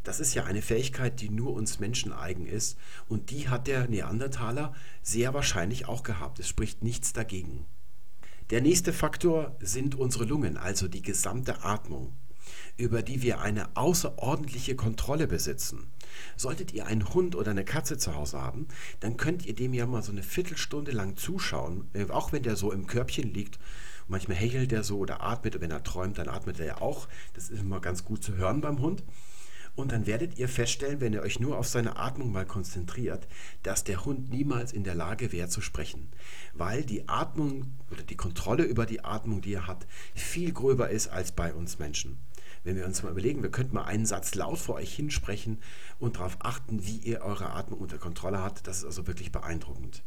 das 0.03 0.19
ist 0.19 0.33
ja 0.33 0.45
eine 0.45 0.63
Fähigkeit, 0.63 1.21
die 1.21 1.29
nur 1.29 1.53
uns 1.53 1.79
Menschen 1.79 2.11
eigen 2.11 2.47
ist 2.47 2.77
und 3.07 3.29
die 3.29 3.49
hat 3.49 3.67
der 3.67 3.87
Neandertaler 3.87 4.73
sehr 5.03 5.33
wahrscheinlich 5.33 5.87
auch 5.87 6.01
gehabt. 6.01 6.39
Es 6.39 6.47
spricht 6.47 6.83
nichts 6.83 7.13
dagegen. 7.13 7.65
Der 8.49 8.61
nächste 8.61 8.93
Faktor 8.93 9.55
sind 9.61 9.95
unsere 9.95 10.25
Lungen, 10.25 10.57
also 10.57 10.87
die 10.87 11.03
gesamte 11.03 11.63
Atmung, 11.63 12.13
über 12.81 13.03
die 13.03 13.21
wir 13.21 13.41
eine 13.41 13.75
außerordentliche 13.75 14.75
Kontrolle 14.75 15.27
besitzen. 15.27 15.87
Solltet 16.35 16.73
ihr 16.73 16.87
einen 16.87 17.13
Hund 17.13 17.35
oder 17.35 17.51
eine 17.51 17.63
Katze 17.63 17.97
zu 17.97 18.15
Hause 18.15 18.41
haben, 18.41 18.67
dann 18.99 19.17
könnt 19.17 19.45
ihr 19.45 19.55
dem 19.55 19.73
ja 19.73 19.85
mal 19.85 20.01
so 20.03 20.11
eine 20.11 20.23
Viertelstunde 20.23 20.91
lang 20.91 21.15
zuschauen, 21.15 21.87
äh, 21.93 22.09
auch 22.09 22.31
wenn 22.31 22.43
der 22.43 22.55
so 22.55 22.71
im 22.71 22.87
Körbchen 22.87 23.33
liegt. 23.33 23.59
Manchmal 24.07 24.37
hechelt 24.37 24.71
der 24.71 24.83
so 24.83 24.97
oder 24.97 25.21
atmet, 25.21 25.61
wenn 25.61 25.71
er 25.71 25.83
träumt, 25.83 26.17
dann 26.17 26.27
atmet 26.27 26.59
er 26.59 26.65
ja 26.65 26.81
auch. 26.81 27.07
Das 27.33 27.49
ist 27.49 27.61
immer 27.61 27.79
ganz 27.79 28.03
gut 28.03 28.23
zu 28.23 28.35
hören 28.35 28.61
beim 28.61 28.79
Hund. 28.79 29.03
Und 29.75 29.93
dann 29.93 30.05
werdet 30.05 30.37
ihr 30.37 30.49
feststellen, 30.49 30.99
wenn 30.99 31.13
ihr 31.13 31.21
euch 31.21 31.39
nur 31.39 31.57
auf 31.57 31.67
seine 31.67 31.95
Atmung 31.95 32.31
mal 32.31 32.45
konzentriert, 32.45 33.27
dass 33.63 33.85
der 33.85 34.03
Hund 34.03 34.29
niemals 34.29 34.73
in 34.73 34.83
der 34.83 34.95
Lage 34.95 35.31
wäre 35.31 35.47
zu 35.47 35.61
sprechen. 35.61 36.09
Weil 36.53 36.83
die 36.83 37.07
Atmung 37.07 37.71
oder 37.89 38.03
die 38.03 38.17
Kontrolle 38.17 38.63
über 38.63 38.85
die 38.85 39.05
Atmung, 39.05 39.41
die 39.41 39.53
er 39.53 39.67
hat, 39.67 39.87
viel 40.13 40.51
gröber 40.51 40.89
ist 40.89 41.07
als 41.07 41.31
bei 41.31 41.53
uns 41.53 41.79
Menschen. 41.79 42.17
Wenn 42.63 42.75
wir 42.75 42.85
uns 42.85 43.01
mal 43.01 43.11
überlegen, 43.11 43.41
wir 43.41 43.49
könnten 43.49 43.75
mal 43.75 43.85
einen 43.85 44.05
Satz 44.05 44.35
laut 44.35 44.59
vor 44.59 44.75
euch 44.75 44.93
hinsprechen 44.93 45.57
und 45.99 46.17
darauf 46.17 46.37
achten, 46.41 46.85
wie 46.85 46.97
ihr 46.97 47.21
eure 47.21 47.51
Atmung 47.51 47.79
unter 47.79 47.97
Kontrolle 47.97 48.39
habt, 48.39 48.67
das 48.67 48.79
ist 48.79 48.85
also 48.85 49.07
wirklich 49.07 49.31
beeindruckend. 49.31 50.03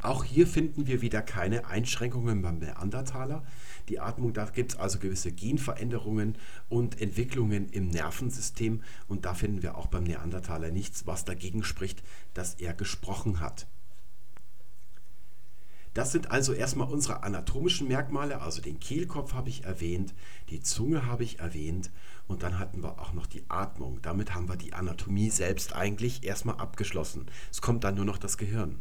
Auch 0.00 0.22
hier 0.22 0.46
finden 0.46 0.86
wir 0.86 1.02
wieder 1.02 1.22
keine 1.22 1.66
Einschränkungen 1.66 2.40
beim 2.40 2.58
Neandertaler. 2.58 3.44
Die 3.88 3.98
Atmung, 3.98 4.32
da 4.32 4.44
gibt 4.44 4.72
es 4.72 4.78
also 4.78 5.00
gewisse 5.00 5.32
Genveränderungen 5.32 6.38
und 6.68 7.00
Entwicklungen 7.00 7.68
im 7.70 7.88
Nervensystem 7.88 8.82
und 9.08 9.24
da 9.24 9.34
finden 9.34 9.64
wir 9.64 9.76
auch 9.76 9.88
beim 9.88 10.04
Neandertaler 10.04 10.70
nichts, 10.70 11.08
was 11.08 11.24
dagegen 11.24 11.64
spricht, 11.64 12.04
dass 12.32 12.54
er 12.54 12.74
gesprochen 12.74 13.40
hat. 13.40 13.66
Das 15.98 16.12
sind 16.12 16.30
also 16.30 16.52
erstmal 16.52 16.86
unsere 16.86 17.24
anatomischen 17.24 17.88
Merkmale, 17.88 18.40
also 18.40 18.62
den 18.62 18.78
Kehlkopf 18.78 19.34
habe 19.34 19.48
ich 19.48 19.64
erwähnt, 19.64 20.14
die 20.48 20.60
Zunge 20.60 21.06
habe 21.06 21.24
ich 21.24 21.40
erwähnt 21.40 21.90
und 22.28 22.44
dann 22.44 22.60
hatten 22.60 22.84
wir 22.84 23.00
auch 23.00 23.14
noch 23.14 23.26
die 23.26 23.42
Atmung. 23.48 23.98
Damit 24.00 24.32
haben 24.32 24.48
wir 24.48 24.54
die 24.54 24.74
Anatomie 24.74 25.28
selbst 25.28 25.74
eigentlich 25.74 26.22
erstmal 26.22 26.54
abgeschlossen. 26.58 27.26
Es 27.50 27.60
kommt 27.60 27.82
dann 27.82 27.96
nur 27.96 28.04
noch 28.04 28.18
das 28.18 28.38
Gehirn. 28.38 28.78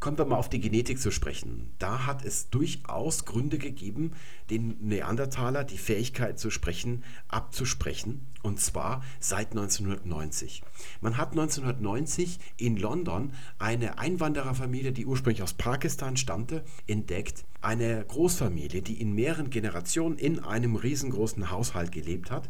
Kommen 0.00 0.16
wir 0.16 0.24
mal 0.24 0.36
auf 0.36 0.48
die 0.48 0.62
Genetik 0.62 0.98
zu 0.98 1.10
sprechen. 1.10 1.74
Da 1.78 2.06
hat 2.06 2.24
es 2.24 2.48
durchaus 2.48 3.26
Gründe 3.26 3.58
gegeben, 3.58 4.12
den 4.48 4.78
Neandertaler 4.80 5.62
die 5.62 5.76
Fähigkeit 5.76 6.38
zu 6.38 6.48
sprechen 6.48 7.04
abzusprechen. 7.28 8.26
Und 8.42 8.60
zwar 8.60 9.04
seit 9.18 9.50
1990. 9.50 10.62
Man 11.02 11.18
hat 11.18 11.32
1990 11.32 12.38
in 12.56 12.78
London 12.78 13.34
eine 13.58 13.98
Einwandererfamilie, 13.98 14.92
die 14.92 15.04
ursprünglich 15.04 15.42
aus 15.42 15.52
Pakistan 15.52 16.16
stammte, 16.16 16.64
entdeckt. 16.86 17.44
Eine 17.60 18.02
Großfamilie, 18.08 18.80
die 18.80 19.02
in 19.02 19.14
mehreren 19.14 19.50
Generationen 19.50 20.16
in 20.16 20.38
einem 20.38 20.76
riesengroßen 20.76 21.50
Haushalt 21.50 21.92
gelebt 21.92 22.30
hat. 22.30 22.48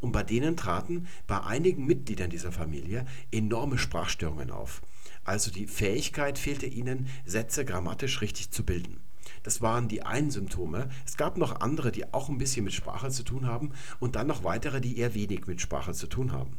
Und 0.00 0.12
bei 0.12 0.24
denen 0.24 0.58
traten 0.58 1.06
bei 1.26 1.40
einigen 1.40 1.86
Mitgliedern 1.86 2.28
dieser 2.28 2.52
Familie 2.52 3.06
enorme 3.30 3.78
Sprachstörungen 3.78 4.50
auf. 4.50 4.82
Also 5.24 5.50
die 5.50 5.66
Fähigkeit 5.66 6.38
fehlte 6.38 6.66
ihnen, 6.66 7.06
Sätze 7.24 7.64
grammatisch 7.64 8.20
richtig 8.20 8.50
zu 8.50 8.64
bilden. 8.64 9.00
Das 9.42 9.60
waren 9.60 9.88
die 9.88 10.02
einen 10.02 10.30
Symptome. 10.30 10.88
Es 11.06 11.16
gab 11.16 11.36
noch 11.36 11.60
andere, 11.60 11.92
die 11.92 12.12
auch 12.12 12.28
ein 12.28 12.38
bisschen 12.38 12.64
mit 12.64 12.72
Sprache 12.72 13.10
zu 13.10 13.22
tun 13.22 13.46
haben 13.46 13.72
und 14.00 14.16
dann 14.16 14.26
noch 14.26 14.44
weitere, 14.44 14.80
die 14.80 14.98
eher 14.98 15.14
wenig 15.14 15.46
mit 15.46 15.60
Sprache 15.60 15.92
zu 15.92 16.06
tun 16.06 16.32
haben. 16.32 16.56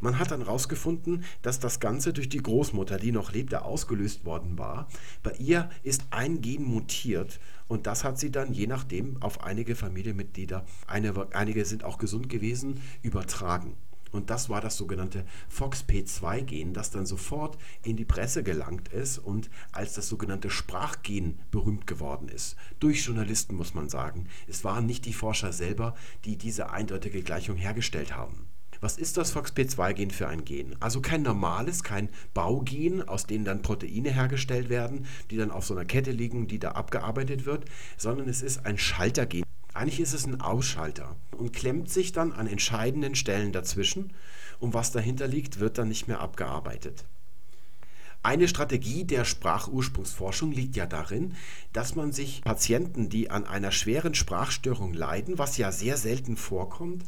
Man 0.00 0.18
hat 0.18 0.30
dann 0.30 0.42
herausgefunden, 0.42 1.24
dass 1.42 1.60
das 1.60 1.80
Ganze 1.80 2.12
durch 2.12 2.28
die 2.28 2.42
Großmutter, 2.42 2.98
die 2.98 3.12
noch 3.12 3.32
lebte, 3.32 3.62
ausgelöst 3.62 4.24
worden 4.24 4.58
war. 4.58 4.88
Bei 5.22 5.32
ihr 5.32 5.70
ist 5.82 6.04
ein 6.10 6.40
Gen 6.40 6.64
mutiert 6.64 7.40
und 7.68 7.86
das 7.86 8.04
hat 8.04 8.18
sie 8.18 8.30
dann 8.30 8.52
je 8.52 8.66
nachdem 8.66 9.22
auf 9.22 9.42
einige 9.42 9.74
Familienmitglieder, 9.74 10.64
eine, 10.86 11.26
einige 11.32 11.64
sind 11.64 11.84
auch 11.84 11.98
gesund 11.98 12.28
gewesen, 12.28 12.80
übertragen. 13.02 13.76
Und 14.14 14.30
das 14.30 14.48
war 14.48 14.60
das 14.60 14.76
sogenannte 14.76 15.24
FOXP2-Gen, 15.52 16.72
das 16.72 16.92
dann 16.92 17.04
sofort 17.04 17.58
in 17.82 17.96
die 17.96 18.04
Presse 18.04 18.44
gelangt 18.44 18.86
ist 18.86 19.18
und 19.18 19.50
als 19.72 19.94
das 19.94 20.08
sogenannte 20.08 20.50
Sprachgen 20.50 21.40
berühmt 21.50 21.88
geworden 21.88 22.28
ist. 22.28 22.54
Durch 22.78 23.04
Journalisten 23.04 23.56
muss 23.56 23.74
man 23.74 23.88
sagen. 23.88 24.28
Es 24.46 24.62
waren 24.62 24.86
nicht 24.86 25.04
die 25.06 25.12
Forscher 25.12 25.52
selber, 25.52 25.96
die 26.24 26.38
diese 26.38 26.70
eindeutige 26.70 27.22
Gleichung 27.22 27.56
hergestellt 27.56 28.14
haben. 28.14 28.46
Was 28.80 28.98
ist 28.98 29.16
das 29.16 29.34
FOXP2-Gen 29.34 30.12
für 30.12 30.28
ein 30.28 30.44
Gen? 30.44 30.76
Also 30.78 31.00
kein 31.00 31.22
normales, 31.22 31.82
kein 31.82 32.08
Baugen, 32.34 33.02
aus 33.08 33.26
denen 33.26 33.44
dann 33.44 33.62
Proteine 33.62 34.12
hergestellt 34.12 34.68
werden, 34.68 35.06
die 35.32 35.38
dann 35.38 35.50
auf 35.50 35.66
so 35.66 35.74
einer 35.74 35.86
Kette 35.86 36.12
liegen, 36.12 36.46
die 36.46 36.60
da 36.60 36.72
abgearbeitet 36.72 37.46
wird, 37.46 37.64
sondern 37.96 38.28
es 38.28 38.42
ist 38.42 38.64
ein 38.64 38.78
Schaltergen. 38.78 39.42
Eigentlich 39.74 40.00
ist 40.00 40.14
es 40.14 40.24
ein 40.24 40.40
Ausschalter 40.40 41.16
und 41.32 41.52
klemmt 41.52 41.90
sich 41.90 42.12
dann 42.12 42.32
an 42.32 42.46
entscheidenden 42.46 43.16
Stellen 43.16 43.52
dazwischen 43.52 44.12
und 44.60 44.72
was 44.72 44.92
dahinter 44.92 45.26
liegt, 45.26 45.58
wird 45.58 45.78
dann 45.78 45.88
nicht 45.88 46.06
mehr 46.06 46.20
abgearbeitet. 46.20 47.04
Eine 48.22 48.48
Strategie 48.48 49.04
der 49.04 49.26
Sprachursprungsforschung 49.26 50.52
liegt 50.52 50.76
ja 50.76 50.86
darin, 50.86 51.34
dass 51.74 51.94
man 51.96 52.12
sich 52.12 52.40
Patienten, 52.42 53.10
die 53.10 53.30
an 53.30 53.46
einer 53.46 53.72
schweren 53.72 54.14
Sprachstörung 54.14 54.94
leiden, 54.94 55.38
was 55.38 55.58
ja 55.58 55.72
sehr 55.72 55.98
selten 55.98 56.36
vorkommt, 56.36 57.04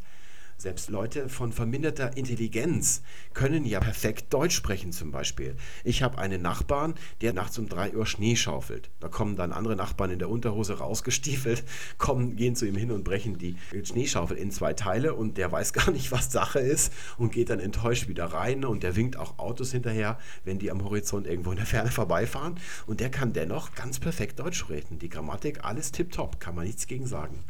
selbst 0.59 0.89
Leute 0.89 1.29
von 1.29 1.53
verminderter 1.53 2.17
Intelligenz 2.17 3.03
können 3.35 3.67
ja 3.67 3.79
perfekt 3.81 4.33
Deutsch 4.33 4.57
sprechen 4.57 4.93
zum 4.93 5.11
Beispiel. 5.11 5.55
Ich 5.85 6.03
habe 6.03 6.19
einen 6.19 6.41
Nachbarn, 6.41 6.95
der 7.21 7.35
nachts 7.35 7.59
um 7.59 7.69
3 7.69 7.95
Uhr 7.95 8.07
Schnee 8.07 8.37
schaufelt. 8.37 8.91
Da 9.01 9.09
kommen 9.09 9.37
dann 9.37 9.53
andere 9.53 9.77
Nachbarn 9.77 10.11
in 10.11 10.19
der 10.19 10.31
Unterhose 10.31 10.79
rausgestiefelt, 10.79 11.65
kommen, 11.99 12.37
gehen 12.37 12.57
zu 12.57 12.67
ihm 12.67 12.77
hin 12.77 12.91
und 12.91 13.05
brechen 13.05 13.37
die 13.37 13.57
Schneeschaufel 13.85 14.37
in 14.37 14.51
zwei 14.51 14.73
Teile 14.73 15.15
und 15.15 15.37
der 15.37 15.53
weiß 15.53 15.73
gar 15.75 15.91
nicht, 15.91 16.11
was 16.11 16.33
Sache 16.33 16.59
ist 16.59 16.93
und 17.19 17.33
geht 17.33 17.51
dann 17.51 17.61
enttäuscht 17.61 18.09
wieder 18.09 18.27
rein 18.27 18.65
und 18.65 18.83
der 18.83 18.97
winkt 18.97 19.19
auch 19.19 19.39
Autos 19.39 19.73
hinterher, 19.73 20.19
wenn 20.45 20.59
die 20.59 20.71
am 20.71 20.83
Horizont 20.83 21.27
irgendwo 21.27 21.51
in 21.51 21.59
der 21.59 21.67
Ferne 21.67 21.91
vorbeifahren 21.91 22.59
und 22.87 23.01
der 23.01 23.11
kann 23.11 23.33
dennoch 23.33 23.75
ganz 23.75 24.01
perfekt 24.01 24.41
Deutsch 24.41 24.69
reden. 24.71 24.99
Die 24.99 25.09
Grammatik, 25.09 25.65
alles 25.65 25.93
tipptopp, 25.93 26.41
kann 26.41 26.55
man 26.55 26.65
nichts 26.65 26.87
gegen 26.87 27.07
sagen. 27.07 27.45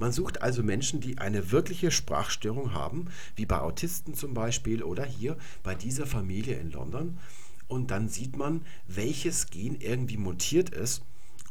Man 0.00 0.12
sucht 0.12 0.40
also 0.40 0.62
Menschen, 0.62 1.02
die 1.02 1.18
eine 1.18 1.52
wirkliche 1.52 1.90
Sprachstörung 1.90 2.72
haben, 2.72 3.08
wie 3.36 3.44
bei 3.44 3.60
Autisten 3.60 4.14
zum 4.14 4.32
Beispiel 4.32 4.82
oder 4.82 5.04
hier 5.04 5.36
bei 5.62 5.74
dieser 5.74 6.06
Familie 6.06 6.58
in 6.58 6.72
London. 6.72 7.18
Und 7.68 7.90
dann 7.90 8.08
sieht 8.08 8.34
man, 8.34 8.62
welches 8.86 9.50
Gen 9.50 9.78
irgendwie 9.78 10.16
mutiert 10.16 10.70
ist. 10.70 11.02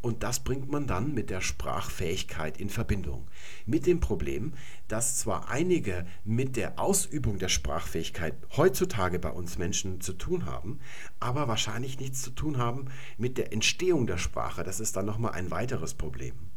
Und 0.02 0.24
das 0.24 0.40
bringt 0.40 0.72
man 0.72 0.88
dann 0.88 1.14
mit 1.14 1.30
der 1.30 1.42
Sprachfähigkeit 1.42 2.60
in 2.60 2.72
Verbindung. 2.72 3.28
Mit 3.68 3.86
dem 3.86 4.00
Problem, 4.00 4.54
dass 4.88 5.20
zwar 5.20 5.50
einige 5.50 6.08
mit 6.26 6.56
der 6.56 6.80
Ausübung 6.80 7.38
der 7.38 7.50
Sprachfähigkeit 7.50 8.34
heutzutage 8.58 9.20
bei 9.20 9.30
uns 9.30 9.60
Menschen 9.60 10.02
zu 10.02 10.14
tun 10.14 10.48
haben, 10.48 10.80
aber 11.20 11.48
wahrscheinlich 11.48 12.00
nichts 12.00 12.24
zu 12.24 12.32
tun 12.32 12.58
haben 12.58 12.86
mit 13.20 13.38
der 13.38 13.54
Entstehung 13.54 14.08
der 14.08 14.18
Sprache. 14.18 14.64
Das 14.64 14.80
ist 14.80 14.96
dann 14.96 15.06
nochmal 15.06 15.34
ein 15.34 15.52
weiteres 15.52 15.94
Problem. 15.94 16.49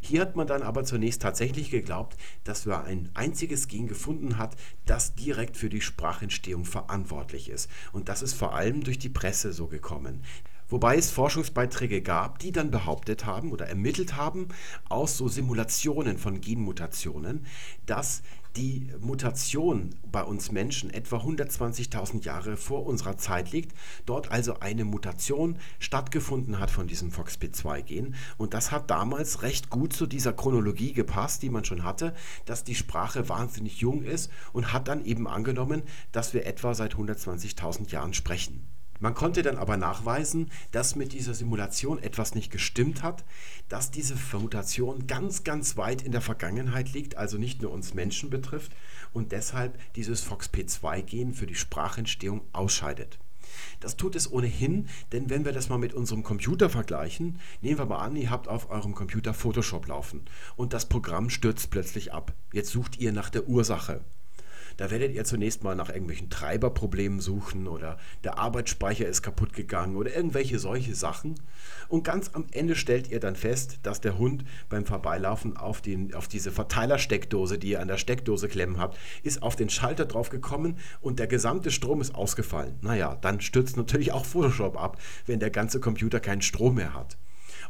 Hier 0.00 0.22
hat 0.22 0.36
man 0.36 0.46
dann 0.46 0.62
aber 0.62 0.84
zunächst 0.84 1.22
tatsächlich 1.22 1.70
geglaubt, 1.70 2.16
dass 2.44 2.66
man 2.66 2.84
ein 2.84 3.10
einziges 3.14 3.68
Gen 3.68 3.86
gefunden 3.86 4.38
hat, 4.38 4.56
das 4.86 5.14
direkt 5.14 5.56
für 5.56 5.68
die 5.68 5.80
Sprachentstehung 5.80 6.64
verantwortlich 6.64 7.48
ist. 7.48 7.70
Und 7.92 8.08
das 8.08 8.22
ist 8.22 8.34
vor 8.34 8.54
allem 8.54 8.82
durch 8.82 8.98
die 8.98 9.08
Presse 9.08 9.52
so 9.52 9.66
gekommen. 9.66 10.22
Wobei 10.70 10.96
es 10.96 11.10
Forschungsbeiträge 11.10 12.00
gab, 12.00 12.38
die 12.38 12.52
dann 12.52 12.70
behauptet 12.70 13.26
haben 13.26 13.50
oder 13.50 13.66
ermittelt 13.66 14.14
haben 14.14 14.48
aus 14.88 15.16
so 15.16 15.26
Simulationen 15.26 16.16
von 16.16 16.40
Genmutationen, 16.40 17.44
dass 17.86 18.22
die 18.56 18.90
Mutation 19.00 19.94
bei 20.10 20.22
uns 20.22 20.50
Menschen 20.50 20.90
etwa 20.90 21.18
120.000 21.18 22.24
Jahre 22.24 22.56
vor 22.56 22.86
unserer 22.86 23.16
Zeit 23.16 23.52
liegt, 23.52 23.76
dort 24.06 24.30
also 24.30 24.58
eine 24.60 24.84
Mutation 24.84 25.56
stattgefunden 25.78 26.58
hat 26.58 26.70
von 26.70 26.86
diesem 26.86 27.10
FOXP2-Gen. 27.10 28.14
Und 28.38 28.54
das 28.54 28.72
hat 28.72 28.90
damals 28.90 29.42
recht 29.42 29.70
gut 29.70 29.92
zu 29.92 30.06
dieser 30.06 30.32
Chronologie 30.32 30.92
gepasst, 30.92 31.42
die 31.42 31.50
man 31.50 31.64
schon 31.64 31.84
hatte, 31.84 32.14
dass 32.44 32.64
die 32.64 32.74
Sprache 32.74 33.28
wahnsinnig 33.28 33.80
jung 33.80 34.02
ist 34.02 34.30
und 34.52 34.72
hat 34.72 34.88
dann 34.88 35.04
eben 35.04 35.28
angenommen, 35.28 35.82
dass 36.12 36.34
wir 36.34 36.46
etwa 36.46 36.74
seit 36.74 36.94
120.000 36.94 37.90
Jahren 37.90 38.14
sprechen. 38.14 38.66
Man 39.00 39.14
konnte 39.14 39.42
dann 39.42 39.56
aber 39.56 39.78
nachweisen, 39.78 40.50
dass 40.72 40.94
mit 40.94 41.14
dieser 41.14 41.32
Simulation 41.32 41.98
etwas 42.02 42.34
nicht 42.34 42.52
gestimmt 42.52 43.02
hat, 43.02 43.24
dass 43.70 43.90
diese 43.90 44.14
Mutation 44.38 45.06
ganz, 45.06 45.42
ganz 45.42 45.78
weit 45.78 46.02
in 46.02 46.12
der 46.12 46.20
Vergangenheit 46.20 46.92
liegt, 46.92 47.16
also 47.16 47.38
nicht 47.38 47.62
nur 47.62 47.72
uns 47.72 47.94
Menschen 47.94 48.28
betrifft 48.28 48.72
und 49.14 49.32
deshalb 49.32 49.78
dieses 49.94 50.26
FOXP2-Gen 50.26 51.32
für 51.32 51.46
die 51.46 51.54
Sprachentstehung 51.54 52.42
ausscheidet. 52.52 53.18
Das 53.80 53.96
tut 53.96 54.14
es 54.16 54.30
ohnehin, 54.30 54.88
denn 55.12 55.30
wenn 55.30 55.46
wir 55.46 55.52
das 55.52 55.70
mal 55.70 55.78
mit 55.78 55.94
unserem 55.94 56.22
Computer 56.22 56.68
vergleichen, 56.68 57.40
nehmen 57.62 57.78
wir 57.78 57.86
mal 57.86 58.00
an, 58.00 58.16
ihr 58.16 58.30
habt 58.30 58.48
auf 58.48 58.70
eurem 58.70 58.94
Computer 58.94 59.32
Photoshop 59.32 59.86
laufen 59.88 60.26
und 60.56 60.74
das 60.74 60.86
Programm 60.86 61.30
stürzt 61.30 61.70
plötzlich 61.70 62.12
ab. 62.12 62.34
Jetzt 62.52 62.70
sucht 62.70 62.98
ihr 62.98 63.12
nach 63.12 63.30
der 63.30 63.48
Ursache. 63.48 64.02
Da 64.76 64.90
werdet 64.90 65.12
ihr 65.12 65.24
zunächst 65.24 65.62
mal 65.62 65.74
nach 65.74 65.88
irgendwelchen 65.88 66.30
Treiberproblemen 66.30 67.20
suchen 67.20 67.68
oder 67.68 67.98
der 68.24 68.38
Arbeitsspeicher 68.38 69.06
ist 69.06 69.22
kaputt 69.22 69.52
gegangen 69.52 69.96
oder 69.96 70.14
irgendwelche 70.14 70.58
solche 70.58 70.94
Sachen. 70.94 71.34
Und 71.88 72.04
ganz 72.04 72.30
am 72.34 72.46
Ende 72.52 72.76
stellt 72.76 73.08
ihr 73.10 73.20
dann 73.20 73.36
fest, 73.36 73.80
dass 73.82 74.00
der 74.00 74.18
Hund 74.18 74.44
beim 74.68 74.86
Vorbeilaufen 74.86 75.56
auf, 75.56 75.80
den, 75.80 76.14
auf 76.14 76.28
diese 76.28 76.52
Verteilersteckdose, 76.52 77.58
die 77.58 77.70
ihr 77.70 77.80
an 77.80 77.88
der 77.88 77.98
Steckdose 77.98 78.48
klemmen 78.48 78.78
habt, 78.78 78.98
ist 79.22 79.42
auf 79.42 79.56
den 79.56 79.70
Schalter 79.70 80.06
drauf 80.06 80.30
gekommen 80.30 80.76
und 81.00 81.18
der 81.18 81.26
gesamte 81.26 81.70
Strom 81.70 82.00
ist 82.00 82.14
ausgefallen. 82.14 82.78
Naja, 82.80 83.16
dann 83.20 83.40
stürzt 83.40 83.76
natürlich 83.76 84.12
auch 84.12 84.24
Photoshop 84.24 84.80
ab, 84.80 85.00
wenn 85.26 85.40
der 85.40 85.50
ganze 85.50 85.80
Computer 85.80 86.20
keinen 86.20 86.42
Strom 86.42 86.76
mehr 86.76 86.94
hat. 86.94 87.16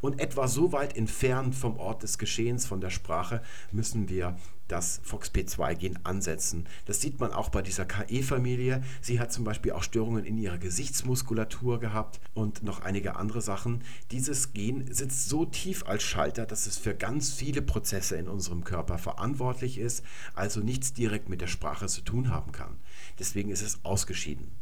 Und 0.00 0.20
etwa 0.20 0.48
so 0.48 0.72
weit 0.72 0.96
entfernt 0.96 1.54
vom 1.54 1.76
Ort 1.78 2.02
des 2.02 2.18
Geschehens, 2.18 2.66
von 2.66 2.80
der 2.80 2.90
Sprache, 2.90 3.42
müssen 3.72 4.08
wir 4.08 4.36
das 4.70 5.00
FOXP2-Gen 5.04 5.98
ansetzen. 6.04 6.66
Das 6.86 7.00
sieht 7.00 7.18
man 7.18 7.32
auch 7.32 7.48
bei 7.48 7.60
dieser 7.62 7.84
KE-Familie. 7.84 8.82
Sie 9.00 9.18
hat 9.18 9.32
zum 9.32 9.44
Beispiel 9.44 9.72
auch 9.72 9.82
Störungen 9.82 10.24
in 10.24 10.38
ihrer 10.38 10.58
Gesichtsmuskulatur 10.58 11.80
gehabt 11.80 12.20
und 12.34 12.62
noch 12.62 12.80
einige 12.80 13.16
andere 13.16 13.40
Sachen. 13.40 13.82
Dieses 14.12 14.52
Gen 14.52 14.92
sitzt 14.92 15.28
so 15.28 15.44
tief 15.44 15.84
als 15.86 16.02
Schalter, 16.02 16.46
dass 16.46 16.66
es 16.66 16.78
für 16.78 16.94
ganz 16.94 17.32
viele 17.32 17.62
Prozesse 17.62 18.16
in 18.16 18.28
unserem 18.28 18.64
Körper 18.64 18.98
verantwortlich 18.98 19.78
ist, 19.78 20.04
also 20.34 20.60
nichts 20.60 20.92
direkt 20.92 21.28
mit 21.28 21.40
der 21.40 21.48
Sprache 21.48 21.86
zu 21.86 22.02
tun 22.02 22.30
haben 22.30 22.52
kann. 22.52 22.76
Deswegen 23.18 23.50
ist 23.50 23.62
es 23.62 23.84
ausgeschieden. 23.84 24.52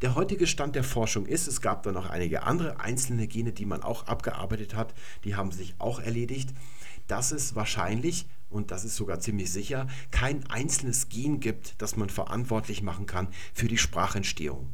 Der 0.00 0.14
heutige 0.14 0.46
Stand 0.46 0.76
der 0.76 0.84
Forschung 0.84 1.26
ist, 1.26 1.48
es 1.48 1.60
gab 1.60 1.82
da 1.82 1.90
noch 1.90 2.08
einige 2.08 2.44
andere 2.44 2.78
einzelne 2.78 3.26
Gene, 3.26 3.52
die 3.52 3.66
man 3.66 3.82
auch 3.82 4.06
abgearbeitet 4.06 4.74
hat, 4.74 4.94
die 5.24 5.34
haben 5.34 5.50
sich 5.50 5.74
auch 5.78 5.98
erledigt, 5.98 6.50
dass 7.08 7.32
es 7.32 7.56
wahrscheinlich, 7.56 8.26
und 8.48 8.70
das 8.70 8.84
ist 8.84 8.94
sogar 8.94 9.18
ziemlich 9.18 9.50
sicher, 9.50 9.88
kein 10.12 10.48
einzelnes 10.48 11.08
Gen 11.08 11.40
gibt, 11.40 11.74
das 11.78 11.96
man 11.96 12.10
verantwortlich 12.10 12.80
machen 12.80 13.06
kann 13.06 13.26
für 13.52 13.66
die 13.66 13.78
Sprachentstehung. 13.78 14.68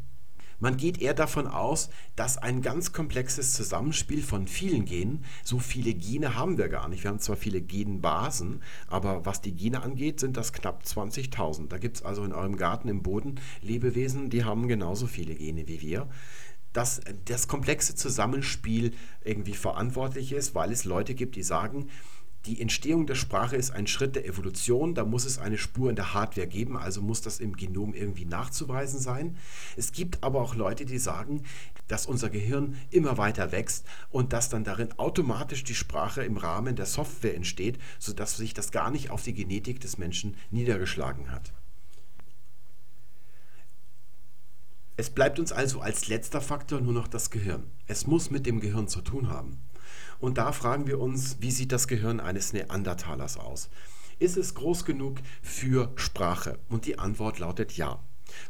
Man 0.61 0.77
geht 0.77 1.01
eher 1.01 1.15
davon 1.15 1.47
aus, 1.47 1.91
dass 2.17 2.39
ein 2.39 2.63
ganz 2.63 2.93
komplexes 2.93 3.53
Zusammenspiel 3.53 4.23
von 4.23 4.47
vielen 4.47 4.85
Genen, 4.85 5.25
so 5.43 5.59
viele 5.59 5.95
Gene 5.95 6.37
haben 6.37 6.59
wir 6.59 6.69
gar 6.69 6.89
nicht, 6.89 7.05
wir 7.05 7.11
haben 7.11 7.21
zwar 7.21 7.37
viele 7.37 7.61
Genbasen, 7.61 8.63
aber 8.89 9.25
was 9.27 9.41
die 9.41 9.55
Gene 9.55 9.83
angeht, 9.83 10.21
sind 10.21 10.37
das 10.37 10.53
knapp 10.53 10.83
20.000. 10.85 11.69
Da 11.69 11.79
gibt 11.79 11.97
es 11.97 12.03
also 12.03 12.25
in 12.25 12.33
eurem 12.33 12.57
Garten 12.57 12.89
im 12.89 13.03
Boden 13.03 13.41
Lebewesen, 13.61 14.31
die 14.31 14.45
haben 14.45 14.69
genauso 14.69 15.07
viele 15.07 15.35
Gene 15.35 15.67
wie 15.69 15.81
wir 15.81 16.09
dass 16.75 17.01
das 17.27 17.47
komplexe 17.47 17.95
Zusammenspiel 17.95 18.95
irgendwie 19.23 19.55
verantwortlich 19.55 20.33
ist, 20.33 20.57
weil 20.57 20.73
es 20.73 20.85
Leute 20.85 21.15
gibt, 21.15 21.37
die 21.37 21.45
sagen, 21.45 21.89
die 22.47 22.61
Entstehung 22.61 23.07
der 23.07 23.15
Sprache 23.15 23.57
ist 23.57 23.71
ein 23.71 23.87
Schritt 23.87 24.17
der 24.17 24.27
Evolution, 24.27 24.95
da 24.95 25.05
muss 25.05 25.25
es 25.25 25.39
eine 25.39 25.57
Spur 25.57 25.89
in 25.89 25.97
der 25.97 26.13
Hardware 26.13 26.47
geben, 26.47 26.77
also 26.77 27.01
muss 27.01 27.23
das 27.23 27.41
im 27.41 27.57
Genom 27.57 27.95
irgendwie 27.95 28.27
nachzuweisen 28.27 29.01
sein. 29.01 29.37
Es 29.77 29.93
gibt 29.93 30.23
aber 30.23 30.43
auch 30.43 30.55
Leute, 30.55 30.85
die 30.85 30.99
sagen, 30.99 31.45
dass 31.89 32.07
unser 32.07 32.31
Gehirn 32.31 32.77
immer 32.91 33.17
weiter 33.19 33.53
wächst 33.53 33.87
und 34.11 34.33
dass 34.33 34.49
dann 34.49 34.65
darin 34.65 34.93
automatisch 34.99 35.65
die 35.65 35.75
Sprache 35.75 36.23
im 36.23 36.37
Rahmen 36.37 36.77
der 36.77 36.87
Software 36.87 37.35
entsteht, 37.35 37.79
sodass 37.99 38.37
sich 38.37 38.53
das 38.53 38.71
gar 38.71 38.91
nicht 38.91 39.11
auf 39.11 39.23
die 39.23 39.35
Genetik 39.35 39.81
des 39.81 39.99
Menschen 39.99 40.37
niedergeschlagen 40.51 41.31
hat. 41.31 41.53
Es 44.97 45.11
bleibt 45.11 45.41
uns 45.41 45.51
also 45.51 45.81
als 45.81 46.09
letzter 46.09 46.41
Faktor 46.41 46.81
nur 46.81 46.93
noch 46.93 47.09
das 47.09 47.31
Gehirn. 47.31 47.65
Es 47.87 48.07
muss 48.07 48.31
mit 48.31 48.47
dem 48.47 48.61
Gehirn 48.61 48.87
zu 48.87 49.01
tun 49.01 49.29
haben. 49.29 49.59
Und 50.19 50.39
da 50.39 50.53
fragen 50.53 50.87
wir 50.87 51.01
uns, 51.01 51.37
wie 51.41 51.51
sieht 51.51 51.73
das 51.73 51.89
Gehirn 51.89 52.21
eines 52.21 52.53
Neandertalers 52.53 53.37
aus? 53.37 53.69
Ist 54.19 54.37
es 54.37 54.55
groß 54.55 54.85
genug 54.85 55.19
für 55.43 55.93
Sprache? 55.97 56.59
Und 56.69 56.87
die 56.87 56.99
Antwort 56.99 57.39
lautet 57.39 57.77
ja. 57.77 57.99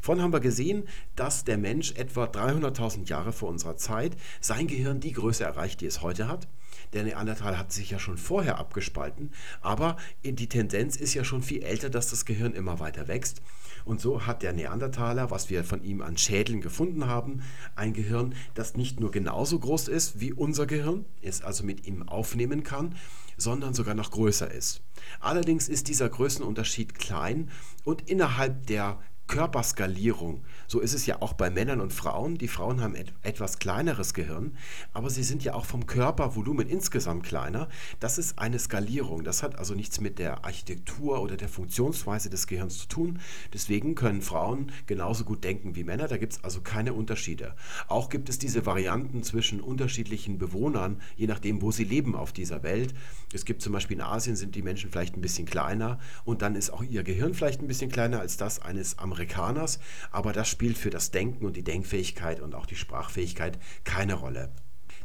Vorhin 0.00 0.22
haben 0.22 0.32
wir 0.32 0.40
gesehen, 0.40 0.84
dass 1.16 1.44
der 1.44 1.58
Mensch 1.58 1.92
etwa 1.92 2.24
300.000 2.24 3.08
Jahre 3.08 3.32
vor 3.32 3.48
unserer 3.48 3.76
Zeit 3.76 4.16
sein 4.40 4.66
Gehirn 4.66 5.00
die 5.00 5.12
Größe 5.12 5.44
erreicht, 5.44 5.80
die 5.80 5.86
es 5.86 6.02
heute 6.02 6.28
hat. 6.28 6.48
Der 6.94 7.02
Neandertal 7.02 7.58
hat 7.58 7.72
sich 7.72 7.90
ja 7.90 7.98
schon 7.98 8.16
vorher 8.16 8.58
abgespalten, 8.58 9.32
aber 9.60 9.96
die 10.24 10.48
Tendenz 10.48 10.96
ist 10.96 11.12
ja 11.14 11.24
schon 11.24 11.42
viel 11.42 11.62
älter, 11.62 11.90
dass 11.90 12.08
das 12.10 12.24
Gehirn 12.24 12.54
immer 12.54 12.78
weiter 12.78 13.08
wächst. 13.08 13.42
Und 13.84 14.00
so 14.00 14.26
hat 14.26 14.42
der 14.42 14.52
Neandertaler, 14.52 15.30
was 15.30 15.50
wir 15.50 15.64
von 15.64 15.82
ihm 15.82 16.00
an 16.00 16.16
Schädeln 16.16 16.60
gefunden 16.60 17.06
haben, 17.06 17.42
ein 17.74 17.92
Gehirn, 17.92 18.34
das 18.54 18.76
nicht 18.76 19.00
nur 19.00 19.10
genauso 19.10 19.58
groß 19.58 19.88
ist 19.88 20.20
wie 20.20 20.32
unser 20.32 20.66
Gehirn, 20.66 21.04
es 21.20 21.42
also 21.42 21.64
mit 21.64 21.86
ihm 21.86 22.08
aufnehmen 22.08 22.62
kann, 22.62 22.94
sondern 23.36 23.74
sogar 23.74 23.94
noch 23.94 24.12
größer 24.12 24.50
ist. 24.50 24.80
Allerdings 25.20 25.68
ist 25.68 25.88
dieser 25.88 26.08
Größenunterschied 26.08 26.94
klein 26.94 27.50
und 27.82 28.08
innerhalb 28.08 28.66
der 28.68 29.00
Körperskalierung. 29.26 30.44
So 30.66 30.80
ist 30.80 30.92
es 30.92 31.06
ja 31.06 31.20
auch 31.22 31.32
bei 31.32 31.50
Männern 31.50 31.80
und 31.80 31.92
Frauen. 31.92 32.36
Die 32.36 32.48
Frauen 32.48 32.80
haben 32.80 32.94
et 32.94 33.12
etwas 33.22 33.58
kleineres 33.58 34.12
Gehirn, 34.12 34.56
aber 34.92 35.08
sie 35.08 35.22
sind 35.22 35.42
ja 35.42 35.54
auch 35.54 35.64
vom 35.64 35.86
Körpervolumen 35.86 36.68
insgesamt 36.68 37.24
kleiner. 37.24 37.68
Das 38.00 38.18
ist 38.18 38.38
eine 38.38 38.58
Skalierung. 38.58 39.24
Das 39.24 39.42
hat 39.42 39.58
also 39.58 39.74
nichts 39.74 40.00
mit 40.00 40.18
der 40.18 40.44
Architektur 40.44 41.22
oder 41.22 41.36
der 41.36 41.48
Funktionsweise 41.48 42.28
des 42.28 42.46
Gehirns 42.46 42.78
zu 42.78 42.88
tun. 42.88 43.18
Deswegen 43.52 43.94
können 43.94 44.20
Frauen 44.20 44.72
genauso 44.86 45.24
gut 45.24 45.42
denken 45.42 45.74
wie 45.74 45.84
Männer. 45.84 46.06
Da 46.06 46.18
gibt 46.18 46.34
es 46.34 46.44
also 46.44 46.60
keine 46.60 46.92
Unterschiede. 46.92 47.54
Auch 47.88 48.10
gibt 48.10 48.28
es 48.28 48.38
diese 48.38 48.66
Varianten 48.66 49.22
zwischen 49.22 49.60
unterschiedlichen 49.60 50.38
Bewohnern, 50.38 51.00
je 51.16 51.26
nachdem, 51.26 51.62
wo 51.62 51.70
sie 51.70 51.84
leben 51.84 52.14
auf 52.14 52.32
dieser 52.32 52.62
Welt. 52.62 52.94
Es 53.32 53.44
gibt 53.44 53.62
zum 53.62 53.72
Beispiel 53.72 53.96
in 53.96 54.02
Asien 54.02 54.36
sind 54.36 54.54
die 54.54 54.62
Menschen 54.62 54.90
vielleicht 54.90 55.16
ein 55.16 55.22
bisschen 55.22 55.46
kleiner 55.46 55.98
und 56.24 56.42
dann 56.42 56.54
ist 56.56 56.70
auch 56.70 56.82
ihr 56.82 57.02
Gehirn 57.02 57.34
vielleicht 57.34 57.62
ein 57.62 57.68
bisschen 57.68 57.90
kleiner 57.90 58.20
als 58.20 58.36
das 58.36 58.60
eines 58.60 58.98
Amerikaners. 58.98 59.13
Amerikaners, 59.14 59.78
aber 60.10 60.32
das 60.32 60.48
spielt 60.48 60.76
für 60.76 60.90
das 60.90 61.12
Denken 61.12 61.46
und 61.46 61.56
die 61.56 61.62
Denkfähigkeit 61.62 62.40
und 62.40 62.54
auch 62.54 62.66
die 62.66 62.76
Sprachfähigkeit 62.76 63.58
keine 63.84 64.14
Rolle. 64.14 64.50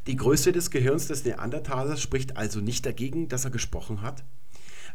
Die 0.08 0.16
Größe 0.16 0.52
des 0.52 0.72
Gehirns 0.72 1.08
des 1.08 1.24
Neandertalers 1.26 2.02
spricht 2.02 2.36
also 2.36 2.60
nicht 2.60 2.86
dagegen, 2.86 3.28
dass 3.28 3.46
er 3.46 3.52
gesprochen 3.52 4.02
hat. 4.02 4.24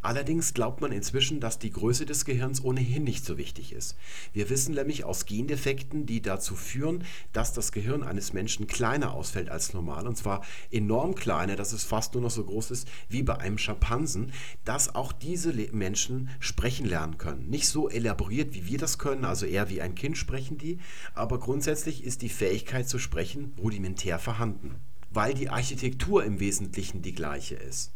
Allerdings 0.04 0.52
glaubt 0.52 0.82
man 0.82 0.92
inzwischen, 0.92 1.40
dass 1.40 1.58
die 1.58 1.70
Größe 1.70 2.04
des 2.04 2.26
Gehirns 2.26 2.62
ohnehin 2.62 3.04
nicht 3.04 3.24
so 3.24 3.38
wichtig 3.38 3.72
ist. 3.72 3.96
Wir 4.34 4.50
wissen 4.50 4.74
nämlich 4.74 5.04
aus 5.04 5.24
Gendefekten, 5.24 6.04
die 6.04 6.20
dazu 6.20 6.56
führen, 6.56 7.04
dass 7.32 7.54
das 7.54 7.72
Gehirn 7.72 8.02
eines 8.02 8.34
Menschen 8.34 8.66
kleiner 8.66 9.14
ausfällt 9.14 9.48
als 9.48 9.72
normal, 9.72 10.06
und 10.06 10.18
zwar 10.18 10.44
enorm 10.70 11.14
kleiner, 11.14 11.56
dass 11.56 11.72
es 11.72 11.84
fast 11.84 12.12
nur 12.12 12.22
noch 12.22 12.30
so 12.30 12.44
groß 12.44 12.70
ist 12.70 12.86
wie 13.08 13.22
bei 13.22 13.38
einem 13.38 13.56
Schimpansen, 13.56 14.30
dass 14.66 14.94
auch 14.94 15.10
diese 15.10 15.54
Menschen 15.72 16.28
sprechen 16.38 16.84
lernen 16.84 17.16
können. 17.16 17.48
Nicht 17.48 17.66
so 17.66 17.88
elaboriert, 17.88 18.52
wie 18.52 18.66
wir 18.66 18.76
das 18.76 18.98
können, 18.98 19.24
also 19.24 19.46
eher 19.46 19.70
wie 19.70 19.80
ein 19.80 19.94
Kind 19.94 20.18
sprechen 20.18 20.58
die, 20.58 20.80
aber 21.14 21.40
grundsätzlich 21.40 22.04
ist 22.04 22.20
die 22.20 22.28
Fähigkeit 22.28 22.86
zu 22.86 22.98
sprechen 22.98 23.54
rudimentär 23.58 24.18
vorhanden, 24.18 24.74
weil 25.08 25.32
die 25.32 25.48
Architektur 25.48 26.24
im 26.24 26.40
Wesentlichen 26.40 27.00
die 27.00 27.14
gleiche 27.14 27.54
ist. 27.54 27.90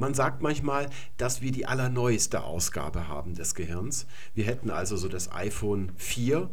Man 0.00 0.14
sagt 0.14 0.40
manchmal, 0.40 0.88
dass 1.18 1.42
wir 1.42 1.52
die 1.52 1.66
allerneueste 1.66 2.42
Ausgabe 2.42 3.06
haben 3.08 3.34
des 3.34 3.54
Gehirns. 3.54 4.06
Wir 4.32 4.46
hätten 4.46 4.70
also 4.70 4.96
so 4.96 5.08
das 5.08 5.30
iPhone 5.30 5.92
4 5.96 6.48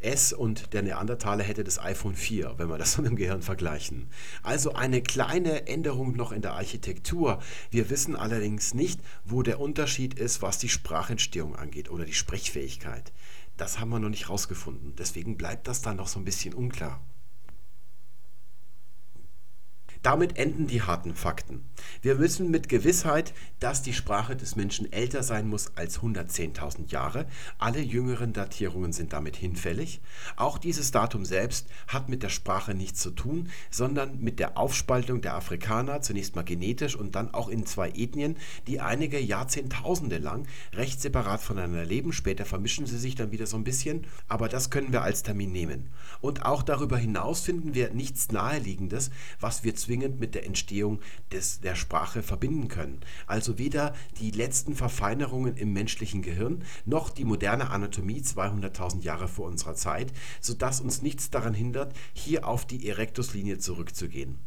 S 0.00 0.32
und 0.32 0.72
der 0.72 0.82
Neandertaler 0.82 1.44
hätte 1.44 1.62
das 1.62 1.78
iPhone 1.78 2.16
4, 2.16 2.54
wenn 2.56 2.68
wir 2.68 2.78
das 2.78 2.98
mit 2.98 3.06
dem 3.06 3.14
Gehirn 3.14 3.42
vergleichen. 3.42 4.08
Also 4.42 4.72
eine 4.72 5.02
kleine 5.02 5.68
Änderung 5.68 6.16
noch 6.16 6.32
in 6.32 6.42
der 6.42 6.54
Architektur. 6.54 7.38
Wir 7.70 7.90
wissen 7.90 8.16
allerdings 8.16 8.74
nicht, 8.74 9.00
wo 9.24 9.44
der 9.44 9.60
Unterschied 9.60 10.14
ist, 10.14 10.42
was 10.42 10.58
die 10.58 10.68
Sprachentstehung 10.68 11.54
angeht 11.54 11.92
oder 11.92 12.04
die 12.04 12.12
Sprechfähigkeit. 12.12 13.12
Das 13.56 13.78
haben 13.78 13.90
wir 13.90 14.00
noch 14.00 14.08
nicht 14.08 14.28
rausgefunden. 14.28 14.96
Deswegen 14.98 15.36
bleibt 15.36 15.68
das 15.68 15.80
dann 15.80 15.98
noch 15.98 16.08
so 16.08 16.18
ein 16.18 16.24
bisschen 16.24 16.54
unklar. 16.54 17.00
Damit 20.02 20.38
enden 20.38 20.66
die 20.66 20.80
harten 20.80 21.14
Fakten. 21.14 21.62
Wir 22.00 22.18
wissen 22.18 22.50
mit 22.50 22.70
Gewissheit, 22.70 23.34
dass 23.58 23.82
die 23.82 23.92
Sprache 23.92 24.34
des 24.34 24.56
Menschen 24.56 24.90
älter 24.90 25.22
sein 25.22 25.46
muss 25.46 25.76
als 25.76 26.00
110.000 26.00 26.90
Jahre. 26.90 27.26
Alle 27.58 27.80
jüngeren 27.80 28.32
Datierungen 28.32 28.94
sind 28.94 29.12
damit 29.12 29.36
hinfällig. 29.36 30.00
Auch 30.36 30.56
dieses 30.56 30.90
Datum 30.90 31.26
selbst 31.26 31.68
hat 31.86 32.08
mit 32.08 32.22
der 32.22 32.30
Sprache 32.30 32.72
nichts 32.72 33.00
zu 33.00 33.10
tun, 33.10 33.50
sondern 33.70 34.18
mit 34.20 34.38
der 34.38 34.56
Aufspaltung 34.56 35.20
der 35.20 35.34
Afrikaner, 35.34 36.00
zunächst 36.00 36.34
mal 36.34 36.44
genetisch 36.44 36.96
und 36.96 37.14
dann 37.14 37.34
auch 37.34 37.50
in 37.50 37.66
zwei 37.66 37.90
Ethnien, 37.90 38.38
die 38.66 38.80
einige 38.80 39.20
Jahrzehntausende 39.20 40.16
lang 40.16 40.46
recht 40.72 41.02
separat 41.02 41.42
voneinander 41.42 41.84
leben. 41.84 42.14
Später 42.14 42.46
vermischen 42.46 42.86
sie 42.86 42.98
sich 42.98 43.16
dann 43.16 43.32
wieder 43.32 43.46
so 43.46 43.58
ein 43.58 43.64
bisschen, 43.64 44.06
aber 44.28 44.48
das 44.48 44.70
können 44.70 44.92
wir 44.92 45.02
als 45.02 45.22
Termin 45.22 45.52
nehmen. 45.52 45.90
Und 46.22 46.46
auch 46.46 46.62
darüber 46.62 46.96
hinaus 46.96 47.40
finden 47.40 47.74
wir 47.74 47.90
nichts 47.92 48.32
Naheliegendes, 48.32 49.10
was 49.40 49.62
wir 49.62 49.74
zwingend 49.90 50.20
mit 50.20 50.36
der 50.36 50.46
Entstehung 50.46 51.00
des, 51.32 51.58
der 51.62 51.74
Sprache 51.74 52.22
verbinden 52.22 52.68
können. 52.68 53.00
Also 53.26 53.58
weder 53.58 53.92
die 54.20 54.30
letzten 54.30 54.76
Verfeinerungen 54.76 55.56
im 55.56 55.72
menschlichen 55.72 56.22
Gehirn 56.22 56.62
noch 56.84 57.10
die 57.10 57.24
moderne 57.24 57.70
Anatomie 57.70 58.20
200.000 58.20 59.02
Jahre 59.02 59.26
vor 59.26 59.48
unserer 59.48 59.74
Zeit, 59.74 60.12
sodass 60.40 60.80
uns 60.80 61.02
nichts 61.02 61.30
daran 61.30 61.54
hindert, 61.54 61.92
hier 62.12 62.46
auf 62.46 62.66
die 62.66 62.88
Erectus-Linie 62.88 63.58
zurückzugehen. 63.58 64.38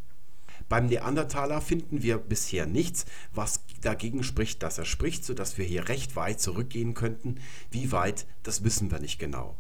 Beim 0.70 0.86
Neandertaler 0.86 1.60
finden 1.60 2.04
wir 2.04 2.20
bisher 2.20 2.66
nichts, 2.66 3.06
was 3.34 3.66
dagegen 3.82 4.24
spricht, 4.24 4.64
dass 4.64 4.78
er 4.78 4.86
spricht, 4.86 5.26
sodass 5.26 5.58
wir 5.58 5.66
hier 5.66 5.90
recht 5.90 6.16
weit 6.16 6.40
zurückgehen 6.40 6.94
könnten. 6.94 7.36
Wie 7.70 7.92
weit, 7.92 8.28
das 8.44 8.64
wissen 8.64 8.92
wir 8.92 9.00
nicht 9.00 9.20
genau. 9.20 9.58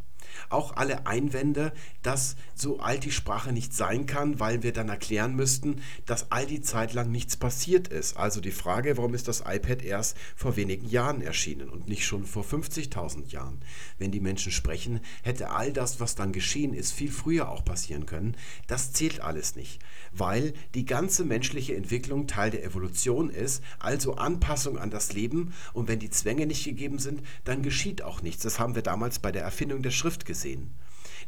Auch 0.49 0.75
alle 0.75 1.05
Einwände, 1.07 1.73
dass 2.01 2.35
so 2.55 2.79
alt 2.79 3.03
die 3.03 3.11
Sprache 3.11 3.51
nicht 3.51 3.73
sein 3.73 4.05
kann, 4.05 4.39
weil 4.39 4.63
wir 4.63 4.73
dann 4.73 4.89
erklären 4.89 5.35
müssten, 5.35 5.81
dass 6.05 6.31
all 6.31 6.45
die 6.45 6.61
Zeit 6.61 6.93
lang 6.93 7.11
nichts 7.11 7.37
passiert 7.37 7.87
ist. 7.87 8.17
Also 8.17 8.41
die 8.41 8.51
Frage, 8.51 8.97
warum 8.97 9.13
ist 9.13 9.27
das 9.27 9.41
iPad 9.41 9.83
erst 9.83 10.17
vor 10.35 10.55
wenigen 10.55 10.87
Jahren 10.87 11.21
erschienen 11.21 11.69
und 11.69 11.87
nicht 11.87 12.05
schon 12.05 12.25
vor 12.25 12.43
50.000 12.43 13.31
Jahren? 13.31 13.59
Wenn 13.97 14.11
die 14.11 14.19
Menschen 14.19 14.51
sprechen, 14.51 14.99
hätte 15.23 15.49
all 15.49 15.73
das, 15.73 15.99
was 15.99 16.15
dann 16.15 16.31
geschehen 16.31 16.73
ist, 16.73 16.91
viel 16.91 17.11
früher 17.11 17.49
auch 17.49 17.65
passieren 17.65 18.05
können. 18.05 18.35
Das 18.67 18.93
zählt 18.93 19.21
alles 19.21 19.55
nicht, 19.55 19.79
weil 20.11 20.53
die 20.73 20.85
ganze 20.85 21.23
menschliche 21.25 21.75
Entwicklung 21.75 22.27
Teil 22.27 22.51
der 22.51 22.63
Evolution 22.63 23.29
ist, 23.29 23.63
also 23.79 24.15
Anpassung 24.15 24.77
an 24.77 24.89
das 24.89 25.13
Leben 25.13 25.53
und 25.73 25.87
wenn 25.87 25.99
die 25.99 26.09
Zwänge 26.09 26.45
nicht 26.45 26.63
gegeben 26.63 26.99
sind, 26.99 27.21
dann 27.43 27.63
geschieht 27.63 28.01
auch 28.01 28.21
nichts. 28.21 28.43
Das 28.43 28.59
haben 28.59 28.75
wir 28.75 28.81
damals 28.81 29.19
bei 29.19 29.31
der 29.31 29.43
Erfindung 29.43 29.81
der 29.81 29.91
Schrift 29.91 30.22
Gesehen. 30.25 30.71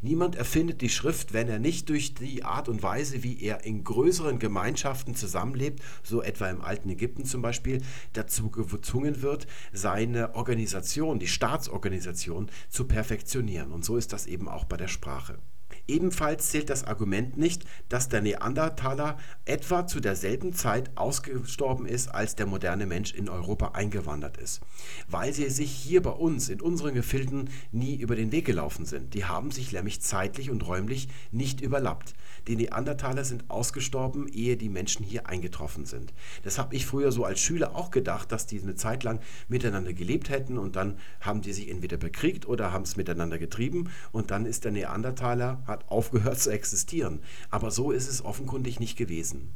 Niemand 0.02 0.36
erfindet 0.36 0.82
die 0.82 0.90
Schrift, 0.90 1.34
wenn 1.34 1.48
er 1.48 1.60
nicht 1.60 1.90
durch 1.90 2.14
die 2.14 2.44
Art 2.44 2.70
und 2.70 2.84
Weise, 2.84 3.24
wie 3.24 3.42
er 3.42 3.64
in 3.64 3.84
größeren 3.84 4.40
Gemeinschaften 4.40 5.16
zusammenlebt, 5.16 5.82
so 6.04 6.22
etwa 6.22 6.50
im 6.50 6.62
alten 6.62 6.90
Ägypten 6.90 7.26
zum 7.26 7.42
Beispiel, 7.42 7.82
dazu 8.14 8.50
gezwungen 8.50 9.22
wird, 9.22 9.48
seine 9.74 10.36
Organisation, 10.36 11.20
die 11.20 11.28
Staatsorganisation, 11.28 12.50
zu 12.70 12.86
perfektionieren. 12.86 13.72
Und 13.72 13.86
so 13.86 13.98
ist 13.98 14.14
das 14.14 14.28
eben 14.28 14.48
auch 14.48 14.66
bei 14.66 14.78
der 14.78 14.88
Sprache. 14.88 15.40
Ebenfalls 15.88 16.50
zählt 16.50 16.70
das 16.70 16.84
Argument 16.84 17.38
nicht, 17.38 17.64
dass 17.90 18.10
der 18.10 18.22
Neandertaler 18.22 19.18
etwa 19.46 19.86
zu 19.86 20.00
derselben 20.00 20.54
Zeit 20.54 20.90
ausgestorben 20.96 21.86
ist, 21.86 22.08
als 22.08 22.36
der 22.36 22.46
moderne 22.46 22.86
Mensch 22.86 23.14
in 23.14 23.30
Europa 23.30 23.72
eingewandert 23.74 24.38
ist, 24.38 24.62
weil 25.08 25.34
sie 25.34 25.50
sich 25.50 25.72
hier 25.72 26.02
bei 26.02 26.12
uns 26.12 26.50
in 26.50 26.62
unseren 26.62 26.94
Gefilden 26.94 27.50
nie 27.72 27.96
über 27.96 28.16
den 28.16 28.32
Weg 28.32 28.46
gelaufen 28.46 28.86
sind. 28.86 29.14
Die 29.14 29.26
haben 29.26 29.52
sich 29.52 29.72
nämlich 29.72 30.02
zeitlich 30.02 30.50
und 30.50 30.66
räumlich 30.66 31.08
nicht 31.32 31.62
überlappt. 31.62 32.14
Die 32.48 32.56
Neandertaler 32.56 33.26
sind 33.26 33.50
ausgestorben, 33.50 34.28
ehe 34.28 34.56
die 34.56 34.70
Menschen 34.70 35.04
hier 35.04 35.28
eingetroffen 35.28 35.86
sind. 35.86 36.14
Das 36.44 36.60
habe 36.60 36.76
ich 36.76 36.86
früher 36.86 37.12
so 37.12 37.26
als 37.26 37.40
Schüler 37.40 37.76
auch 37.76 37.90
gedacht, 37.90 38.32
dass 38.32 38.46
die 38.46 38.62
eine 38.62 38.76
Zeit 38.76 39.04
lang 39.04 39.20
miteinander 39.48 39.94
gelebt 39.94 40.30
hätten 40.30 40.58
und 40.58 40.76
dann 40.76 41.00
haben 41.22 41.42
die 41.42 41.54
sich 41.54 41.70
entweder 41.70 41.98
bekriegt 41.98 42.48
oder 42.48 42.72
haben 42.72 42.84
es 42.84 42.98
miteinander 42.98 43.40
getrieben 43.40 43.90
und 44.12 44.30
dann 44.30 44.46
ist 44.46 44.64
der 44.64 44.72
Neandertaler, 44.72 45.64
hat 45.66 45.90
aufgehört 45.90 46.40
zu 46.40 46.52
existieren. 46.52 47.22
Aber 47.50 47.72
so 47.72 47.92
ist 47.92 48.10
es 48.10 48.24
offenkundig 48.24 48.80
nicht 48.80 48.98
gewesen. 48.98 49.54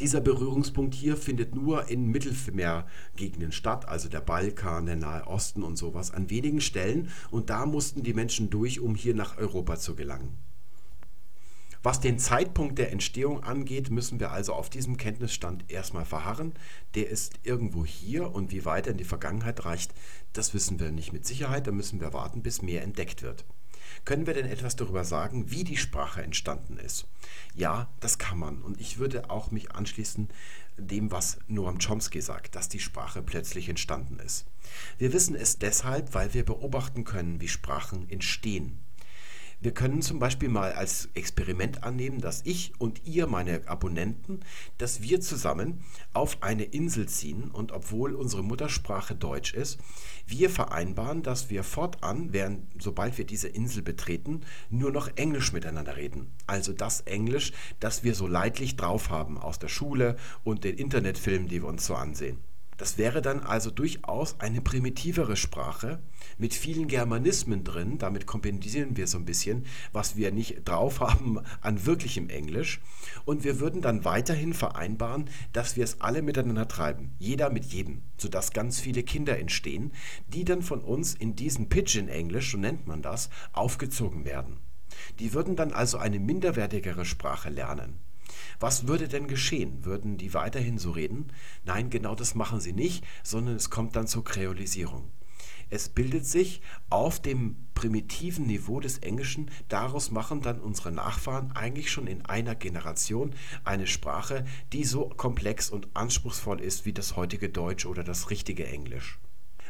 Dieser 0.00 0.20
Berührungspunkt 0.20 0.92
hier 0.92 1.16
findet 1.16 1.54
nur 1.54 1.88
in 1.88 2.08
Mittelmeergegenden 2.08 3.52
statt, 3.52 3.86
also 3.86 4.08
der 4.08 4.22
Balkan, 4.22 4.86
der 4.86 4.96
Nahe 4.96 5.26
Osten 5.28 5.62
und 5.62 5.76
sowas, 5.76 6.10
an 6.10 6.30
wenigen 6.30 6.60
Stellen. 6.60 7.10
Und 7.30 7.48
da 7.48 7.64
mussten 7.64 8.02
die 8.02 8.12
Menschen 8.12 8.50
durch, 8.50 8.80
um 8.80 8.96
hier 8.96 9.14
nach 9.14 9.38
Europa 9.38 9.76
zu 9.76 9.94
gelangen. 9.94 10.36
Was 11.84 12.00
den 12.00 12.18
Zeitpunkt 12.18 12.78
der 12.78 12.92
Entstehung 12.92 13.42
angeht, 13.42 13.90
müssen 13.90 14.18
wir 14.18 14.30
also 14.30 14.54
auf 14.54 14.70
diesem 14.70 14.96
Kenntnisstand 14.96 15.70
erstmal 15.70 16.06
verharren. 16.06 16.54
Der 16.94 17.10
ist 17.10 17.34
irgendwo 17.42 17.84
hier 17.84 18.34
und 18.34 18.52
wie 18.52 18.64
weit 18.64 18.86
er 18.86 18.92
in 18.92 18.96
die 18.96 19.04
Vergangenheit 19.04 19.66
reicht, 19.66 19.92
das 20.32 20.54
wissen 20.54 20.80
wir 20.80 20.90
nicht 20.92 21.12
mit 21.12 21.26
Sicherheit. 21.26 21.66
Da 21.66 21.72
müssen 21.72 22.00
wir 22.00 22.14
warten, 22.14 22.42
bis 22.42 22.62
mehr 22.62 22.82
entdeckt 22.82 23.20
wird. 23.20 23.44
Können 24.06 24.26
wir 24.26 24.32
denn 24.32 24.46
etwas 24.46 24.76
darüber 24.76 25.04
sagen, 25.04 25.50
wie 25.50 25.62
die 25.62 25.76
Sprache 25.76 26.22
entstanden 26.22 26.78
ist? 26.78 27.06
Ja, 27.54 27.90
das 28.00 28.16
kann 28.16 28.38
man. 28.38 28.62
Und 28.62 28.80
ich 28.80 28.96
würde 28.96 29.28
auch 29.28 29.50
mich 29.50 29.72
anschließen 29.72 30.30
dem, 30.78 31.12
was 31.12 31.36
Noam 31.48 31.78
Chomsky 31.78 32.22
sagt, 32.22 32.54
dass 32.54 32.70
die 32.70 32.80
Sprache 32.80 33.22
plötzlich 33.22 33.68
entstanden 33.68 34.20
ist. 34.20 34.46
Wir 34.96 35.12
wissen 35.12 35.34
es 35.34 35.58
deshalb, 35.58 36.14
weil 36.14 36.32
wir 36.32 36.46
beobachten 36.46 37.04
können, 37.04 37.42
wie 37.42 37.48
Sprachen 37.48 38.08
entstehen. 38.08 38.78
Wir 39.60 39.72
können 39.72 40.02
zum 40.02 40.18
Beispiel 40.18 40.48
mal 40.48 40.72
als 40.72 41.08
Experiment 41.14 41.84
annehmen, 41.84 42.20
dass 42.20 42.42
ich 42.44 42.72
und 42.78 43.06
ihr, 43.06 43.26
meine 43.26 43.66
Abonnenten, 43.66 44.40
dass 44.78 45.02
wir 45.02 45.20
zusammen 45.20 45.82
auf 46.12 46.42
eine 46.42 46.64
Insel 46.64 47.08
ziehen 47.08 47.50
und 47.50 47.72
obwohl 47.72 48.14
unsere 48.14 48.42
Muttersprache 48.42 49.14
Deutsch 49.14 49.54
ist, 49.54 49.78
wir 50.26 50.50
vereinbaren, 50.50 51.22
dass 51.22 51.50
wir 51.50 51.64
fortan, 51.64 52.32
während, 52.32 52.82
sobald 52.82 53.18
wir 53.18 53.24
diese 53.24 53.48
Insel 53.48 53.82
betreten, 53.82 54.42
nur 54.70 54.90
noch 54.90 55.08
Englisch 55.16 55.52
miteinander 55.52 55.96
reden. 55.96 56.32
Also 56.46 56.72
das 56.72 57.02
Englisch, 57.02 57.52
das 57.80 58.04
wir 58.04 58.14
so 58.14 58.26
leidlich 58.26 58.76
drauf 58.76 59.10
haben 59.10 59.38
aus 59.38 59.58
der 59.58 59.68
Schule 59.68 60.16
und 60.44 60.64
den 60.64 60.76
Internetfilmen, 60.76 61.48
die 61.48 61.62
wir 61.62 61.68
uns 61.68 61.86
so 61.86 61.94
ansehen. 61.94 62.38
Das 62.76 62.98
wäre 62.98 63.22
dann 63.22 63.40
also 63.40 63.70
durchaus 63.70 64.40
eine 64.40 64.60
primitivere 64.60 65.36
Sprache 65.36 66.00
mit 66.38 66.54
vielen 66.54 66.88
Germanismen 66.88 67.64
drin. 67.64 67.98
Damit 67.98 68.26
kompensieren 68.26 68.96
wir 68.96 69.06
so 69.06 69.18
ein 69.18 69.24
bisschen, 69.24 69.66
was 69.92 70.16
wir 70.16 70.32
nicht 70.32 70.64
drauf 70.64 71.00
haben 71.00 71.40
an 71.60 71.86
wirklichem 71.86 72.28
Englisch. 72.28 72.80
Und 73.24 73.44
wir 73.44 73.60
würden 73.60 73.80
dann 73.80 74.04
weiterhin 74.04 74.54
vereinbaren, 74.54 75.30
dass 75.52 75.76
wir 75.76 75.84
es 75.84 76.00
alle 76.00 76.22
miteinander 76.22 76.68
treiben. 76.68 77.14
Jeder 77.18 77.50
mit 77.50 77.66
jedem, 77.66 78.02
sodass 78.16 78.52
ganz 78.52 78.80
viele 78.80 79.02
Kinder 79.02 79.38
entstehen, 79.38 79.92
die 80.28 80.44
dann 80.44 80.62
von 80.62 80.80
uns 80.80 81.14
in 81.14 81.36
diesem 81.36 81.68
Pidgin-Englisch, 81.68 82.52
so 82.52 82.58
nennt 82.58 82.86
man 82.86 83.02
das, 83.02 83.30
aufgezogen 83.52 84.24
werden. 84.24 84.58
Die 85.18 85.32
würden 85.32 85.56
dann 85.56 85.72
also 85.72 85.98
eine 85.98 86.18
minderwertigere 86.18 87.04
Sprache 87.04 87.50
lernen. 87.50 88.03
Was 88.60 88.86
würde 88.86 89.08
denn 89.08 89.28
geschehen? 89.28 89.84
Würden 89.84 90.16
die 90.16 90.34
weiterhin 90.34 90.78
so 90.78 90.90
reden? 90.90 91.32
Nein, 91.64 91.90
genau 91.90 92.14
das 92.14 92.34
machen 92.34 92.60
sie 92.60 92.72
nicht, 92.72 93.04
sondern 93.22 93.56
es 93.56 93.70
kommt 93.70 93.96
dann 93.96 94.06
zur 94.06 94.24
Kreolisierung. 94.24 95.10
Es 95.70 95.88
bildet 95.88 96.26
sich 96.26 96.60
auf 96.90 97.20
dem 97.20 97.56
primitiven 97.74 98.46
Niveau 98.46 98.80
des 98.80 98.98
Englischen, 98.98 99.50
daraus 99.68 100.10
machen 100.10 100.40
dann 100.40 100.60
unsere 100.60 100.92
Nachfahren 100.92 101.52
eigentlich 101.52 101.90
schon 101.90 102.06
in 102.06 102.24
einer 102.26 102.54
Generation 102.54 103.34
eine 103.64 103.86
Sprache, 103.86 104.44
die 104.72 104.84
so 104.84 105.08
komplex 105.08 105.70
und 105.70 105.88
anspruchsvoll 105.94 106.60
ist 106.60 106.86
wie 106.86 106.92
das 106.92 107.16
heutige 107.16 107.48
Deutsch 107.48 107.86
oder 107.86 108.04
das 108.04 108.30
richtige 108.30 108.66
Englisch. 108.66 109.18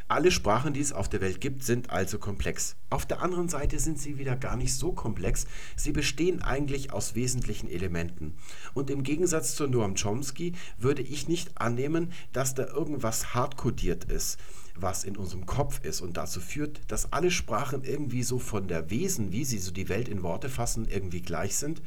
Alle 0.07 0.29
Sprachen, 0.29 0.73
die 0.73 0.81
es 0.81 0.93
auf 0.93 1.09
der 1.09 1.19
Welt 1.19 1.41
gibt, 1.41 1.63
sind 1.63 1.89
also 1.89 2.19
komplex. 2.19 2.75
Auf 2.91 3.07
der 3.07 3.23
anderen 3.23 3.49
Seite 3.49 3.79
sind 3.79 3.99
sie 3.99 4.19
wieder 4.19 4.35
gar 4.35 4.55
nicht 4.55 4.75
so 4.75 4.91
komplex. 4.91 5.47
Sie 5.75 5.91
bestehen 5.91 6.43
eigentlich 6.43 6.93
aus 6.93 7.15
wesentlichen 7.15 7.67
Elementen. 7.67 8.35
Und 8.75 8.91
im 8.91 9.01
Gegensatz 9.01 9.55
zu 9.55 9.65
Noam 9.65 9.95
Chomsky 9.95 10.53
würde 10.77 11.01
ich 11.01 11.27
nicht 11.27 11.59
annehmen, 11.59 12.11
dass 12.33 12.53
da 12.53 12.67
irgendwas 12.67 13.33
hardcodiert 13.33 14.03
ist, 14.05 14.37
was 14.75 15.05
in 15.05 15.17
unserem 15.17 15.47
Kopf 15.47 15.83
ist 15.83 16.01
und 16.01 16.17
dazu 16.17 16.39
führt, 16.39 16.81
dass 16.87 17.11
alle 17.11 17.31
Sprachen 17.31 17.83
irgendwie 17.83 18.21
so 18.21 18.37
von 18.37 18.67
der 18.67 18.91
Wesen, 18.91 19.31
wie 19.31 19.43
sie 19.43 19.57
so 19.57 19.71
die 19.71 19.89
Welt 19.89 20.07
in 20.07 20.21
Worte 20.21 20.49
fassen, 20.49 20.87
irgendwie 20.87 21.21
gleich 21.21 21.55
sind 21.55 21.81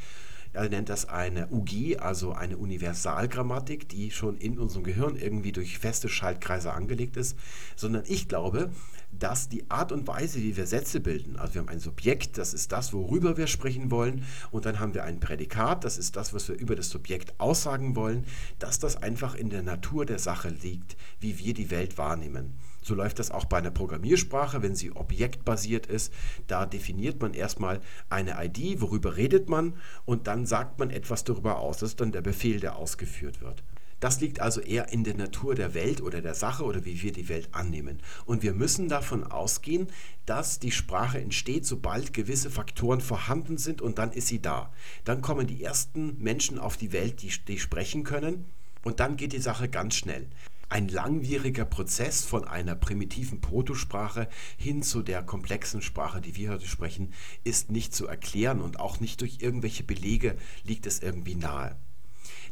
er 0.59 0.68
nennt 0.68 0.89
das 0.89 1.09
eine 1.09 1.48
UG, 1.51 1.98
also 2.01 2.32
eine 2.32 2.59
Universalgrammatik, 2.59 3.89
die 3.89 4.10
schon 4.10 4.36
in 4.36 4.59
unserem 4.59 4.82
Gehirn 4.82 5.16
irgendwie 5.16 5.52
durch 5.52 5.78
feste 5.78 6.09
Schaltkreise 6.09 6.72
angelegt 6.72 7.16
ist, 7.16 7.39
sondern 7.76 8.02
ich 8.06 8.28
glaube, 8.28 8.70
dass 9.12 9.48
die 9.48 9.70
Art 9.70 9.93
und 9.93 10.06
Weise, 10.06 10.40
wie 10.40 10.56
wir 10.56 10.66
Sätze 10.66 11.01
bilden, 11.01 11.36
also 11.36 11.55
wir 11.55 11.60
haben 11.60 11.68
ein 11.68 11.80
Subjekt, 11.80 12.39
das 12.39 12.55
ist 12.55 12.72
das, 12.72 12.93
worüber 12.93 13.36
wir 13.36 13.47
sprechen 13.47 13.90
wollen, 13.90 14.24
und 14.51 14.66
dann 14.66 14.80
haben 14.80 14.94
wir 14.94 15.05
ein 15.05 15.20
Prädikat, 15.20 15.85
das 15.85 15.97
ist 15.97 16.16
das, 16.16 16.35
was 16.35 16.48
wir 16.48 16.56
über 16.56 16.74
das 16.76 16.90
Subjekt 16.90 17.39
aussagen 17.39 17.97
wollen, 17.97 18.24
dass 18.59 18.78
das 18.78 18.97
einfach 18.97 19.35
in 19.35 19.51
der 19.51 19.62
Natur 19.62 20.06
der 20.06 20.18
Sache 20.18 20.48
liegt, 20.48 20.97
wie 21.20 21.39
wir 21.39 21.55
die 21.55 21.70
Welt 21.70 21.98
wahrnehmen. 21.98 22.55
So 22.89 22.94
läuft 22.94 23.19
das 23.19 23.31
auch 23.31 23.44
bei 23.44 23.59
einer 23.59 23.70
Programmiersprache, 23.70 24.62
wenn 24.62 24.74
sie 24.74 24.93
objektbasiert 24.93 25.85
ist. 25.85 26.10
Da 26.47 26.65
definiert 26.65 27.20
man 27.20 27.35
erstmal 27.35 27.82
eine 28.09 28.43
ID, 28.43 28.81
worüber 28.81 29.19
redet 29.19 29.51
man, 29.51 29.74
und 30.06 30.27
dann 30.27 30.47
sagt 30.47 30.78
man 30.78 30.89
etwas 30.89 31.23
darüber 31.23 31.59
aus. 31.59 31.77
Das 31.77 31.90
ist 31.90 32.01
dann 32.01 32.12
der 32.12 32.23
Befehl, 32.23 32.60
der 32.60 32.77
ausgeführt 32.77 33.43
wird. 33.43 33.62
Das 34.01 34.23
liegt 34.23 34.40
also 34.40 34.62
eher 34.62 34.90
in 34.90 35.05
der 35.05 35.16
Natur 35.16 35.55
der 35.55 35.74
Welt 35.74 36.01
oder 36.01 36.23
der 36.23 36.32
Sache 36.35 36.65
oder 36.65 36.86
wie 36.86 37.02
wir 37.02 37.12
die 37.12 37.28
Welt 37.28 37.51
annehmen. 37.52 37.98
Und 38.24 38.43
wir 38.43 38.55
müssen 38.55 38.89
davon 38.89 39.23
ausgehen, 39.23 39.89
dass 40.24 40.59
die 40.59 40.70
Sprache 40.70 41.20
entsteht, 41.20 41.66
sobald 41.66 42.15
gewisse 42.15 42.51
Faktoren 42.51 43.02
vorhanden 43.02 43.59
sind 43.59 43.82
und 43.82 43.98
dann 43.98 44.12
ist 44.12 44.28
sie 44.28 44.40
da. 44.40 44.73
Dann 45.05 45.20
kommen 45.20 45.47
die 45.47 45.62
ersten 45.62 46.16
Menschen 46.23 46.59
auf 46.59 46.78
die 46.78 46.93
Welt, 46.93 47.20
die, 47.20 47.32
die 47.48 47.59
sprechen 47.59 48.02
können 48.02 48.47
und 48.82 48.98
dann 49.01 49.19
geht 49.19 49.35
die 49.35 49.40
Sache 49.40 49.69
ganz 49.69 49.97
schnell. 49.97 50.27
Ein 50.70 50.89
langwieriger 50.89 51.65
Prozess 51.65 52.24
von 52.24 52.47
einer 52.47 52.74
primitiven 52.74 53.40
Protosprache 53.40 54.28
hin 54.59 54.82
zu 54.82 55.03
der 55.03 55.23
komplexen 55.23 55.81
Sprache, 55.81 56.20
die 56.20 56.36
wir 56.36 56.51
heute 56.51 56.69
sprechen, 56.69 57.15
ist 57.43 57.70
nicht 57.70 57.95
zu 57.95 58.07
erklären 58.07 58.61
und 58.61 58.78
auch 58.78 59.01
nicht 59.01 59.23
durch 59.23 59.39
irgendwelche 59.40 59.82
Belege 59.82 60.36
liegt 60.65 60.86
es 60.86 61.01
irgendwie 61.01 61.36
nahe. 61.36 61.77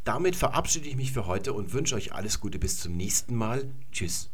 Damit 0.04 0.34
verabschiede 0.34 0.88
ich 0.88 0.96
mich 0.96 1.12
für 1.12 1.26
heute 1.26 1.52
und 1.52 1.74
wünsche 1.74 1.94
euch 1.94 2.14
alles 2.14 2.40
Gute 2.40 2.58
bis 2.58 2.78
zum 2.78 2.96
nächsten 2.96 3.34
Mal. 3.34 3.68
Tschüss. 3.92 4.30